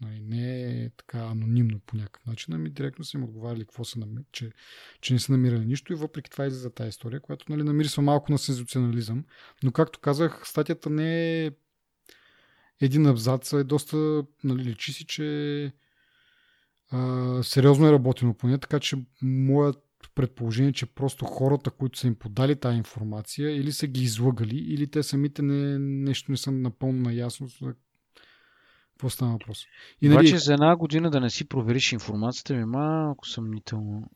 Нали, 0.00 0.20
не 0.20 0.60
е 0.84 0.90
така 0.90 1.18
анонимно 1.18 1.80
по 1.86 1.96
някакъв 1.96 2.26
начин, 2.26 2.54
ами 2.54 2.70
директно 2.70 3.04
са 3.04 3.16
им 3.16 3.24
отговаряли 3.24 3.64
какво 3.64 3.84
са 3.84 3.98
намер... 3.98 4.22
че, 4.32 4.52
че 5.00 5.12
не 5.12 5.18
са 5.18 5.32
намирали 5.32 5.66
нищо 5.66 5.92
и 5.92 5.96
въпреки 5.96 6.30
това 6.30 6.46
излиза 6.46 6.70
тази 6.70 6.88
история, 6.88 7.20
която 7.20 7.46
нали, 7.48 7.62
намирисва 7.62 8.02
малко 8.02 8.32
на 8.32 8.38
сензационализъм. 8.38 9.24
Но 9.62 9.72
както 9.72 10.00
казах, 10.00 10.42
статията 10.44 10.90
не 10.90 11.44
е 11.46 11.50
един 12.80 13.06
абзац, 13.06 13.52
е 13.52 13.64
доста, 13.64 14.24
нали, 14.44 14.64
личи 14.64 14.92
си, 14.92 15.06
че 15.06 15.72
а, 16.90 17.42
сериозно 17.42 17.88
е 17.88 17.92
работено 17.92 18.34
по 18.34 18.46
нея, 18.46 18.58
така 18.58 18.80
че 18.80 18.96
моят 19.22 19.88
предположение, 20.14 20.72
че 20.72 20.86
просто 20.86 21.24
хората, 21.24 21.70
които 21.70 21.98
са 21.98 22.06
им 22.06 22.14
подали 22.14 22.56
тази 22.56 22.76
информация, 22.76 23.56
или 23.56 23.72
са 23.72 23.86
ги 23.86 24.02
излъгали, 24.02 24.56
или 24.56 24.86
те 24.86 25.02
самите 25.02 25.42
не, 25.42 25.78
нещо 25.78 26.30
не 26.30 26.36
са 26.36 26.52
напълно 26.52 27.02
наясно 27.02 27.48
какво 28.98 29.10
става 29.10 29.32
въпрос. 29.32 29.64
И, 30.02 30.08
нали... 30.08 30.18
Обаче 30.18 30.38
за 30.38 30.52
една 30.52 30.76
година 30.76 31.10
да 31.10 31.20
не 31.20 31.30
си 31.30 31.48
провериш 31.48 31.92
информацията 31.92 32.54
ми 32.54 32.64
малко 32.64 33.26
съмнително. 33.26 34.10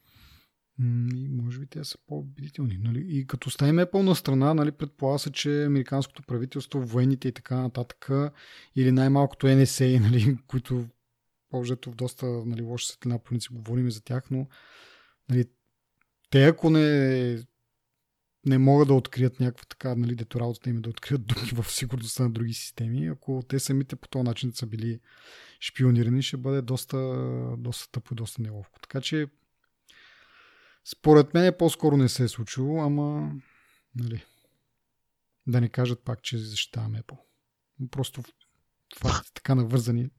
И 1.14 1.28
може 1.28 1.58
би 1.58 1.66
те 1.66 1.84
са 1.84 1.98
по-убедителни. 2.06 2.78
Нали? 2.82 3.04
И 3.08 3.26
като 3.26 3.50
ставим 3.50 3.78
е 3.78 3.90
пълна 3.90 4.14
страна, 4.14 4.54
нали, 4.54 4.72
предполага 4.72 5.18
се, 5.18 5.32
че 5.32 5.64
американското 5.64 6.22
правителство, 6.22 6.80
военните 6.80 7.28
и 7.28 7.32
така 7.32 7.56
нататък, 7.56 8.10
или 8.76 8.92
най-малкото 8.92 9.46
NSA, 9.46 10.00
нали, 10.00 10.38
които 10.46 10.86
по-жето 11.50 11.90
в 11.90 11.94
доста 11.94 12.26
нали, 12.26 12.62
лоша 12.62 12.86
светлина, 12.86 13.18
по 13.18 13.24
принцип 13.24 13.52
говорим 13.52 13.90
за 13.90 14.04
тях, 14.04 14.30
но 14.30 14.46
нали, 15.30 15.44
те 16.30 16.44
ако 16.44 16.70
не 16.70 17.38
не 18.46 18.58
могат 18.58 18.88
да 18.88 18.94
открият 18.94 19.40
някаква 19.40 19.64
така, 19.68 19.94
нали, 19.94 20.14
дето 20.14 20.40
работата 20.40 20.70
им 20.70 20.76
е 20.76 20.80
да 20.80 20.90
открият 20.90 21.26
дупки 21.26 21.54
в 21.54 21.72
сигурността 21.72 22.22
на 22.22 22.30
други 22.30 22.54
системи. 22.54 23.06
Ако 23.06 23.42
те 23.48 23.60
самите 23.60 23.96
по 23.96 24.08
този 24.08 24.22
начин 24.22 24.52
са 24.54 24.66
били 24.66 25.00
шпионирани, 25.60 26.22
ще 26.22 26.36
бъде 26.36 26.62
доста, 26.62 26.96
доста 27.58 27.90
тъпо 27.92 28.14
и 28.14 28.16
доста 28.16 28.42
неловко. 28.42 28.80
Така 28.80 29.00
че, 29.00 29.26
според 30.84 31.34
мен 31.34 31.54
по-скоро 31.58 31.96
не 31.96 32.08
се 32.08 32.24
е 32.24 32.28
случило, 32.28 32.82
ама, 32.82 33.32
нали, 33.94 34.24
да 35.46 35.60
не 35.60 35.68
кажат 35.68 36.04
пак, 36.04 36.22
че 36.22 36.38
защитаваме 36.38 37.02
Apple. 37.02 37.18
Просто 37.90 38.22
това 38.88 39.22
така 39.34 39.54
навързани. 39.54 40.10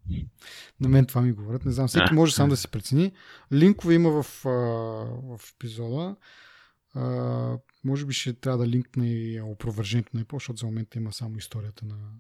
На 0.80 0.90
мен 0.90 1.06
това 1.06 1.22
ми 1.22 1.32
говорят. 1.32 1.66
Не 1.66 1.72
знам, 1.72 1.88
всеки 1.88 2.14
може 2.14 2.34
сам 2.34 2.50
да 2.50 2.58
си 2.58 2.68
прецени. 2.68 3.12
Линкове 3.54 3.94
има 3.94 4.24
в, 4.24 4.44
в 4.44 5.40
епизода. 5.56 6.16
Може 7.84 8.06
би 8.06 8.14
ще 8.14 8.34
трябва 8.34 8.58
да 8.58 8.68
линкне 8.68 9.14
и 9.14 9.42
опровържението 9.42 10.18
на 10.18 10.26
Apple, 10.26 10.34
защото 10.34 10.58
за 10.58 10.66
момента 10.66 10.98
има 10.98 11.14
само 11.14 11.38
историята 11.38 11.86
на, 11.86 12.12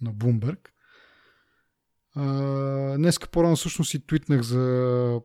на 0.00 0.14
Bloomberg. 0.14 0.68
А, 2.14 2.96
днеска 2.96 3.28
по-рано 3.28 3.56
всъщност 3.56 3.94
и 3.94 4.06
твитнах 4.06 4.42
за 4.42 5.20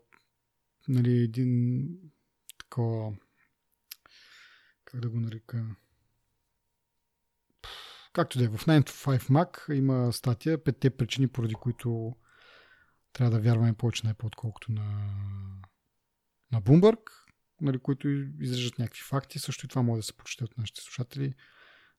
нали, 0.88 1.12
един 1.12 1.88
такова 2.58 3.14
как 4.86 5.02
да 5.02 5.10
го 5.10 5.20
нарека 5.20 5.66
както 8.14 8.38
да 8.38 8.46
е, 8.46 8.48
в 8.48 8.66
9 8.66 8.90
to 8.90 9.18
5 9.18 9.30
Mac 9.30 9.74
има 9.74 10.14
статия, 10.14 10.64
петте 10.64 10.90
причини, 10.90 11.28
поради 11.28 11.54
които 11.54 12.16
трябва 13.14 13.32
да 13.32 13.44
вярваме 13.44 13.74
повече 13.74 14.08
на 14.08 14.14
Apple, 14.14 14.26
отколкото 14.26 14.72
на, 14.72 15.10
на 16.52 16.62
Bloomberg, 16.62 17.00
нали, 17.62 17.80
които 17.80 18.08
изрежат 18.40 18.80
някакви 18.80 19.02
факти. 19.02 19.40
Също 19.40 19.66
и 19.66 19.70
това 19.70 19.82
може 19.82 20.00
да 20.00 20.04
се 20.04 20.18
прочете 20.18 20.44
от 20.44 20.58
нашите 20.58 20.82
слушатели, 20.82 21.34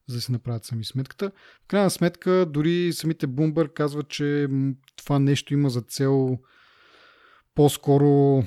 за 0.07 0.15
да 0.15 0.21
си 0.21 0.31
направят 0.31 0.65
сами 0.65 0.85
сметката. 0.85 1.31
В 1.63 1.67
крайна 1.67 1.89
сметка, 1.89 2.45
дори 2.49 2.93
самите 2.93 3.27
Bloomberg 3.27 3.73
казват, 3.73 4.09
че 4.09 4.47
това 4.95 5.19
нещо 5.19 5.53
има 5.53 5.69
за 5.69 5.81
цел 5.81 6.39
по-скоро 7.55 8.43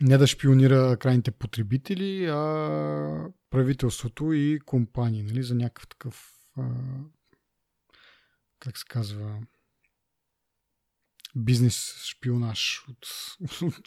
не 0.00 0.18
да 0.18 0.26
шпионира 0.26 0.96
крайните 1.00 1.30
потребители, 1.30 2.26
а 2.26 3.28
правителството 3.50 4.32
и 4.32 4.60
компании, 4.66 5.22
нали, 5.22 5.42
за 5.42 5.54
някакъв 5.54 5.88
такъв 5.88 6.32
как 8.58 8.78
се 8.78 8.84
казва 8.88 9.40
бизнес 11.36 12.02
шпионаж 12.04 12.84
от, 12.88 13.06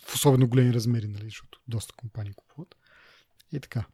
в 0.01 0.15
особено 0.15 0.47
големи 0.47 0.73
размери, 0.73 1.07
нали, 1.07 1.23
защото 1.23 1.61
доста 1.67 1.93
компании 1.93 2.33
купуват. 2.33 2.75
И 3.51 3.59
така. 3.59 3.85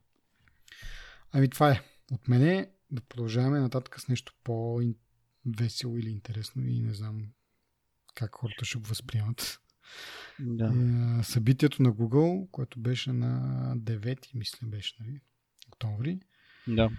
Ами 1.32 1.50
това 1.50 1.72
е 1.72 1.82
от 2.12 2.28
мене. 2.28 2.72
Да 2.91 3.02
продължаваме 3.02 3.60
нататък 3.60 4.00
с 4.00 4.08
нещо 4.08 4.34
по-весело 4.43 5.97
или 5.97 6.10
интересно 6.10 6.68
и 6.68 6.80
не 6.80 6.93
знам 6.93 7.26
как 8.16 8.36
хората 8.36 8.66
ще 8.66 8.78
го 8.78 8.88
възприемат. 8.88 9.60
Да. 10.39 10.66
Е, 11.20 11.24
събитието 11.24 11.84
на 11.84 11.93
Google, 11.93 12.52
което 12.52 12.80
беше 12.80 13.14
на 13.14 13.74
9, 13.78 14.36
мисля, 14.36 14.68
беше, 14.68 14.95
нали? 15.00 15.20
Октомври. 15.68 16.20
Да. 16.68 16.89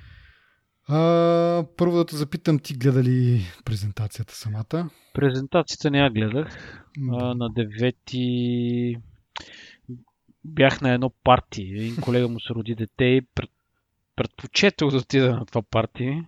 А, 0.89 1.65
първо 1.77 1.97
да 1.97 2.07
те 2.07 2.17
запитам, 2.17 2.59
ти 2.59 2.75
гледа 2.75 3.03
ли 3.03 3.43
презентацията 3.65 4.35
самата? 4.35 4.91
Презентацията 5.15 5.91
не 5.91 5.99
я 5.99 6.11
гледах. 6.11 6.83
А, 7.13 7.35
на 7.35 7.51
9 7.51 9.01
бях 10.45 10.81
на 10.81 10.93
едно 10.93 11.11
парти. 11.25 11.63
Един 11.63 11.97
колега 11.97 12.29
му 12.29 12.41
се 12.41 12.55
роди 12.55 12.75
дете 12.75 13.05
и 13.05 13.23
пред, 13.35 13.51
предпочетох 14.17 14.91
да 14.91 14.97
отида 14.97 15.37
на 15.37 15.47
това 15.47 15.63
парти. 15.63 16.23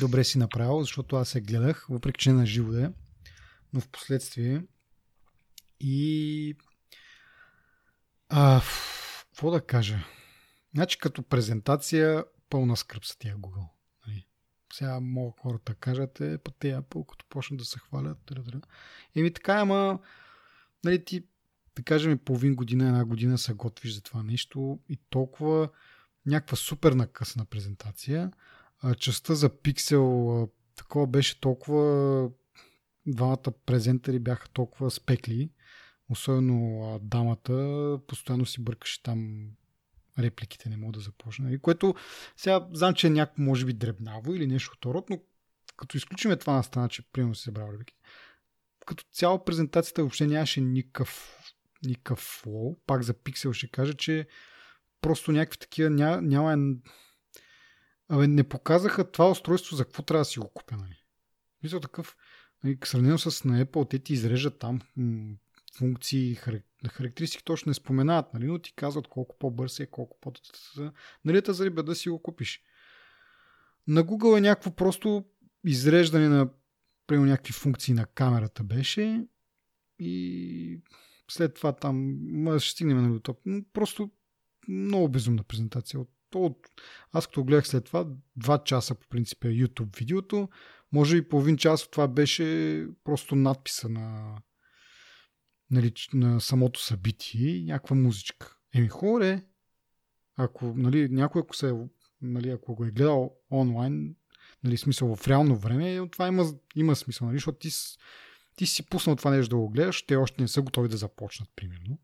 Добре 0.00 0.24
си 0.24 0.38
направил, 0.38 0.80
защото 0.80 1.16
аз 1.16 1.28
се 1.28 1.40
гледах, 1.40 1.86
въпреки 1.90 2.18
че 2.18 2.32
на 2.32 2.46
живо 2.46 2.72
е, 2.72 2.92
но 3.72 3.80
в 3.80 3.88
последствие 3.88 4.62
и 5.80 6.54
а, 8.28 8.60
какво 9.28 9.50
да 9.50 9.66
кажа? 9.66 9.98
Значи 10.74 10.98
като 10.98 11.22
презентация 11.22 12.24
пълна 12.50 12.76
скръп 12.76 13.04
са 13.04 13.18
тия 13.18 13.36
Google. 13.36 13.68
Сега 14.72 15.00
могат 15.00 15.40
хората 15.40 15.74
кажат, 15.74 16.20
е, 16.20 16.38
па 16.38 16.50
те 16.50 16.80
като 16.92 17.26
почнат 17.28 17.58
да 17.58 17.64
се 17.64 17.78
хвалят. 17.78 18.18
Дъра. 18.26 18.60
Еми 19.16 19.32
така, 19.32 19.54
ама 19.54 19.98
нали, 20.84 21.04
ти, 21.04 21.24
да 21.76 21.82
кажем, 21.82 22.18
половин 22.18 22.54
година, 22.54 22.88
една 22.88 23.04
година 23.04 23.38
се 23.38 23.52
готвиш 23.52 23.94
за 23.94 24.02
това 24.02 24.22
нещо 24.22 24.78
и 24.88 24.98
толкова 25.10 25.68
някаква 26.26 26.56
супер 26.56 26.92
накъсна 26.92 27.44
презентация. 27.44 28.32
А, 28.80 28.94
частта 28.94 29.34
за 29.34 29.48
пиксел 29.48 30.48
такова 30.76 31.06
беше 31.06 31.40
толкова 31.40 32.30
двамата 33.06 33.52
презентери 33.66 34.18
бяха 34.18 34.48
толкова 34.48 34.90
спекли, 34.90 35.50
особено 36.08 36.82
а, 36.84 36.98
дамата, 36.98 37.98
постоянно 38.06 38.46
си 38.46 38.64
бъркаше 38.64 39.02
там 39.02 39.50
репликите 40.18 40.68
не 40.68 40.76
мога 40.76 40.92
да 40.92 41.00
започна. 41.00 41.52
И 41.52 41.58
което 41.58 41.94
сега 42.36 42.68
знам, 42.72 42.94
че 42.94 43.06
е 43.06 43.10
някакво 43.10 43.42
може 43.42 43.66
би 43.66 43.72
дребнаво 43.72 44.34
или 44.34 44.46
нещо 44.46 44.76
от 44.86 45.10
но 45.10 45.20
като 45.76 45.96
изключиме 45.96 46.36
това 46.36 46.52
на 46.52 46.62
страна, 46.62 46.88
че 46.88 47.02
примерно 47.12 47.34
си 47.34 47.42
събрал 47.42 47.72
реплики, 47.72 47.94
като 48.86 49.04
цяло 49.12 49.44
презентацията 49.44 50.02
въобще 50.02 50.26
нямаше 50.26 50.60
никакъв, 50.60 51.38
никакъв 51.86 52.18
флоу. 52.18 52.80
Пак 52.86 53.02
за 53.02 53.14
Pixel 53.14 53.52
ще 53.52 53.68
кажа, 53.68 53.94
че 53.94 54.26
просто 55.00 55.32
някакви 55.32 55.58
такива 55.58 55.90
ня, 55.90 56.20
няма... 56.22 56.76
Абе, 58.08 58.26
не 58.26 58.48
показаха 58.48 59.10
това 59.10 59.30
устройство 59.30 59.76
за 59.76 59.84
какво 59.84 60.02
трябва 60.02 60.20
да 60.20 60.24
си 60.24 60.38
го 60.38 60.48
купя, 60.48 60.76
нали? 60.76 60.96
Мисля 61.62 61.80
такъв, 61.80 62.16
нали, 62.64 62.78
сравнено 62.84 63.18
с 63.18 63.44
на 63.44 63.64
Apple, 63.64 63.90
те 63.90 63.98
ти 63.98 64.12
изрежат 64.12 64.58
там 64.58 64.80
функции, 65.78 66.34
характеристики 66.88 67.44
точно 67.44 67.70
не 67.70 67.74
споменават, 67.74 68.34
нали, 68.34 68.46
но 68.46 68.58
ти 68.58 68.74
казват 68.74 69.08
колко 69.08 69.38
по-бърз 69.38 69.80
е, 69.80 69.86
колко 69.86 70.18
по 70.20 70.32
Нали, 71.24 71.42
за 71.46 71.64
риба 71.64 71.82
да 71.82 71.94
си 71.94 72.08
го 72.08 72.22
купиш. 72.22 72.62
На 73.86 74.04
Google 74.04 74.38
е 74.38 74.40
някакво 74.40 74.70
просто 74.70 75.24
изреждане 75.66 76.28
на 76.28 76.48
примерно 77.06 77.30
някакви 77.30 77.52
функции 77.52 77.94
на 77.94 78.06
камерата 78.06 78.64
беше 78.64 79.26
и 79.98 80.80
след 81.28 81.54
това 81.54 81.72
там, 81.72 82.18
ще 82.58 82.70
стигнем 82.70 83.02
нали, 83.02 83.12
до 83.12 83.20
топ. 83.20 83.38
Просто 83.72 84.10
много 84.68 85.08
безумна 85.08 85.42
презентация. 85.42 86.00
От, 86.00 86.10
от, 86.34 86.56
аз 87.12 87.26
като 87.26 87.44
гледах 87.44 87.66
след 87.66 87.84
това, 87.84 88.06
два 88.36 88.64
часа 88.64 88.94
по 88.94 89.08
принцип 89.08 89.44
е 89.44 89.48
YouTube 89.48 89.98
видеото, 89.98 90.48
може 90.92 91.16
и 91.16 91.28
половин 91.28 91.56
час 91.56 91.84
от 91.84 91.90
това 91.90 92.08
беше 92.08 92.86
просто 93.04 93.36
надписа 93.36 93.88
на, 93.88 94.36
нали, 95.72 95.92
на 96.12 96.40
самото 96.40 96.80
събитие 96.80 97.48
и 97.48 97.64
някаква 97.64 97.96
музичка. 97.96 98.56
Еми 98.74 98.88
хубаво 98.88 99.24
е. 99.24 99.44
Ако 100.36 100.74
нали, 100.76 101.08
някой, 101.08 101.40
ако, 101.40 101.56
се, 101.56 101.74
нали, 102.22 102.50
ако 102.50 102.74
го 102.74 102.84
е 102.84 102.90
гледал 102.90 103.36
онлайн, 103.50 104.16
нали, 104.64 104.76
смисъл 104.76 105.16
в 105.16 105.28
реално 105.28 105.56
време, 105.56 106.08
това 106.10 106.28
има, 106.28 106.44
има 106.76 106.96
смисъл, 106.96 107.26
нали, 107.26 107.36
защото 107.36 107.58
ти, 107.58 107.70
ти 108.56 108.66
си 108.66 108.86
пуснал 108.86 109.16
това 109.16 109.30
нещо 109.30 109.50
да 109.50 109.56
го 109.56 109.68
гледаш, 109.68 110.02
те 110.02 110.16
още 110.16 110.42
не 110.42 110.48
са 110.48 110.62
готови 110.62 110.88
да 110.88 110.96
започнат, 110.96 111.48
примерно. 111.56 111.98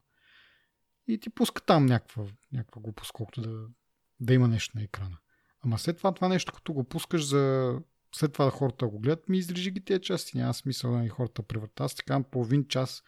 И 1.09 1.19
ти 1.19 1.31
пуска 1.31 1.63
там 1.63 1.87
някаква, 1.87 2.25
някаква 2.53 2.83
глупост, 2.83 3.13
колкото 3.13 3.41
да, 3.41 3.67
да 4.21 4.35
има 4.35 4.49
нещо 4.49 4.79
на 4.79 4.85
екрана. 4.85 5.19
Ама 5.61 5.79
след 5.79 5.97
това 5.97 6.15
това 6.15 6.29
нещо, 6.29 6.53
като 6.53 6.73
го 6.73 6.85
пускаш 6.85 7.27
за 7.27 7.75
след 8.15 8.33
това 8.33 8.51
хората 8.51 8.87
го 8.87 8.99
гледат, 8.99 9.29
ми 9.29 9.39
изрежи 9.39 9.71
ги 9.71 9.81
тези 9.81 10.03
части. 10.03 10.39
Няма 10.39 10.55
смисъл 10.55 10.91
да 10.91 10.97
нали, 10.97 11.09
хората 11.09 11.43
превъртат. 11.43 11.81
Аз 11.81 11.95
така 11.95 12.23
половин 12.23 12.69
час 12.69 13.03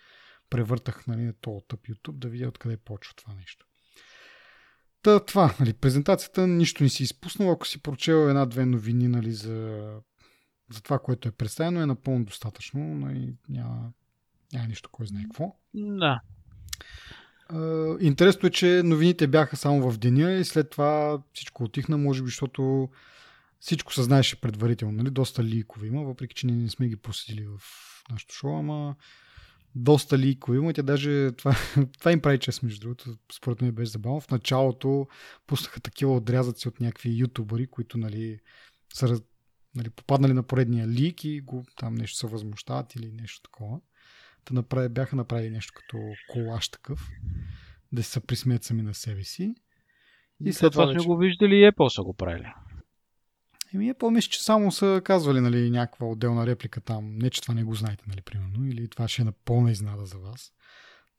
превъртах 0.50 1.06
нали, 1.06 1.22
на 1.22 1.32
този 1.32 1.64
тъп 1.68 1.80
YouTube 1.80 2.18
да 2.18 2.28
видя 2.28 2.48
откъде 2.48 2.76
почва 2.76 3.14
това 3.14 3.34
нещо. 3.34 3.66
Та, 5.02 5.20
това, 5.20 5.54
нали, 5.60 5.72
презентацията 5.72 6.46
нищо 6.46 6.82
не 6.82 6.88
си 6.88 7.02
изпуснал. 7.02 7.52
Ако 7.52 7.66
си 7.66 7.82
прочел 7.82 8.28
една-две 8.28 8.66
новини 8.66 9.08
нали, 9.08 9.32
за, 9.32 9.90
за 10.72 10.82
това, 10.82 10.98
което 10.98 11.28
е 11.28 11.32
представено, 11.32 11.80
е 11.80 11.86
напълно 11.86 12.24
достатъчно. 12.24 12.80
Нали, 12.80 13.34
няма, 13.48 13.92
няма 14.52 14.68
нищо, 14.68 14.90
кой 14.92 15.06
знае 15.06 15.22
какво. 15.22 15.56
Да. 15.74 16.20
Uh, 17.52 18.00
интересно 18.00 18.46
е, 18.46 18.50
че 18.50 18.82
новините 18.84 19.26
бяха 19.26 19.56
само 19.56 19.90
в 19.90 19.98
деня 19.98 20.32
и 20.32 20.44
след 20.44 20.70
това 20.70 21.22
всичко 21.32 21.64
отихна, 21.64 21.98
може 21.98 22.22
би, 22.22 22.26
защото 22.26 22.88
всичко 23.60 23.92
се 23.92 24.02
знаеше 24.02 24.40
предварително. 24.40 24.96
Нали? 24.96 25.10
Доста 25.10 25.44
ликове 25.44 25.86
има, 25.86 26.02
въпреки 26.02 26.34
че 26.34 26.46
не 26.46 26.68
сме 26.68 26.88
ги 26.88 26.96
проследили 26.96 27.46
в 27.46 27.60
нашото 28.10 28.34
шоу, 28.34 28.58
ама 28.58 28.96
доста 29.74 30.18
ликове 30.18 30.56
има. 30.56 30.72
Тя 30.72 30.82
даже 30.82 31.32
това, 31.32 31.54
това 31.98 32.12
им 32.12 32.20
прави 32.20 32.38
чест, 32.38 32.62
между 32.62 32.80
другото. 32.80 33.16
Според 33.32 33.62
мен 33.62 33.72
беше 33.72 33.90
забавно. 33.90 34.20
В 34.20 34.30
началото 34.30 35.06
пуснаха 35.46 35.80
такива 35.80 36.14
отрязъци 36.14 36.68
от 36.68 36.80
някакви 36.80 37.20
ютубъри, 37.20 37.66
които 37.66 37.98
нали, 37.98 38.40
са 38.94 39.20
нали, 39.74 39.90
попаднали 39.90 40.32
на 40.32 40.42
поредния 40.42 40.88
лик 40.88 41.24
и 41.24 41.40
го, 41.40 41.64
там 41.76 41.94
нещо 41.94 42.18
се 42.18 42.26
възмущават 42.26 42.94
или 42.94 43.12
нещо 43.12 43.42
такова. 43.42 43.80
Та 44.44 44.54
направи, 44.54 44.88
бяха 44.88 45.16
направили 45.16 45.50
нещо 45.50 45.72
като 45.76 45.98
колаж 46.28 46.68
такъв, 46.68 47.08
да 47.92 48.02
се 48.02 48.20
присмеят 48.20 48.64
сами 48.64 48.82
на 48.82 48.94
себе 48.94 49.24
си. 49.24 49.54
И 50.44 50.52
след 50.52 50.72
това, 50.72 50.84
това 50.84 51.00
сме 51.00 51.06
го 51.06 51.16
виждали 51.16 51.54
и 51.54 51.70
Apple 51.70 51.88
са 51.88 52.02
го 52.02 52.14
правили. 52.14 52.52
Еми, 53.74 53.88
е 53.88 53.94
помисля, 53.94 54.30
че 54.30 54.42
само 54.42 54.72
са 54.72 55.00
казвали 55.04 55.40
нали, 55.40 55.70
някаква 55.70 56.06
отделна 56.06 56.46
реплика 56.46 56.80
там. 56.80 57.18
Не, 57.18 57.30
че 57.30 57.42
това 57.42 57.54
не 57.54 57.64
го 57.64 57.74
знаете, 57.74 58.04
нали, 58.08 58.20
примерно. 58.22 58.66
Или 58.66 58.88
това 58.88 59.08
ще 59.08 59.22
е 59.22 59.24
напълна 59.24 59.70
изнада 59.70 60.06
за 60.06 60.18
вас. 60.18 60.52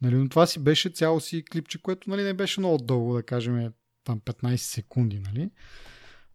Нали, 0.02 0.16
но 0.16 0.30
това 0.30 0.46
си 0.46 0.60
беше 0.60 0.90
цяло 0.90 1.20
си 1.20 1.46
клипче, 1.46 1.82
което 1.82 2.10
нали, 2.10 2.24
не 2.24 2.34
беше 2.34 2.60
много 2.60 2.78
дълго, 2.78 3.14
да 3.14 3.24
кажем 3.24 3.74
там 4.04 4.20
15 4.20 4.56
секунди. 4.56 5.20
Нали. 5.20 5.50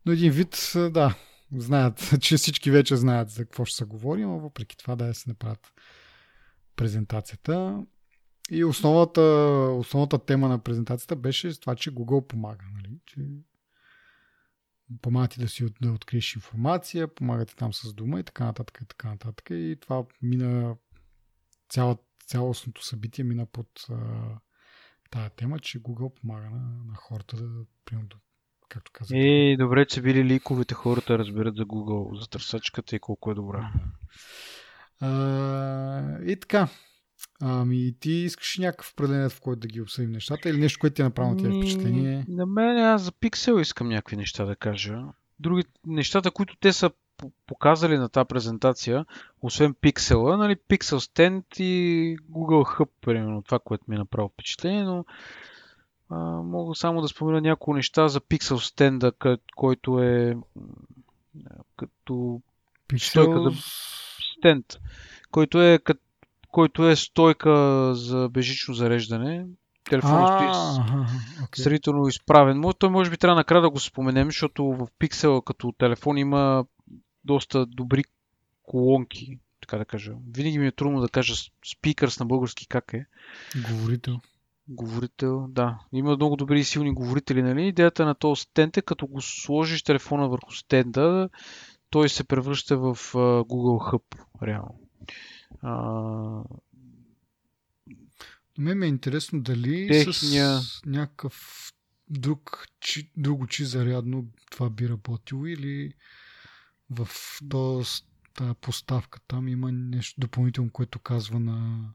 Но 0.06 0.12
един 0.12 0.32
вид, 0.32 0.72
да, 0.74 1.14
знаят, 1.56 2.12
че 2.20 2.36
всички 2.36 2.70
вече 2.70 2.96
знаят 2.96 3.30
за 3.30 3.44
какво 3.44 3.64
ще 3.64 3.76
се 3.76 3.84
говори, 3.84 4.22
но 4.22 4.38
въпреки 4.38 4.76
това 4.76 4.96
да 4.96 5.14
се 5.14 5.30
направят 5.30 5.72
презентацията. 6.76 7.84
И 8.50 8.64
основната, 8.64 9.20
основната 9.78 10.18
тема 10.18 10.48
на 10.48 10.58
презентацията 10.58 11.16
беше 11.16 11.60
това, 11.60 11.74
че 11.74 11.94
Google 11.94 12.26
помага. 12.26 12.64
Нали? 12.74 12.98
Че 13.06 13.20
помага 15.02 15.28
ти 15.28 15.40
да 15.40 15.48
си 15.48 15.66
да 15.82 15.92
откриеш 15.92 16.34
информация, 16.34 17.14
помага 17.14 17.44
ти 17.46 17.56
там 17.56 17.72
с 17.72 17.94
дума 17.94 18.20
и 18.20 18.24
така 18.24 18.44
нататък 18.44 18.78
и 18.82 18.86
така 18.86 19.08
нататък. 19.08 19.50
И 19.50 19.76
това 19.80 20.04
мина 20.22 20.76
цяло, 21.68 21.98
цялостното 22.26 22.84
събитие 22.84 23.24
мина 23.24 23.46
под 23.46 23.68
а, 23.90 23.96
тая 25.10 25.30
тема, 25.30 25.58
че 25.58 25.82
Google 25.82 26.20
помага 26.20 26.50
на, 26.50 26.84
на 26.86 26.94
хората 26.94 27.36
да, 27.36 27.64
примерно, 27.84 28.08
както 28.68 28.92
казах. 28.92 29.16
Е, 29.20 29.56
добре, 29.58 29.86
че 29.86 30.02
били 30.02 30.24
ликовете, 30.24 30.74
хората 30.74 31.18
разберат 31.18 31.56
за 31.56 31.64
Google, 31.64 32.20
за 32.20 32.28
търсачката 32.28 32.96
и 32.96 33.00
колко 33.00 33.30
е 33.30 33.34
добра. 33.34 33.72
А, 35.00 36.22
и 36.22 36.40
така. 36.40 36.68
Ами, 37.40 37.94
ти 38.00 38.12
искаш 38.12 38.58
някакъв 38.58 38.92
определен, 38.92 39.30
в 39.30 39.40
който 39.40 39.60
да 39.60 39.68
ги 39.68 39.80
обсъдим 39.80 40.10
нещата 40.10 40.48
или 40.50 40.60
нещо, 40.60 40.78
което 40.80 40.94
ти 40.94 41.02
е 41.02 41.04
направило 41.04 41.36
тия 41.36 41.50
впечатление? 41.50 42.24
На 42.28 42.46
мен 42.46 42.78
аз 42.78 43.02
за 43.02 43.12
Pixel 43.12 43.60
искам 43.60 43.88
някакви 43.88 44.16
неща 44.16 44.44
да 44.44 44.56
кажа. 44.56 44.98
Други 45.40 45.64
нещата, 45.86 46.30
които 46.30 46.56
те 46.56 46.72
са 46.72 46.90
показали 47.46 47.98
на 47.98 48.08
тази 48.08 48.28
презентация, 48.28 49.06
освен 49.42 49.74
Pixel, 49.74 50.36
нали, 50.36 50.56
Pixel 50.56 50.96
Stand 50.96 51.60
и 51.60 52.16
Google 52.18 52.76
Hub, 52.76 52.88
примерно, 53.00 53.42
това, 53.42 53.58
което 53.58 53.84
ми 53.88 53.96
е 53.96 53.98
направило 53.98 54.28
впечатление, 54.28 54.84
но 54.84 55.04
а, 56.10 56.16
мога 56.42 56.74
само 56.74 57.02
да 57.02 57.08
спомена 57.08 57.40
няколко 57.40 57.74
неща 57.74 58.08
за 58.08 58.20
Pixel 58.20 58.54
Stand, 58.54 59.38
който 59.56 60.02
е 60.02 60.36
като 61.76 62.40
Pixel... 62.88 63.08
стойка 63.08 63.42
за 63.42 63.50
стенд, 64.38 64.66
който 65.30 65.62
е, 65.62 65.78
който 66.56 66.88
е 66.88 66.96
стойка 66.96 67.94
за 67.94 68.28
бежично 68.28 68.74
зареждане. 68.74 69.46
Телефонът 69.90 70.28
стои 70.28 70.46
okay. 71.44 71.62
сравнително 71.62 72.08
изправен. 72.08 72.64
Той 72.78 72.90
може 72.90 73.10
би 73.10 73.16
трябва 73.16 73.34
накрая 73.34 73.62
да 73.62 73.70
го 73.70 73.80
споменем, 73.80 74.28
защото 74.28 74.64
в 74.64 74.88
Pixel 75.00 75.44
като 75.44 75.72
телефон 75.72 76.18
има 76.18 76.64
доста 77.24 77.66
добри 77.66 78.04
колонки, 78.62 79.38
така 79.60 79.78
да 79.78 79.84
кажа. 79.84 80.12
Винаги 80.34 80.58
ми 80.58 80.66
е 80.66 80.72
трудно 80.72 81.00
да 81.00 81.08
кажа 81.08 81.34
спикърс 81.72 82.20
на 82.20 82.26
български 82.26 82.68
как 82.68 82.92
е. 82.92 83.06
Говорител. 83.70 84.20
Говорител, 84.68 85.46
да. 85.48 85.78
Има 85.92 86.16
много 86.16 86.36
добри 86.36 86.60
и 86.60 86.64
силни 86.64 86.94
говорители, 86.94 87.42
нали? 87.42 87.66
Идеята 87.66 88.04
на 88.04 88.14
този 88.14 88.42
стенд 88.42 88.76
е, 88.76 88.82
като 88.82 89.06
го 89.06 89.20
сложиш 89.20 89.82
телефона 89.82 90.28
върху 90.28 90.52
стенда, 90.52 91.28
той 91.90 92.08
се 92.08 92.24
превръща 92.24 92.76
в 92.78 92.94
Google 93.14 93.92
Hub, 93.92 94.02
реално. 94.42 94.74
А... 95.62 96.42
Мен 98.58 98.78
ме 98.78 98.86
е 98.86 98.88
интересно 98.88 99.40
дали 99.40 99.88
Техния... 99.88 100.58
с 100.60 100.82
някакъв 100.86 101.66
друг, 102.08 102.66
чи, 102.80 103.10
друго 103.16 103.46
чи 103.46 103.64
зарядно 103.64 104.26
това 104.50 104.70
би 104.70 104.88
работило 104.88 105.46
или 105.46 105.92
в 106.90 107.08
този, 107.50 108.02
тази 108.34 108.54
поставка 108.60 109.20
там 109.28 109.48
има 109.48 109.72
нещо 109.72 110.20
допълнително, 110.20 110.70
което 110.70 110.98
казва 110.98 111.40
на 111.40 111.88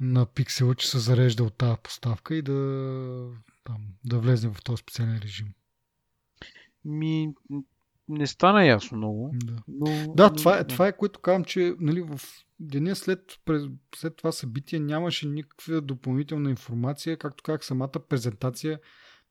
на 0.00 0.26
пиксела, 0.26 0.74
че 0.74 0.88
се 0.88 0.98
зарежда 0.98 1.44
от 1.44 1.56
тази 1.56 1.78
поставка 1.82 2.34
и 2.34 2.42
да, 2.42 3.30
там, 3.64 3.88
да 4.04 4.18
влезе 4.18 4.48
в 4.48 4.56
този 4.64 4.80
специален 4.80 5.18
режим. 5.18 5.54
Ми, 6.84 7.34
не 8.08 8.26
стана 8.26 8.66
ясно 8.66 8.96
много. 8.96 9.34
Да, 9.34 9.62
но, 9.68 10.14
да 10.14 10.32
това, 10.32 10.58
е, 10.58 10.64
това 10.64 10.88
е 10.88 10.96
което 10.96 11.20
казвам, 11.20 11.44
че 11.44 11.74
нали, 11.80 12.02
в 12.02 12.20
деня 12.60 12.96
след, 12.96 13.38
след 13.96 14.16
това 14.16 14.32
събитие 14.32 14.78
нямаше 14.78 15.28
никаква 15.28 15.80
допълнителна 15.80 16.50
информация, 16.50 17.16
както 17.16 17.42
как 17.42 17.64
самата 17.64 17.92
презентация 18.08 18.80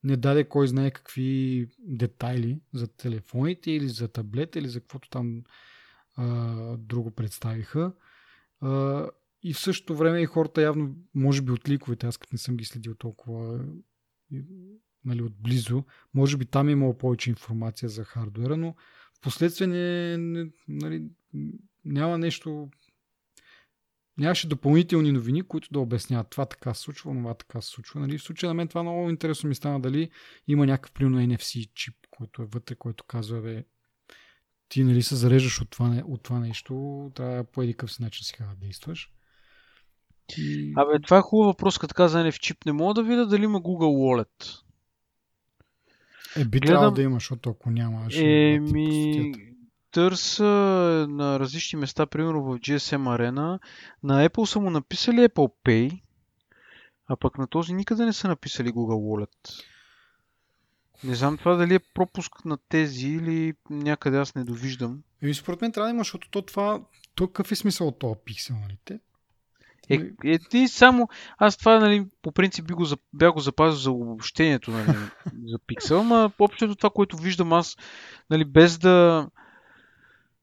не 0.04 0.16
даде 0.16 0.44
кой 0.44 0.68
знае 0.68 0.90
какви 0.90 1.68
детайли 1.78 2.60
за 2.74 2.86
телефоните 2.86 3.70
или 3.70 3.88
за 3.88 4.08
таблет 4.08 4.56
или 4.56 4.68
за 4.68 4.80
каквото 4.80 5.10
там 5.10 5.42
а, 6.16 6.76
друго 6.76 7.10
представиха. 7.10 7.92
А, 8.60 9.06
и 9.42 9.52
в 9.52 9.60
същото 9.60 9.96
време 9.96 10.22
и 10.22 10.26
хората 10.26 10.62
явно, 10.62 10.96
може 11.14 11.42
би 11.42 11.52
от 11.52 11.68
ликовете, 11.68 12.06
аз 12.06 12.16
като 12.16 12.34
не 12.34 12.38
съм 12.38 12.56
ги 12.56 12.64
следил 12.64 12.94
толкова 12.94 13.64
нали, 15.06 15.22
отблизо, 15.22 15.84
може 16.14 16.36
би 16.36 16.46
там 16.46 16.68
е 16.68 16.72
имало 16.72 16.98
повече 16.98 17.30
информация 17.30 17.88
за 17.88 18.04
хардуера, 18.04 18.56
но 18.56 18.74
в 19.14 19.20
последствие 19.20 19.66
не, 19.66 20.16
не, 20.18 20.50
нали, 20.68 21.02
няма 21.84 22.18
нещо 22.18 22.70
нямаше 24.18 24.48
допълнителни 24.48 25.12
новини, 25.12 25.42
които 25.42 25.68
да 25.72 25.80
обясняват 25.80 26.30
това 26.30 26.46
така 26.46 26.74
се 26.74 26.80
случва, 26.80 27.14
това 27.14 27.34
така 27.34 27.60
се 27.60 27.68
случва. 27.68 28.00
Нали? 28.00 28.18
В 28.18 28.22
случая 28.22 28.50
на 28.50 28.54
мен 28.54 28.68
това 28.68 28.82
много 28.82 29.10
интересно 29.10 29.48
ми 29.48 29.54
стана 29.54 29.80
дали 29.80 30.10
има 30.48 30.66
някакъв 30.66 30.92
примерно 30.92 31.18
NFC 31.18 31.74
чип, 31.74 31.94
който 32.10 32.42
е 32.42 32.46
вътре, 32.46 32.74
който 32.74 33.04
казва, 33.04 33.40
бе, 33.40 33.64
ти 34.68 34.84
нали 34.84 35.02
се 35.02 35.16
зареждаш 35.16 35.60
от 35.60 35.70
това, 35.70 36.02
от 36.06 36.22
това 36.22 36.38
нещо, 36.38 37.10
трябва 37.14 37.44
по 37.44 37.62
един 37.62 37.74
си 37.86 38.02
начин 38.02 38.24
сега 38.24 38.44
да 38.46 38.66
действаш. 38.66 39.10
И... 40.38 40.72
Абе, 40.76 41.00
това 41.00 41.18
е 41.18 41.20
хубав 41.20 41.46
въпрос, 41.46 41.78
като 41.78 41.94
каза 41.94 42.18
NFC 42.18 42.40
чип. 42.40 42.64
Не 42.66 42.72
мога 42.72 42.94
да 42.94 43.02
видя 43.02 43.26
дали 43.26 43.44
има 43.44 43.60
Google 43.60 44.24
Wallet. 44.24 44.65
Е, 46.36 46.44
би 46.44 46.60
Гледам... 46.60 46.66
трябвало 46.66 46.94
да 46.94 47.02
има, 47.02 47.14
защото 47.14 47.50
ако 47.50 47.70
няма, 47.70 48.10
ще 48.10 48.52
Еми, 48.52 49.32
търса 49.90 50.44
на 51.08 51.40
различни 51.40 51.78
места, 51.78 52.06
примерно 52.06 52.42
в 52.42 52.58
GSM 52.58 53.02
Arena. 53.02 53.58
На 54.02 54.28
Apple 54.28 54.44
са 54.44 54.60
му 54.60 54.70
написали 54.70 55.16
Apple 55.16 55.52
Pay, 55.64 56.00
а 57.06 57.16
пък 57.16 57.38
на 57.38 57.46
този 57.46 57.74
никъде 57.74 58.04
не 58.04 58.12
са 58.12 58.28
написали 58.28 58.72
Google 58.72 59.26
Wallet. 59.26 59.64
Не 61.04 61.14
знам 61.14 61.38
това 61.38 61.54
дали 61.54 61.74
е 61.74 61.78
пропуск 61.94 62.44
на 62.44 62.58
тези 62.68 63.08
или 63.08 63.54
някъде 63.70 64.18
аз 64.18 64.34
не 64.34 64.44
довиждам. 64.44 65.02
Еми, 65.22 65.34
според 65.34 65.60
мен 65.60 65.72
трябва 65.72 65.86
да 65.88 65.94
има, 65.94 66.00
защото 66.00 66.30
то 66.30 66.42
това, 66.42 66.80
то 67.14 67.26
какъв 67.26 67.52
е 67.52 67.56
смисъл 67.56 67.88
от 67.88 67.98
този 67.98 68.14
пиксел, 68.24 68.56
нали? 68.56 68.78
Те? 68.84 69.00
Е, 69.90 70.00
е, 70.24 70.38
ти 70.38 70.68
само... 70.68 71.08
Аз 71.38 71.56
това, 71.56 71.78
нали, 71.78 72.06
по 72.22 72.32
принцип 72.32 72.66
би 72.66 72.74
го, 72.74 72.86
бях 73.12 73.32
го 73.32 73.40
запазил 73.40 73.78
за 73.78 73.90
обобщението, 73.90 74.70
нали, 74.70 74.86
за 75.46 75.58
пиксел, 75.66 76.04
но 76.04 76.32
общото 76.38 76.74
това, 76.74 76.90
което 76.90 77.16
виждам 77.16 77.52
аз, 77.52 77.76
нали, 78.30 78.44
без 78.44 78.78
да 78.78 79.26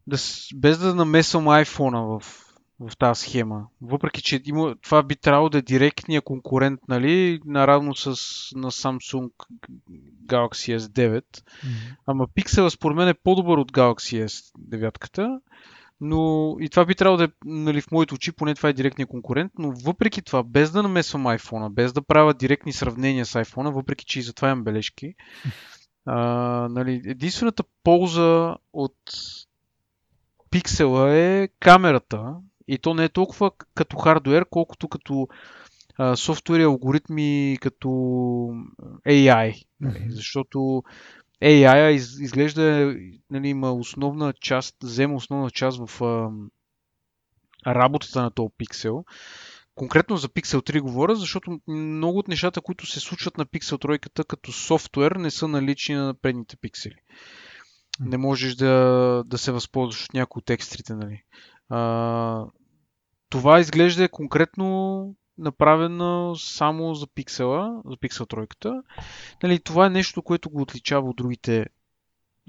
да, 0.07 0.17
без 0.55 0.77
да 0.77 0.95
намесвам 0.95 1.45
iPhone 1.45 2.19
в, 2.19 2.43
в 2.79 2.97
тази 2.97 3.21
схема. 3.21 3.67
Въпреки, 3.81 4.21
че 4.21 4.41
има, 4.45 4.75
това 4.81 5.03
би 5.03 5.15
трябвало 5.15 5.49
да 5.49 5.57
е 5.57 5.61
директния 5.61 6.21
конкурент, 6.21 6.79
нали, 6.87 7.41
наравно 7.45 7.95
с 7.95 8.07
на 8.55 8.71
Samsung 8.71 9.31
Galaxy 10.25 10.77
S9. 10.77 11.21
Mm-hmm. 11.21 11.95
Ама 12.05 12.27
Pixel 12.27 12.69
според 12.69 12.97
мен 12.97 13.07
е 13.07 13.13
по-добър 13.13 13.57
от 13.57 13.71
Galaxy 13.71 14.25
S9. 14.25 15.39
Но 16.05 16.55
и 16.59 16.69
това 16.69 16.85
би 16.85 16.95
трябвало 16.95 17.17
да 17.17 17.23
е, 17.23 17.27
нали, 17.45 17.81
в 17.81 17.91
моите 17.91 18.13
очи, 18.13 18.31
поне 18.31 18.55
това 18.55 18.69
е 18.69 18.73
директния 18.73 19.07
конкурент, 19.07 19.51
но 19.59 19.71
въпреки 19.85 20.21
това, 20.21 20.43
без 20.43 20.71
да 20.71 20.83
намесвам 20.83 21.23
iPhone, 21.23 21.69
без 21.69 21.93
да 21.93 22.01
правя 22.01 22.33
директни 22.33 22.73
сравнения 22.73 23.25
с 23.25 23.43
iPhone, 23.43 23.73
въпреки 23.73 24.05
че 24.05 24.19
и 24.19 24.23
затова 24.23 24.47
имам 24.47 24.63
бележки, 24.63 25.15
а, 26.05 26.17
нали, 26.71 27.01
единствената 27.05 27.63
полза 27.83 28.55
от 28.73 28.97
пиксела 30.49 31.15
е 31.15 31.47
камерата 31.59 32.35
и 32.67 32.77
то 32.77 32.93
не 32.93 33.03
е 33.03 33.09
толкова 33.09 33.51
като 33.75 33.97
хардвер, 33.97 34.45
колкото 34.49 34.87
като 34.87 35.27
софтуер 36.15 36.59
и 36.59 36.63
алгоритми 36.63 37.57
като 37.61 37.87
AI. 39.07 39.65
Mm-hmm. 39.83 40.09
Защото 40.09 40.83
AI 41.43 41.91
из, 41.91 42.19
изглежда, 42.19 42.95
нали, 43.29 43.47
има 43.47 43.73
основна 43.73 44.33
част, 44.41 44.75
взема 44.83 45.15
основна 45.15 45.51
част 45.51 45.87
в 45.87 46.01
а, 46.03 46.31
работата 47.73 48.21
на 48.21 48.31
този 48.31 48.49
пиксел. 48.57 49.03
Конкретно 49.75 50.17
за 50.17 50.29
Pixel 50.29 50.57
3 50.57 50.81
говоря, 50.81 51.15
защото 51.15 51.59
много 51.67 52.19
от 52.19 52.27
нещата, 52.27 52.61
които 52.61 52.85
се 52.85 52.99
случват 52.99 53.37
на 53.37 53.45
Pixel 53.45 53.85
3 53.85 54.25
като 54.25 54.51
софтуер, 54.51 55.11
не 55.11 55.31
са 55.31 55.47
налични 55.47 55.95
на 55.95 56.13
предните 56.13 56.57
пиксели 56.57 56.95
не 57.99 58.17
можеш 58.17 58.55
да, 58.55 59.23
да 59.25 59.37
се 59.37 59.51
възползваш 59.51 60.05
от 60.05 60.13
някои 60.13 60.39
от 60.39 60.49
екстрите. 60.49 60.95
Нали. 60.95 61.23
А, 61.69 62.45
това 63.29 63.59
изглежда 63.59 64.09
конкретно 64.09 65.15
направено 65.37 66.35
само 66.35 66.93
за 66.93 67.07
пиксела, 67.07 67.81
за 67.85 67.97
пиксел 67.97 68.25
тройката. 68.25 68.83
Нали, 69.43 69.59
това 69.59 69.85
е 69.85 69.89
нещо, 69.89 70.21
което 70.21 70.49
го 70.49 70.61
отличава 70.61 71.09
от 71.09 71.15
другите, 71.15 71.65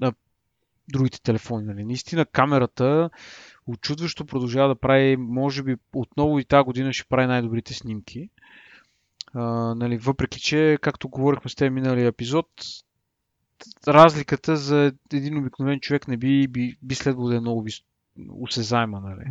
а, 0.01 0.13
другите 0.89 1.21
телефони. 1.21 1.65
Нали. 1.65 1.85
Наистина 1.85 2.25
камерата 2.25 3.09
очудващо 3.67 4.25
продължава 4.25 4.67
да 4.67 4.79
прави, 4.79 5.17
може 5.17 5.63
би 5.63 5.75
отново 5.93 6.39
и 6.39 6.45
тази 6.45 6.63
година 6.63 6.93
ще 6.93 7.07
прави 7.09 7.27
най-добрите 7.27 7.73
снимки. 7.73 8.29
А, 9.33 9.41
нали, 9.75 9.97
въпреки, 9.97 10.39
че, 10.39 10.77
както 10.81 11.09
говорихме 11.09 11.49
с 11.49 11.55
теб 11.55 11.73
миналия 11.73 12.07
епизод, 12.07 12.47
разликата 13.87 14.57
за 14.57 14.93
един 15.13 15.37
обикновен 15.37 15.79
човек 15.79 16.07
не 16.07 16.17
би, 16.17 16.47
би, 16.47 16.77
би 16.81 16.95
следвало 16.95 17.29
да 17.29 17.35
е 17.35 17.39
много 17.39 17.65
осезаема. 18.29 18.99
Нали. 18.99 19.25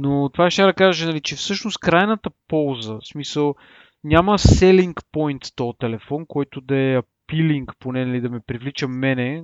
Но 0.00 0.28
това 0.28 0.50
ще 0.50 0.62
да 0.62 0.72
кажа, 0.72 1.06
нали, 1.06 1.20
че 1.20 1.36
всъщност 1.36 1.78
крайната 1.78 2.30
полза, 2.48 2.94
в 2.94 3.06
смисъл, 3.06 3.54
няма 4.04 4.38
selling 4.38 4.94
point 5.14 5.54
този 5.56 5.78
телефон, 5.78 6.26
който 6.26 6.60
да 6.60 6.76
е 6.76 7.02
appealing, 7.02 7.66
поне 7.78 8.06
нали, 8.06 8.20
да 8.20 8.30
ме 8.30 8.40
привлича 8.40 8.88
мене. 8.88 9.42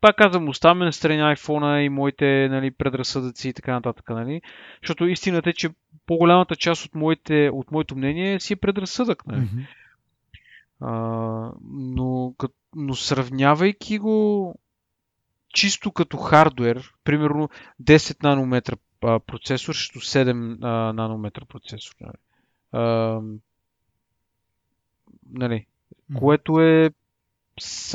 Пак 0.00 0.16
казвам, 0.16 0.48
оставяме 0.48 0.84
на 0.84 0.92
страни 0.92 1.22
iPhone 1.22 1.80
и 1.80 1.88
моите 1.88 2.48
нали, 2.48 2.70
предразсъдъци 2.70 3.48
и 3.48 3.52
така 3.52 3.72
нататък. 3.72 4.10
Нали? 4.10 4.40
Защото 4.82 5.06
истината 5.06 5.50
е, 5.50 5.52
че 5.52 5.70
по-голямата 6.06 6.56
част 6.56 6.84
от, 6.84 6.94
моите, 6.94 7.50
от 7.52 7.70
моето 7.70 7.96
мнение 7.96 8.40
си 8.40 8.52
е 8.52 8.56
предразсъдък. 8.56 9.26
Нали? 9.26 9.40
Mm-hmm 9.40 9.66
А, 10.80 11.50
но, 11.70 12.34
но 12.76 12.94
сравнявайки 12.94 13.98
го 13.98 14.54
чисто 15.54 15.92
като 15.92 16.16
хардвер, 16.16 16.92
примерно 17.04 17.48
10 17.82 18.22
нанометра 18.22 18.76
процесор 19.00 19.74
срещу 19.74 19.98
7 19.98 20.58
а, 20.62 20.92
нанометра 20.92 21.44
процесор. 21.44 21.94
Нали? 22.00 22.16
А, 22.72 23.20
нали? 25.30 25.66
Което 26.18 26.60
е 26.60 26.90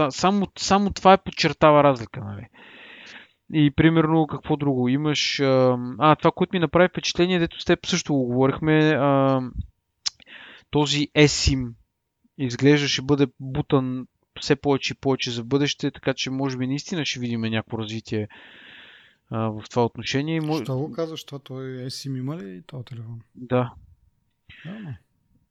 само, 0.10 0.47
само 0.57 0.91
това 0.91 1.14
е 1.14 1.24
подчертава 1.24 1.84
разлика. 1.84 2.22
Нали? 2.22 2.47
И 3.53 3.72
примерно 3.72 4.28
какво 4.28 4.57
друго 4.57 4.89
имаш? 4.89 5.39
А, 5.39 6.16
това, 6.16 6.32
което 6.32 6.55
ми 6.55 6.60
направи 6.60 6.89
впечатление, 6.89 7.39
дето 7.39 7.62
с 7.62 7.66
теб 7.66 7.86
също 7.86 8.14
го 8.14 8.26
говорихме, 8.26 8.89
а, 8.89 9.41
този 10.70 11.07
eSIM 11.18 11.72
изглежда 12.38 12.88
ще 12.88 13.01
бъде 13.01 13.28
бутан 13.39 14.07
все 14.41 14.55
повече 14.55 14.93
и 14.93 14.97
повече 15.01 15.31
за 15.31 15.43
бъдеще, 15.43 15.91
така 15.91 16.13
че 16.13 16.29
може 16.29 16.57
би 16.57 16.67
наистина 16.67 17.05
ще 17.05 17.19
видим 17.19 17.41
някакво 17.41 17.77
развитие 17.77 18.27
а, 19.29 19.49
в 19.49 19.63
това 19.69 19.85
отношение. 19.85 20.41
Що 20.63 20.77
го 20.77 20.91
казваш, 20.91 21.23
това 21.23 21.39
той 21.39 21.63
eSIM 21.63 22.17
има 22.17 22.37
ли 22.37 22.61
този 22.67 22.85
телефон? 22.85 23.21
Да. 23.35 23.73
Да, 24.65 24.95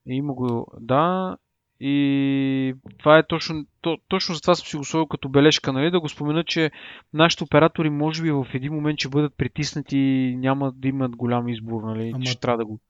има 0.07 0.35
го, 0.35 0.67
да. 0.81 1.37
И 1.81 2.75
това 2.99 3.19
е 3.19 3.27
точно, 3.27 3.67
то, 3.81 3.99
точно 4.09 4.35
за 4.35 4.41
това 4.41 4.55
съм 4.55 4.67
си 4.67 4.77
го 4.77 4.85
сложил 4.85 5.07
като 5.07 5.29
бележка, 5.29 5.73
нали? 5.73 5.91
да 5.91 6.01
го 6.01 6.09
спомена, 6.09 6.45
че 6.45 6.71
нашите 7.13 7.45
оператори 7.45 7.91
може 7.91 8.23
би 8.23 8.31
в 8.31 8.47
един 8.55 8.73
момент 8.73 8.99
ще 8.99 9.09
бъдат 9.09 9.35
притиснати 9.37 9.99
и 9.99 10.37
няма 10.37 10.73
да 10.73 10.89
имат 10.89 11.17
голям 11.17 11.49
избор, 11.49 11.83
нали? 11.83 12.13
Ама... 12.15 12.25
Ще 12.25 12.41
трябва 12.41 12.59
да 12.59 12.65
го... 12.65 12.81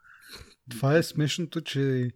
Това 0.70 0.96
е 0.96 1.03
смешното, 1.03 1.61
че 1.61 2.11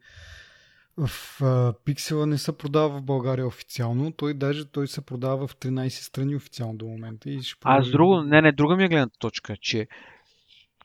в 0.97 1.75
Пиксела 1.85 2.27
не 2.27 2.39
се 2.39 2.59
продава 2.59 2.99
в 2.99 3.03
България 3.03 3.47
официално. 3.47 4.13
Той 4.13 4.35
даже 4.35 4.65
той 4.65 4.89
се 4.89 5.07
продава 5.07 5.47
в 5.47 5.57
13 5.57 5.89
страни 5.89 6.37
официално 6.37 6.75
до 6.75 6.87
момента. 6.87 7.31
И 7.31 7.43
ще 7.43 7.61
продължи... 7.61 7.89
Аз 7.89 7.91
друго, 7.91 8.23
не, 8.23 8.43
не, 8.43 8.53
друга 8.53 8.77
ми 8.77 8.85
е 8.85 8.89
гледната 8.89 9.19
точка, 9.19 9.57
че 9.57 9.87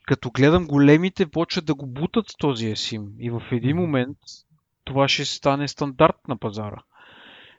като 0.06 0.30
гледам 0.30 0.66
големите, 0.66 1.26
почват 1.26 1.64
да 1.64 1.74
го 1.74 1.86
бутат 1.86 2.28
с 2.28 2.36
този 2.36 2.66
есим. 2.66 3.12
И 3.18 3.30
в 3.30 3.42
един 3.52 3.76
момент 3.76 4.18
това 4.84 5.08
ще 5.08 5.24
стане 5.24 5.68
стандарт 5.68 6.16
на 6.28 6.38
пазара. 6.38 6.82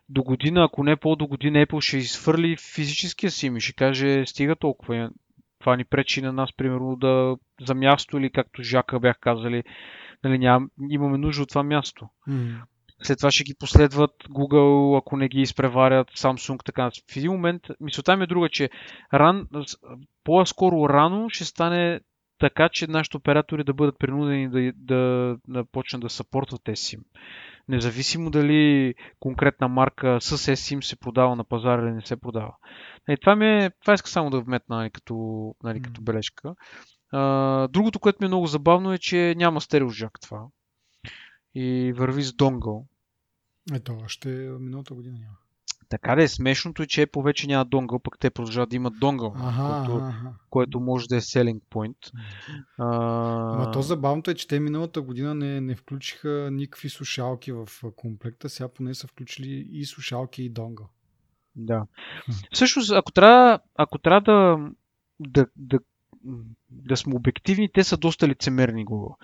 До 0.09 0.23
година, 0.23 0.63
ако 0.63 0.83
не 0.83 0.95
по-до 0.95 1.27
година, 1.27 1.65
Apple 1.65 1.81
ще 1.81 1.97
изфърли 1.97 2.57
физическия 2.75 3.31
сим 3.31 3.57
и 3.57 3.61
ще 3.61 3.73
каже 3.73 4.25
стига 4.25 4.55
толкова. 4.55 5.09
Това 5.59 5.75
ни 5.75 5.85
пречи 5.85 6.21
на 6.21 6.33
нас, 6.33 6.49
примерно, 6.57 6.95
да 6.95 7.35
за 7.67 7.75
място 7.75 8.17
или 8.17 8.31
както 8.31 8.63
Жака 8.63 8.99
бях 8.99 9.19
казали, 9.19 9.63
нали, 10.23 10.37
ням, 10.37 10.69
имаме 10.89 11.17
нужда 11.17 11.43
от 11.43 11.49
това 11.49 11.63
място. 11.63 12.09
Mm. 12.29 12.55
След 13.03 13.17
това 13.17 13.31
ще 13.31 13.43
ги 13.43 13.55
последват 13.59 14.11
Google, 14.29 14.97
ако 14.97 15.17
не 15.17 15.27
ги 15.27 15.41
изпреварят, 15.41 16.07
Samsung, 16.07 16.65
така. 16.65 16.91
В 17.11 17.17
един 17.17 17.31
момент, 17.31 17.61
мисълта 17.79 18.17
ми 18.17 18.23
е 18.23 18.27
друга, 18.27 18.49
че 18.49 18.69
ран, 19.13 19.47
по-скоро 20.23 20.89
рано 20.89 21.29
ще 21.29 21.45
стане 21.45 21.99
така, 22.39 22.69
че 22.69 22.87
нашите 22.87 23.17
оператори 23.17 23.63
да 23.63 23.73
бъдат 23.73 23.99
принудени 23.99 24.49
да, 24.49 24.71
да, 24.75 25.35
да 25.47 25.65
почнат 25.65 26.01
да 26.01 26.09
съпортват 26.09 26.61
eSIM. 26.61 26.99
Независимо 27.67 28.29
дали 28.29 28.93
конкретна 29.19 29.67
марка 29.67 30.17
с 30.21 30.37
eSIM 30.37 30.81
се 30.81 30.99
продава 30.99 31.35
на 31.35 31.43
пазара 31.43 31.81
или 31.81 31.91
не 31.91 32.01
се 32.01 32.19
продава. 32.19 32.55
И 33.09 33.17
това, 33.21 33.35
ми 33.35 33.45
е, 33.45 33.71
това 33.81 33.93
иска 33.93 34.09
само 34.09 34.29
да 34.29 34.41
вметна 34.41 34.77
нали, 34.77 34.89
като, 34.89 35.15
нали, 35.63 35.81
като 35.81 36.01
бележка. 36.01 36.55
А, 37.11 37.67
другото, 37.67 37.99
което 37.99 38.17
ми 38.21 38.25
е 38.25 38.27
много 38.27 38.47
забавно 38.47 38.93
е, 38.93 38.97
че 38.97 39.35
няма 39.37 39.61
стереожак 39.61 40.19
това. 40.21 40.45
И 41.55 41.93
върви 41.95 42.23
с 42.23 42.33
донгъл. 42.33 42.85
Ето, 43.73 43.97
още 44.03 44.29
миналата 44.59 44.93
година 44.93 45.17
няма. 45.19 45.37
Така 45.89 46.15
да 46.15 46.23
е 46.23 46.27
смешното 46.27 46.83
и 46.83 46.87
че 46.87 47.07
Apple 47.07 47.23
вече 47.23 47.47
няма 47.47 47.65
донгъл, 47.65 47.99
пък 47.99 48.19
те 48.19 48.29
продължават 48.29 48.69
да 48.69 48.75
имат 48.75 48.99
донгъл, 48.99 49.33
ага, 49.37 49.87
което, 49.87 50.05
ага. 50.05 50.33
което 50.49 50.79
може 50.79 51.07
да 51.07 51.15
е 51.15 51.21
selling 51.21 51.59
point. 51.71 52.11
А... 52.77 52.85
Ама 53.53 53.71
то 53.71 53.81
забавното 53.81 54.31
е, 54.31 54.35
че 54.35 54.47
те 54.47 54.59
миналата 54.59 55.01
година 55.01 55.35
не, 55.35 55.61
не 55.61 55.75
включиха 55.75 56.49
никакви 56.51 56.89
слушалки 56.89 57.51
в 57.51 57.67
комплекта, 57.95 58.49
сега 58.49 58.69
поне 58.69 58.93
са 58.93 59.07
включили 59.07 59.67
и 59.71 59.85
слушалки 59.85 60.43
и 60.43 60.49
донгъл. 60.49 60.89
Да. 61.55 61.85
Всъщност, 62.51 62.91
ако 62.91 63.11
трябва, 63.11 63.59
ако 63.75 63.97
трябва 63.97 64.21
да, 64.21 64.69
да, 65.19 65.47
да 65.55 65.79
да 66.69 66.97
сме 66.97 67.15
обективни, 67.15 67.71
те 67.73 67.83
са 67.83 67.97
доста 67.97 68.27
лицемерни 68.27 68.85
Google. 68.85 69.15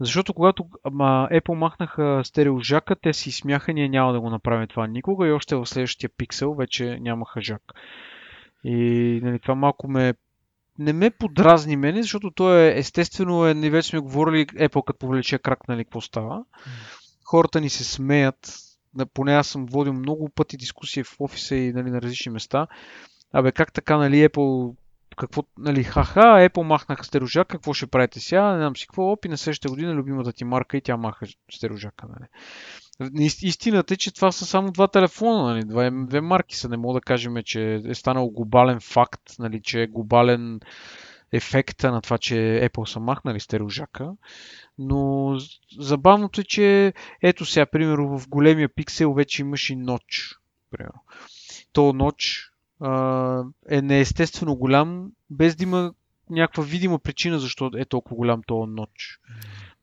Защото 0.00 0.34
когато 0.34 0.66
ама, 0.84 1.28
Apple 1.32 1.54
махнаха 1.54 2.20
стереожака, 2.24 2.96
те 2.96 3.12
си 3.12 3.32
смяха, 3.32 3.72
ние 3.72 3.88
няма 3.88 4.12
да 4.12 4.20
го 4.20 4.30
направим 4.30 4.68
това 4.68 4.86
никога 4.86 5.28
и 5.28 5.32
още 5.32 5.56
в 5.56 5.66
следващия 5.66 6.10
пиксел 6.16 6.54
вече 6.54 6.98
нямаха 7.00 7.40
жак. 7.40 7.62
И 8.64 9.20
нали, 9.22 9.38
това 9.38 9.54
малко 9.54 9.88
ме 9.88 10.14
не 10.78 10.92
ме 10.92 11.10
подразни 11.10 11.76
мене, 11.76 12.02
защото 12.02 12.30
то 12.30 12.58
е 12.58 12.72
естествено, 12.76 13.46
е, 13.46 13.54
не 13.54 13.70
вече 13.70 13.88
сме 13.88 13.98
говорили 13.98 14.46
Apple 14.46 14.84
като 14.84 14.98
повлече 14.98 15.38
крак, 15.38 15.68
нали, 15.68 15.84
какво 15.84 16.00
става. 16.00 16.44
Хората 17.24 17.60
ни 17.60 17.70
се 17.70 17.84
смеят, 17.84 18.54
поне 19.14 19.34
аз 19.34 19.48
съм 19.48 19.66
водил 19.66 19.92
много 19.92 20.28
пъти 20.28 20.56
дискусии 20.56 21.02
в 21.02 21.20
офиса 21.20 21.56
и 21.56 21.72
нали, 21.72 21.90
на 21.90 22.02
различни 22.02 22.32
места. 22.32 22.66
Абе, 23.32 23.52
как 23.52 23.72
така, 23.72 23.96
нали, 23.96 24.28
Apple 24.28 24.74
какво, 25.16 25.42
нали, 25.58 25.84
ха-ха, 25.84 26.20
Apple 26.20 26.62
махнаха 26.62 27.04
стерожак, 27.04 27.48
какво 27.48 27.72
ще 27.72 27.86
правите 27.86 28.20
сега, 28.20 28.52
не 28.52 28.58
знам 28.58 28.76
си 28.76 28.86
какво, 28.86 29.12
опи 29.12 29.28
на 29.28 29.38
следващата 29.38 29.68
година 29.68 29.94
любимата 29.94 30.32
ти 30.32 30.44
марка 30.44 30.76
и 30.76 30.80
тя 30.80 30.96
маха 30.96 31.26
стерожака, 31.52 32.06
нали. 32.08 32.28
Истината 33.42 33.94
е, 33.94 33.96
че 33.96 34.14
това 34.14 34.32
са 34.32 34.46
само 34.46 34.72
два 34.72 34.88
телефона, 34.88 35.42
нали, 35.42 35.64
два, 35.64 35.90
две 35.90 36.20
марки 36.20 36.56
са, 36.56 36.68
не 36.68 36.76
мога 36.76 36.94
да 36.94 37.04
кажем, 37.04 37.34
че 37.44 37.82
е 37.86 37.94
станал 37.94 38.30
глобален 38.30 38.80
факт, 38.80 39.22
нали, 39.38 39.60
че 39.62 39.82
е 39.82 39.86
глобален 39.86 40.60
ефекта 41.32 41.92
на 41.92 42.00
това, 42.00 42.18
че 42.18 42.34
Apple 42.34 42.84
са 42.84 43.00
махнали 43.00 43.40
стерожака. 43.40 44.12
Но 44.78 45.36
забавното 45.78 46.40
е, 46.40 46.44
че 46.44 46.92
ето 47.22 47.44
сега, 47.44 47.66
примерно 47.66 48.18
в 48.18 48.28
големия 48.28 48.74
пиксел 48.74 49.12
вече 49.12 49.42
имаш 49.42 49.70
и 49.70 49.76
ноч. 49.76 50.36
Примерно. 50.70 51.04
То 51.72 51.92
ноч 51.92 52.49
е 53.70 53.82
неестествено 53.82 54.56
голям, 54.56 55.12
без 55.30 55.56
да 55.56 55.62
има 55.62 55.92
някаква 56.30 56.64
видима 56.64 56.98
причина 56.98 57.38
защо 57.38 57.70
е 57.76 57.84
толкова 57.84 58.16
голям 58.16 58.42
този 58.46 58.70
ноч. 58.72 59.20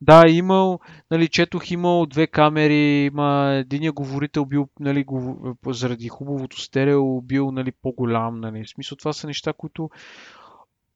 Да, 0.00 0.28
имал, 0.28 0.80
нали, 1.10 1.28
четох 1.28 1.70
имал 1.70 2.06
две 2.06 2.26
камери, 2.26 3.04
има 3.04 3.52
единия 3.54 3.92
говорител 3.92 4.44
бил, 4.44 4.68
нали, 4.80 5.04
заради 5.66 6.08
хубавото 6.08 6.60
стерео 6.60 7.20
бил, 7.20 7.50
нали, 7.50 7.72
по-голям, 7.72 8.40
нали. 8.40 8.64
В 8.64 8.70
смисъл 8.70 8.96
това 8.96 9.12
са 9.12 9.26
неща, 9.26 9.52
които 9.52 9.90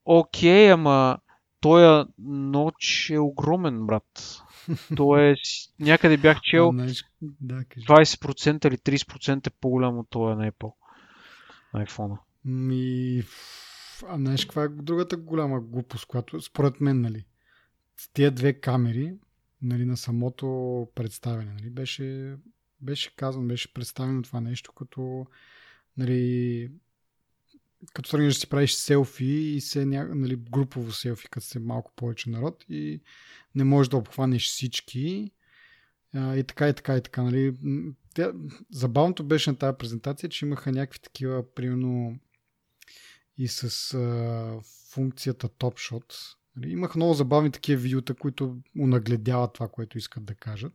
окей, 0.05 0.72
ама 0.72 1.18
той 1.61 2.05
ноч 2.18 3.11
е 3.11 3.18
огромен, 3.18 3.86
брат. 3.86 4.42
То 4.96 5.16
е, 5.16 5.34
някъде 5.80 6.16
бях 6.16 6.40
чел 6.40 6.72
20% 6.72 8.68
или 8.68 8.76
30% 8.76 9.50
по-голям 9.61 9.98
от 9.98 10.07
този 10.11 10.36
на 10.36 10.50
Apple 10.50 10.72
iPhone. 11.75 12.18
Ми, 12.45 13.23
а 14.09 14.16
знаеш 14.16 14.45
каква 14.45 14.64
е 14.64 14.68
другата 14.68 15.16
голяма 15.16 15.61
глупост, 15.61 16.07
която 16.07 16.41
според 16.41 16.81
мен, 16.81 17.01
нали, 17.01 17.27
тия 18.12 18.31
две 18.31 18.53
камери, 18.53 19.14
нали, 19.62 19.85
на 19.85 19.97
самото 19.97 20.89
представяне, 20.95 21.53
нали, 21.53 21.70
беше, 21.70 22.37
беше 22.81 23.16
казано, 23.16 23.47
беше 23.47 23.75
представено 23.75 24.23
това 24.23 24.41
нещо 24.41 24.73
като, 24.73 25.27
нали, 25.97 26.70
като 27.95 28.11
тръгнеш 28.11 28.35
да 28.35 28.41
си 28.41 28.49
правиш 28.49 28.73
селфи 28.73 29.25
и 29.25 29.61
се, 29.61 29.85
нали, 29.87 30.37
групово 30.37 30.93
селфи, 30.93 31.29
като 31.31 31.47
се 31.47 31.59
малко 31.59 31.93
повече 31.97 32.31
народ 32.31 32.64
и 32.68 33.01
не 33.55 33.64
можеш 33.64 33.89
да 33.89 33.97
обхванеш 33.97 34.47
всички 34.49 35.31
и 36.14 36.45
така 36.49 36.68
и 36.68 36.75
така 36.75 36.97
и 36.97 37.03
така. 37.03 37.23
Нали 37.23 37.55
тя, 38.15 38.33
забавното 38.71 39.25
беше 39.25 39.51
на 39.51 39.57
тази 39.57 39.77
презентация, 39.79 40.29
че 40.29 40.47
имаха 40.47 40.73
някакви 40.73 41.01
такива, 41.01 41.55
примерно 41.55 42.19
и 43.39 43.49
с 43.49 43.95
а, 43.95 44.61
функцията 44.91 45.49
Top 45.49 45.91
Shot. 45.91 46.15
Нали, 46.57 46.71
имах 46.71 46.95
много 46.95 47.15
забавни 47.15 47.51
такива 47.51 47.83
видеота, 47.83 48.15
които 48.15 48.57
унагледяват 48.79 49.53
това, 49.53 49.69
което 49.69 49.99
искат 49.99 50.25
да 50.25 50.35
кажат. 50.35 50.73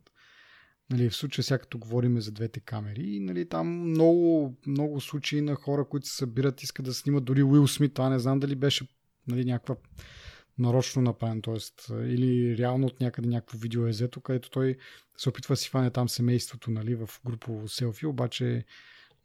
Нали, 0.90 1.10
в 1.10 1.16
случая 1.16 1.44
сега 1.44 1.58
като 1.58 1.78
говорим 1.78 2.20
за 2.20 2.32
двете 2.32 2.60
камери, 2.60 3.20
нали, 3.20 3.48
там 3.48 3.68
много, 3.68 4.56
много 4.66 5.00
случаи 5.00 5.40
на 5.40 5.54
хора, 5.54 5.88
които 5.88 6.06
се 6.06 6.16
събират, 6.16 6.62
искат 6.62 6.84
да 6.86 6.94
снимат 6.94 7.24
дори 7.24 7.42
Уил 7.42 7.68
Смит, 7.68 7.94
това 7.94 8.08
не 8.08 8.18
знам 8.18 8.40
дали 8.40 8.54
беше 8.54 8.88
нали, 9.26 9.44
някаква 9.44 9.76
нарочно 10.58 11.02
направен, 11.02 11.42
т.е. 11.42 11.94
или 11.94 12.58
реално 12.58 12.86
от 12.86 13.00
някъде 13.00 13.28
някакво 13.28 13.58
видео 13.58 13.86
е 13.86 13.90
взето, 13.90 14.20
където 14.20 14.50
той 14.50 14.76
се 15.16 15.28
опитва 15.28 15.52
да 15.52 15.56
си 15.56 15.68
фане 15.68 15.90
там 15.90 16.08
семейството 16.08 16.70
нали, 16.70 16.94
в 16.94 17.10
групово 17.26 17.68
селфи, 17.68 18.06
обаче 18.06 18.64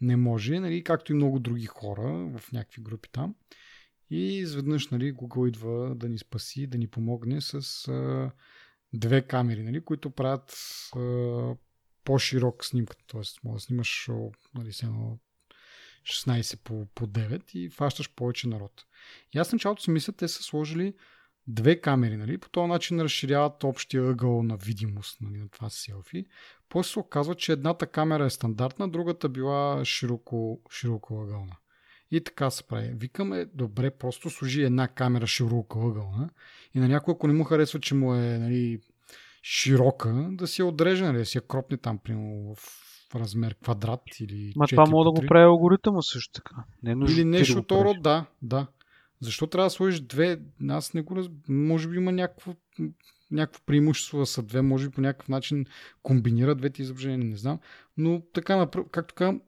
не 0.01 0.15
може, 0.15 0.59
нали, 0.59 0.84
както 0.84 1.11
и 1.11 1.15
много 1.15 1.39
други 1.39 1.65
хора 1.65 2.31
в 2.38 2.51
някакви 2.51 2.81
групи 2.81 3.09
там. 3.11 3.36
И 4.09 4.38
изведнъж 4.38 4.88
нали, 4.88 5.13
Google 5.13 5.47
идва 5.47 5.95
да 5.95 6.09
ни 6.09 6.17
спаси, 6.17 6.67
да 6.67 6.77
ни 6.77 6.88
помогне 6.88 7.41
с 7.41 7.88
а, 7.88 8.31
две 8.93 9.21
камери, 9.21 9.63
нали, 9.63 9.81
които 9.81 10.09
правят 10.09 10.57
а, 10.95 11.55
по-широк 12.03 12.65
снимка, 12.65 12.95
т.е. 13.07 13.21
може 13.43 13.53
да 13.53 13.59
снимаш 13.59 14.09
нали, 14.55 14.71
едно 14.84 15.19
16 16.03 16.57
по, 16.63 16.86
по 16.95 17.07
9 17.07 17.55
и 17.55 17.69
фащаш 17.69 18.09
повече 18.09 18.47
народ. 18.47 18.86
И 19.36 19.39
аз 19.39 19.53
началото 19.53 19.84
си 19.84 19.91
мисля, 19.91 20.13
те 20.13 20.27
са 20.27 20.43
сложили 20.43 20.93
две 21.47 21.81
камери, 21.81 22.17
нали? 22.17 22.37
по 22.37 22.49
този 22.49 22.67
начин 22.67 23.01
разширяват 23.01 23.63
общия 23.63 24.09
ъгъл 24.09 24.43
на 24.43 24.57
видимост 24.57 25.21
нали, 25.21 25.37
на 25.37 25.49
това 25.49 25.69
селфи. 25.69 26.25
После 26.69 26.91
се 26.91 26.99
оказва, 26.99 27.35
че 27.35 27.51
едната 27.51 27.87
камера 27.87 28.25
е 28.25 28.29
стандартна, 28.29 28.89
другата 28.89 29.29
била 29.29 29.85
широко, 29.85 30.61
широко 30.71 31.21
ъгълна. 31.21 31.55
И 32.11 32.23
така 32.23 32.49
се 32.49 32.63
прави. 32.63 32.93
Викаме, 32.95 33.45
добре, 33.53 33.91
просто 33.91 34.29
служи 34.29 34.63
една 34.63 34.87
камера 34.87 35.27
широко 35.27 35.87
ъгълна 35.87 36.29
и 36.75 36.79
на 36.79 36.87
някой, 36.87 37.11
ако 37.11 37.27
не 37.27 37.33
му 37.33 37.43
харесва, 37.43 37.79
че 37.79 37.95
му 37.95 38.13
е 38.13 38.37
нали, 38.37 38.79
широка, 39.43 40.27
да 40.31 40.47
си 40.47 40.61
я 40.61 40.65
отреже, 40.65 41.05
нали, 41.05 41.17
да 41.17 41.25
си 41.25 41.37
я 41.37 41.41
кропне 41.41 41.77
там, 41.77 41.97
примерно 41.97 42.55
в 42.55 42.83
размер 43.15 43.55
квадрат 43.63 44.01
или 44.19 44.53
Ма 44.55 44.67
това 44.67 44.85
мога 44.85 45.03
да 45.03 45.11
го 45.21 45.27
прави 45.27 45.45
алгоритъма 45.45 46.01
също 46.01 46.31
така. 46.33 46.55
Не 46.83 46.91
е 46.91 47.11
или 47.11 47.25
нещо 47.25 47.59
от 47.59 47.67
да, 47.67 47.93
да, 48.01 48.25
да. 48.41 48.67
Защо 49.24 49.47
трябва 49.47 49.65
да 49.65 49.69
сложиш 49.69 49.99
две? 49.99 50.41
Аз 50.69 50.93
не 50.93 51.01
го 51.01 51.15
раз... 51.15 51.28
Може 51.47 51.89
би 51.89 51.97
има 51.97 52.11
някакво, 52.11 52.55
някакво 53.32 53.61
преимущество 53.65 54.19
да 54.19 54.26
са 54.26 54.43
две, 54.43 54.61
може 54.61 54.89
би 54.89 54.95
по 54.95 55.01
някакъв 55.01 55.30
начин 55.30 55.65
комбинира 56.03 56.55
двете 56.55 56.82
изображения, 56.82 57.17
не 57.17 57.38
знам. 57.38 57.59
Но 57.97 58.21
така, 58.34 58.67
както 58.91 59.15
казвам, 59.15 59.41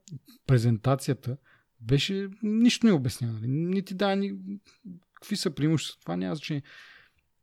презентацията 0.47 1.38
беше 1.82 2.30
нищо 2.43 2.88
не 2.88 2.93
обяснява. 2.93 3.34
Нали? 3.34 3.47
Не 3.47 3.82
ти 3.82 3.93
да 3.93 4.15
ни... 4.15 4.34
какви 5.13 5.36
са 5.36 5.51
преимущества. 5.51 6.01
Това 6.01 6.15
няма 6.15 6.36
значение. 6.36 6.63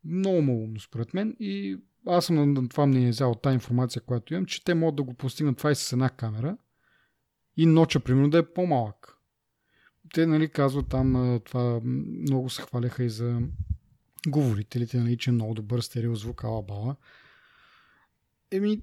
Много 0.05 0.41
малумно 0.41 0.79
според 0.79 1.13
мен 1.13 1.35
и 1.39 1.77
аз 2.07 2.25
съм 2.25 2.53
на 2.53 2.69
това 2.69 2.85
мнение 2.85 3.09
взял 3.09 3.31
от 3.31 3.41
тази 3.41 3.53
информация, 3.53 4.01
която 4.01 4.33
имам, 4.33 4.45
че 4.45 4.63
те 4.63 4.73
могат 4.73 4.95
да 4.95 5.03
го 5.03 5.13
постигнат 5.13 5.57
това 5.57 5.71
и 5.71 5.75
с 5.75 5.93
една 5.93 6.09
камера 6.09 6.57
и 7.57 7.65
ноча, 7.65 7.99
примерно, 7.99 8.29
да 8.29 8.37
е 8.37 8.53
по-малък. 8.53 9.17
Те, 10.13 10.25
нали, 10.25 10.49
казват 10.49 10.87
там, 10.89 11.39
това 11.45 11.79
много 11.83 12.49
се 12.49 12.61
хваляха 12.61 13.03
и 13.03 13.09
за 13.09 13.41
говорителите, 14.27 14.97
нали, 14.97 15.17
че 15.17 15.29
е 15.29 15.33
много 15.33 15.53
добър 15.53 15.81
стереозвук, 15.81 16.43
ала 16.43 16.63
бала. 16.63 16.95
Еми, 18.51 18.81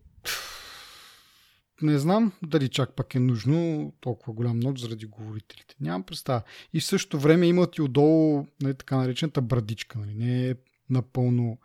не 1.83 1.99
знам 1.99 2.33
дали 2.43 2.69
чак 2.69 2.97
пак 2.97 3.15
е 3.15 3.21
нужно 3.21 3.93
толкова 4.01 4.33
голям 4.33 4.61
нож 4.61 4.81
заради 4.81 5.07
говорителите. 5.07 5.75
Нямам 5.81 6.03
представа. 6.03 6.43
И 6.73 6.81
в 6.81 6.85
същото 6.85 7.19
време 7.19 7.47
имат 7.47 7.77
и 7.77 7.83
отдолу 7.83 8.47
нали, 8.63 8.75
така 8.75 8.97
наречената 8.97 9.43
брадичка. 9.43 9.99
Нали. 9.99 10.15
Не 10.15 10.49
е 10.49 10.55
напълно 10.91 11.59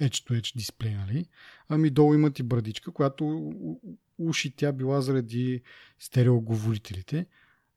edge-to-edge 0.00 0.56
дисплей, 0.56 0.94
нали? 0.94 1.26
Ами 1.68 1.90
долу 1.90 2.14
имат 2.14 2.38
и 2.38 2.42
брадичка, 2.42 2.92
която 2.92 3.52
уши 4.28 4.56
тя 4.56 4.72
била 4.72 5.00
заради 5.00 5.62
стереоговорителите. 5.98 7.26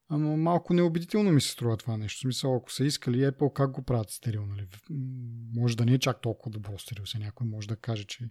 Ама 0.09 0.37
малко 0.37 0.73
неубедително 0.73 1.31
ми 1.31 1.41
се 1.41 1.49
струва 1.49 1.77
това 1.77 1.97
нещо. 1.97 2.19
Смисъл, 2.19 2.55
ако 2.55 2.71
са 2.71 2.85
искали 2.85 3.17
Apple, 3.17 3.53
как 3.53 3.71
го 3.71 3.81
правят 3.81 4.09
стерео, 4.09 4.45
нали? 4.45 4.67
Може 5.55 5.77
да 5.77 5.85
не 5.85 5.93
е 5.93 5.99
чак 5.99 6.21
толкова 6.21 6.51
добро 6.51 6.77
стерео. 6.77 7.07
Се 7.07 7.19
някой 7.19 7.47
може 7.47 7.67
да 7.67 7.75
каже, 7.75 8.03
че 8.03 8.29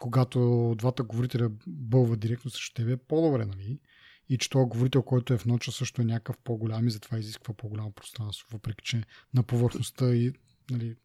когато 0.00 0.74
двата 0.78 1.02
говорителя 1.02 1.50
бълва 1.66 2.16
директно 2.16 2.50
срещу 2.50 2.74
тебе, 2.74 2.92
е 2.92 2.96
по-добре, 2.96 3.46
нали? 3.46 3.80
И 4.28 4.38
че 4.38 4.50
този 4.50 4.68
говорител, 4.68 5.02
който 5.02 5.34
е 5.34 5.38
в 5.38 5.46
ноча, 5.46 5.72
също 5.72 6.02
е 6.02 6.04
някакъв 6.04 6.38
по-голям 6.38 6.86
и 6.86 6.90
затова 6.90 7.18
изисква 7.18 7.54
по-голямо 7.54 7.92
пространство, 7.92 8.48
въпреки 8.52 8.84
че 8.84 9.02
на 9.34 9.42
повърхността 9.42 10.14
и 10.14 10.32
нали, 10.70 10.96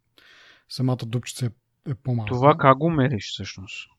самата 0.70 0.98
дупчица 1.06 1.46
е, 1.46 1.50
е 1.92 1.96
по-малка. 1.96 2.34
Това 2.34 2.56
как 2.60 2.78
го 2.78 2.90
мериш 2.90 3.32
всъщност? 3.32 3.90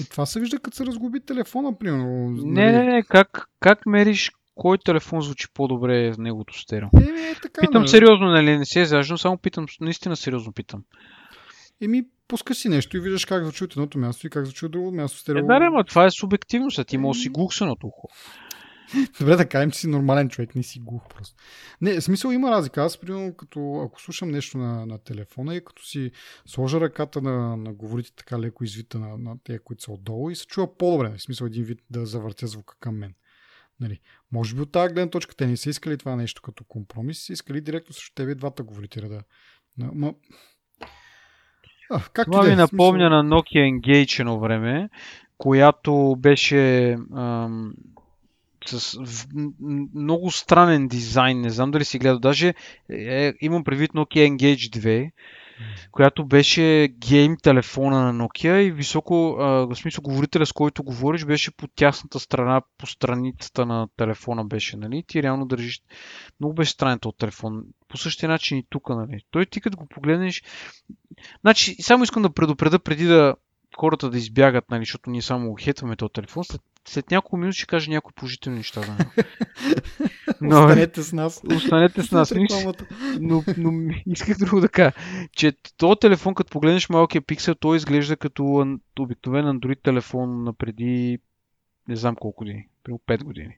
И 0.00 0.08
това 0.08 0.26
се 0.26 0.40
вижда 0.40 0.58
като 0.58 0.76
се 0.76 0.86
разгуби 0.86 1.20
телефона, 1.20 1.78
примерно. 1.78 2.30
Не, 2.30 2.72
не, 2.72 2.84
не, 2.84 3.02
как, 3.02 3.48
как 3.60 3.86
мериш 3.86 4.32
кой 4.54 4.78
телефон 4.78 5.20
звучи 5.20 5.46
по-добре 5.54 6.12
в 6.12 6.18
негото 6.18 6.60
стерео? 6.60 6.88
Е, 7.00 7.30
е, 7.30 7.34
така, 7.42 7.60
питам 7.60 7.82
нали? 7.82 7.88
сериозно, 7.88 8.26
нали? 8.26 8.58
Не 8.58 8.66
се 8.66 8.84
зажно, 8.84 9.18
само 9.18 9.38
питам, 9.38 9.66
наистина 9.80 10.16
сериозно 10.16 10.52
питам. 10.52 10.82
Еми, 11.80 12.04
пускаш 12.28 12.56
си 12.56 12.68
нещо 12.68 12.96
и 12.96 13.00
виждаш 13.00 13.24
как 13.24 13.42
звучи 13.42 13.64
от 13.64 13.72
едното 13.72 13.98
място 13.98 14.26
и 14.26 14.30
как 14.30 14.44
звучи 14.44 14.66
от 14.66 14.72
другото 14.72 14.96
място. 14.96 15.18
Стерео... 15.18 15.38
Е, 15.38 15.42
да, 15.42 15.70
ма 15.70 15.84
това 15.84 16.04
е 16.04 16.10
субективно, 16.10 16.68
а 16.78 16.84
ти 16.84 16.98
може 16.98 17.20
си 17.20 17.28
глухсеното 17.28 17.86
ухо. 17.86 18.08
Добре 19.18 19.36
да 19.36 19.48
кажем, 19.48 19.70
че 19.70 19.78
си 19.78 19.88
нормален 19.88 20.28
човек, 20.28 20.54
не 20.54 20.62
си 20.62 20.80
глух 20.80 21.02
просто. 21.08 21.36
Не, 21.80 22.00
смисъл 22.00 22.30
има 22.30 22.50
разлика. 22.50 22.82
Аз, 22.82 22.98
примерно, 22.98 23.34
като 23.34 23.82
ако 23.86 24.02
слушам 24.02 24.30
нещо 24.30 24.58
на, 24.58 24.86
на 24.86 24.98
телефона 24.98 25.54
и 25.54 25.64
като 25.64 25.84
си 25.84 26.10
сложа 26.46 26.80
ръката 26.80 27.22
на, 27.22 27.56
на 27.56 27.72
говорите 27.72 28.12
така 28.16 28.38
леко 28.38 28.64
извита 28.64 28.98
на, 28.98 29.18
на 29.18 29.36
тези, 29.44 29.58
които 29.58 29.82
са 29.82 29.92
отдолу 29.92 30.30
и 30.30 30.36
се 30.36 30.46
чува 30.46 30.76
по-добре. 30.76 31.14
В 31.16 31.22
смисъл 31.22 31.46
един 31.46 31.64
вид 31.64 31.78
да 31.90 32.06
завъртя 32.06 32.46
звука 32.46 32.76
към 32.80 32.98
мен. 32.98 33.14
Нали. 33.80 34.00
Може 34.32 34.54
би 34.54 34.60
от 34.60 34.72
тази 34.72 34.94
гледна 34.94 35.10
точка 35.10 35.36
те 35.36 35.46
не 35.46 35.56
са 35.56 35.70
искали 35.70 35.98
това 35.98 36.16
нещо 36.16 36.42
като 36.42 36.64
компромис, 36.64 37.26
са 37.26 37.32
искали 37.32 37.60
директно 37.60 37.94
срещу 37.94 38.14
тебе 38.14 38.34
двата 38.34 38.62
говорители 38.62 39.08
да... 39.08 39.22
Ма... 39.78 40.14
А, 41.90 42.00
как 42.12 42.26
това 42.26 42.42
ми 42.42 42.56
напомня 42.56 43.08
смисъл... 43.08 43.22
на 43.22 43.24
Nokia 43.24 43.80
Engage 43.80 44.20
едно 44.20 44.40
време, 44.40 44.88
която 45.38 46.16
беше 46.18 46.92
ам, 47.16 47.74
с 48.68 48.98
много 49.94 50.30
странен 50.30 50.88
дизайн. 50.88 51.40
Не 51.40 51.50
знам 51.50 51.70
дали 51.70 51.84
си 51.84 51.98
гледал. 51.98 52.18
Даже 52.18 52.54
е, 52.90 53.32
имам 53.40 53.64
предвид 53.64 53.92
Nokia 53.92 54.30
Engage 54.30 54.78
2, 54.78 55.10
която 55.90 56.26
беше 56.26 56.88
гейм 56.88 57.36
телефона 57.42 58.12
на 58.12 58.24
Nokia 58.24 58.56
и 58.56 58.70
високо, 58.70 59.36
а, 59.40 59.44
в 59.44 59.76
смисъл 59.76 60.02
говорителя 60.02 60.46
с 60.46 60.52
който 60.52 60.82
говориш 60.82 61.24
беше 61.24 61.50
по 61.50 61.68
тясната 61.68 62.20
страна, 62.20 62.62
по 62.78 62.86
страницата 62.86 63.66
на 63.66 63.88
телефона 63.96 64.44
беше, 64.44 64.76
нали? 64.76 65.04
Ти 65.06 65.22
реално 65.22 65.46
държиш. 65.46 65.82
Много 66.40 66.54
беше 66.54 66.72
странен 66.72 66.98
този 66.98 67.16
телефон. 67.16 67.64
По 67.88 67.96
същия 67.96 68.28
начин 68.28 68.58
и 68.58 68.66
тук, 68.70 68.88
нали? 68.88 69.20
Той 69.30 69.46
ти 69.46 69.60
като 69.60 69.76
го 69.76 69.86
погледнеш... 69.86 70.42
Значи, 71.40 71.82
само 71.82 72.04
искам 72.04 72.22
да 72.22 72.30
предупреда 72.30 72.78
преди 72.78 73.04
да 73.04 73.34
хората 73.76 74.10
да 74.10 74.18
избягат, 74.18 74.70
нали, 74.70 74.82
защото 74.82 75.10
ние 75.10 75.22
само 75.22 75.54
хетваме 75.54 75.96
този 75.96 76.12
телефон, 76.12 76.44
след, 76.44 76.60
след 76.88 77.10
няколко 77.10 77.36
минути 77.36 77.58
ще 77.58 77.66
кажа 77.66 77.90
някои 77.90 78.12
положителни 78.12 78.58
неща 78.58 78.82
за 78.82 78.92
него. 78.92 79.10
Но, 80.40 80.60
останете 80.60 81.02
с 81.02 81.12
нас. 81.12 81.42
Останете 81.56 82.02
с 82.02 82.12
нас. 82.12 82.34
но, 83.20 83.44
но 83.56 83.94
исках 84.06 84.38
друго 84.38 84.60
да 84.60 84.68
кажа, 84.68 84.92
че 85.32 85.52
този 85.76 85.98
телефон, 86.00 86.34
като 86.34 86.50
погледнеш 86.50 86.88
малкия 86.88 87.22
пиксел, 87.22 87.54
той 87.54 87.76
изглежда 87.76 88.16
като 88.16 88.76
обикновен 88.98 89.44
Android 89.44 89.82
телефон 89.82 90.44
на 90.44 90.52
преди 90.52 91.18
не 91.88 91.96
знам 91.96 92.16
колко 92.16 92.44
години, 92.44 92.68
преди 92.84 92.98
5 92.98 93.24
години. 93.24 93.56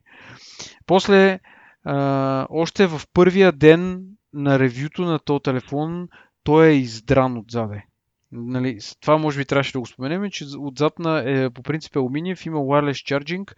После, 0.87 1.41
а, 1.85 2.47
още 2.51 2.87
в 2.87 3.03
първия 3.15 3.53
ден 3.53 4.05
на 4.33 4.59
ревюто 4.59 5.03
на 5.03 5.19
този 5.19 5.43
телефон, 5.43 6.09
той 6.45 6.67
е 6.67 6.77
издран 6.77 7.39
отзаде. 7.39 7.85
Нали, 8.33 8.79
това 9.01 9.19
може 9.19 9.39
би 9.39 9.45
трябваше 9.45 9.73
да 9.73 9.81
го 9.81 9.87
споменем, 9.87 10.31
че 10.31 10.45
отзад 10.59 10.99
на 10.99 11.23
е, 11.27 11.51
по 11.51 11.63
принцип 11.63 11.97
е 11.97 11.99
алуминиев, 11.99 12.47
има 12.47 12.59
wireless 12.59 13.19
charging. 13.19 13.55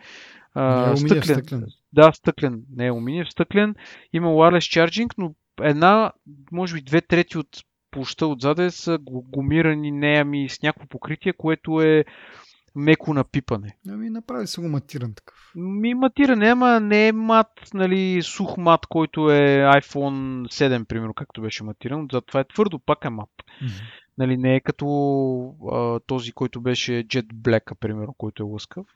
А, 0.54 0.90
не, 0.90 0.96
стъклен. 0.96 1.22
стъклен. 1.22 1.66
Да, 1.92 2.12
стъклен. 2.12 2.62
Не 2.76 2.86
е 2.86 2.90
алуминиев, 2.90 3.28
стъклен. 3.30 3.74
Има 4.12 4.28
wireless 4.28 4.86
charging, 4.86 5.14
но 5.18 5.34
една, 5.62 6.12
може 6.52 6.74
би 6.74 6.82
две 6.82 7.00
трети 7.00 7.38
от 7.38 7.48
площа 7.90 8.26
отзаде 8.26 8.70
са 8.70 8.98
гумирани 9.04 9.90
неами 9.90 10.48
с 10.48 10.62
някакво 10.62 10.88
покритие, 10.88 11.32
което 11.32 11.80
е 11.80 12.04
меко 12.74 13.14
напипане. 13.14 13.76
Ами 13.88 14.10
направи 14.10 14.46
се 14.46 14.60
го 14.60 14.68
матиран 14.68 15.14
такъв. 15.14 15.52
Ми 15.54 15.94
матиране, 15.94 16.46
ама 16.46 16.80
не 16.80 17.08
е 17.08 17.12
мат, 17.12 17.50
нали, 17.74 18.22
сух 18.22 18.56
мат, 18.56 18.86
който 18.86 19.30
е 19.30 19.58
iPhone 19.58 20.46
7, 20.46 20.86
примерно, 20.86 21.14
както 21.14 21.42
беше 21.42 21.64
матиран. 21.64 22.08
Затова 22.12 22.40
е 22.40 22.48
твърдо, 22.54 22.78
пак 22.78 23.04
е 23.04 23.10
мат. 23.10 23.30
Mm-hmm. 23.62 23.82
Нали, 24.18 24.36
не 24.36 24.54
е 24.54 24.60
като 24.60 24.86
а, 25.72 26.00
този, 26.00 26.32
който 26.32 26.60
беше 26.60 26.92
Jet 26.92 27.26
Black, 27.26 27.74
примерно, 27.74 28.14
който 28.14 28.42
е 28.42 28.46
лъскав. 28.46 28.86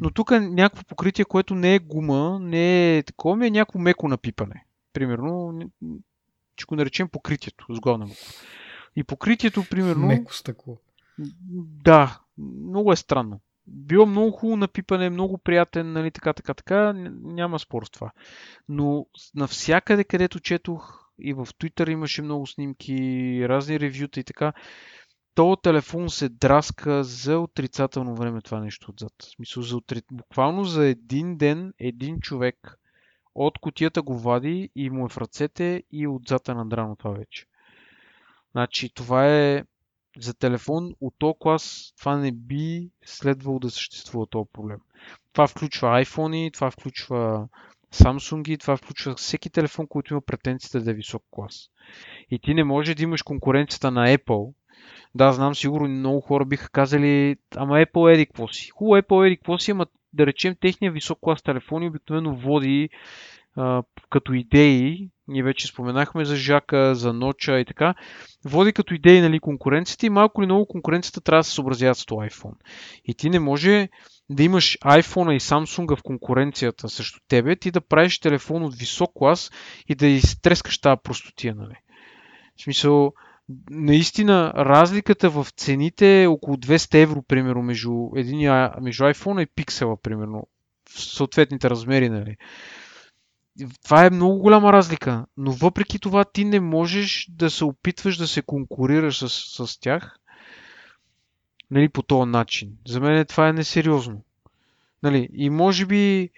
Но 0.00 0.10
тук 0.10 0.30
е 0.30 0.40
някакво 0.40 0.84
покритие, 0.84 1.24
което 1.24 1.54
не 1.54 1.74
е 1.74 1.78
гума, 1.78 2.38
не 2.42 2.96
е 2.98 3.02
такова, 3.02 3.36
ми 3.36 3.46
е 3.46 3.50
някакво 3.50 3.78
меко 3.78 4.08
напипане. 4.08 4.64
Примерно, 4.92 5.60
ще 6.56 6.64
го 6.68 6.76
наречем 6.76 7.08
покритието 7.08 7.66
с 7.74 7.80
главна 7.80 8.06
буква. 8.06 8.24
И 8.96 9.04
покритието, 9.04 9.64
примерно... 9.70 10.06
Меко 10.06 10.34
стъкло. 10.34 10.78
Да, 11.84 12.20
много 12.38 12.92
е 12.92 12.96
странно. 12.96 13.40
Било 13.66 14.06
много 14.06 14.30
хубаво 14.30 14.56
напипане, 14.56 15.10
много 15.10 15.38
приятен, 15.38 15.92
нали, 15.92 16.10
така, 16.10 16.32
така, 16.32 16.54
така, 16.54 16.92
няма 17.22 17.58
спор 17.58 17.84
с 17.84 17.90
това. 17.90 18.10
Но 18.68 19.06
навсякъде, 19.34 20.04
където 20.04 20.40
четох 20.40 21.01
и 21.22 21.32
в 21.32 21.46
Twitter 21.46 21.90
имаше 21.90 22.22
много 22.22 22.46
снимки, 22.46 23.48
разни 23.48 23.80
ревюта 23.80 24.20
и 24.20 24.24
така. 24.24 24.52
То 25.34 25.56
телефон 25.56 26.10
се 26.10 26.28
драска 26.28 27.04
за 27.04 27.38
отрицателно 27.38 28.14
време 28.14 28.40
това 28.40 28.60
нещо 28.60 28.90
отзад. 28.90 29.12
В 29.22 29.24
смисъл, 29.24 29.62
за 29.62 29.76
отри... 29.76 30.02
буквално 30.12 30.64
за 30.64 30.86
един 30.86 31.36
ден 31.36 31.72
един 31.78 32.20
човек 32.20 32.78
от 33.34 33.58
котията 33.58 34.02
го 34.02 34.18
вади 34.18 34.70
и 34.76 34.90
му 34.90 35.06
е 35.06 35.08
в 35.08 35.18
ръцете 35.18 35.82
и 35.92 36.06
отзад 36.06 36.48
е 36.48 36.54
надрано 36.54 36.96
това 36.96 37.10
вече. 37.10 37.46
Значи 38.52 38.94
това 38.94 39.28
е 39.28 39.64
за 40.18 40.34
телефон 40.34 40.94
от 41.00 41.14
този 41.18 41.34
клас 41.40 41.94
това 41.98 42.16
не 42.16 42.32
би 42.32 42.90
следвало 43.04 43.58
да 43.58 43.70
съществува 43.70 44.26
този 44.26 44.48
проблем. 44.52 44.78
Това 45.32 45.46
включва 45.46 46.04
iPhone, 46.04 46.54
това 46.54 46.70
включва 46.70 47.48
Samsung, 47.94 48.60
това 48.60 48.76
включва 48.76 49.14
всеки 49.14 49.50
телефон, 49.50 49.86
който 49.88 50.14
има 50.14 50.20
претенцията 50.20 50.80
да 50.80 50.90
е 50.90 50.94
висок 50.94 51.22
клас. 51.30 51.68
И 52.30 52.38
ти 52.38 52.54
не 52.54 52.64
може 52.64 52.94
да 52.94 53.02
имаш 53.02 53.22
конкуренцията 53.22 53.90
на 53.90 54.16
Apple. 54.16 54.52
Да, 55.14 55.32
знам, 55.32 55.54
сигурно 55.54 55.88
много 55.88 56.20
хора 56.20 56.44
биха 56.44 56.70
казали, 56.70 57.36
ама 57.56 57.74
Apple 57.74 58.14
еди 58.14 58.26
какво 58.26 58.48
си. 58.48 58.70
Хубаво 58.70 59.02
Apple 59.02 59.26
еди 59.26 59.36
какво 59.36 59.58
си, 59.58 59.70
ама 59.70 59.86
да 60.12 60.26
речем 60.26 60.54
техния 60.60 60.92
висок 60.92 61.18
клас 61.20 61.42
телефони 61.42 61.88
обикновено 61.88 62.36
води 62.36 62.88
а, 63.56 63.82
като 64.10 64.32
идеи, 64.32 65.08
ние 65.28 65.42
вече 65.42 65.66
споменахме 65.66 66.24
за 66.24 66.36
Жака, 66.36 66.94
за 66.94 67.12
Ноча 67.12 67.60
и 67.60 67.64
така, 67.64 67.94
води 68.44 68.72
като 68.72 68.94
идеи 68.94 69.20
нали, 69.20 69.40
конкуренцията 69.40 70.06
и 70.06 70.10
малко 70.10 70.42
или 70.42 70.46
много 70.46 70.66
конкуренцията 70.66 71.20
трябва 71.20 71.40
да 71.40 71.44
се 71.44 71.54
съобразява 71.54 71.94
с 71.94 72.06
този 72.06 72.28
iPhone. 72.28 72.56
И 73.04 73.14
ти 73.14 73.30
не 73.30 73.38
може 73.38 73.88
да 74.30 74.42
имаш 74.42 74.78
iPhone 74.84 75.32
и 75.32 75.40
Samsung 75.40 75.96
в 75.96 76.02
конкуренцията 76.02 76.88
срещу 76.88 77.20
тебе, 77.28 77.56
ти 77.56 77.70
да 77.70 77.80
правиш 77.80 78.18
телефон 78.18 78.62
от 78.62 78.74
висок 78.74 79.10
клас 79.14 79.50
и 79.88 79.94
да 79.94 80.06
изтрескаш 80.06 80.78
тази 80.78 81.00
простотия. 81.04 81.54
Нали. 81.54 81.74
В 82.56 82.62
смисъл, 82.62 83.12
наистина 83.70 84.52
разликата 84.56 85.30
в 85.30 85.46
цените 85.56 86.22
е 86.22 86.26
около 86.26 86.56
200 86.56 86.94
евро, 86.94 87.22
примерно, 87.22 87.62
между, 87.62 88.10
единия, 88.16 88.72
между 88.80 89.04
iPhone 89.04 89.42
и 89.42 89.46
Pixel, 89.46 90.00
примерно, 90.02 90.46
в 90.90 91.00
съответните 91.00 91.70
размери. 91.70 92.08
Нали. 92.08 92.36
Това 93.84 94.06
е 94.06 94.10
много 94.10 94.38
голяма 94.38 94.72
разлика, 94.72 95.26
но 95.36 95.52
въпреки 95.52 95.98
това 95.98 96.24
ти 96.24 96.44
не 96.44 96.60
можеш 96.60 97.26
да 97.30 97.50
се 97.50 97.64
опитваш 97.64 98.16
да 98.16 98.26
се 98.26 98.42
конкурираш 98.42 99.18
с, 99.18 99.28
с 99.66 99.80
тях 99.80 100.16
нали, 101.72 101.88
по 101.88 102.02
този 102.02 102.30
начин. 102.30 102.72
За 102.88 103.00
мен 103.00 103.26
това 103.26 103.48
е 103.48 103.52
несериозно. 103.52 104.24
Нали, 105.02 105.28
и 105.32 105.50
може 105.50 105.86
би 105.86 106.30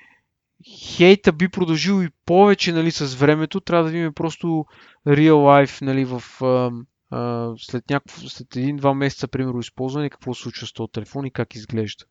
хейта 0.96 1.32
би 1.32 1.48
продължил 1.48 2.02
и 2.02 2.10
повече 2.26 2.72
нали, 2.72 2.90
с 2.90 3.14
времето. 3.14 3.60
Трябва 3.60 3.84
да 3.84 3.90
видим 3.90 4.12
просто 4.14 4.66
real 5.06 5.32
life 5.32 5.82
нали, 5.82 6.04
в, 6.04 6.22
а, 6.42 6.70
а, 7.10 7.52
след, 7.58 7.90
някакво, 7.90 8.28
след 8.28 8.56
един-два 8.56 8.94
месеца, 8.94 9.28
примерно, 9.28 9.60
използване, 9.60 10.10
какво 10.10 10.34
се 10.34 10.42
случва 10.42 10.66
с 10.66 10.72
този 10.72 10.92
телефон 10.92 11.26
и 11.26 11.30
как 11.30 11.54
изглежда. 11.54 12.04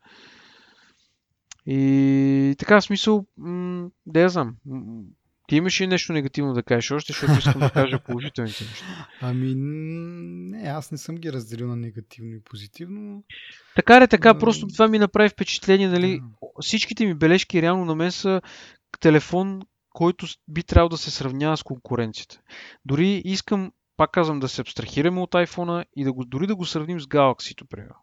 И 1.66 2.54
така, 2.58 2.80
в 2.80 2.84
смисъл, 2.84 3.26
м- 3.36 3.88
да 4.06 4.20
я 4.20 4.28
знам. 4.28 4.56
Ти 5.48 5.56
имаш 5.56 5.80
ли 5.80 5.86
нещо 5.86 6.12
негативно 6.12 6.52
да 6.52 6.62
кажеш 6.62 6.90
още, 6.90 7.12
защото 7.12 7.38
искам 7.38 7.60
да 7.60 7.70
кажа 7.70 7.98
положителните 8.06 8.64
неща? 8.64 9.08
Ами, 9.20 9.54
не, 9.56 10.68
аз 10.68 10.92
не 10.92 10.98
съм 10.98 11.16
ги 11.16 11.32
разделил 11.32 11.68
на 11.68 11.76
негативно 11.76 12.34
и 12.34 12.40
позитивно. 12.40 13.24
Така 13.76 13.96
е, 13.96 14.06
така, 14.06 14.38
просто 14.38 14.66
това 14.66 14.88
ми 14.88 14.98
направи 14.98 15.28
впечатление, 15.28 15.88
нали? 15.88 16.20
Всичките 16.60 17.06
ми 17.06 17.14
бележки 17.14 17.62
реално 17.62 17.84
на 17.84 17.94
мен 17.94 18.12
са 18.12 18.40
телефон, 19.00 19.62
който 19.90 20.26
би 20.48 20.62
трябвало 20.62 20.88
да 20.88 20.96
се 20.96 21.10
сравнява 21.10 21.56
с 21.56 21.62
конкуренцията. 21.62 22.40
Дори 22.84 23.22
искам, 23.24 23.72
пак 23.96 24.10
казвам, 24.10 24.40
да 24.40 24.48
се 24.48 24.60
абстрахираме 24.60 25.20
от 25.20 25.30
iPhone 25.30 25.84
и 25.96 26.04
да 26.04 26.12
го, 26.12 26.24
дори 26.24 26.46
да 26.46 26.56
го 26.56 26.64
сравним 26.66 27.00
с 27.00 27.06
Galaxy, 27.06 27.68
примерно. 27.68 27.94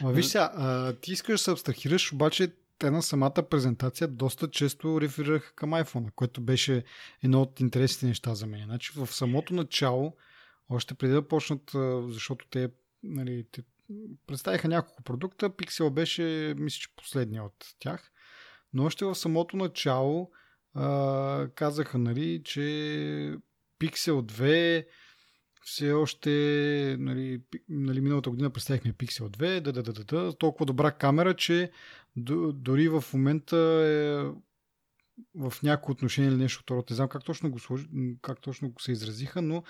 Ама 0.00 0.12
виж 0.12 0.26
сега, 0.26 0.52
а, 0.56 0.92
ти 0.92 1.12
искаш 1.12 1.32
да 1.32 1.38
се 1.38 1.50
абстрахираш, 1.50 2.12
обаче 2.12 2.52
те 2.84 2.90
на 2.90 3.02
самата 3.02 3.48
презентация 3.50 4.08
доста 4.08 4.50
често 4.50 5.00
реферираха 5.00 5.54
към 5.54 5.70
iPhone, 5.70 6.10
което 6.10 6.40
беше 6.40 6.84
едно 7.22 7.42
от 7.42 7.60
интересните 7.60 8.06
неща 8.06 8.34
за 8.34 8.46
мен. 8.46 8.64
Значи 8.64 8.92
в 8.96 9.06
самото 9.06 9.54
начало, 9.54 10.16
още 10.68 10.94
преди 10.94 11.12
да 11.12 11.28
почнат, 11.28 11.70
защото 12.08 12.46
те, 12.50 12.70
нали, 13.02 13.46
те 13.52 13.62
представиха 14.26 14.68
няколко 14.68 15.02
продукта, 15.02 15.50
Pixel 15.50 15.90
беше, 15.90 16.54
мисля, 16.58 16.78
че 16.80 16.88
последния 16.96 17.44
от 17.44 17.74
тях, 17.78 18.12
но 18.72 18.84
още 18.84 19.04
в 19.04 19.14
самото 19.14 19.56
начало 19.56 20.30
а, 20.74 21.48
казаха, 21.54 21.98
нали, 21.98 22.42
че 22.44 22.60
Pixel 23.80 24.22
2 24.22 24.86
все 25.64 25.92
още, 25.92 26.30
нали, 26.98 27.40
нали, 27.68 28.00
миналата 28.00 28.30
година 28.30 28.50
представихме 28.50 28.92
Pixel 28.92 29.28
2, 29.28 29.60
да, 29.60 29.72
да, 29.72 29.82
да, 29.82 30.04
да, 30.04 30.32
толкова 30.32 30.66
добра 30.66 30.90
камера, 30.90 31.34
че 31.34 31.70
дори 32.16 32.88
в 32.88 33.04
момента 33.12 33.56
е 33.56 34.30
в 35.34 35.52
някои 35.62 35.92
отношения 35.92 36.28
или 36.28 36.36
нещо 36.36 36.62
второ. 36.62 36.84
Не 36.90 36.96
знам 36.96 37.08
как 37.08 37.24
точно 37.24 37.50
го, 37.50 37.58
сложи, 37.58 37.86
как 38.22 38.40
точно 38.40 38.72
се 38.78 38.92
изразиха, 38.92 39.42
но 39.42 39.62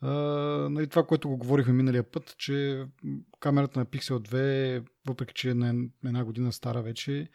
а, 0.00 0.10
нали, 0.70 0.86
това, 0.86 1.06
което 1.06 1.28
го 1.28 1.36
говорихме 1.36 1.72
миналия 1.72 2.02
път, 2.02 2.34
че 2.38 2.86
камерата 3.40 3.78
на 3.78 3.86
Pixel 3.86 4.18
2, 4.18 4.84
въпреки 5.06 5.34
че 5.34 5.50
е 5.50 5.54
на 5.54 5.88
една 6.04 6.24
година 6.24 6.52
стара 6.52 6.82
вече, 6.82 7.28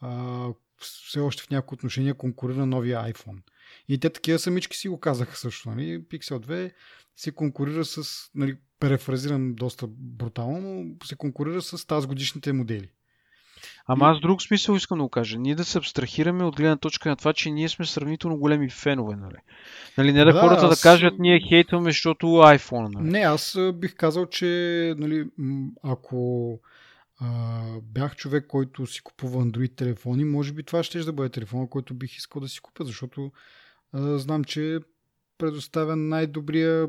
а, 0.00 0.48
все 0.78 1.20
още 1.20 1.42
в 1.42 1.50
някои 1.50 1.76
отношения 1.76 2.14
конкурира 2.14 2.66
новия 2.66 3.12
iPhone. 3.12 3.38
И 3.88 3.98
те 3.98 4.10
такива 4.10 4.38
самички 4.38 4.76
си 4.76 4.88
го 4.88 5.00
казаха 5.00 5.36
също. 5.36 5.70
Нали? 5.70 6.02
Pixel 6.02 6.46
2 6.46 6.72
се 7.16 7.32
конкурира 7.32 7.84
с, 7.84 8.30
нали, 8.34 8.56
перефразирам 8.80 9.54
доста 9.54 9.86
брутално, 9.88 10.84
но 10.84 11.06
се 11.06 11.16
конкурира 11.16 11.62
с 11.62 11.86
тази 11.86 12.06
годишните 12.06 12.52
модели. 12.52 12.90
Ама 13.86 14.06
аз 14.06 14.20
друг 14.20 14.42
смисъл 14.42 14.74
искам 14.74 14.98
да 14.98 15.04
го 15.04 15.10
кажа. 15.10 15.38
Ние 15.38 15.54
да 15.54 15.64
се 15.64 15.78
абстрахираме 15.78 16.44
от 16.44 16.56
гледна 16.56 16.76
точка 16.76 17.08
на 17.08 17.16
това, 17.16 17.32
че 17.32 17.50
ние 17.50 17.68
сме 17.68 17.86
сравнително 17.86 18.36
големи 18.36 18.70
фенове, 18.70 19.16
нали? 19.16 19.36
нали 19.98 20.12
не 20.12 20.24
да, 20.24 20.32
да 20.32 20.40
хората 20.40 20.66
аз... 20.66 20.70
да 20.70 20.82
кажат, 20.82 21.14
ние 21.18 21.40
хейтваме, 21.40 21.90
защото 21.90 22.26
iPhone, 22.26 22.94
нали? 22.94 23.10
Не, 23.10 23.18
аз 23.18 23.58
бих 23.74 23.94
казал, 23.94 24.26
че 24.26 24.94
нали, 24.98 25.26
ако 25.82 26.60
а, 27.20 27.60
бях 27.82 28.16
човек, 28.16 28.46
който 28.46 28.86
си 28.86 29.00
купува 29.02 29.44
Android 29.44 29.76
телефони, 29.76 30.24
може 30.24 30.52
би 30.52 30.62
това 30.62 30.82
ще 30.82 30.98
да 30.98 31.12
бъде 31.12 31.28
телефон, 31.28 31.68
който 31.68 31.94
бих 31.94 32.16
искал 32.16 32.40
да 32.40 32.48
си 32.48 32.60
купя, 32.60 32.84
защото 32.84 33.32
а, 33.92 34.18
знам, 34.18 34.44
че 34.44 34.78
предоставя 35.38 35.96
най-добрия 35.96 36.88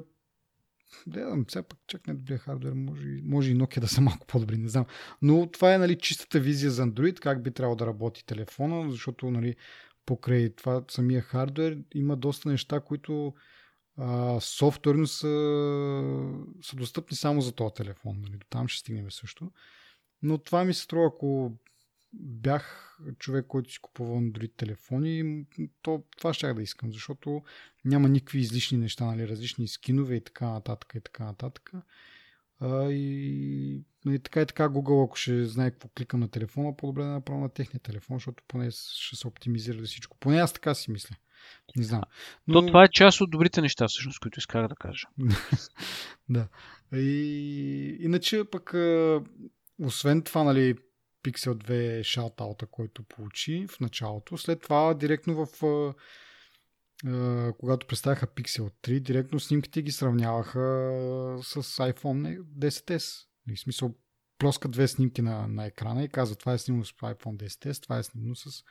да, 1.08 1.38
сега 1.48 1.64
пък 1.64 1.80
чак 1.88 2.08
не 2.08 2.14
добрия 2.14 2.38
хардвер, 2.38 2.74
може, 2.74 3.08
може 3.24 3.52
и 3.52 3.58
Nokia 3.58 3.80
да 3.80 3.88
са 3.88 4.02
малко 4.02 4.28
по-добри, 4.28 4.58
не 4.58 4.70
знам. 4.70 4.86
Но 5.22 5.52
това 5.52 5.74
е 5.74 5.78
нали, 5.78 5.98
чистата 5.98 6.40
визия 6.40 6.72
за 6.72 6.84
Android, 6.84 7.20
как 7.20 7.44
би 7.44 7.52
трябвало 7.52 7.76
да 7.76 7.86
работи 7.86 8.26
телефона, 8.26 8.92
защото 8.92 9.32
нали, 9.32 9.56
покрай 10.06 10.56
това 10.56 10.84
самия 10.90 11.22
хардвер 11.22 11.78
има 11.94 12.18
доста 12.18 12.50
неща, 12.50 12.80
които 12.80 13.34
а, 13.98 14.40
софтуерно 14.40 15.08
са, 15.08 15.28
са 16.62 16.76
достъпни 16.76 17.18
само 17.18 17.42
за 17.42 17.52
този 17.52 17.74
телефон. 17.74 18.22
Нали. 18.22 18.38
До 18.38 18.46
там 18.50 18.68
ще 18.68 18.80
стигнем 18.80 19.12
също. 19.12 19.52
Но 20.22 20.38
това 20.38 20.64
ми 20.64 20.74
се 20.74 20.82
струва, 20.82 21.08
ако 21.08 21.58
бях 22.20 22.98
човек, 23.20 23.46
който 23.48 23.72
си 23.72 23.80
купува 23.82 24.22
Android 24.22 24.52
телефони, 24.58 25.46
то 25.82 26.04
това 26.18 26.34
ще 26.34 26.54
да 26.54 26.62
искам, 26.62 26.94
защото 26.94 27.44
няма 27.86 28.10
никакви 28.10 28.40
излишни 28.40 28.78
неща, 28.78 29.06
нали, 29.06 29.28
различни 29.28 29.68
скинове 29.68 30.16
и 30.16 30.24
така 30.24 30.50
нататък 30.50 30.94
и 30.96 31.02
така 31.02 31.26
нататък. 31.26 31.72
А, 32.60 32.90
и, 32.92 33.84
и 34.06 34.20
така 34.20 34.42
и 34.42 34.46
така 34.46 34.70
Google, 34.70 35.06
ако 35.06 35.16
ще 35.16 35.46
знае 35.46 35.72
какво 35.72 35.90
кликам 35.90 36.20
на 36.20 36.28
телефона, 36.28 36.78
по-добре 36.78 37.04
да 37.04 37.10
направя 37.10 37.40
на 37.40 37.50
техния 37.50 37.80
телефон, 37.80 38.16
защото 38.18 38.44
поне 38.48 38.72
ще 38.72 39.16
се 39.16 39.28
оптимизира 39.28 39.84
всичко. 39.84 40.18
Поне 40.20 40.38
аз 40.38 40.54
така 40.54 40.74
си 40.74 40.92
мисля. 40.92 41.16
Не 41.76 41.84
знам. 41.84 42.02
Но... 42.48 42.54
То 42.62 42.68
това 42.68 42.84
е 42.84 42.88
част 42.88 43.22
от 43.22 43.32
добрите 43.32 43.62
неща, 43.62 43.88
всъщност, 43.88 44.20
които 44.20 44.40
исках 44.40 44.68
да 44.68 44.76
кажа. 44.76 45.08
да. 46.30 46.48
И, 46.94 47.98
иначе 48.00 48.44
пък, 48.52 48.74
освен 49.80 50.22
това, 50.22 50.44
нали, 50.44 50.76
Pixel 51.26 51.54
2 51.54 52.04
шаутаута, 52.04 52.66
който 52.66 53.04
получи 53.04 53.66
в 53.70 53.80
началото. 53.80 54.38
След 54.38 54.62
това 54.62 54.94
директно 54.94 55.46
в 55.46 55.94
когато 57.58 57.88
представяха 57.88 58.28
Pixel 58.28 58.72
3, 58.84 59.00
директно 59.00 59.40
снимките 59.40 59.82
ги 59.82 59.92
сравняваха 59.92 60.60
с 61.44 61.64
iPhone 61.64 62.42
10s. 62.42 63.26
В 63.56 63.60
смисъл, 63.60 63.96
плоска 64.38 64.68
две 64.68 64.88
снимки 64.88 65.22
на, 65.22 65.48
на 65.48 65.66
екрана 65.66 66.04
и 66.04 66.10
каза 66.10 66.36
това 66.36 66.54
е 66.54 66.58
снимно 66.58 66.86
с 66.86 66.92
iPhone 66.92 67.48
10s, 67.48 67.84
това 67.84 67.98
е 67.98 68.04
снимно 68.04 68.36
с... 68.36 68.64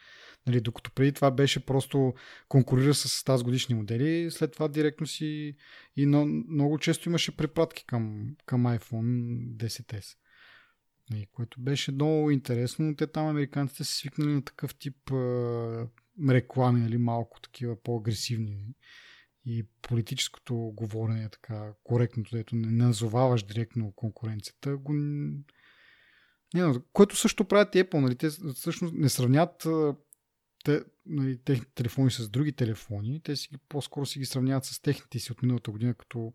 Нали, 0.47 0.61
докато 0.61 0.91
преди 0.91 1.13
това 1.13 1.31
беше 1.31 1.67
просто 1.67 2.15
конкурира 2.49 2.95
с 2.95 3.25
тази 3.25 3.45
годишни 3.45 3.75
модели, 3.75 4.31
след 4.31 4.53
това 4.53 4.69
директно 4.69 5.07
си... 5.07 5.57
И 5.97 6.07
но, 6.07 6.27
много 6.27 6.79
често 6.79 7.09
имаше 7.09 7.37
препратки 7.37 7.87
към, 7.87 8.35
към 8.47 8.65
iPhone 8.65 9.33
10s. 9.57 10.17
И 11.15 11.27
което 11.27 11.61
беше 11.61 11.93
много 11.93 12.31
интересно, 12.31 12.85
но 12.85 12.97
те 12.97 13.07
там 13.07 13.27
американците 13.27 13.85
са 13.85 13.95
свикнали 13.95 14.33
на 14.33 14.45
такъв 14.45 14.75
тип 14.75 15.13
а, 15.13 15.89
реклами, 16.29 16.81
нали, 16.81 16.99
малко 16.99 17.41
такива 17.41 17.83
по-агресивни. 17.83 18.75
И 19.47 19.67
политическото 19.83 20.55
говорене, 20.55 21.29
така 21.29 21.73
коректното, 21.83 22.37
ето 22.37 22.57
не 22.57 22.85
назоваваш 22.85 23.43
директно 23.43 23.93
конкуренцията, 23.93 24.77
го... 24.77 24.93
Не, 26.55 26.75
което 26.93 27.17
също 27.17 27.45
правят 27.45 27.75
Apple, 27.75 28.01
нали, 28.01 28.17
те 28.17 28.29
всъщност 28.55 28.95
не 28.95 29.09
сравнят 29.09 29.67
те, 30.65 30.85
нали, 31.07 31.39
техните 31.39 31.75
телефони 31.75 32.11
с 32.11 32.29
други 32.29 32.53
телефони, 32.53 33.21
те 33.23 33.37
си, 33.37 33.49
по-скоро 33.69 34.07
си 34.07 34.19
ги 34.19 34.27
сравняват 34.27 34.65
с 34.65 34.81
техните 34.81 35.19
си 35.19 35.33
от 35.33 35.43
миналата 35.43 35.71
година, 35.71 35.95
като 35.95 36.33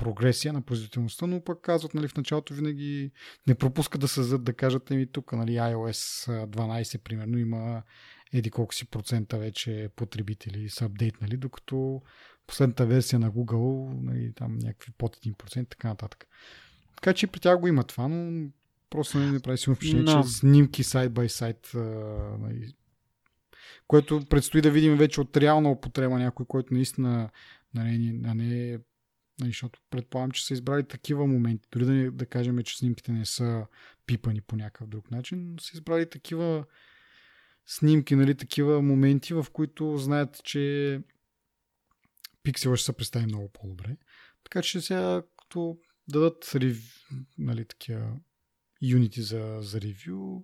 прогресия 0.00 0.52
на 0.52 0.62
производителността, 0.62 1.26
но 1.26 1.44
пък 1.44 1.60
казват 1.60 1.94
нали, 1.94 2.08
в 2.08 2.16
началото 2.16 2.54
винаги 2.54 3.10
не 3.46 3.54
пропускат 3.54 4.00
да 4.00 4.08
се 4.08 4.38
да 4.38 4.52
кажат 4.52 4.90
ми 4.90 5.06
тук 5.06 5.32
нали, 5.32 5.52
iOS 5.52 6.28
12 6.46 6.98
примерно 6.98 7.38
има 7.38 7.82
еди 8.32 8.50
колко 8.50 8.74
си 8.74 8.86
процента 8.86 9.38
вече 9.38 9.90
потребители 9.96 10.68
са 10.68 10.84
апдейтнали, 10.84 11.36
докато 11.36 12.02
последната 12.46 12.86
версия 12.86 13.18
на 13.18 13.32
Google 13.32 14.00
нали, 14.02 14.32
там 14.34 14.58
някакви 14.58 14.92
под 14.98 15.16
1% 15.16 15.68
така 15.70 15.88
нататък. 15.88 16.26
Така 16.94 17.12
че 17.12 17.26
при 17.26 17.40
тях 17.40 17.60
го 17.60 17.68
има 17.68 17.84
това, 17.84 18.08
но 18.08 18.48
просто 18.90 19.18
не 19.18 19.32
ми 19.32 19.40
прави 19.40 19.58
силно 19.58 19.76
впечатление, 19.76 20.14
no. 20.14 20.22
че 20.22 20.28
снимки 20.28 20.82
сайт 20.82 21.12
бай 21.12 21.28
сайт, 21.28 21.70
нали, 22.38 22.74
което 23.86 24.20
предстои 24.30 24.60
да 24.60 24.70
видим 24.70 24.96
вече 24.96 25.20
от 25.20 25.36
реална 25.36 25.70
употреба 25.70 26.18
някой, 26.18 26.46
който 26.46 26.74
наистина 26.74 27.30
нали, 27.74 28.20
а 28.24 28.34
не 28.34 28.34
нали, 28.34 28.78
защото 29.48 29.80
предполагам, 29.90 30.30
че 30.30 30.46
са 30.46 30.54
избрали 30.54 30.88
такива 30.88 31.26
моменти, 31.26 31.68
дори 31.72 31.84
да, 31.84 31.92
не, 31.92 32.10
да 32.10 32.26
кажем, 32.26 32.62
че 32.62 32.78
снимките 32.78 33.12
не 33.12 33.26
са 33.26 33.66
пипани 34.06 34.40
по 34.40 34.56
някакъв 34.56 34.88
друг 34.88 35.10
начин, 35.10 35.52
но 35.52 35.58
са 35.58 35.70
избрали 35.74 36.10
такива 36.10 36.64
снимки, 37.66 38.16
нали, 38.16 38.34
такива 38.34 38.82
моменти, 38.82 39.34
в 39.34 39.46
които 39.52 39.96
знаят, 39.96 40.40
че 40.44 41.00
пиксела 42.42 42.76
ще 42.76 42.86
се 42.86 42.92
представи 42.92 43.26
много 43.26 43.48
по-добре. 43.48 43.96
Така 44.44 44.62
че 44.62 44.80
сега, 44.80 45.22
като 45.38 45.78
дадат 46.08 46.52
рев, 46.54 47.08
нали, 47.38 47.64
такива 47.64 48.16
юнити 48.82 49.22
за, 49.22 49.58
за 49.60 49.80
ревю, 49.80 50.42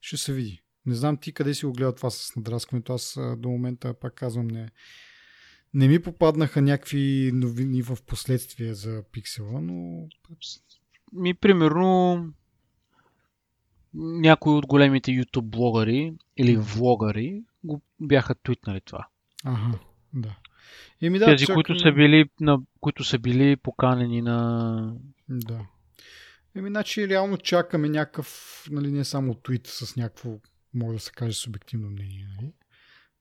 ще 0.00 0.16
се 0.16 0.32
види. 0.32 0.62
Не 0.86 0.94
знам 0.94 1.16
ти 1.16 1.32
къде 1.32 1.54
си 1.54 1.66
го 1.66 1.72
гледал 1.72 1.94
това 1.94 2.10
с 2.10 2.36
надраскването. 2.36 2.92
Аз 2.92 3.18
до 3.36 3.48
момента, 3.48 3.94
пак 3.94 4.14
казвам, 4.14 4.46
не, 4.46 4.70
не 5.76 5.88
ми 5.88 6.02
попаднаха 6.02 6.62
някакви 6.62 7.30
новини 7.34 7.82
в 7.82 7.98
последствие 8.06 8.74
за 8.74 9.02
пиксела, 9.12 9.60
но... 9.60 10.08
Ми, 11.12 11.34
примерно, 11.34 12.24
някои 13.94 14.52
от 14.52 14.66
големите 14.66 15.10
YouTube 15.10 15.40
блогъри 15.40 16.14
или 16.36 16.56
влогари 16.56 17.42
го 17.64 17.82
бяха 18.00 18.34
твитнали 18.34 18.80
това. 18.80 19.08
Ага, 19.44 19.78
да. 20.14 20.36
Еми, 21.02 21.18
да, 21.18 21.24
Тези, 21.24 21.46
чак... 21.46 21.54
които, 21.54 21.78
са 21.78 21.92
били, 21.92 22.24
на, 22.40 22.58
които 22.80 23.04
са 23.04 23.18
били 23.18 23.56
поканени 23.56 24.22
на... 24.22 24.96
Да. 25.28 25.66
Еми, 26.54 26.68
значи 26.68 27.08
реално 27.08 27.38
чакаме 27.38 27.88
някакъв, 27.88 28.62
нали, 28.70 28.92
не 28.92 29.04
само 29.04 29.34
твит 29.34 29.66
с 29.66 29.96
някакво, 29.96 30.38
може 30.74 30.96
да 30.96 31.02
се 31.02 31.12
каже, 31.12 31.32
субективно 31.32 31.90
мнение, 31.90 32.28
нали? 32.36 32.52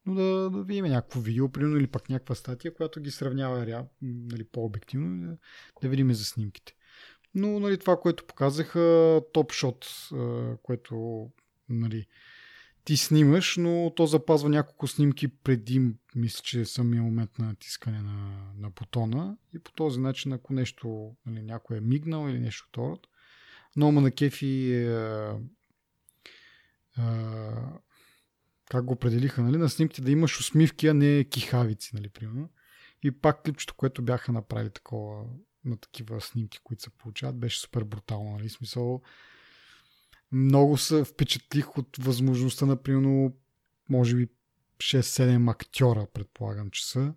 Но 0.06 0.16
да, 0.16 0.50
да 0.50 0.64
видим 0.64 0.86
някакво 0.86 1.20
видео, 1.20 1.50
примерно, 1.50 1.78
или 1.78 1.88
пък 1.88 2.10
някаква 2.10 2.36
статия, 2.36 2.74
която 2.74 3.02
ги 3.02 3.12
сравнява 3.12 3.86
нали, 4.02 4.44
по-обективно 4.44 5.28
да, 5.28 5.38
да 5.82 5.90
видим 5.90 6.14
за 6.14 6.26
снимките. 6.26 6.76
Но 7.36 7.60
нали, 7.60 7.78
това, 7.78 8.00
което 8.00 8.28
показаха, 8.28 9.22
топ 9.34 9.52
шот, 9.52 9.88
което 10.64 11.28
нали, 11.70 12.08
ти 12.86 12.98
снимаш, 12.98 13.58
но 13.58 13.94
то 13.96 14.06
запазва 14.06 14.50
няколко 14.50 14.88
снимки 14.88 15.28
преди, 15.28 15.94
мисля, 16.16 16.42
че 16.44 16.66
самия 16.66 17.04
момент 17.04 17.40
на 17.40 17.46
натискане 17.46 18.02
на, 18.02 18.52
на 18.58 18.70
бутона 18.70 19.38
и 19.54 19.60
по 19.60 19.72
този 19.72 20.00
начин, 20.00 20.34
ако 20.34 20.54
нещо, 20.54 21.16
нали, 21.26 21.42
някой 21.42 21.78
е 21.78 21.82
мигнал 21.82 22.30
или 22.30 22.40
нещо 22.40 22.68
второ, 22.70 23.00
но 23.76 23.92
на 23.92 24.12
кефи 24.12 24.74
е, 24.74 24.86
е, 26.98 27.04
как 28.70 28.86
го 28.86 28.94
определиха, 28.94 29.44
нали, 29.44 29.58
на 29.58 29.70
снимките 29.70 30.02
да 30.02 30.12
имаш 30.12 30.40
усмивки, 30.40 30.88
а 30.88 30.94
не 30.94 31.24
кихавици, 31.24 31.92
нали, 31.94 32.10
примерно. 32.10 32.50
И 33.04 33.12
пак 33.12 33.44
клипчето, 33.44 33.74
което 33.74 34.02
бяха 34.02 34.32
направили 34.32 34.70
такова 34.70 35.24
на 35.66 35.78
такива 35.78 36.22
снимки, 36.22 36.60
които 36.64 36.84
се 36.84 36.90
получават, 36.90 37.40
беше 37.40 37.60
супер 37.60 37.84
брутално. 37.84 38.32
Нали? 38.32 38.50
Смисъл, 38.50 39.02
много 40.32 40.78
се 40.78 41.04
впечатлих 41.04 41.78
от 41.78 41.98
възможността, 41.98 42.66
например, 42.66 43.32
може 43.90 44.16
би 44.16 44.28
6-7 44.78 45.52
актьора, 45.52 46.08
предполагам, 46.14 46.70
че 46.70 46.88
са. 46.88 47.14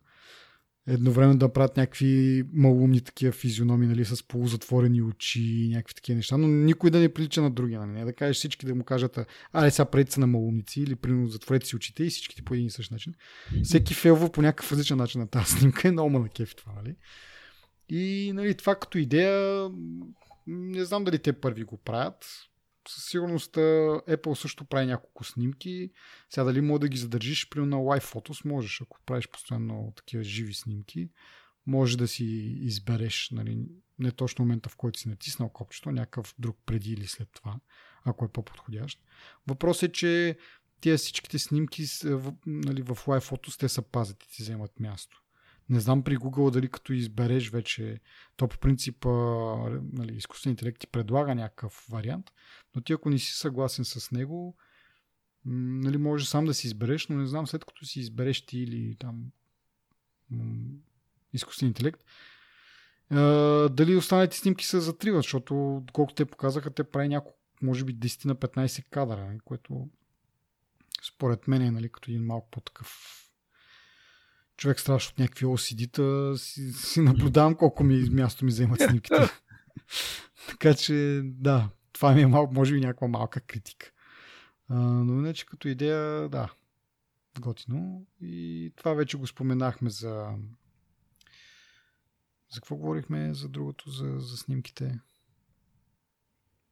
Едновременно 0.91 1.39
да 1.39 1.53
правят 1.53 1.77
някакви 1.77 2.45
малумни 2.53 3.01
такива 3.01 3.33
физиономи, 3.33 3.87
нали, 3.87 4.05
с 4.05 4.27
полузатворени 4.29 5.03
очи, 5.03 5.69
някакви 5.73 5.95
такива 5.95 6.17
неща, 6.17 6.37
но 6.37 6.49
никой 6.49 6.91
да 6.91 6.99
не 6.99 7.15
прилича 7.15 7.43
на 7.43 7.51
другия, 7.51 7.87
нали, 7.87 8.05
да 8.05 8.13
кажеш 8.13 8.37
всички 8.37 8.67
да 8.67 8.75
му 8.75 8.85
кажат, 8.85 9.19
аре 9.53 9.71
сега 9.71 9.85
правите 9.85 10.13
се 10.13 10.21
на 10.21 10.27
малумници 10.27 10.81
или 10.81 10.97
примерно 10.97 11.29
затворете 11.29 11.67
си 11.67 11.77
очите 11.77 12.05
и 12.05 12.11
всичките 12.11 12.43
по 12.43 12.55
един 12.55 12.67
и 12.67 12.71
същ 12.71 12.91
начин. 12.91 13.15
Всеки 13.63 13.95
фелва 13.95 14.33
по 14.33 14.43
някакъв 14.43 14.73
различен 14.73 14.97
начин 14.97 15.21
на 15.21 15.27
тази 15.27 15.53
снимка 15.59 15.89
е 15.89 15.93
много 15.93 16.11
на 16.11 16.29
кефи 16.29 16.57
това, 16.57 16.73
нали? 16.73 16.95
И 17.89 18.33
нали, 18.35 18.55
това 18.55 18.75
като 18.75 18.99
идея, 18.99 19.69
не 20.47 20.85
знам 20.85 21.05
дали 21.05 21.19
те 21.19 21.33
първи 21.33 21.65
го 21.65 21.77
правят. 21.77 22.48
Със 22.89 23.05
сигурност 23.05 23.55
Apple 23.55 24.35
също 24.35 24.65
прави 24.65 24.87
няколко 24.87 25.25
снимки. 25.25 25.91
Сега 26.31 26.45
дали 26.45 26.61
мога 26.61 26.79
да 26.79 26.89
ги 26.89 26.99
задържиш, 26.99 27.49
при 27.49 27.61
на 27.61 27.77
Live 27.77 28.15
Photos 28.15 28.49
можеш, 28.49 28.81
ако 28.83 29.01
правиш 29.07 29.29
постоянно 29.29 29.93
такива 29.97 30.25
живи 30.25 30.55
снимки, 30.55 31.11
може 31.67 31.99
да 31.99 32.09
си 32.09 32.25
избереш 32.61 33.31
нали, 33.33 33.59
не 33.99 34.11
точно 34.11 34.45
момента, 34.45 34.69
в 34.69 34.77
който 34.77 34.99
си 34.99 35.09
натиснал 35.09 35.49
копчето, 35.49 35.91
някакъв 35.91 36.35
друг 36.39 36.59
преди 36.67 36.93
или 36.93 37.07
след 37.07 37.29
това, 37.33 37.61
ако 38.05 38.25
е 38.25 38.33
по-подходящ. 38.33 39.01
Въпросът 39.47 39.91
е, 39.91 39.93
че 39.93 40.39
тези 40.81 40.99
всичките 40.99 41.39
снимки 41.39 41.85
нали, 42.47 42.83
в 42.83 42.95
Live 42.95 43.31
Photos 43.31 43.61
те 43.61 43.69
са 43.69 43.83
пазят 43.83 44.25
и 44.25 44.29
ти 44.29 44.43
вземат 44.43 44.81
място. 44.81 45.23
Не 45.71 45.81
знам 45.81 46.03
при 46.03 46.17
Google 46.17 46.51
дали 46.51 46.69
като 46.69 46.93
избереш 46.93 47.51
вече, 47.51 48.01
то 48.37 48.49
по 48.49 48.59
принцип 48.59 49.05
нали, 49.93 50.17
изкуствен 50.17 50.51
интелект 50.51 50.79
ти 50.81 50.87
предлага 50.87 51.35
някакъв 51.35 51.87
вариант, 51.91 52.31
но 52.75 52.83
ти 52.83 52.93
ако 52.93 53.11
не 53.11 53.19
си 53.19 53.33
съгласен 53.33 53.85
с 53.85 54.11
него, 54.11 54.57
нали, 55.45 55.99
може 55.99 56.27
сам 56.27 56.45
да 56.45 56.55
си 56.55 56.67
избереш, 56.67 57.09
но 57.09 57.17
не 57.17 57.27
знам 57.27 57.47
след 57.47 57.65
като 57.65 57.85
си 57.85 58.01
избереш 58.01 58.47
ти 58.47 58.59
или 58.59 58.97
там 58.97 59.25
изкуствен 61.33 61.69
интелект, 61.69 62.05
дали 63.71 63.97
останалите 63.97 64.37
снимки 64.37 64.67
се 64.67 64.81
затриват, 64.81 65.23
защото 65.23 65.85
колкото 65.93 66.15
те 66.15 66.25
показаха, 66.25 66.71
те 66.71 66.85
прави 66.85 67.09
няколко, 67.09 67.39
може 67.63 67.85
би 67.85 67.95
10 67.95 68.25
на 68.25 68.37
15 68.37 68.85
кадра, 68.91 69.27
нали, 69.27 69.39
което 69.45 69.89
според 71.09 71.49
мен 71.49 71.63
е 71.63 71.71
нали, 71.71 71.89
като 71.89 72.11
един 72.11 72.25
малко 72.25 72.49
по-такъв 72.51 73.15
човек 74.59 74.81
страшно 74.81 75.13
от 75.13 75.19
някакви 75.19 75.47
OCD-та, 75.47 76.39
си, 76.39 76.73
си 76.73 77.01
наблюдавам 77.01 77.55
колко 77.55 77.85
ми 77.85 78.11
място 78.11 78.45
ми 78.45 78.51
вземат 78.51 78.81
снимките. 78.81 79.17
така 80.49 80.75
че, 80.75 81.21
да, 81.25 81.71
това 81.93 82.15
ми 82.15 82.23
е 82.23 82.27
малко, 82.27 82.55
може 82.55 82.75
би 82.75 82.81
някаква 82.81 83.09
малка 83.09 83.41
критика. 83.41 83.93
А, 84.69 84.75
но 84.79 85.13
иначе 85.13 85.47
като 85.47 85.69
идея, 85.69 86.29
да, 86.29 86.53
готино. 87.41 88.07
И 88.21 88.73
това 88.77 88.95
вече 88.95 89.17
го 89.17 89.27
споменахме 89.27 89.91
за... 89.91 90.35
За 92.51 92.61
какво 92.61 92.77
говорихме? 92.77 93.35
За 93.35 93.49
другото, 93.49 93.91
за, 93.91 94.19
за 94.19 94.37
снимките. 94.37 95.01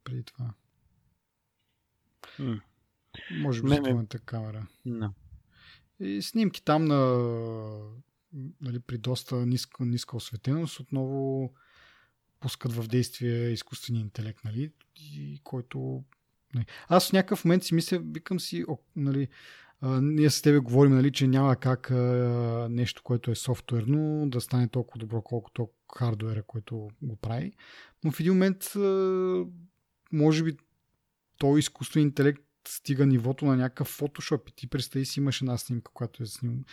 Преди 0.03 0.23
това. 0.23 0.53
Mm. 2.39 2.61
Може 3.31 3.61
би 3.63 3.69
с 3.69 4.19
камера. 4.25 4.67
No. 4.87 5.11
И 5.99 6.21
снимки 6.21 6.63
там 6.63 6.85
на, 6.85 6.99
нали, 8.61 8.79
при 8.79 8.97
доста 8.97 9.45
ниска, 9.45 9.85
ниска 9.85 10.17
осветеност 10.17 10.79
отново 10.79 11.53
пускат 12.39 12.73
в 12.73 12.87
действие 12.87 13.49
изкуствения 13.49 14.01
интелект, 14.01 14.43
нали, 14.45 14.71
и 14.95 15.39
който... 15.43 16.03
Нали. 16.55 16.65
Аз 16.87 17.09
в 17.09 17.13
някакъв 17.13 17.45
момент 17.45 17.63
си 17.63 17.73
мисля, 17.73 17.99
викам 18.03 18.39
си, 18.39 18.65
о, 18.67 18.77
нали, 18.95 19.27
а, 19.81 20.01
ние 20.01 20.29
с 20.29 20.41
тебе 20.41 20.59
говорим, 20.59 20.95
нали, 20.95 21.11
че 21.11 21.27
няма 21.27 21.55
как 21.55 21.91
а, 21.91 22.67
нещо, 22.71 23.03
което 23.03 23.31
е 23.31 23.35
софтуерно, 23.35 24.29
да 24.29 24.41
стане 24.41 24.67
толкова 24.67 24.99
добро, 24.99 25.21
колкото 25.21 25.69
хардуера, 25.97 26.43
който 26.43 26.89
го 27.01 27.15
прави. 27.15 27.53
Но 28.03 28.11
в 28.11 28.19
един 28.19 28.33
момент, 28.33 28.63
а, 28.75 29.45
може 30.11 30.43
би, 30.43 30.57
този 31.37 31.59
изкуствен 31.59 32.03
интелект 32.03 32.41
стига 32.67 33.05
нивото 33.05 33.45
на 33.45 33.55
някакъв 33.55 33.87
фотошоп 33.87 34.49
и 34.49 34.55
ти 34.55 34.67
представи 34.67 35.05
си 35.05 35.19
имаш 35.19 35.41
една 35.41 35.57
снимка, 35.57 35.91
която 35.93 36.23
е 36.23 36.25
снимана 36.25 36.63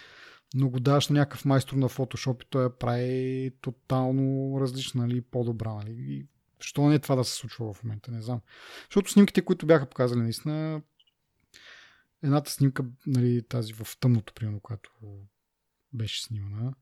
но 0.54 0.68
го 0.68 0.80
даваш 0.80 1.08
на 1.08 1.18
някакъв 1.18 1.44
майстор 1.44 1.76
на 1.76 1.88
фотошоп 1.88 2.42
и 2.42 2.46
той 2.50 2.62
я 2.62 2.78
прави 2.78 3.52
тотално 3.60 4.60
различна, 4.60 5.06
нали, 5.06 5.20
по-добра. 5.20 5.74
Нали. 5.74 5.92
И 5.92 6.26
що 6.60 6.88
не 6.88 6.94
е 6.94 6.98
това 6.98 7.16
да 7.16 7.24
се 7.24 7.34
случва 7.34 7.72
в 7.72 7.84
момента, 7.84 8.10
не 8.10 8.22
знам. 8.22 8.40
Защото 8.84 9.10
снимките, 9.10 9.42
които 9.42 9.66
бяха 9.66 9.86
показали, 9.86 10.20
наистина, 10.20 10.82
едната 12.22 12.50
снимка, 12.50 12.84
нали, 13.06 13.42
тази 13.48 13.72
в 13.72 13.86
тъмното, 14.00 14.34
примерно, 14.34 14.60
която 14.60 14.90
беше 15.92 16.22
снимана, 16.22 16.74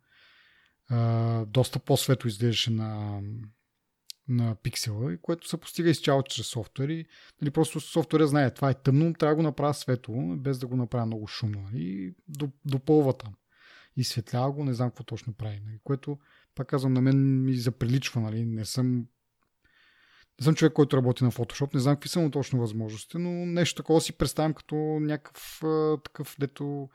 доста 1.47 1.79
по-светло 1.79 2.29
изглеждаше 2.29 2.71
на, 2.71 3.21
на 4.33 4.55
пиксела, 4.55 5.17
което 5.23 5.49
се 5.49 5.57
постига 5.57 5.91
изцяло 5.91 6.23
чрез 6.23 6.47
софтуер. 6.47 6.89
И, 6.89 7.07
нали, 7.43 7.51
просто 7.51 7.81
софтуера 7.81 8.27
знае, 8.27 8.55
това 8.55 8.71
е 8.71 8.75
тъмно, 8.75 9.15
трябва 9.15 9.33
да 9.33 9.37
го 9.37 9.43
направя 9.43 9.75
светло, 9.75 10.37
без 10.37 10.59
да 10.59 10.67
го 10.67 10.77
направя 10.77 11.07
много 11.07 11.27
шумно. 11.27 11.61
Нали, 11.61 11.83
и 11.83 12.15
допълва 12.65 13.13
там. 13.13 13.35
И 13.97 14.05
светлява 14.05 14.53
го, 14.53 14.65
не 14.65 14.75
знам 14.75 14.91
какво 14.91 15.05
точно 15.05 15.33
прави. 15.33 15.61
Нали, 15.67 15.79
което 15.85 16.19
Пак 16.55 16.67
казвам, 16.67 16.93
на 16.93 17.01
мен 17.01 17.45
ми 17.45 17.55
заприличва, 17.55 18.21
нали? 18.21 18.45
Не 18.45 18.65
съм 18.65 19.07
не 20.41 20.45
съм 20.45 20.55
човек, 20.55 20.73
който 20.73 20.97
работи 20.97 21.25
на 21.25 21.33
Photoshop, 21.33 21.75
не 21.75 21.81
знам 21.81 21.97
какви 21.97 22.09
са 22.09 22.21
му 22.21 22.31
точно 22.31 22.61
възможности, 22.61 23.19
но 23.19 23.31
нещо 23.31 23.83
такова 23.83 24.01
си 24.01 24.13
представям 24.13 24.55
като 24.55 24.75
някакъв 25.01 25.61
такъв, 26.05 26.37
дето 26.41 26.89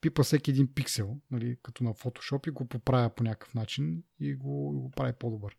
пипа 0.00 0.22
всеки 0.22 0.50
един 0.50 0.74
пиксел, 0.74 1.16
нали, 1.30 1.56
като 1.62 1.84
на 1.84 1.94
Photoshop 1.94 2.48
и 2.48 2.50
го 2.50 2.68
поправя 2.68 3.10
по 3.10 3.24
някакъв 3.24 3.54
начин 3.54 4.02
и 4.20 4.34
го, 4.34 4.72
и 4.74 4.80
го 4.80 4.90
прави 4.90 5.12
по-добър. 5.12 5.56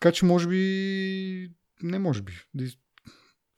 Така 0.00 0.12
че 0.12 0.24
може 0.24 0.48
би, 0.48 1.52
не 1.82 1.98
може 1.98 2.22
би, 2.22 2.32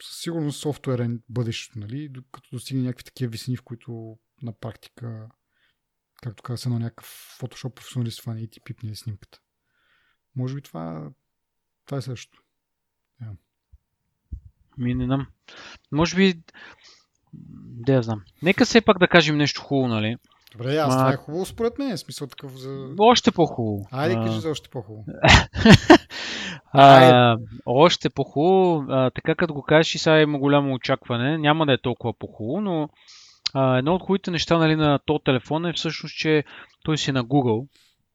със 0.02 0.20
сигурност 0.20 0.60
софтуерен 0.60 1.14
е 1.14 1.18
бъдещето, 1.28 1.78
нали, 1.78 2.12
като 2.32 2.48
достигне 2.52 2.82
някакви 2.82 3.04
такива 3.04 3.30
висини, 3.30 3.56
в 3.56 3.62
които 3.62 4.18
на 4.42 4.52
практика, 4.52 5.28
както 6.22 6.42
каза 6.42 6.68
на 6.68 6.78
някакъв 6.78 7.38
Photoshop 7.40 7.74
професионалист 7.74 8.22
фане 8.22 8.40
и 8.40 8.50
ти 8.50 8.60
пипне 8.60 8.94
снимката. 8.94 9.38
Може 10.36 10.54
би 10.54 10.62
това, 10.62 11.10
това 11.86 11.98
е 11.98 12.02
също. 12.02 12.42
Yeah. 13.22 13.36
Ми 14.78 14.94
не 14.94 15.04
знам. 15.04 15.26
Може 15.92 16.16
би, 16.16 16.42
да 17.86 17.92
я 17.92 18.02
знам. 18.02 18.22
Нека 18.42 18.64
все 18.64 18.80
пак 18.80 18.98
да 18.98 19.08
кажем 19.08 19.36
нещо 19.36 19.62
хубаво, 19.62 19.88
нали? 19.88 20.16
Добре, 20.52 20.76
аз 20.76 20.94
а... 20.94 20.96
това 20.96 21.12
е 21.12 21.16
хубаво 21.16 21.46
според 21.46 21.78
мен, 21.78 21.98
смисъл 21.98 22.26
такъв 22.26 22.58
за... 22.58 22.94
Още 22.98 23.32
по-хубаво. 23.32 23.88
Айде, 23.90 24.14
кажи 24.14 24.40
за 24.40 24.50
още 24.50 24.68
по-хубаво. 24.68 25.04
а, 26.72 27.36
още 27.66 28.10
по-хубаво, 28.10 28.86
така 29.14 29.34
като 29.34 29.54
го 29.54 29.62
кажеш 29.62 29.94
и 29.94 29.98
сега 29.98 30.20
има 30.20 30.38
голямо 30.38 30.74
очакване, 30.74 31.38
няма 31.38 31.66
да 31.66 31.72
е 31.72 31.78
толкова 31.78 32.12
по-хубаво, 32.12 32.60
но 32.60 32.88
а, 33.54 33.78
едно 33.78 33.94
от 33.94 34.02
хубавите 34.02 34.30
неща 34.30 34.58
нали, 34.58 34.76
на 34.76 34.98
този 34.98 35.24
телефон 35.24 35.66
е 35.66 35.72
всъщност, 35.72 36.16
че 36.16 36.44
той 36.84 36.98
си 36.98 37.10
е 37.10 37.12
на 37.12 37.24
Google. 37.24 37.66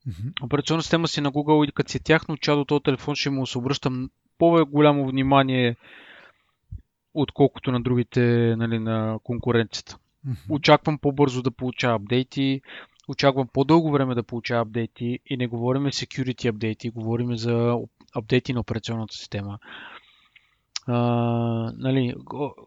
Mm-hmm. 0.10 0.46
Операционна 0.46 0.82
система 0.82 1.08
си 1.08 1.20
е 1.20 1.24
на 1.24 1.32
Google 1.32 1.70
и 1.70 1.72
като 1.72 1.92
си 1.92 1.98
е 1.98 2.04
тяхно 2.04 2.38
чадо 2.38 2.66
този 2.66 2.84
телефон 2.84 3.16
ще 3.16 3.30
му 3.30 3.48
се 3.48 3.58
обръща 3.58 3.92
по-голямо 4.38 5.08
внимание 5.08 5.76
отколкото 7.14 7.72
на 7.72 7.82
другите, 7.82 8.56
нали, 8.58 8.80
на 8.80 9.20
конкуренцията. 9.24 9.98
Mm-hmm. 10.28 10.36
Очаквам 10.50 10.98
по-бързо 10.98 11.42
да 11.42 11.52
получава 11.52 11.96
апдейти, 11.96 12.62
очаквам 13.08 13.48
по-дълго 13.54 13.92
време 13.92 14.16
да 14.16 14.24
получава 14.24 14.62
апдейти 14.62 15.20
и 15.26 15.38
не 15.38 15.48
говорим 15.48 15.84
security 15.84 16.50
апдейти, 16.50 16.90
говорим 16.90 17.36
за 17.38 17.78
апдейти 18.16 18.54
на 18.54 18.60
операционната 18.60 19.16
система. 19.16 19.60
А, 20.88 20.98
нали, 21.78 22.16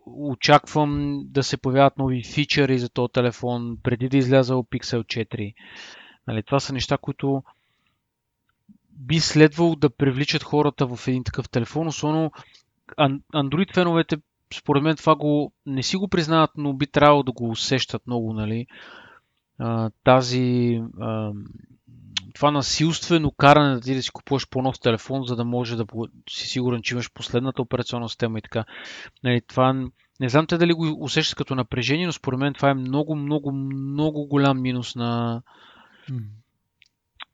очаквам 0.07 1.21
да 1.25 1.43
се 1.43 1.57
появяват 1.57 1.99
нови 1.99 2.25
фичъри 2.25 2.79
за 2.79 2.89
този 2.89 3.13
телефон 3.13 3.79
преди 3.83 4.09
да 4.09 4.17
изляза 4.17 4.55
Pixel 4.55 5.03
4. 5.03 5.55
Нали, 6.27 6.43
това 6.43 6.61
са 6.61 6.73
неща, 6.73 6.99
които 6.99 7.43
би 8.91 9.21
следвало 9.21 9.77
да 9.77 9.91
привличат 9.91 10.43
хората 10.43 10.87
в 10.87 11.09
един 11.09 11.25
такъв 11.25 11.49
телефон, 11.49 11.87
особено 11.87 12.33
Android 13.35 13.75
феновете 13.75 14.17
според 14.55 14.83
мен 14.83 14.97
това 14.97 15.17
го, 15.17 15.53
не 15.67 15.83
си 15.83 15.97
го 15.97 16.09
признават, 16.09 16.51
но 16.57 16.73
би 16.73 16.87
трябвало 16.87 17.23
да 17.23 17.33
го 17.33 17.51
усещат 17.51 18.07
много, 18.07 18.33
нали? 18.33 18.67
Тази, 20.05 20.83
това 22.39 22.51
насилствено 22.51 23.31
каране 23.31 23.75
да 23.75 23.81
ти 23.81 23.95
да 23.95 24.03
си 24.03 24.11
купуваш 24.11 24.49
по-нов 24.49 24.81
телефон, 24.81 25.25
за 25.25 25.37
да 25.37 25.45
може 25.45 25.77
да 25.77 25.87
си 26.31 26.49
сигурен, 26.49 26.83
че 26.83 26.95
имаш 26.95 27.13
последната 27.13 27.63
операционна 27.63 28.09
система 28.09 28.39
и 28.39 28.43
така. 28.43 28.65
Нали, 29.25 29.41
това, 29.49 29.73
не 30.21 30.29
знам 30.29 30.47
те 30.47 30.59
дали 30.59 30.73
го 30.73 30.97
усещат 31.01 31.37
като 31.37 31.55
напрежение, 31.55 32.07
но 32.07 32.13
според 32.13 32.39
мен 32.41 32.55
това 32.55 32.71
е 32.71 32.75
много, 32.75 33.17
много, 33.17 33.53
много 33.53 34.27
голям 34.27 34.63
минус 34.63 34.95
на, 34.95 35.43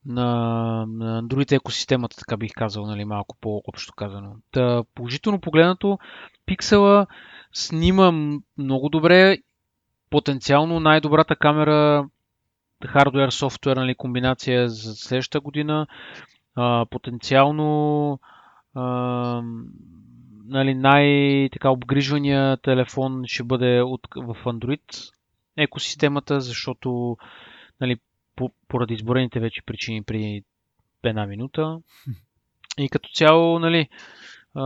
на, 0.07 0.25
на 0.89 1.23
Android 1.23 1.53
екосистемата, 1.53 2.17
така 2.17 2.37
бих 2.37 2.53
казал, 2.53 2.87
нали, 2.87 3.05
малко 3.05 3.37
по-общо 3.41 3.93
казано. 3.93 4.37
Та, 4.51 4.83
положително 4.95 5.41
погледнато, 5.41 5.99
Пиксела 6.47 7.07
снима 7.53 8.13
много 8.59 8.89
добре, 8.89 9.39
потенциално 10.11 10.81
най-добрата 10.81 11.37
камера 11.37 12.09
хардвер, 12.87 13.31
софтуер, 13.31 13.77
нали, 13.77 13.95
комбинация 13.95 14.69
за 14.69 14.95
следващата 14.95 15.41
година. 15.41 15.87
А, 16.55 16.87
потенциално 16.91 18.19
а, 18.75 18.85
нали, 20.45 20.75
най-така 20.75 21.71
обгрижвания 21.71 22.57
телефон 22.57 23.23
ще 23.27 23.43
бъде 23.43 23.83
от, 23.83 24.01
в 24.17 24.37
Android 24.45 25.13
екосистемата, 25.57 26.41
защото 26.41 27.17
нали, 27.81 27.97
по, 28.37 28.51
поради 28.69 28.95
изборените 28.95 29.41
вече 29.41 29.63
причини 29.63 30.03
преди 30.03 30.45
една 31.03 31.27
минута. 31.27 31.79
И 32.79 32.89
като 32.89 33.09
цяло, 33.15 33.59
нали, 33.59 33.89
а, 34.55 34.65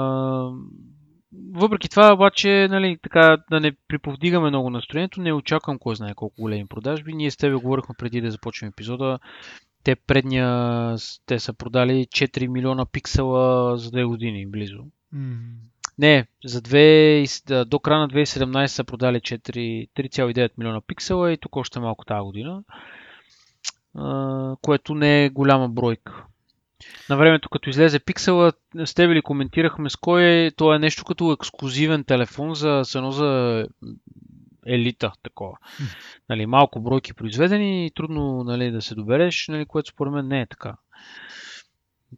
въпреки 1.53 1.89
това, 1.89 2.13
обаче, 2.13 2.69
нали, 2.71 2.99
така, 3.03 3.37
да 3.51 3.61
не 3.61 3.73
приповдигаме 3.89 4.49
много 4.49 4.71
настроението, 4.71 5.21
не 5.21 5.33
очаквам 5.33 5.79
кой 5.79 5.97
знае 5.97 6.15
колко 6.15 6.43
големи 6.43 6.67
продажби. 6.67 7.13
Ние 7.13 7.31
с 7.31 7.37
тебе 7.37 7.55
говорихме 7.55 7.95
преди 7.99 8.21
да 8.21 8.31
започнем 8.31 8.69
епизода. 8.69 9.19
Те 9.85 9.97
предния, 9.97 10.97
те 11.27 11.39
са 11.39 11.53
продали 11.53 12.07
4 12.07 12.47
милиона 12.47 12.87
пиксела 12.87 13.79
за 13.79 13.91
2 13.91 14.07
години 14.07 14.47
близо. 14.47 14.85
Mm. 15.15 15.39
Не, 15.99 16.27
за 16.45 16.63
2, 16.63 17.65
до 17.65 17.79
края 17.79 18.01
на 18.01 18.09
2017 18.09 18.67
са 18.67 18.85
продали 18.85 19.21
3,9 19.21 20.51
милиона 20.59 20.81
пиксела 20.81 21.33
и 21.33 21.37
тук 21.37 21.57
още 21.57 21.81
малко 21.81 22.05
тази 22.05 22.21
година, 22.25 22.63
което 24.63 24.95
не 24.95 25.25
е 25.25 25.31
голяма 25.31 25.69
бройка 25.69 26.25
на 27.11 27.17
времето, 27.17 27.49
като 27.49 27.71
излезе 27.71 27.99
пиксела, 27.99 28.53
с 28.85 28.95
тебе 28.95 29.15
ли 29.15 29.23
коментирахме 29.23 29.91
с 29.91 29.97
кой 29.97 30.25
е, 30.25 30.51
то 30.51 30.75
е 30.75 30.79
нещо 30.79 31.05
като 31.05 31.33
ексклюзивен 31.33 32.05
телефон 32.05 32.55
за, 32.55 32.83
сено 32.85 33.13
за 33.13 33.65
елита, 34.67 35.13
такова. 35.23 35.59
Нали, 36.29 36.47
малко 36.47 36.81
бройки 36.81 37.15
произведени 37.15 37.87
и 37.87 37.91
трудно 37.91 38.45
нали, 38.45 38.71
да 38.71 38.83
се 38.83 38.95
добереш, 38.95 39.49
нали, 39.49 39.67
което 39.67 39.91
според 39.91 40.13
мен 40.13 40.29
не 40.29 40.41
е 40.41 40.47
така. 40.47 40.77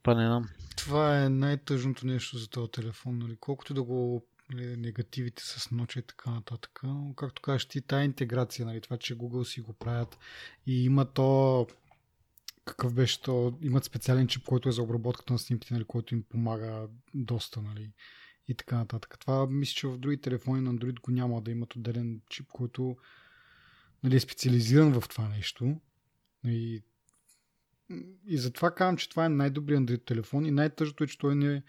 Па 0.02 0.14
не 0.14 0.26
знам. 0.26 0.48
Това 0.76 1.24
е 1.24 1.28
най-тъжното 1.28 2.06
нещо 2.06 2.38
за 2.38 2.48
този 2.48 2.70
телефон. 2.70 3.18
Нали. 3.18 3.36
Колкото 3.40 3.74
да 3.74 3.82
го 3.82 4.24
нали, 4.52 4.76
негативите 4.76 5.42
с 5.46 5.70
ноча 5.70 5.98
и 5.98 6.02
така 6.02 6.30
нататък. 6.30 6.80
Но, 6.82 7.14
както 7.16 7.42
кажеш 7.42 7.66
ти, 7.66 7.80
тая 7.80 8.04
интеграция, 8.04 8.66
нали, 8.66 8.80
това, 8.80 8.96
че 8.96 9.18
Google 9.18 9.44
си 9.44 9.60
го 9.60 9.72
правят 9.72 10.18
и 10.66 10.84
има 10.84 11.04
то 11.04 11.66
какъв 12.64 12.94
беше 12.94 13.22
то, 13.22 13.58
имат 13.62 13.84
специален 13.84 14.28
чип, 14.28 14.44
който 14.44 14.68
е 14.68 14.72
за 14.72 14.82
обработката 14.82 15.32
на 15.32 15.38
снимките, 15.38 15.74
нали, 15.74 15.84
който 15.84 16.14
им 16.14 16.22
помага 16.22 16.88
доста, 17.14 17.62
нали, 17.62 17.92
и 18.48 18.54
така 18.54 18.76
нататък. 18.76 19.18
Това 19.18 19.46
мисля, 19.46 19.74
че 19.74 19.86
в 19.86 19.98
други 19.98 20.20
телефони 20.20 20.60
на 20.60 20.74
Android 20.74 21.00
го 21.00 21.10
няма 21.10 21.42
да 21.42 21.50
имат 21.50 21.76
отделен 21.76 22.20
чип, 22.30 22.48
който 22.52 22.96
нали, 24.02 24.16
е 24.16 24.20
специализиран 24.20 25.00
в 25.00 25.08
това 25.08 25.28
нещо. 25.28 25.80
И, 26.44 26.82
и 28.26 28.38
затова 28.38 28.74
казвам, 28.74 28.96
че 28.96 29.08
това 29.08 29.24
е 29.24 29.28
най-добрият 29.28 29.82
Android 29.82 30.06
телефон 30.06 30.46
и 30.46 30.50
най-тъжното 30.50 31.04
е, 31.04 31.06
че 31.06 31.18
той 31.18 31.34
не 31.34 31.54
е 31.54 31.62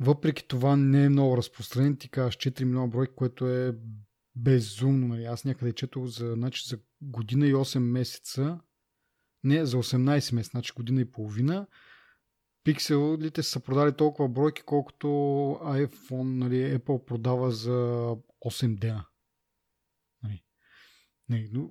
въпреки 0.00 0.48
това 0.48 0.76
не 0.76 1.04
е 1.04 1.08
много 1.08 1.36
разпространен. 1.36 1.96
Ти 1.96 2.08
казваш 2.08 2.36
4 2.36 2.64
милиона 2.64 2.86
брой, 2.86 3.06
което 3.06 3.48
е 3.48 3.76
безумно. 4.36 5.08
Нали? 5.08 5.24
Аз 5.24 5.44
някъде 5.44 5.72
четох 5.72 6.06
за, 6.06 6.32
значи, 6.32 6.68
за 6.68 6.78
година 7.02 7.46
и 7.46 7.54
8 7.54 7.78
месеца 7.78 8.60
не, 9.44 9.66
за 9.66 9.76
18 9.76 10.34
месеца, 10.34 10.50
значи 10.50 10.72
година 10.76 11.00
и 11.00 11.10
половина, 11.10 11.66
пикселите 12.64 13.42
са 13.42 13.60
продали 13.60 13.96
толкова 13.96 14.28
бройки, 14.28 14.62
колкото 14.62 15.06
iPhone, 15.62 16.38
нали, 16.38 16.78
Apple 16.78 17.04
продава 17.04 17.50
за 17.50 17.70
8 18.44 18.78
дена. 18.78 19.06
Нали. 20.22 20.44
Не, 21.28 21.48
но, 21.52 21.70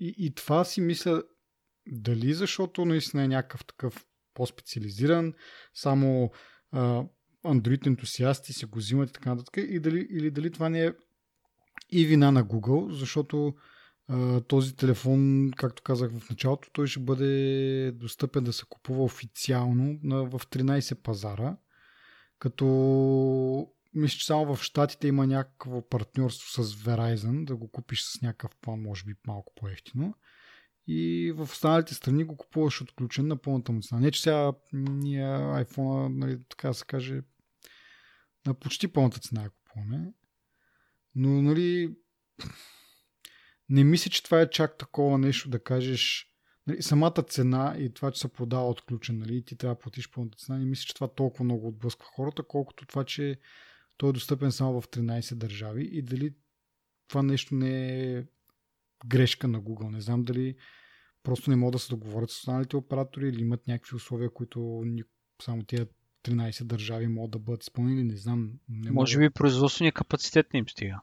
и, 0.00 0.14
и 0.18 0.34
това 0.34 0.64
си 0.64 0.80
мисля, 0.80 1.22
дали 1.86 2.34
защото 2.34 2.84
наистина 2.84 3.24
е 3.24 3.28
някакъв 3.28 3.64
такъв 3.64 4.06
по-специализиран, 4.34 5.34
само 5.74 6.30
а, 6.70 7.04
Android 7.44 7.86
ентусиасти 7.86 8.52
се 8.52 8.66
го 8.66 8.78
взимат 8.78 9.10
и 9.10 9.12
така 9.12 9.30
нататък, 9.34 9.56
и 9.56 9.80
дали, 9.80 10.06
или 10.10 10.30
дали 10.30 10.50
това 10.50 10.68
не 10.68 10.84
е 10.84 10.92
и 11.90 12.06
вина 12.06 12.30
на 12.30 12.44
Google, 12.44 12.92
защото 12.92 13.54
този 14.48 14.76
телефон, 14.76 15.50
както 15.56 15.82
казах 15.82 16.12
в 16.18 16.30
началото, 16.30 16.70
той 16.72 16.86
ще 16.86 17.00
бъде 17.00 17.92
достъпен 17.92 18.44
да 18.44 18.52
се 18.52 18.64
купува 18.68 19.02
официално 19.02 19.98
в 20.02 20.40
13 20.50 20.94
пазара, 20.94 21.56
като 22.38 22.66
мисля, 23.94 24.18
че 24.18 24.26
само 24.26 24.56
в 24.56 24.62
Штатите 24.62 25.08
има 25.08 25.26
някакво 25.26 25.88
партньорство 25.88 26.62
с 26.62 26.76
Verizon, 26.76 27.44
да 27.44 27.56
го 27.56 27.68
купиш 27.68 28.02
с 28.02 28.22
някакъв 28.22 28.56
план, 28.56 28.82
може 28.82 29.04
би 29.04 29.14
малко 29.26 29.52
по-ефтино. 29.56 30.14
И 30.86 31.32
в 31.36 31.42
останалите 31.42 31.94
страни 31.94 32.24
го 32.24 32.36
купуваш 32.36 32.82
отключен 32.82 33.26
на 33.26 33.36
пълната 33.36 33.72
му 33.72 33.82
цена. 33.82 34.00
Не, 34.00 34.10
че 34.10 34.22
сега 34.22 34.52
ние 34.72 35.24
iPhone, 35.36 36.18
нали, 36.18 36.38
така 36.48 36.68
да 36.68 36.74
се 36.74 36.84
каже, 36.84 37.20
на 38.46 38.54
почти 38.54 38.88
пълната 38.88 39.20
цена 39.20 39.42
я 39.42 39.50
купуваме. 39.50 40.12
Но, 41.14 41.42
нали, 41.42 41.96
не 43.68 43.84
мисля, 43.84 44.10
че 44.10 44.22
това 44.22 44.40
е 44.40 44.50
чак 44.50 44.78
такова 44.78 45.18
нещо 45.18 45.48
да 45.48 45.62
кажеш 45.62 46.30
нали, 46.66 46.82
самата 46.82 47.22
цена 47.28 47.76
и 47.78 47.94
това, 47.94 48.10
че 48.10 48.20
се 48.20 48.28
продава 48.28 48.68
отключен, 48.68 49.18
нали, 49.18 49.36
и 49.36 49.44
ти 49.44 49.56
трябва 49.56 49.74
да 49.74 49.78
платиш 49.78 50.10
пълната 50.10 50.38
цена, 50.38 50.58
не 50.58 50.64
мисля, 50.64 50.84
че 50.84 50.94
това 50.94 51.08
толкова 51.08 51.44
много 51.44 51.68
отблъсква 51.68 52.06
хората, 52.14 52.42
колкото 52.42 52.86
това, 52.86 53.04
че 53.04 53.38
той 53.96 54.10
е 54.10 54.12
достъпен 54.12 54.52
само 54.52 54.80
в 54.80 54.88
13 54.88 55.34
държави 55.34 55.88
и 55.92 56.02
дали 56.02 56.34
това 57.08 57.22
нещо 57.22 57.54
не 57.54 58.02
е 58.12 58.24
грешка 59.06 59.48
на 59.48 59.60
Google. 59.60 59.90
Не 59.90 60.00
знам 60.00 60.22
дали 60.22 60.56
просто 61.22 61.50
не 61.50 61.56
могат 61.56 61.72
да 61.72 61.78
се 61.78 61.88
договорят 61.88 62.30
с 62.30 62.36
останалите 62.36 62.76
оператори 62.76 63.28
или 63.28 63.40
имат 63.40 63.66
някакви 63.66 63.96
условия, 63.96 64.30
които 64.30 64.84
само 65.42 65.62
тия 65.62 65.86
13 66.24 66.64
държави 66.64 67.08
могат 67.08 67.30
да 67.30 67.38
бъдат 67.38 67.62
изпълнени. 67.62 68.04
Не 68.04 68.16
знам. 68.16 68.52
Не 68.68 68.90
Може 68.90 69.18
би 69.18 69.30
производствения 69.30 69.92
капацитет 69.92 70.52
не 70.52 70.58
им 70.58 70.68
стига. 70.68 71.00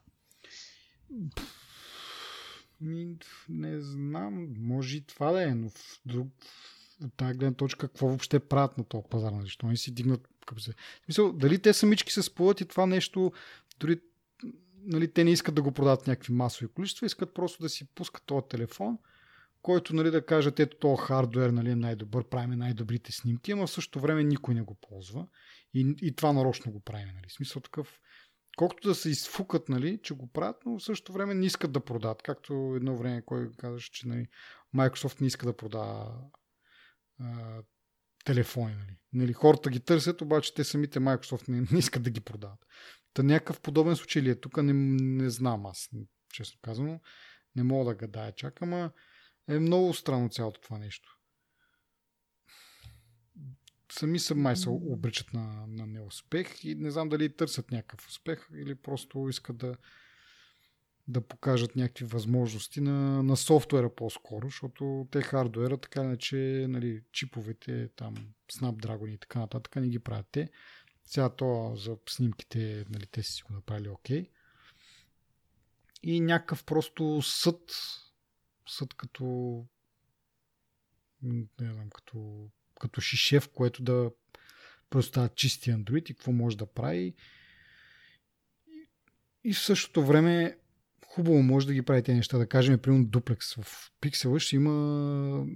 Ми, 2.82 3.16
не 3.48 3.80
знам, 3.80 4.54
може 4.58 4.96
и 4.96 5.06
това 5.06 5.32
да 5.32 5.42
е, 5.42 5.54
но 5.54 5.68
в 5.68 6.00
друг, 6.06 6.28
от 7.04 7.14
тази 7.16 7.38
гледна 7.38 7.56
точка, 7.56 7.88
какво 7.88 8.06
въобще 8.06 8.40
правят 8.40 8.78
на 8.78 8.84
този 8.84 9.04
пазар? 9.10 9.32
Нали? 9.32 9.42
Защо 9.42 9.66
не 9.66 9.76
си 9.76 9.94
дигнат 9.94 10.28
капацитет? 10.46 10.76
Мисъл, 11.08 11.32
дали 11.32 11.58
те 11.58 11.72
самички 11.72 12.12
се 12.12 12.22
сплуват 12.22 12.60
и 12.60 12.68
това 12.68 12.86
нещо, 12.86 13.32
дори 13.80 14.00
нали, 14.84 15.12
те 15.12 15.24
не 15.24 15.30
искат 15.30 15.54
да 15.54 15.62
го 15.62 15.72
продават 15.72 16.06
някакви 16.06 16.32
масови 16.32 16.68
количества, 16.68 17.06
искат 17.06 17.34
просто 17.34 17.62
да 17.62 17.68
си 17.68 17.94
пускат 17.94 18.22
този 18.26 18.46
телефон, 18.48 18.98
който 19.62 19.94
нали, 19.94 20.10
да 20.10 20.26
кажат, 20.26 20.60
ето 20.60 20.76
този 20.76 21.02
хардвер 21.02 21.50
нали, 21.50 21.70
е 21.70 21.76
най-добър, 21.76 22.28
правим 22.28 22.58
най-добрите 22.58 23.12
снимки, 23.12 23.54
но 23.54 23.66
в 23.66 23.70
същото 23.70 24.00
време 24.00 24.24
никой 24.24 24.54
не 24.54 24.62
го 24.62 24.74
ползва. 24.74 25.26
И, 25.74 25.94
и 26.02 26.16
това 26.16 26.32
нарочно 26.32 26.72
го 26.72 26.80
правим. 26.80 27.06
Нали. 27.06 27.26
Смисъл 27.28 27.62
такъв, 27.62 28.00
колкото 28.56 28.88
да 28.88 28.94
се 28.94 29.10
изфукат, 29.10 29.68
нали, 29.68 30.00
че 30.02 30.14
го 30.14 30.26
правят, 30.26 30.56
но 30.66 30.78
в 30.78 30.84
същото 30.84 31.12
време 31.12 31.34
не 31.34 31.46
искат 31.46 31.72
да 31.72 31.84
продават. 31.84 32.22
Както 32.22 32.72
едно 32.76 32.96
време, 32.96 33.22
кой 33.26 33.50
казваше, 33.58 33.92
че 33.92 34.08
нали, 34.08 34.26
Microsoft 34.76 35.20
не 35.20 35.26
иска 35.26 35.46
да 35.46 35.56
продава 35.56 36.14
телефони. 38.24 38.74
Нали. 38.74 38.96
Нали, 39.12 39.32
хората 39.32 39.70
ги 39.70 39.80
търсят, 39.80 40.20
обаче 40.20 40.54
те 40.54 40.64
самите 40.64 41.00
Microsoft 41.00 41.48
не, 41.48 41.60
не 41.72 41.78
искат 41.78 42.02
да 42.02 42.10
ги 42.10 42.20
продават. 42.20 42.66
Та 43.14 43.22
някакъв 43.22 43.60
подобен 43.60 43.96
случай 43.96 44.22
ли 44.22 44.30
е 44.30 44.40
тук, 44.40 44.62
не, 44.62 44.72
не 44.72 45.30
знам 45.30 45.66
аз, 45.66 45.88
честно 46.34 46.58
казано. 46.62 47.00
Не 47.56 47.62
мога 47.62 47.84
да 47.84 47.94
гадая 47.94 48.32
чак, 48.32 48.62
ама 48.62 48.90
е 49.48 49.58
много 49.58 49.94
странно 49.94 50.28
цялото 50.28 50.60
това 50.60 50.78
нещо. 50.78 51.18
Сами 53.98 54.18
са 54.18 54.34
май 54.34 54.56
се 54.56 54.68
обричат 54.68 55.32
на, 55.32 55.66
на 55.68 55.86
неуспех 55.86 56.64
и 56.64 56.74
не 56.74 56.90
знам 56.90 57.08
дали 57.08 57.36
търсят 57.36 57.70
някакъв 57.70 58.08
успех 58.08 58.48
или 58.54 58.74
просто 58.74 59.28
искат 59.28 59.56
да, 59.56 59.76
да 61.08 61.20
покажат 61.20 61.76
някакви 61.76 62.04
възможности 62.04 62.80
на, 62.80 63.22
на 63.22 63.36
софтуера 63.36 63.94
по-скоро, 63.94 64.46
защото 64.46 65.08
те 65.10 65.22
хардуера, 65.22 65.76
така 65.76 66.02
иначе, 66.02 66.66
нали, 66.68 67.02
чиповете, 67.12 67.88
там, 67.88 68.14
Snapdragon 68.52 69.14
и 69.14 69.18
така 69.18 69.38
нататък, 69.38 69.76
не 69.76 69.88
ги 69.88 69.98
правят 69.98 70.26
те. 70.32 70.50
Сега 71.04 71.28
то 71.28 71.72
за 71.76 71.96
снимките, 72.08 72.84
нали, 72.90 73.06
те 73.06 73.22
си 73.22 73.42
го 73.42 73.52
направили 73.52 73.88
окей. 73.88 74.22
Okay. 74.22 74.30
И 76.02 76.20
някакъв 76.20 76.64
просто 76.64 77.22
съд, 77.22 77.72
съд 78.68 78.94
като 78.94 79.24
не 81.22 81.72
знам, 81.72 81.90
като, 81.90 82.50
като 82.82 83.00
шишев, 83.00 83.48
което 83.48 83.82
да 83.82 84.10
просто 84.90 85.28
чисти 85.36 85.70
Android 85.70 86.10
и 86.10 86.14
какво 86.14 86.32
може 86.32 86.56
да 86.56 86.66
прави. 86.66 87.14
И 89.44 89.52
в 89.52 89.58
същото 89.58 90.06
време 90.06 90.58
хубаво 91.06 91.42
може 91.42 91.66
да 91.66 91.74
ги 91.74 91.82
прави 91.82 92.02
тези 92.02 92.16
неща. 92.16 92.38
Да 92.38 92.46
кажем, 92.46 92.78
примерно 92.78 93.04
дуплекс. 93.04 93.54
В 93.54 93.92
Pixel 94.00 94.38
ще 94.38 94.56
има 94.56 95.46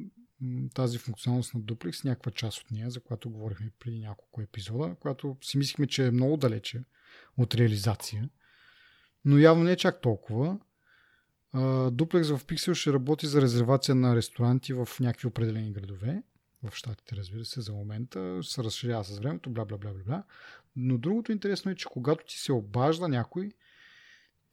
тази 0.74 0.98
функционалност 0.98 1.54
на 1.54 1.60
Duplex, 1.60 2.04
някаква 2.04 2.32
част 2.32 2.58
от 2.58 2.70
нея, 2.70 2.90
за 2.90 3.00
която 3.00 3.30
говорихме 3.30 3.70
преди 3.78 3.98
няколко 3.98 4.42
епизода, 4.42 4.96
която 5.00 5.36
си 5.42 5.58
мислихме, 5.58 5.86
че 5.86 6.06
е 6.06 6.10
много 6.10 6.36
далече 6.36 6.84
от 7.36 7.54
реализация, 7.54 8.30
но 9.24 9.38
явно 9.38 9.64
не 9.64 9.72
е 9.72 9.76
чак 9.76 10.00
толкова. 10.00 10.58
Duplex 11.90 12.36
в 12.36 12.44
Pixel 12.44 12.74
ще 12.74 12.92
работи 12.92 13.26
за 13.26 13.42
резервация 13.42 13.94
на 13.94 14.16
ресторанти 14.16 14.72
в 14.72 14.88
някакви 15.00 15.28
определени 15.28 15.72
градове, 15.72 16.22
в 16.62 16.76
щатите, 16.76 17.16
разбира 17.16 17.44
се, 17.44 17.60
за 17.60 17.72
момента, 17.72 18.40
се 18.42 18.64
разширява 18.64 19.04
с 19.04 19.18
времето, 19.18 19.50
бла, 19.50 19.64
бла, 19.64 19.78
бла, 19.78 19.92
бла, 19.92 20.02
бла. 20.06 20.24
Но 20.76 20.98
другото 20.98 21.32
интересно 21.32 21.70
е, 21.70 21.74
че 21.74 21.86
когато 21.90 22.24
ти 22.24 22.38
се 22.38 22.52
обажда 22.52 23.08
някой, 23.08 23.52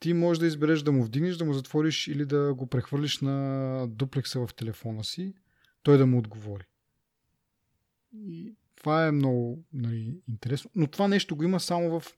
ти 0.00 0.12
можеш 0.12 0.38
да 0.38 0.46
избереш 0.46 0.82
да 0.82 0.92
му 0.92 1.04
вдигнеш, 1.04 1.36
да 1.36 1.44
му 1.44 1.52
затвориш 1.52 2.08
или 2.08 2.26
да 2.26 2.54
го 2.54 2.66
прехвърлиш 2.66 3.18
на 3.20 3.86
дуплекса 3.88 4.46
в 4.46 4.54
телефона 4.54 5.04
си 5.04 5.34
той 5.82 5.98
да 5.98 6.06
му 6.06 6.18
отговори. 6.18 6.64
И 8.14 8.54
това 8.76 9.06
е 9.06 9.12
много 9.12 9.64
нали, 9.72 10.20
интересно. 10.28 10.70
Но 10.74 10.86
това 10.86 11.08
нещо 11.08 11.36
го 11.36 11.44
има 11.44 11.60
само 11.60 12.00
в, 12.00 12.16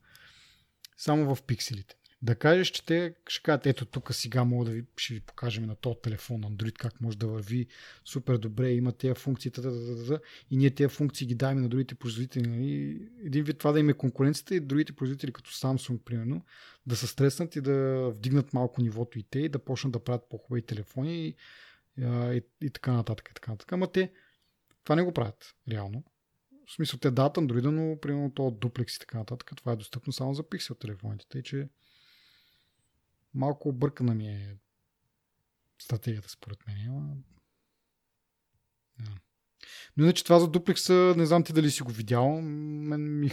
само 0.97 1.35
в 1.35 1.43
пикселите. 1.43 1.97
Да 2.23 2.35
кажеш, 2.35 2.69
че 2.69 2.87
те 2.87 3.15
ще 3.29 3.43
кажат, 3.43 3.67
ето 3.67 3.85
тук 3.85 4.15
сега 4.15 4.45
мога 4.45 4.65
да 4.65 4.71
ви, 4.71 4.85
ще 4.97 5.15
ви 5.15 5.21
покажем 5.21 5.67
на 5.67 5.77
този 5.77 5.97
телефон 6.03 6.43
Android 6.43 6.73
как 6.73 7.01
може 7.01 7.19
да 7.19 7.27
върви 7.27 7.67
супер 8.05 8.39
добре, 8.39 8.73
има 8.73 8.93
тези 8.93 9.15
функции, 9.15 9.51
та, 9.51 9.63
та, 9.63 9.71
та, 9.71 10.07
та, 10.07 10.21
и 10.51 10.57
ние 10.57 10.71
тези 10.71 10.89
функции 10.89 11.27
ги 11.27 11.35
даваме 11.35 11.61
на 11.61 11.69
другите 11.69 11.95
производители. 11.95 12.49
Нали? 12.49 13.09
Един 13.25 13.45
вид 13.45 13.59
това 13.59 13.73
да 13.73 13.81
им 13.81 13.89
е 13.89 13.95
конкуренцията 13.95 14.55
и 14.55 14.61
другите 14.61 14.93
производители, 14.93 15.33
като 15.33 15.51
Samsung, 15.51 15.99
примерно, 15.99 16.45
да 16.87 16.97
се 16.97 17.07
стреснат 17.07 17.57
и 17.57 17.61
да 17.61 18.09
вдигнат 18.15 18.53
малко 18.53 18.83
нивото 18.83 19.19
и 19.19 19.23
те 19.23 19.39
и 19.39 19.49
да 19.49 19.59
почнат 19.59 19.93
да 19.93 20.05
правят 20.05 20.29
по-хубави 20.31 20.63
телефони 20.63 21.27
и 21.27 21.35
и, 21.99 22.43
и 22.61 22.71
така 22.71 22.93
нататък. 22.93 23.29
И 23.31 23.35
така 23.35 23.51
нататък. 23.51 23.73
Ама 23.73 23.93
те 23.93 24.13
това 24.85 24.97
не 24.97 25.03
го 25.03 25.13
правят 25.13 25.55
реално. 25.71 26.05
В 26.67 26.73
смисъл, 26.73 26.99
те 27.01 27.11
дадат 27.11 27.37
Android, 27.37 27.65
но 27.65 28.01
примерно 28.01 28.33
то 28.35 28.51
дуплекс 28.51 28.97
и 28.97 28.99
така 28.99 29.19
нататък. 29.19 29.53
Това 29.57 29.73
е 29.73 29.77
достъпно 29.77 30.13
само 30.13 30.35
за 30.35 30.49
пиксел 30.49 30.77
телефоните. 30.77 31.27
Тъй, 31.29 31.43
че 31.43 31.69
малко 33.37 33.69
объркана 33.69 34.15
ми 34.15 34.29
е 34.29 34.57
стратегията 35.79 36.29
според 36.29 36.67
мен. 36.67 36.77
Ама... 36.89 37.17
Но 39.97 40.05
иначе 40.05 40.25
това 40.25 40.41
за 40.41 40.49
дуплекса, 40.49 41.15
не 41.17 41.27
знам 41.27 41.45
ти 41.45 41.53
дали 41.53 41.71
си 41.71 41.83
го 41.83 41.93
видял. 41.93 42.41
Мен 42.41 43.19
ми 43.19 43.31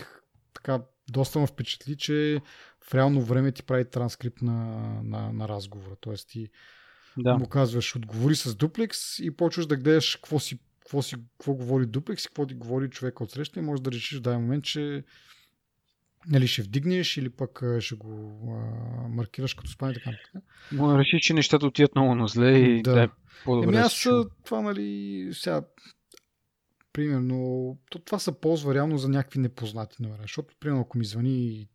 така 0.54 0.82
доста 1.10 1.40
ме 1.40 1.48
впечатли, 1.48 1.98
че 1.98 2.42
в 2.86 2.94
реално 2.96 3.22
време 3.22 3.52
ти 3.52 3.64
прави 3.64 3.90
транскрипт 3.90 4.42
на, 4.42 4.54
на, 5.04 5.34
на 5.34 5.48
разговора. 5.48 5.96
Тоест 5.96 6.30
ти 6.30 6.50
да. 7.18 7.38
му 7.38 7.48
казваш 7.48 7.96
отговори 7.96 8.36
с 8.36 8.56
дуплекс 8.56 9.20
и 9.20 9.32
почваш 9.32 9.66
да 9.66 9.78
гледаш 9.78 10.16
какво, 10.16 10.40
си, 10.40 10.60
какво, 10.80 11.02
си, 11.02 11.16
какво 11.16 11.54
говори 11.54 11.86
дуплекс 11.86 12.26
и 12.26 12.28
какво 12.28 12.48
ти 12.48 12.54
говори 12.54 12.90
човека 12.90 13.24
от 13.24 13.32
среща 13.32 13.60
и 13.60 13.64
можеш 13.64 13.82
да 13.82 13.92
решиш 13.92 14.18
в 14.18 14.22
даден 14.22 14.42
момент, 14.42 14.64
че 14.64 15.04
нали, 16.28 16.48
ще 16.48 16.62
вдигнеш 16.62 17.18
или 17.18 17.30
пък 17.30 17.64
ще 17.80 17.96
го 17.96 18.40
а, 18.48 19.08
маркираш 19.08 19.54
като 19.54 19.72
спане 19.72 19.94
така. 19.94 20.12
Да 20.72 20.98
решиш, 20.98 21.22
че 21.22 21.34
нещата 21.34 21.66
отиват 21.66 21.96
много 21.96 22.16
на 22.16 22.28
зле 22.28 22.52
и 22.52 22.82
да, 22.82 22.94
да 22.94 23.04
е 23.04 23.08
по-добре. 23.46 23.68
Еми 23.68 23.78
аз 23.78 24.08
това, 24.46 24.62
нали, 24.62 25.30
сега 25.34 25.62
примерно, 26.94 27.78
то, 27.90 28.00
това 28.00 28.20
се 28.20 28.40
ползва 28.40 28.74
реално 28.74 28.98
за 28.98 29.10
някакви 29.10 29.40
непознати 29.40 30.04
номера. 30.04 30.22
Защото, 30.22 30.56
примерно, 30.60 30.82
ако 30.82 30.98
ми 30.98 31.06
звъни 31.06 31.68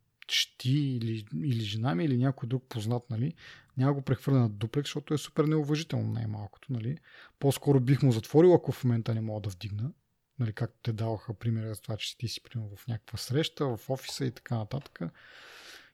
ти 0.59 0.79
или, 0.79 1.25
или 1.45 1.61
жена 1.61 1.95
ми 1.95 2.05
или 2.05 2.17
някой 2.17 2.49
друг 2.49 2.65
познат, 2.69 3.11
нали, 3.11 3.35
няма 3.77 3.93
го 3.93 4.03
прехвърля 4.03 4.39
на 4.39 4.49
дуплекс, 4.49 4.89
защото 4.89 5.15
е 5.15 5.19
супер 5.19 5.45
неуважително 5.45 6.13
най-малкото. 6.13 6.73
Нали. 6.73 6.99
По-скоро 7.39 7.81
бих 7.81 8.03
му 8.03 8.13
затворил, 8.13 8.55
ако 8.55 8.73
в 8.73 8.85
момента 8.85 9.15
не 9.15 9.21
мога 9.21 9.41
да 9.41 9.49
вдигна. 9.49 9.91
Нали, 10.39 10.53
както 10.53 10.79
те 10.83 10.93
даваха 10.93 11.35
пример 11.35 11.75
за 11.75 11.81
това, 11.81 11.97
че 11.97 12.19
ти 12.19 12.29
си 12.29 12.43
примерно 12.43 12.77
в 12.77 12.87
някаква 12.87 13.19
среща, 13.19 13.77
в 13.77 13.91
офиса 13.91 14.25
и 14.25 14.31
така 14.31 14.57
нататък. 14.57 15.01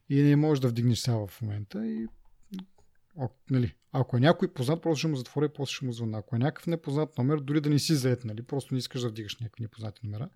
И 0.08 0.22
не 0.22 0.36
можеш 0.36 0.60
да 0.60 0.68
вдигнеш 0.68 0.98
сега 0.98 1.26
в 1.26 1.42
момента. 1.42 1.86
И, 1.86 2.06
о, 3.16 3.28
нали, 3.50 3.74
ако 3.92 4.16
е 4.16 4.20
някой 4.20 4.54
познат, 4.54 4.82
просто 4.82 4.98
ще 4.98 5.08
му 5.08 5.16
затворя 5.16 5.46
и 5.46 5.52
после 5.54 5.72
ще 5.72 5.84
му 5.84 5.92
звъна. 5.92 6.18
Ако 6.18 6.36
е 6.36 6.38
някакъв 6.38 6.66
непознат 6.66 7.18
номер, 7.18 7.38
дори 7.38 7.60
да 7.60 7.70
не 7.70 7.78
си 7.78 7.94
заед, 7.94 8.24
нали, 8.24 8.42
просто 8.42 8.74
не 8.74 8.78
искаш 8.78 9.00
да 9.00 9.08
вдигаш 9.08 9.36
някакви 9.36 9.62
непознати 9.62 10.00
номера, 10.04 10.28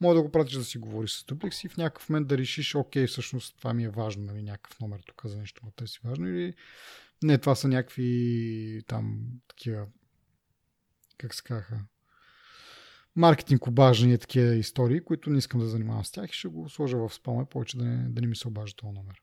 може 0.00 0.16
да 0.16 0.22
го 0.22 0.32
пратиш 0.32 0.54
да 0.54 0.64
си 0.64 0.78
говори 0.78 1.08
с 1.08 1.24
дуплекс 1.24 1.64
и 1.64 1.68
в 1.68 1.76
някакъв 1.76 2.08
момент 2.08 2.28
да 2.28 2.38
решиш, 2.38 2.74
окей, 2.74 3.06
всъщност 3.06 3.56
това 3.58 3.74
ми 3.74 3.84
е 3.84 3.90
важно, 3.90 4.24
нали, 4.24 4.42
някакъв 4.42 4.80
номер 4.80 5.00
тук 5.06 5.22
за 5.24 5.38
нещо, 5.38 5.62
което 5.62 5.86
си 5.86 6.00
важно 6.04 6.28
или 6.28 6.54
не, 7.22 7.38
това 7.38 7.54
са 7.54 7.68
някакви 7.68 8.82
там 8.86 9.20
такива, 9.48 9.86
как 11.18 11.34
се 11.34 11.42
казаха, 11.42 11.80
маркетинг 13.16 13.66
обаждания, 13.66 14.18
такива 14.18 14.54
истории, 14.54 15.00
които 15.00 15.30
не 15.30 15.38
искам 15.38 15.60
да 15.60 15.66
занимавам 15.66 16.04
с 16.04 16.10
тях 16.10 16.30
и 16.30 16.34
ще 16.34 16.48
го 16.48 16.68
сложа 16.68 16.98
в 16.98 17.14
спама 17.14 17.46
повече 17.46 17.76
да 17.76 17.84
не, 17.84 18.08
да 18.08 18.20
не 18.20 18.26
ми 18.26 18.36
се 18.36 18.48
обажда 18.48 18.76
този 18.76 18.92
номер. 18.92 19.22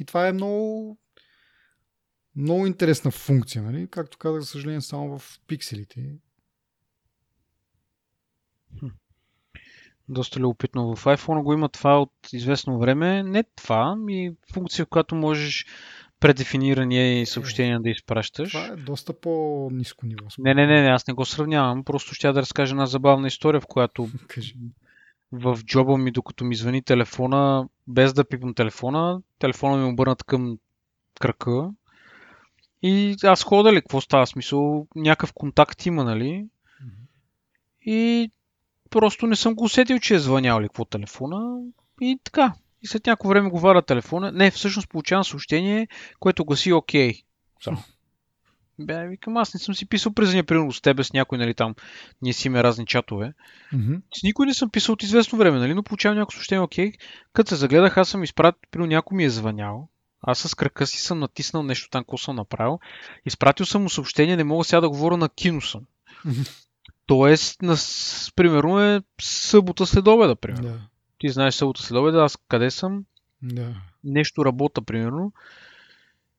И 0.00 0.04
това 0.04 0.28
е 0.28 0.32
много 0.32 0.98
много 2.36 2.66
интересна 2.66 3.10
функция, 3.10 3.62
нали? 3.62 3.88
Както 3.90 4.18
казах, 4.18 4.40
за 4.40 4.46
съжаление, 4.46 4.80
само 4.80 5.18
в 5.18 5.40
пикселите. 5.46 6.18
доста 10.08 10.40
любопитно. 10.40 10.96
В 10.96 11.04
iPhone 11.04 11.42
го 11.42 11.52
има 11.52 11.68
това 11.68 12.00
от 12.02 12.12
известно 12.32 12.78
време. 12.78 13.22
Не 13.22 13.42
това, 13.42 13.96
ми 13.96 14.36
функция, 14.52 14.86
която 14.86 15.14
можеш 15.14 15.66
предефинирани 16.20 17.26
съобщения 17.26 17.80
да 17.80 17.90
изпращаш. 17.90 18.52
Това 18.52 18.66
е 18.66 18.76
доста 18.76 19.20
по-низко 19.20 20.06
ниво. 20.06 20.26
Не, 20.38 20.54
не, 20.54 20.66
не, 20.66 20.82
не, 20.82 20.88
аз 20.88 21.06
не 21.06 21.14
го 21.14 21.24
сравнявам. 21.24 21.84
Просто 21.84 22.14
ще 22.14 22.32
да 22.32 22.40
разкажа 22.40 22.72
една 22.72 22.86
забавна 22.86 23.28
история, 23.28 23.60
в 23.60 23.66
която 23.66 24.08
Кажи. 24.28 24.54
в 25.32 25.58
джоба 25.64 25.98
ми, 25.98 26.10
докато 26.10 26.44
ми 26.44 26.54
звъни 26.54 26.82
телефона, 26.82 27.68
без 27.86 28.12
да 28.12 28.24
пипам 28.24 28.54
телефона, 28.54 29.20
телефона 29.38 29.76
ми 29.76 29.82
е 29.82 29.92
обърнат 29.92 30.24
към 30.24 30.58
кръка. 31.20 31.70
И 32.82 33.16
аз 33.22 33.42
хода 33.42 33.72
ли, 33.72 33.80
какво 33.80 34.00
става? 34.00 34.26
Смисъл, 34.26 34.86
някакъв 34.96 35.32
контакт 35.32 35.86
има, 35.86 36.04
нали? 36.04 36.46
И 37.86 38.30
просто 38.90 39.26
не 39.26 39.36
съм 39.36 39.54
го 39.54 39.64
усетил, 39.64 39.98
че 39.98 40.14
е 40.14 40.18
звънял 40.18 40.60
ли 40.60 40.68
какво 40.68 40.84
телефона. 40.84 41.60
И 42.00 42.18
така. 42.24 42.54
И 42.86 42.88
след 42.88 43.06
някакво 43.06 43.28
време 43.28 43.50
го 43.50 43.60
варя 43.60 43.82
телефона. 43.82 44.32
Не, 44.32 44.50
всъщност 44.50 44.88
получавам 44.88 45.24
съобщение, 45.24 45.88
което 46.20 46.44
гласи 46.44 46.72
окей. 46.72 47.22
Само. 47.64 47.82
Бе, 48.78 49.08
викам, 49.08 49.36
аз 49.36 49.54
не 49.54 49.60
съм 49.60 49.74
си 49.74 49.88
писал 49.88 50.12
през 50.12 50.30
деня, 50.30 50.44
примерно 50.44 50.72
с 50.72 50.80
тебе, 50.80 51.04
с 51.04 51.12
някой, 51.12 51.38
нали, 51.38 51.54
там, 51.54 51.74
ние 52.22 52.32
си 52.32 52.48
имаме 52.48 52.62
разни 52.62 52.86
чатове. 52.86 53.32
Мгм. 53.72 53.94
С 54.14 54.22
никой 54.22 54.46
не 54.46 54.54
съм 54.54 54.70
писал 54.70 54.92
от 54.92 55.02
известно 55.02 55.38
време, 55.38 55.58
нали, 55.58 55.74
но 55.74 55.82
получавам 55.82 56.18
някакво 56.18 56.34
съобщение, 56.34 56.62
окей. 56.62 56.92
Като 57.32 57.48
се 57.48 57.56
загледах, 57.56 57.96
аз 57.96 58.08
съм 58.08 58.24
изпратил, 58.24 58.60
примерно 58.70 58.88
някой 58.88 59.16
ми 59.16 59.24
е 59.24 59.30
звънял. 59.30 59.88
Аз 60.20 60.38
с 60.38 60.54
кръка 60.54 60.86
си 60.86 60.98
съм 60.98 61.18
натиснал 61.18 61.62
нещо 61.62 61.90
там, 61.90 62.04
какво 62.04 62.18
съм 62.18 62.36
направил. 62.36 62.78
Изпратил 63.24 63.66
съм 63.66 63.82
му 63.82 63.90
съобщение, 63.90 64.36
не 64.36 64.44
мога 64.44 64.64
сега 64.64 64.80
да 64.80 64.88
говоря 64.88 65.16
на 65.16 65.28
кино 65.28 65.60
съм. 65.60 65.80
Мгм. 66.24 66.40
Тоест, 67.06 67.62
на, 67.62 67.76
примерно 68.36 68.80
е 68.80 69.02
събота 69.20 69.86
след 69.86 70.06
обеда, 70.06 70.36
примерно. 70.36 70.68
Да. 70.68 70.80
Ти 71.18 71.28
знаеш 71.28 71.54
събота 71.54 71.82
след 71.82 71.98
обеда, 71.98 72.18
аз 72.24 72.38
къде 72.48 72.70
съм, 72.70 73.04
Да. 73.42 73.74
нещо 74.04 74.44
работа, 74.44 74.82
примерно. 74.82 75.32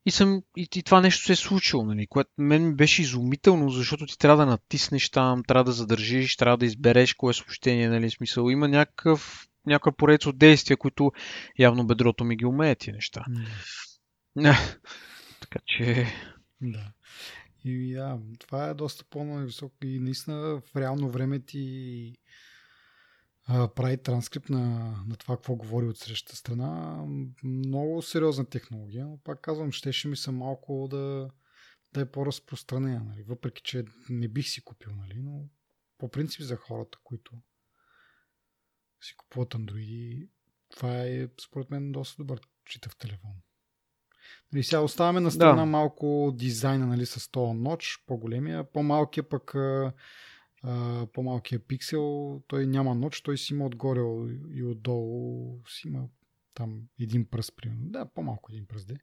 И, 0.06 0.12
съм, 0.12 0.44
и, 0.58 0.68
и 0.76 0.84
това 0.84 1.02
нещо 1.02 1.26
се 1.26 1.34
е 1.34 1.36
случило, 1.36 1.86
нали, 1.86 2.08
което 2.08 2.30
мен 2.38 2.68
ми 2.68 2.76
беше 2.76 3.02
изумително, 3.02 3.70
защото 3.70 4.06
ти 4.06 4.18
трябва 4.18 4.46
да 4.46 4.52
натиснеш 4.52 5.10
там, 5.10 5.44
трябва 5.44 5.64
да 5.64 5.72
задържиш, 5.72 6.36
трябва 6.36 6.58
да 6.58 6.66
избереш 6.66 7.14
кое 7.14 7.34
съобщение, 7.34 7.90
нали, 7.90 8.10
смисъл. 8.10 8.50
Има 8.50 8.68
някакъв, 8.68 9.48
някаква 9.66 9.92
поредица 9.92 10.30
от 10.30 10.38
действия, 10.38 10.78
които 10.78 11.12
явно 11.60 11.88
бедрото 11.88 12.24
ми 12.24 12.36
ги 12.36 12.46
умее 12.46 12.76
тия 12.76 12.94
неща. 12.94 13.26
Да. 14.36 14.58
така 15.42 15.60
че, 15.66 16.08
Да. 16.62 16.92
И 17.66 17.94
да, 17.94 18.20
това 18.40 18.68
е 18.68 18.74
доста 18.74 19.04
по-високо 19.10 19.76
и 19.84 20.00
наистина 20.00 20.38
в 20.38 20.76
реално 20.76 21.10
време 21.10 21.40
ти 21.40 22.14
а, 23.48 23.68
прави 23.68 23.98
транскрипт 23.98 24.50
на, 24.50 24.60
на 25.08 25.16
това, 25.16 25.36
какво 25.36 25.56
говори 25.56 25.86
от 25.86 25.98
срещата 25.98 26.36
страна. 26.36 27.04
Много 27.44 28.02
сериозна 28.02 28.46
технология, 28.46 29.08
но 29.08 29.20
пак 29.24 29.42
казвам, 29.42 29.72
щеше 29.72 30.08
ми 30.08 30.18
се 30.18 30.32
малко 30.32 30.88
да, 30.92 31.30
да 31.94 32.02
е 32.02 32.12
по-разпространена. 32.12 33.04
Нали? 33.04 33.24
Въпреки, 33.24 33.62
че 33.64 33.86
не 34.10 34.28
бих 34.28 34.48
си 34.48 34.64
купил, 34.64 34.92
нали? 34.96 35.22
но 35.24 35.46
по 35.98 36.10
принцип 36.10 36.42
за 36.42 36.56
хората, 36.56 36.98
които 37.04 37.32
си 39.02 39.16
купуват 39.18 39.56
андроиди, 39.56 40.30
това 40.70 41.02
е 41.02 41.28
според 41.42 41.72
мен 41.72 41.92
доста 41.92 42.24
добър 42.24 42.40
читав 42.66 42.96
телефон. 42.98 43.32
Нали, 44.54 44.64
сега 44.64 44.82
оставяме 44.82 45.20
на 45.20 45.32
страна 45.32 45.62
Да. 45.62 45.66
малко 45.66 46.32
дизайна 46.36 46.88
нали, 46.88 47.06
с 47.06 47.32
този 47.32 47.54
ноч, 47.54 48.04
по-големия, 48.06 48.72
по-малкия 48.72 49.30
пък 49.30 49.56
по-малкия 51.14 51.60
пиксел, 51.60 52.42
той 52.48 52.68
няма 52.68 52.96
ноч, 52.96 53.22
той 53.22 53.38
си 53.38 53.54
има 53.54 53.66
отгоре 53.66 54.00
и 54.50 54.64
отдолу 54.64 55.60
си 55.68 55.88
има 55.88 56.08
там 56.54 56.82
един 57.00 57.26
пръст, 57.26 57.56
примерно. 57.56 57.90
Да, 57.90 58.06
по-малко 58.06 58.52
един 58.52 58.66
пръст, 58.66 58.88
де. 58.88 58.98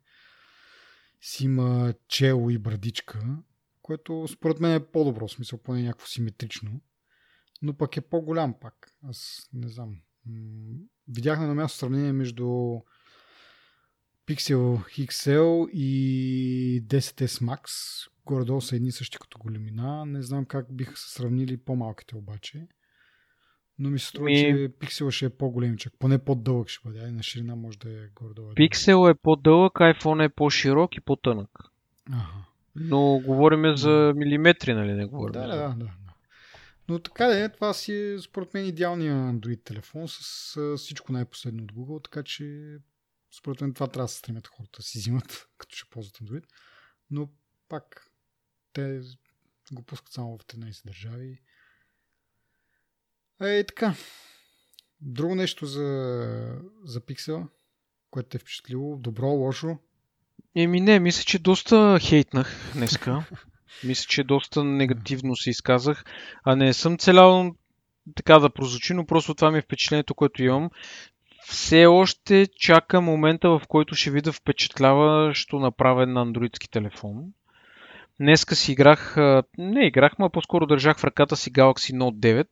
Си 1.20 1.44
има 1.44 1.94
чело 2.08 2.50
и 2.50 2.58
брадичка, 2.58 3.38
което 3.82 4.28
според 4.28 4.60
мен 4.60 4.74
е 4.74 4.86
по-добро, 4.86 5.28
в 5.28 5.32
смисъл 5.32 5.58
поне 5.58 5.82
някакво 5.82 6.06
симетрично, 6.06 6.80
но 7.62 7.76
пък 7.76 7.96
е 7.96 8.00
по-голям 8.00 8.54
пак. 8.60 8.96
Аз 9.02 9.48
не 9.52 9.68
знам. 9.68 9.96
Видях 11.08 11.40
на 11.40 11.54
място 11.54 11.78
сравнение 11.78 12.12
между 12.12 12.44
Pixel 14.26 14.84
XL 15.06 15.70
и 15.70 16.86
10S 16.86 17.26
Max. 17.26 17.68
Горе-долу 18.26 18.60
са 18.60 18.76
едни 18.76 18.92
същи 18.92 19.18
като 19.18 19.38
големина. 19.38 20.06
Не 20.06 20.22
знам 20.22 20.44
как 20.44 20.66
биха 20.76 20.96
се 20.96 21.10
сравнили 21.10 21.56
по-малките 21.56 22.16
обаче. 22.16 22.66
Но 23.78 23.90
ми 23.90 23.98
се 23.98 24.06
струва, 24.06 24.24
Ми- 24.24 24.36
че 24.36 24.68
Pixel 24.80 25.10
ще 25.10 25.26
е 25.26 25.30
по-големичък. 25.30 25.92
Поне 25.98 26.18
по-дълъг 26.18 26.68
ще 26.68 26.88
бъде. 26.88 27.00
Ай, 27.00 27.12
на 27.12 27.22
ширина 27.22 27.56
може 27.56 27.78
да 27.78 27.90
е 27.90 28.06
горе-долу. 28.14 28.52
пиксел 28.54 29.08
е 29.08 29.14
по-дълъг, 29.14 29.72
iPhone 29.72 30.24
е 30.24 30.28
по-широк 30.28 30.96
и 30.96 31.00
по-тънък. 31.00 31.50
Ага. 32.12 32.46
Но 32.76 33.20
говориме 33.24 33.76
за 33.76 34.12
милиметри, 34.16 34.74
нали, 34.74 34.92
не 34.92 35.04
говорим 35.06 35.32
Да, 35.32 35.46
да, 35.46 35.56
да, 35.56 35.74
да. 35.78 35.90
Но 36.88 36.98
така 36.98 37.26
да 37.26 37.44
е, 37.44 37.48
това 37.48 37.72
си 37.72 37.94
е 37.94 38.18
според 38.18 38.54
мен 38.54 38.66
идеалният 38.66 39.16
Android 39.16 39.64
телефон 39.64 40.08
с 40.08 40.56
всичко 40.76 41.12
най-последно 41.12 41.62
от 41.62 41.72
Google, 41.72 42.04
така 42.04 42.22
че 42.22 42.76
според 43.38 43.60
мен 43.60 43.74
това 43.74 43.86
трябва 43.86 44.04
да 44.04 44.08
се 44.08 44.18
стремят 44.18 44.46
хората 44.46 44.76
да 44.76 44.82
си 44.82 44.98
взимат, 44.98 45.48
като 45.58 45.76
ще 45.76 45.90
ползват 45.90 46.16
Android. 46.16 46.44
Но 47.10 47.28
пак, 47.68 48.10
те 48.74 49.00
го 49.72 49.82
пускат 49.82 50.12
само 50.12 50.38
в 50.38 50.44
13 50.46 50.86
държави. 50.86 51.40
Е, 53.40 53.64
така. 53.64 53.94
Друго 55.00 55.34
нещо 55.34 55.66
за, 55.66 55.82
за 56.84 57.00
Pixel, 57.00 57.48
което 58.10 58.28
те 58.28 58.36
е 58.36 58.40
впечатлило. 58.40 58.96
Добро, 58.96 59.26
лошо. 59.26 59.78
Еми 60.56 60.80
не, 60.80 61.00
мисля, 61.00 61.24
че 61.24 61.38
доста 61.38 61.98
хейтнах 62.00 62.72
днеска. 62.74 63.24
мисля, 63.84 64.06
че 64.08 64.24
доста 64.24 64.64
негативно 64.64 65.36
се 65.36 65.50
изказах. 65.50 66.04
А 66.44 66.56
не 66.56 66.72
съм 66.72 66.98
целял 66.98 67.54
така 68.14 68.38
да 68.38 68.50
прозвучи, 68.50 68.94
но 68.94 69.06
просто 69.06 69.34
това 69.34 69.50
ми 69.50 69.58
е 69.58 69.62
впечатлението, 69.62 70.14
което 70.14 70.42
имам. 70.42 70.70
Все 71.46 71.86
още 71.86 72.46
чака 72.58 73.00
момента, 73.00 73.48
в 73.48 73.62
който 73.68 73.94
ще 73.94 74.10
видя 74.10 74.32
впечатляващо 74.32 75.58
направен 75.58 76.12
на 76.12 76.20
андроидски 76.20 76.70
телефон. 76.70 77.32
Днеска 78.20 78.56
си 78.56 78.72
играх, 78.72 79.16
не 79.58 79.86
играх, 79.86 80.12
а 80.18 80.30
по-скоро 80.30 80.66
държах 80.66 80.98
в 80.98 81.04
ръката 81.04 81.36
си 81.36 81.52
Galaxy 81.52 81.92
Note 81.92 82.44
9. 82.44 82.46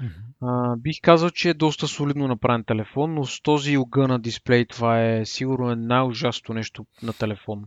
Мгм. 0.00 0.12
А, 0.42 0.76
бих 0.76 0.96
казал, 1.02 1.30
че 1.30 1.50
е 1.50 1.54
доста 1.54 1.88
солидно 1.88 2.28
направен 2.28 2.64
телефон, 2.64 3.14
но 3.14 3.24
с 3.24 3.42
този 3.42 3.76
огъна 3.76 4.18
дисплей 4.18 4.64
това 4.64 5.02
е 5.02 5.26
сигурно 5.26 5.70
е 5.70 5.76
най-ужасното 5.76 6.54
нещо 6.54 6.86
на 7.02 7.12
телефон. 7.12 7.64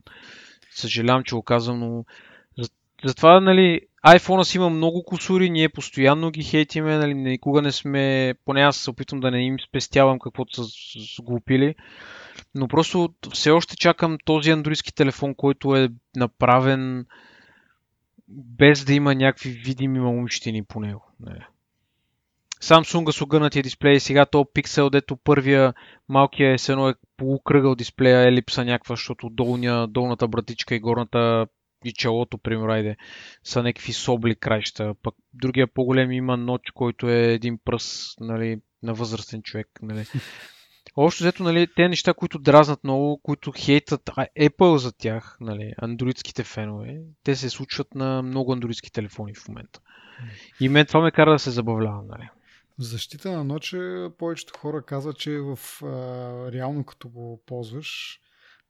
Съжалявам, 0.72 1.24
че 1.24 1.36
го 1.36 1.44
казвам, 1.44 1.80
но 1.80 2.06
за- 2.58 2.70
затова, 3.06 3.40
нали, 3.40 3.82
iPhone 4.08 4.44
си 4.44 4.58
има 4.58 4.70
много 4.70 5.04
кусури, 5.06 5.50
ние 5.50 5.70
постоянно 5.70 6.32
ги 6.32 6.44
хейтиме, 6.44 6.98
нали, 6.98 7.14
никога 7.14 7.62
не 7.62 7.72
сме, 7.72 8.34
поне 8.46 8.62
аз 8.62 8.78
се 8.78 8.90
опитвам 8.90 9.20
да 9.20 9.32
не 9.32 9.46
им 9.46 9.60
спестявам 9.60 10.20
каквото 10.20 10.56
са 10.56 10.64
сглупили, 11.18 11.76
но 12.56 12.68
просто 12.68 13.14
все 13.34 13.52
още 13.52 13.76
чакам 13.76 14.18
този 14.26 14.52
андроидски 14.52 14.96
телефон, 14.96 15.36
който 15.36 15.76
е 15.76 15.90
направен 16.16 17.06
без 18.28 18.86
да 18.86 18.94
има 18.94 19.16
някакви 19.16 19.50
видими 19.50 20.00
малумщини 20.00 20.64
по 20.64 20.80
него. 20.80 21.12
Не. 21.20 21.48
Samsung 22.62 23.12
с 23.12 23.22
огънатия 23.22 23.64
дисплей, 23.64 24.00
сега 24.00 24.26
то 24.26 24.46
пиксел, 24.54 24.90
дето 24.90 25.18
първия 25.18 25.74
малкия 26.10 26.52
е 26.52 26.58
едно 26.70 26.90
е 26.90 26.96
полукръгъл 27.18 27.76
дисплея, 27.76 28.28
елипса 28.28 28.66
някаква, 28.66 28.96
защото 28.96 29.30
долния, 29.30 29.88
долната 29.88 30.28
братичка 30.28 30.76
и 30.76 30.80
горната 30.80 31.48
и 31.86 31.94
челото, 31.94 32.38
примерно, 32.38 32.72
айде, 32.72 32.96
са 33.44 33.64
някакви 33.64 33.94
собли 33.94 34.36
краища. 34.36 34.96
Пък 35.04 35.16
другия 35.34 35.68
по-голем 35.68 36.12
има 36.12 36.38
ноч, 36.38 36.62
който 36.74 37.10
е 37.10 37.34
един 37.34 37.60
пръст, 37.66 38.20
нали, 38.20 38.60
на 38.84 38.94
възрастен 38.94 39.42
човек, 39.42 39.68
нали. 39.82 40.06
Общо 40.98 41.24
взето, 41.24 41.44
нали, 41.44 41.68
те 41.76 41.90
неща, 41.90 42.14
които 42.14 42.40
дразнат 42.40 42.84
много, 42.84 43.20
които 43.24 43.52
хейтат 43.56 44.02
Apple 44.40 44.76
за 44.76 44.92
тях, 44.92 45.38
нали, 45.42 45.74
андроидските 45.78 46.44
фенове, 46.44 46.98
те 47.24 47.36
се 47.36 47.50
случват 47.50 47.96
на 47.96 48.22
много 48.22 48.54
андроидски 48.54 48.92
телефони 48.92 49.34
в 49.34 49.48
момента. 49.48 49.80
И 50.60 50.70
мен 50.70 50.86
това 50.86 51.02
ме 51.02 51.12
кара 51.12 51.32
да 51.32 51.40
се 51.40 51.52
забавлявам, 51.52 52.08
нали. 52.08 52.30
В 52.80 52.84
защита 52.84 53.32
на 53.32 53.44
ноче 53.44 54.08
повечето 54.18 54.60
хора 54.60 54.82
казват, 54.82 55.18
че 55.18 55.40
в, 55.40 55.60
а, 55.84 55.88
реално 56.52 56.84
като 56.84 57.10
го 57.10 57.44
ползваш, 57.46 58.20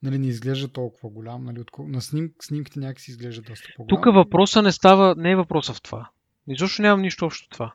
нали, 0.03 0.17
не 0.17 0.27
изглежда 0.27 0.67
толкова 0.67 1.09
голям. 1.09 1.45
Нали, 1.45 1.59
откол... 1.59 1.87
На 1.87 2.01
сним... 2.01 2.31
снимките 2.41 2.79
някакси 2.79 3.11
изглежда 3.11 3.41
доста 3.41 3.67
по-голям. 3.77 3.87
Тук 4.03 4.15
въпроса 4.15 4.61
не 4.61 4.71
става, 4.71 5.15
не 5.17 5.31
е 5.31 5.35
въпроса 5.35 5.73
в 5.73 5.81
това. 5.81 6.09
Изобщо 6.47 6.81
нямам 6.81 7.01
нищо 7.01 7.25
общо 7.25 7.49
това. 7.49 7.73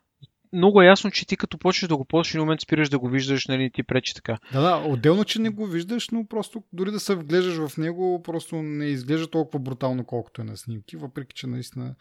Много 0.53 0.83
е 0.83 0.87
ясно, 0.87 1.11
че 1.11 1.27
ти 1.27 1.37
като 1.37 1.59
почнеш 1.59 1.89
да 1.89 1.97
го 1.97 2.05
ползваш, 2.05 2.33
в 2.33 2.39
момент 2.39 2.61
спираш 2.61 2.89
да 2.89 2.99
го 2.99 3.09
виждаш, 3.09 3.47
нали, 3.47 3.71
ти 3.75 3.83
пречи 3.83 4.15
така. 4.15 4.39
Да, 4.53 4.61
да, 4.61 4.89
отделно, 4.89 5.25
че 5.25 5.41
не 5.41 5.51
го 5.51 5.67
виждаш, 5.67 6.09
но 6.09 6.27
просто 6.27 6.63
дори 6.73 6.91
да 6.91 7.01
се 7.01 7.15
вглеждаш 7.15 7.69
в 7.69 7.77
него, 7.77 8.23
просто 8.23 8.57
не 8.57 8.87
изглежда 8.87 9.31
толкова 9.31 9.59
брутално, 9.59 10.05
колкото 10.05 10.41
е 10.41 10.45
на 10.45 10.57
снимки, 10.57 10.97
въпреки 10.97 11.35
че 11.35 11.47
наистина, 11.47 11.95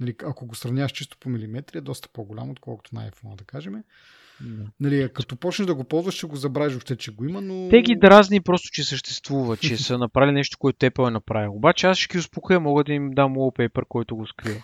нали, 0.00 0.14
ако 0.24 0.46
го 0.46 0.54
сравняваш 0.54 0.92
чисто 0.92 1.16
по 1.20 1.28
милиметри, 1.28 1.78
е 1.78 1.80
доста 1.80 2.08
по-голям, 2.12 2.50
отколкото 2.50 2.94
на 2.94 3.10
iPhone, 3.10 3.36
да 3.36 3.44
кажем. 3.44 3.74
Нали, 4.80 5.08
като 5.12 5.36
почнеш 5.36 5.66
да 5.66 5.74
го 5.74 5.84
ползваш, 5.84 6.14
ще 6.14 6.26
го 6.26 6.36
забравиш 6.36 6.72
въобще, 6.72 6.96
че 6.96 7.10
го 7.10 7.24
има, 7.24 7.40
но... 7.40 7.68
Те 7.68 7.82
ги 7.82 7.96
дразни 7.96 8.40
просто, 8.40 8.68
че 8.72 8.84
съществува, 8.84 9.56
че 9.56 9.76
са 9.76 9.98
направили 9.98 10.32
нещо, 10.32 10.58
което 10.58 10.86
Apple 10.86 11.08
е 11.08 11.10
направил. 11.10 11.52
Обаче 11.54 11.86
аз 11.86 11.98
ще 11.98 12.12
ги 12.12 12.18
успокоя, 12.18 12.60
мога 12.60 12.84
да 12.84 12.92
им 12.92 13.10
дам 13.10 13.34
wallpaper, 13.34 13.82
който 13.88 14.16
го 14.16 14.26
скрива. 14.26 14.62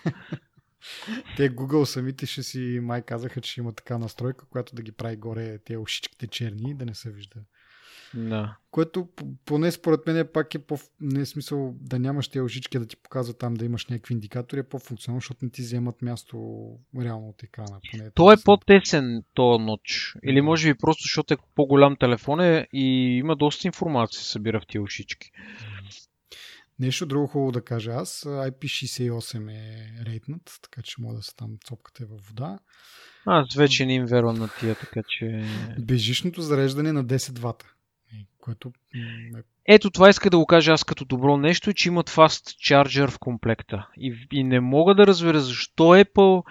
Те 1.37 1.55
Google 1.55 1.83
самите 1.83 2.25
ще 2.25 2.43
си 2.43 2.79
май 2.83 3.01
казаха, 3.01 3.41
че 3.41 3.59
има 3.59 3.73
така 3.73 3.97
настройка, 3.97 4.45
която 4.45 4.75
да 4.75 4.81
ги 4.81 4.91
прави 4.91 5.15
горе 5.15 5.57
тези 5.57 5.77
ушичките 5.77 6.27
черни, 6.27 6.73
да 6.73 6.85
не 6.85 6.95
се 6.95 7.11
вижда. 7.11 7.39
Да. 8.13 8.57
Което 8.71 9.07
поне 9.45 9.71
според 9.71 10.07
мен 10.07 10.27
пак 10.33 10.55
е 10.55 10.59
по... 10.59 10.77
Не 11.01 11.21
е 11.21 11.25
смисъл 11.25 11.75
да 11.81 11.99
нямаш 11.99 12.27
тези 12.27 12.41
ушички 12.41 12.79
да 12.79 12.85
ти 12.85 12.95
показват 12.95 13.37
там 13.37 13.53
да 13.53 13.65
имаш 13.65 13.85
някакви 13.85 14.13
индикатори, 14.13 14.59
е 14.59 14.63
по-функционално, 14.63 15.21
защото 15.21 15.45
не 15.45 15.51
ти 15.51 15.61
вземат 15.61 16.01
място 16.01 16.37
реално 16.99 17.29
от 17.29 17.43
екрана. 17.43 17.79
Поне 17.91 18.11
Той 18.11 18.33
е 18.33 18.37
по-тесен 18.45 19.23
този 19.33 19.63
ноч. 19.63 20.15
Или 20.23 20.41
може 20.41 20.73
би 20.73 20.77
просто 20.77 21.01
защото 21.03 21.33
е 21.33 21.37
по-голям 21.55 21.95
телефон 21.95 22.39
е 22.39 22.67
и 22.73 23.17
има 23.17 23.35
доста 23.35 23.67
информация 23.67 24.21
се 24.21 24.31
събира 24.31 24.59
в 24.59 24.67
тези 24.67 24.79
ушички. 24.79 25.31
Нещо 26.79 27.05
друго 27.05 27.27
хубаво 27.27 27.51
да 27.51 27.61
кажа 27.61 27.91
аз. 27.91 28.23
IP68 28.23 29.51
е 29.51 30.05
рейтнат, 30.05 30.59
така 30.61 30.81
че 30.81 31.01
мога 31.01 31.15
да 31.15 31.23
са 31.23 31.35
там 31.35 31.57
цопката 31.65 32.03
е 32.03 32.05
във 32.05 32.21
вода. 32.27 32.59
Аз 33.25 33.55
вече 33.55 33.85
не 33.85 33.93
им 33.93 34.05
вервам 34.05 34.37
на 34.37 34.49
тия, 34.59 34.75
така 34.75 35.01
че... 35.07 35.45
Бежичното 35.79 36.41
зареждане 36.41 36.91
на 36.91 37.05
10 37.05 37.39
вата. 37.39 37.73
Което 38.37 38.71
е... 38.95 38.99
Ето 39.65 39.89
това 39.89 40.09
иска 40.09 40.29
да 40.29 40.37
го 40.37 40.45
кажа 40.45 40.71
аз 40.71 40.83
като 40.83 41.05
добро 41.05 41.37
нещо, 41.37 41.73
че 41.73 41.89
имат 41.89 42.09
fast 42.09 42.43
charger 42.43 43.09
в 43.09 43.19
комплекта. 43.19 43.87
И, 43.97 44.27
и 44.31 44.43
не 44.43 44.59
мога 44.59 44.95
да 44.95 45.07
разбера 45.07 45.39
защо 45.39 45.83
Apple 45.83 46.43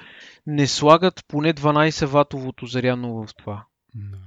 не 0.47 0.67
слагат 0.67 1.25
поне 1.29 1.55
12 1.55 2.07
ватовото 2.07 2.67
зарядно 2.67 3.27
в 3.27 3.35
това. 3.35 3.65
Да. 3.95 4.19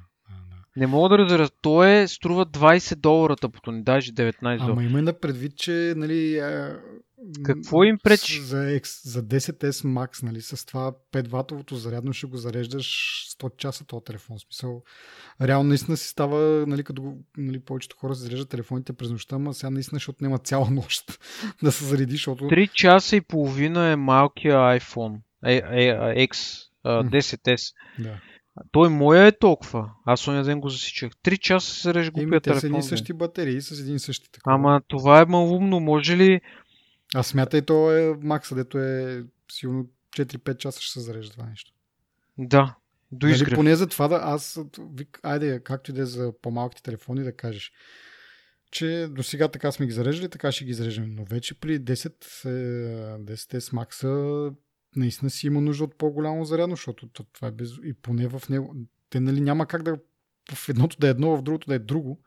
Не 0.76 0.88
мога 0.88 1.10
да 1.10 1.18
разбера. 1.18 1.50
То 1.62 1.84
е, 1.84 2.08
струва 2.08 2.46
20 2.46 2.96
долара 2.96 3.36
тъпото 3.36 3.72
ни, 3.72 3.84
даже 3.84 4.12
19 4.12 4.58
долара. 4.58 4.72
Ама 4.72 4.84
има 4.84 5.02
на 5.02 5.14
предвид, 5.14 5.58
че 5.58 5.94
нали, 5.98 6.38
а, 6.38 6.80
Какво 7.44 7.84
им 7.84 7.98
пречи? 8.04 8.42
За, 8.42 8.58
X, 8.58 9.08
за 9.08 9.24
10S 9.24 9.72
Max, 9.72 10.24
нали, 10.24 10.42
с 10.42 10.66
това 10.66 10.94
5 11.12 11.28
ватовото 11.28 11.76
зарядно 11.76 12.14
ще 12.14 12.28
го 12.28 12.38
зареждаш 12.38 12.86
100 13.40 13.58
часа 13.58 13.86
този 13.86 14.04
телефон. 14.04 14.38
В 14.38 14.42
смисъл, 14.42 14.84
реално 15.42 15.70
наистина 15.70 15.98
си 15.98 16.08
става, 16.08 16.66
нали, 16.68 16.84
като 16.84 17.18
нали, 17.38 17.60
повечето 17.60 17.98
хора 17.98 18.16
се 18.16 18.24
зареждат 18.24 18.50
телефоните 18.50 18.94
през 18.94 19.12
нощта, 19.12 19.36
ама 19.36 19.54
сега 19.54 19.70
наистина 19.70 20.00
ще 20.00 20.12
отнема 20.12 20.38
цяла 20.38 20.70
нощ 20.72 21.20
да 21.64 21.72
се 21.72 21.86
зареди, 21.86 22.12
защото... 22.12 22.44
3 22.44 22.72
часа 22.72 23.16
и 23.16 23.22
половина 23.22 23.88
е 23.88 23.96
малкия 23.96 24.58
iPhone 24.58 25.20
е, 25.46 25.56
е, 25.56 26.28
X, 26.28 26.62
10S. 26.86 27.74
Да. 28.00 28.20
Той 28.72 28.90
моя 28.90 29.26
е 29.28 29.32
толкова. 29.32 29.92
Аз 30.06 30.28
оня 30.28 30.44
ден 30.44 30.60
го 30.62 30.70
засичах. 30.70 31.12
Три 31.18 31.38
часа 31.38 31.76
се 31.76 31.94
реж 31.94 32.08
Еми, 32.08 32.14
глупия 32.14 32.42
те 32.42 32.50
са 32.50 32.54
телефон. 32.54 32.68
едни 32.70 32.78
бе. 32.80 32.84
същи 32.84 33.14
батерии 33.14 33.62
с 33.62 33.80
един 33.80 34.00
същи 34.00 34.32
такова. 34.32 34.56
Ама 34.56 34.82
това 34.88 35.22
е 35.22 35.26
малумно. 35.26 35.80
Може 35.80 36.18
ли... 36.18 36.42
А 37.16 37.24
смятай, 37.24 37.62
то 37.62 37.92
е 37.92 38.16
макса, 38.22 38.56
дето 38.56 38.80
е 38.80 39.24
силно 39.52 39.86
4-5 40.12 40.58
часа 40.58 40.82
ще 40.82 40.94
се 40.94 41.00
зарежда 41.00 41.34
това 41.34 41.46
нещо. 41.46 41.72
Да. 42.38 42.76
До 43.12 43.26
Нали, 43.28 43.36
изгрев. 43.36 43.56
поне 43.56 43.76
за 43.76 43.88
това 43.88 44.08
да 44.08 44.20
аз, 44.24 44.60
вик, 44.90 45.20
айде, 45.24 45.60
както 45.60 45.92
и 45.92 45.94
да 45.94 46.02
е 46.02 46.06
за 46.06 46.34
по-малките 46.42 46.84
телефони, 46.84 47.24
да 47.24 47.36
кажеш, 47.36 47.72
че 48.72 49.08
до 49.10 49.24
сега 49.24 49.48
така 49.48 49.72
сме 49.72 49.86
ги 49.86 49.92
зареждали, 49.92 50.30
така 50.30 50.52
ще 50.52 50.66
ги 50.66 50.74
зареждаме. 50.74 51.08
Но 51.10 51.26
вече 51.26 51.54
при 51.56 51.80
10, 51.80 52.06
е, 52.46 52.50
10S 53.18 53.60
Max 53.60 54.06
наистина 54.96 55.30
си 55.30 55.48
има 55.48 55.62
нужда 55.62 55.84
от 55.84 55.96
по-голямо 55.96 56.46
зарядно, 56.46 56.76
защото 56.76 57.08
то- 57.08 57.24
това 57.24 57.48
е 57.48 57.52
без... 57.52 57.72
и 57.84 57.94
поне 57.94 58.28
в 58.28 58.42
него. 58.50 58.76
Те 59.10 59.20
нали 59.20 59.42
няма 59.42 59.66
как 59.66 59.84
да 59.84 59.98
в 60.54 60.70
едното 60.70 60.98
да 61.00 61.08
е 61.08 61.12
едно, 61.12 61.38
в 61.38 61.42
другото 61.42 61.68
да 61.68 61.76
е 61.76 61.80
друго. 61.80 62.20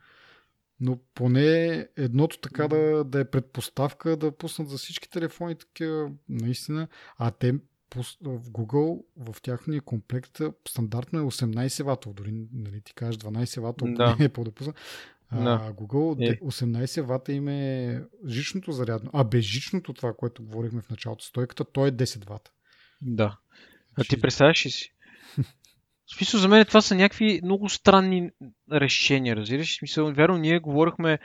Но 0.81 0.99
поне 1.15 1.89
едното 1.97 2.39
така 2.39 2.69
да, 2.69 3.05
да 3.05 3.21
е 3.21 3.25
предпоставка 3.25 4.17
да 4.17 4.33
пуснат 4.33 4.69
за 4.69 4.79
всички 4.79 5.11
телефони 5.11 5.55
такива 5.55 6.11
наистина. 6.29 6.89
А 7.19 7.31
те 7.31 7.53
в 8.23 8.51
Google, 8.51 9.05
в 9.17 9.43
тяхния 9.43 9.81
комплект 9.81 10.41
стандартно 10.69 11.19
е 11.19 11.23
18 11.23 11.83
ватов. 11.83 12.15
Дори 12.15 12.47
нали, 12.53 12.81
ти 12.81 12.95
кажеш 12.95 13.17
12 13.21 13.61
ватов, 13.61 13.89
Да. 13.93 14.17
не 14.19 14.25
е 14.25 14.29
по-да 14.29 14.53
А, 15.31 15.45
Да. 15.45 15.73
Google 15.73 16.25
Е. 16.25 16.29
де- 16.31 16.41
18 16.41 17.03
вата 17.03 17.33
им 17.33 17.49
е 17.49 18.03
жичното 18.27 18.73
зарядно. 18.73 19.11
А 19.13 19.25
безжичното 19.25 19.93
това, 19.93 20.13
което 20.13 20.43
говорихме 20.45 20.83
в 20.83 20.91
началото, 20.91 21.25
стойката, 21.25 21.65
то 21.65 21.87
е 21.87 21.93
10 21.93 22.25
вата. 22.29 22.51
Да. 23.05 23.37
А 23.99 24.05
ти 24.05 24.21
представяш 24.21 24.67
ли 24.67 24.71
си? 24.71 24.93
В 26.07 26.17
смисъл 26.17 26.41
за 26.41 26.49
мен 26.49 26.65
това 26.65 26.81
са 26.81 26.95
някакви 26.95 27.41
много 27.45 27.69
странни 27.69 28.31
решения, 28.73 29.37
разбираш? 29.37 29.75
В 29.75 29.79
смисъл, 29.79 30.13
верно, 30.13 30.37
ние 30.37 30.59
говорихме, 30.59 31.19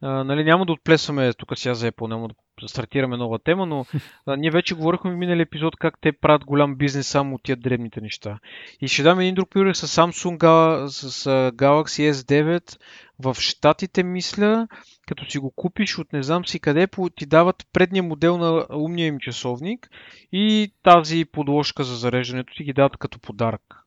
а, 0.00 0.24
нали, 0.24 0.44
няма 0.44 0.66
да 0.66 0.72
отплесваме 0.72 1.32
тук 1.32 1.58
сега 1.58 1.74
за 1.74 1.92
Apple, 1.92 2.08
няма 2.08 2.28
да 2.28 2.34
стартираме 2.66 3.16
нова 3.16 3.38
тема, 3.38 3.66
но 3.66 3.86
а, 4.26 4.36
ние 4.36 4.50
вече 4.50 4.74
говорихме 4.74 5.10
в 5.10 5.16
миналия 5.16 5.42
епизод 5.42 5.76
как 5.76 5.94
те 6.00 6.12
правят 6.12 6.44
голям 6.44 6.76
бизнес 6.76 7.08
само 7.08 7.34
от 7.34 7.42
тия 7.42 7.56
дребните 7.56 8.00
неща. 8.00 8.38
И 8.80 8.88
ще 8.88 9.02
дам 9.02 9.20
един 9.20 9.34
друг 9.34 9.50
пример 9.50 9.74
с 9.74 9.88
Samsung 9.88 10.86
с 10.86 11.24
Galaxy 11.50 12.12
S9 12.12 12.76
в 13.18 13.36
Штатите, 13.40 14.02
мисля, 14.02 14.68
като 15.06 15.30
си 15.30 15.38
го 15.38 15.50
купиш 15.50 15.98
от 15.98 16.12
не 16.12 16.22
знам 16.22 16.46
си 16.46 16.60
къде, 16.60 16.88
ти 17.16 17.26
дават 17.26 17.66
предния 17.72 18.02
модел 18.02 18.38
на 18.38 18.66
умния 18.76 19.06
им 19.06 19.18
часовник 19.18 19.90
и 20.32 20.72
тази 20.82 21.24
подложка 21.24 21.84
за 21.84 21.96
зареждането 21.96 22.54
ти 22.56 22.64
ги 22.64 22.72
дават 22.72 22.96
като 22.96 23.18
подарък. 23.18 23.84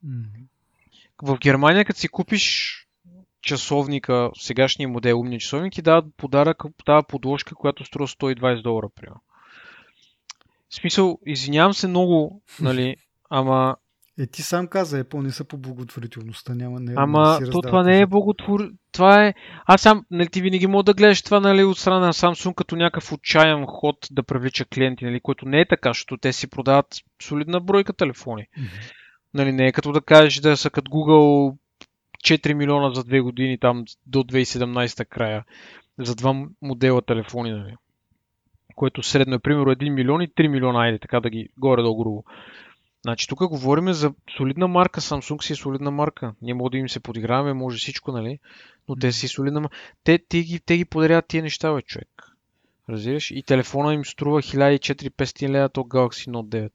В 1.23 1.37
Германия, 1.37 1.85
като 1.85 1.99
си 1.99 2.07
купиш 2.07 2.75
часовника, 3.41 4.31
сегашния 4.39 4.89
модел 4.89 5.19
умния 5.19 5.39
часовник, 5.39 5.73
ти 5.73 5.81
дават 5.81 6.05
подарък, 6.17 6.63
тази 6.85 7.05
подложка, 7.07 7.55
която 7.55 7.85
струва 7.85 8.07
120 8.07 8.61
долара, 8.61 8.87
примерно. 8.95 9.21
В 10.69 10.75
смисъл, 10.75 11.19
извинявам 11.25 11.73
се 11.73 11.87
много, 11.87 12.41
нали, 12.61 12.95
ама, 13.29 13.75
Е, 14.19 14.27
ти 14.27 14.41
сам 14.41 14.67
каза, 14.67 15.03
Apple 15.03 15.23
не 15.23 15.31
са 15.31 15.43
по 15.43 15.57
благотворителността, 15.57 16.55
няма 16.55 16.79
не, 16.79 16.93
ама 16.97 17.39
не 17.41 17.49
то 17.49 17.61
това 17.61 17.83
не 17.83 17.99
е 17.99 18.05
благотвор... 18.05 18.69
Това 18.91 19.25
е... 19.25 19.33
Аз 19.65 19.81
сам, 19.81 20.05
нали, 20.11 20.29
ти 20.29 20.41
винаги 20.41 20.67
мога 20.67 20.83
да 20.83 20.93
гледаш 20.93 21.21
това, 21.21 21.39
нали, 21.39 21.63
от 21.63 21.77
страна 21.77 21.99
на 21.99 22.13
Samsung 22.13 22.53
като 22.53 22.75
някакъв 22.75 23.11
отчаян 23.11 23.65
ход 23.67 23.95
да 24.11 24.23
привлича 24.23 24.65
клиенти, 24.65 25.05
нали, 25.05 25.19
който 25.19 25.45
не 25.45 25.61
е 25.61 25.67
така, 25.67 25.89
защото 25.89 26.17
те 26.17 26.33
си 26.33 26.49
продават 26.49 26.87
солидна 27.23 27.59
бройка 27.59 27.93
телефони. 27.93 28.45
Нали, 29.33 29.51
не 29.51 29.67
е 29.67 29.71
като 29.71 29.91
да 29.91 30.01
кажеш 30.01 30.35
да 30.35 30.57
са 30.57 30.69
като 30.69 30.91
Google 30.91 31.57
4 32.23 32.53
милиона 32.53 32.93
за 32.93 33.03
2 33.03 33.21
години, 33.21 33.57
там 33.57 33.85
до 34.05 34.23
2017 34.23 35.05
края, 35.05 35.45
за 35.97 36.15
два 36.15 36.47
модела 36.61 37.01
телефони, 37.01 37.51
нали. 37.51 37.75
Което 38.75 39.03
средно 39.03 39.35
е 39.35 39.39
примерно 39.39 39.75
1 39.75 39.89
милион 39.89 40.21
и 40.21 40.27
3 40.27 40.47
милиона, 40.47 40.83
айде 40.83 40.99
така 40.99 41.19
да 41.19 41.29
ги 41.29 41.49
горе-долу 41.57 41.97
грубо. 41.97 42.23
Значи 43.01 43.27
тук 43.27 43.47
говорим 43.47 43.93
за 43.93 44.13
солидна 44.37 44.67
марка, 44.67 45.01
Samsung 45.01 45.43
си 45.43 45.53
е 45.53 45.55
солидна 45.55 45.91
марка. 45.91 46.33
Ние 46.41 46.53
може 46.53 46.71
да 46.71 46.77
им 46.77 46.89
се 46.89 46.99
подиграваме, 46.99 47.53
може 47.53 47.77
всичко, 47.77 48.11
нали? 48.11 48.39
Но 48.89 48.95
те 48.95 49.11
си 49.11 49.27
солидна 49.27 49.59
марка. 49.59 49.77
Те, 50.03 50.19
те, 50.29 50.41
ги, 50.41 50.59
те 50.59 50.77
ги 50.77 50.85
подаряват 50.85 51.27
тия 51.27 51.43
неща, 51.43 51.73
бе, 51.73 51.81
човек. 51.81 52.35
Разбираш? 52.89 53.31
И 53.31 53.43
телефона 53.43 53.93
им 53.93 54.05
струва 54.05 54.41
1400 54.41 55.49
лева, 55.49 55.69
то 55.69 55.81
Galaxy 55.81 56.31
Note 56.31 56.69
9. 56.69 56.71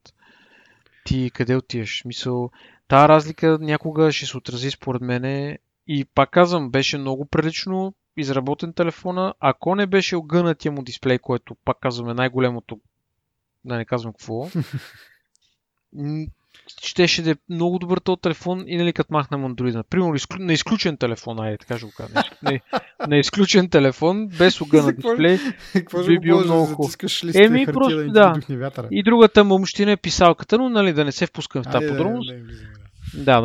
Ти 1.05 1.31
къде 1.35 1.57
отиваш? 1.57 2.03
Мисъл, 2.05 2.51
тази 2.89 3.09
разлика 3.09 3.59
някога 3.61 4.13
ще 4.13 4.27
се 4.27 4.37
отрази 4.37 4.71
според 4.71 5.03
мене 5.03 5.59
и 5.87 6.05
пак 6.05 6.31
казвам, 6.31 6.71
беше 6.71 6.99
много 6.99 7.27
прилично 7.27 7.95
изработен 8.17 8.73
телефона. 8.73 9.35
Ако 9.41 9.75
не 9.75 9.87
беше 9.87 10.17
огънатия 10.17 10.73
му 10.73 10.83
дисплей, 10.83 11.19
което 11.19 11.55
пак 11.55 11.81
казваме 11.81 12.15
най-големото, 12.15 12.81
да 13.65 13.77
не 13.77 13.85
казвам 13.85 14.13
какво, 14.13 14.49
щеше 16.85 17.23
да 17.23 17.31
е 17.31 17.35
много 17.51 17.79
добър 17.79 17.99
този 17.99 18.21
телефон 18.21 18.65
и 18.67 18.77
нали 18.77 18.93
като 18.93 19.13
махнем 19.13 19.41
Android. 19.41 19.83
Примерно 19.83 20.15
изклю... 20.15 20.39
на 20.39 20.53
изключен 20.53 20.97
телефон, 20.97 21.41
айде 21.41 21.59
така 21.59 21.77
ще 21.79 21.87
го 21.87 21.93
кажа. 21.97 22.13
На, 22.15 22.25
на, 22.43 22.61
на 23.09 23.17
изключен 23.17 23.69
телефон, 23.69 24.29
без 24.29 24.59
За 24.59 24.95
какво- 24.97 25.13
дисплей. 25.13 25.39
Би 26.07 26.19
бил 26.19 26.41
много 26.45 26.67
да 26.67 26.75
хубаво. 26.75 26.93
Еми, 27.35 27.67
просто 27.67 27.97
да, 27.97 28.05
да. 28.05 28.11
да. 28.71 28.89
И 28.91 29.03
другата 29.03 29.45
мъмщина 29.45 29.93
е 29.93 29.97
писалката, 29.97 30.59
но 30.59 30.69
нали, 30.69 30.93
да 30.93 31.05
не 31.05 31.13
се 31.13 31.27
впускам 31.27 31.63
в 31.63 31.67
тази 31.67 31.87
подробност. 31.89 32.31
да, 32.31 32.37
да, 32.37 32.45
влизаме, 32.45 32.73
да. 32.73 32.79
Да, 32.79 32.79
да 32.79 32.84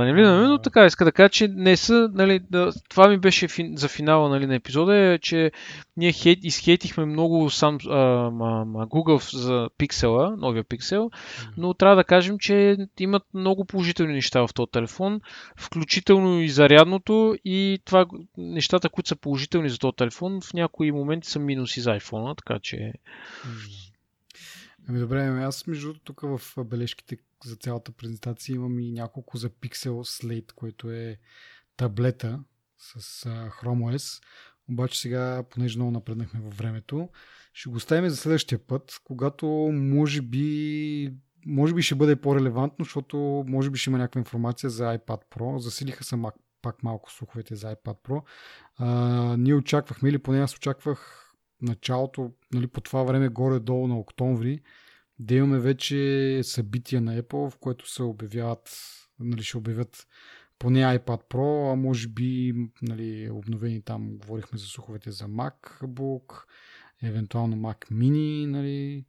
не 0.06 0.14
влизаме, 0.14 0.48
но 0.48 0.54
А. 0.54 0.62
така 0.62 0.86
иска 0.86 1.06
да 1.06 1.12
кажа, 1.12 1.30
че 1.30 1.48
не 1.48 1.78
са, 1.78 2.10
нали, 2.14 2.40
да, 2.52 2.72
това 2.90 3.08
ми 3.08 3.18
беше 3.18 3.48
фин, 3.48 3.74
за 3.78 3.88
финала 3.88 4.30
нали, 4.30 4.46
на 4.46 4.56
епизода, 4.56 4.96
е, 4.96 5.20
че 5.20 5.52
ние 5.98 6.12
хейт, 6.12 6.40
изхейтихме 6.44 7.06
много 7.06 7.50
сам, 7.50 7.78
а, 7.90 7.98
ма, 8.32 8.66
Google 8.88 9.38
за 9.38 9.70
пиксела, 9.78 10.36
новия 10.38 10.64
пиксел, 10.64 11.12
но 11.58 11.74
трябва 11.74 11.96
да 11.96 12.04
кажем, 12.04 12.40
че 12.40 12.78
имат 13.00 13.24
много 13.34 13.66
положителни 13.66 14.14
неща 14.14 14.48
в 14.48 14.54
този 14.54 14.72
телефон, 14.72 15.22
включително 15.58 16.42
и 16.42 16.50
зарядното 16.50 17.36
и 17.46 17.80
това, 17.86 18.06
нещата, 18.38 18.90
които 18.90 19.08
са 19.08 19.16
положителни 19.16 19.70
за 19.70 19.80
този 19.80 19.96
телефон, 19.96 20.42
в 20.42 20.54
някои 20.54 20.92
моменти 20.92 21.30
са 21.30 21.40
минуси 21.40 21.82
за 21.82 21.90
iPhone, 21.90 22.38
така 22.38 22.60
че... 22.64 22.94
М. 23.46 23.52
Ами 24.90 25.00
добре, 25.00 25.26
ами 25.26 25.44
аз 25.44 25.68
между 25.68 25.94
тук 25.94 26.22
в 26.22 26.42
бележките 26.66 27.18
за 27.46 27.56
цялата 27.56 27.92
презентация 27.92 28.56
имам 28.56 28.80
и 28.80 28.92
няколко 28.92 29.38
за 29.38 29.50
Pixel 29.50 29.90
Slate, 29.90 30.52
което 30.52 30.92
е 30.92 31.18
таблета 31.78 32.40
с 32.78 33.26
Chrome 33.26 33.96
OS. 33.96 34.24
Обаче 34.70 35.00
сега, 35.00 35.44
понеже 35.50 35.78
много 35.78 35.92
напреднахме 35.92 36.40
във 36.40 36.58
времето, 36.58 37.10
ще 37.54 37.70
го 37.70 37.76
оставим 37.76 38.10
за 38.10 38.18
следващия 38.18 38.60
път, 38.68 39.02
когато 39.04 39.48
може 39.74 40.22
би 40.22 41.14
може 41.46 41.74
би 41.74 41.82
ще 41.82 41.96
бъде 41.96 42.16
по-релевантно, 42.16 42.86
защото 42.86 43.44
може 43.48 43.70
би 43.70 43.78
ще 43.78 43.90
има 43.90 43.98
някаква 43.98 44.20
информация 44.20 44.70
за 44.70 44.84
iPad 44.84 45.22
Pro. 45.32 45.58
Засилиха 45.58 46.04
се 46.04 46.16
пак 46.62 46.84
малко 46.84 47.12
слуховете 47.12 47.56
за 47.56 47.76
iPad 47.76 47.98
Pro. 48.04 48.22
А, 48.78 48.88
ние 49.38 49.56
очаквахме, 49.56 50.10
или 50.10 50.18
поне 50.18 50.42
аз 50.42 50.56
очаквах 50.56 51.29
началото, 51.62 52.32
нали, 52.54 52.68
по 52.68 52.82
това 52.82 53.04
време 53.04 53.30
горе-долу 53.30 53.88
на 53.88 54.00
октомври, 54.00 54.62
да 55.20 55.36
имаме 55.36 55.60
вече 55.60 56.40
събития 56.44 57.02
на 57.02 57.22
Apple, 57.22 57.50
в 57.50 57.58
което 57.58 57.90
се 57.90 58.04
обявяват, 58.04 58.70
нали, 59.20 59.44
ще 59.44 59.58
обявят 59.58 60.08
поне 60.60 60.80
iPad 60.80 61.30
Pro, 61.30 61.74
а 61.74 61.76
може 61.76 62.08
би 62.08 62.54
нали, 62.82 63.30
обновени 63.30 63.82
там, 63.82 64.18
говорихме 64.18 64.60
за 64.60 64.66
слуховете 64.66 65.12
за 65.12 65.26
MacBook, 65.26 66.44
евентуално 67.04 67.56
Mac 67.56 67.92
Mini, 67.92 68.46
нали, 68.46 69.06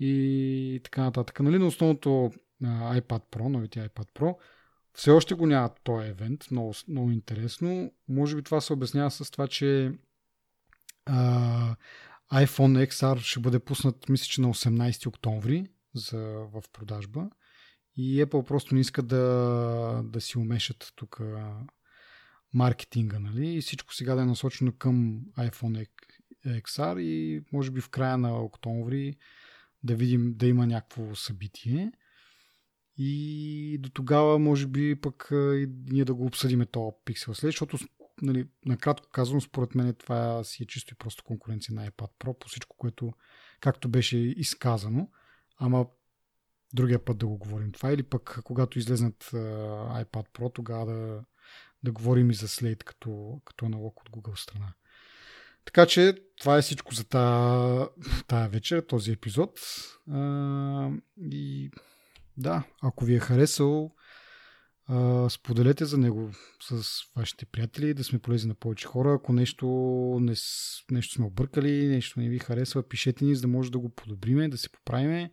и 0.00 0.80
така 0.84 1.02
нататък. 1.02 1.40
Нали, 1.40 1.58
на 1.58 1.66
основното 1.66 2.32
iPad 2.62 3.22
Pro, 3.30 3.48
новите 3.48 3.88
iPad 3.88 4.12
Pro, 4.14 4.36
все 4.92 5.10
още 5.10 5.34
го 5.34 5.46
няма 5.46 5.70
този 5.84 6.08
евент, 6.08 6.50
много, 6.50 6.74
много 6.88 7.10
интересно. 7.10 7.92
Може 8.08 8.36
би 8.36 8.42
това 8.42 8.60
се 8.60 8.72
обяснява 8.72 9.10
с 9.10 9.30
това, 9.30 9.48
че 9.48 9.92
а, 11.06 11.76
iPhone 12.32 12.86
XR 12.86 13.18
ще 13.18 13.40
бъде 13.40 13.58
пуснат, 13.58 14.08
мисля, 14.08 14.24
че 14.24 14.40
на 14.40 14.48
18 14.48 15.06
октомври 15.06 15.66
за, 15.94 16.18
в 16.52 16.62
продажба. 16.72 17.30
И 17.96 18.24
Apple 18.24 18.46
просто 18.46 18.74
не 18.74 18.80
иска 18.80 19.02
да, 19.02 20.02
да 20.04 20.20
си 20.20 20.38
умешат 20.38 20.92
тук 20.96 21.20
маркетинга, 22.54 23.18
нали? 23.18 23.56
И 23.56 23.60
всичко 23.60 23.94
сега 23.94 24.14
да 24.14 24.22
е 24.22 24.24
насочено 24.24 24.72
към 24.72 25.20
iPhone 25.38 25.86
XR 26.46 27.00
и 27.00 27.44
може 27.52 27.70
би 27.70 27.80
в 27.80 27.88
края 27.88 28.18
на 28.18 28.38
октомври 28.38 29.16
да 29.82 29.94
видим 29.94 30.34
да 30.36 30.46
има 30.46 30.66
някакво 30.66 31.14
събитие. 31.14 31.92
И 32.98 33.78
до 33.80 33.90
тогава, 33.90 34.38
може 34.38 34.66
би, 34.66 35.00
пък 35.00 35.28
и 35.32 35.66
ние 35.84 36.04
да 36.04 36.14
го 36.14 36.26
обсъдиме 36.26 36.66
то 36.66 36.94
Pixel 37.06 37.32
след, 37.32 37.48
защото, 37.48 37.78
нали, 38.22 38.48
накратко 38.66 39.08
казвам, 39.10 39.40
според 39.40 39.74
мен 39.74 39.94
това 39.94 40.44
си 40.44 40.62
е 40.62 40.66
чисто 40.66 40.94
и 40.94 40.96
просто 40.96 41.24
конкуренция 41.24 41.74
на 41.74 41.90
iPad 41.90 42.10
Pro 42.18 42.38
по 42.38 42.48
всичко, 42.48 42.76
което 42.76 43.12
както 43.60 43.88
беше 43.88 44.18
изказано. 44.18 45.10
Ама 45.58 45.86
другия 46.72 47.04
път 47.04 47.18
да 47.18 47.26
го 47.26 47.38
говорим 47.38 47.72
това 47.72 47.92
или 47.92 48.02
пък 48.02 48.40
когато 48.44 48.78
излезнат 48.78 49.24
iPad 49.24 50.28
Pro, 50.32 50.54
тогава 50.54 50.86
да, 50.86 51.24
да 51.82 51.92
говорим 51.92 52.30
и 52.30 52.34
за 52.34 52.48
Slate 52.48 52.84
като, 52.84 53.40
като 53.44 53.66
аналог 53.66 54.00
от 54.00 54.10
Google 54.10 54.42
страна. 54.42 54.72
Така 55.64 55.86
че 55.86 56.18
това 56.38 56.58
е 56.58 56.62
всичко 56.62 56.94
за 56.94 57.04
тая, 57.04 57.88
тая 58.26 58.48
вечер, 58.48 58.80
този 58.80 59.12
епизод. 59.12 59.60
А, 60.10 60.90
и 61.30 61.70
да, 62.36 62.64
ако 62.82 63.04
ви 63.04 63.14
е 63.14 63.20
харесал, 63.20 63.94
споделете 65.30 65.84
за 65.84 65.98
него 65.98 66.30
с 66.62 66.84
вашите 67.16 67.46
приятели, 67.46 67.94
да 67.94 68.04
сме 68.04 68.18
полезни 68.18 68.48
на 68.48 68.54
повече 68.54 68.86
хора. 68.86 69.14
Ако 69.14 69.32
нещо, 69.32 69.66
не, 70.20 70.34
нещо 70.90 71.14
сме 71.14 71.24
объркали, 71.24 71.86
нещо 71.86 72.20
не 72.20 72.28
ви 72.28 72.38
харесва, 72.38 72.88
пишете 72.88 73.24
ни, 73.24 73.34
за 73.34 73.40
да 73.40 73.48
може 73.48 73.72
да 73.72 73.78
го 73.78 73.88
подобриме, 73.88 74.48
да 74.48 74.58
се 74.58 74.70
поправиме. 74.70 75.30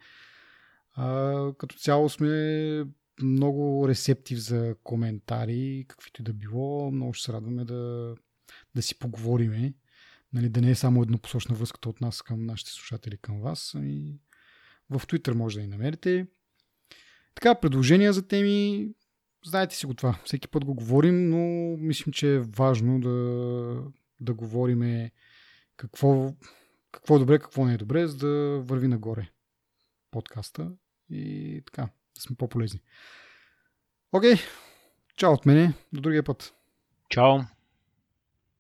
А, 0.96 1.54
като 1.58 1.76
цяло 1.76 2.10
сме 2.10 2.86
много 3.22 3.88
ресептив 3.88 4.40
за 4.40 4.76
коментари, 4.84 5.86
каквито 5.88 6.22
и 6.22 6.26
да 6.26 6.34
било. 6.34 6.92
Много 6.92 7.14
ще 7.14 7.26
се 7.26 7.34
радваме 7.34 7.66
да, 7.66 8.16
да 8.76 8.82
си 8.82 9.00
поговориме 9.00 9.74
Нали, 10.34 10.50
да 10.50 10.62
не 10.62 10.72
е 10.72 10.76
само 10.76 11.02
еднопосочна 11.02 11.56
връзката 11.56 11.90
от 11.90 12.02
нас 12.02 12.22
към 12.22 12.46
нашите 12.46 12.72
слушатели 12.72 13.18
към 13.18 13.42
вас. 13.42 13.72
Ами 13.76 14.20
в 14.90 15.00
Twitter 15.00 15.34
може 15.34 15.56
да 15.56 15.62
ни 15.62 15.68
намерите. 15.68 16.28
Така, 17.36 17.56
предложения 17.56 18.14
за 18.14 18.28
теми, 18.28 18.90
знаете 19.46 19.76
си 19.76 19.86
го 19.86 19.94
това. 19.94 20.20
Всеки 20.26 20.48
път 20.48 20.66
го 20.66 20.74
говорим, 20.74 21.30
но 21.30 21.38
мислим, 21.78 22.14
че 22.14 22.36
е 22.36 22.40
важно 22.40 23.00
да, 23.00 23.92
да 24.20 24.34
говорим 24.34 25.10
какво, 25.78 26.34
какво 26.92 27.16
е 27.16 27.20
добре, 27.20 27.40
какво 27.40 27.66
не 27.66 27.74
е 27.74 27.78
добре, 27.78 28.08
за 28.08 28.18
да 28.18 28.60
върви 28.60 28.88
нагоре 28.88 29.30
подкаста 30.12 30.72
и 31.10 31.62
така, 31.66 31.90
да 32.16 32.22
сме 32.22 32.36
по-полезни. 32.36 32.80
Окей, 34.12 34.36
чао 35.16 35.34
от 35.34 35.46
мене, 35.46 35.74
до 35.94 36.02
другия 36.02 36.24
път. 36.24 36.54
Чао. 37.10 37.40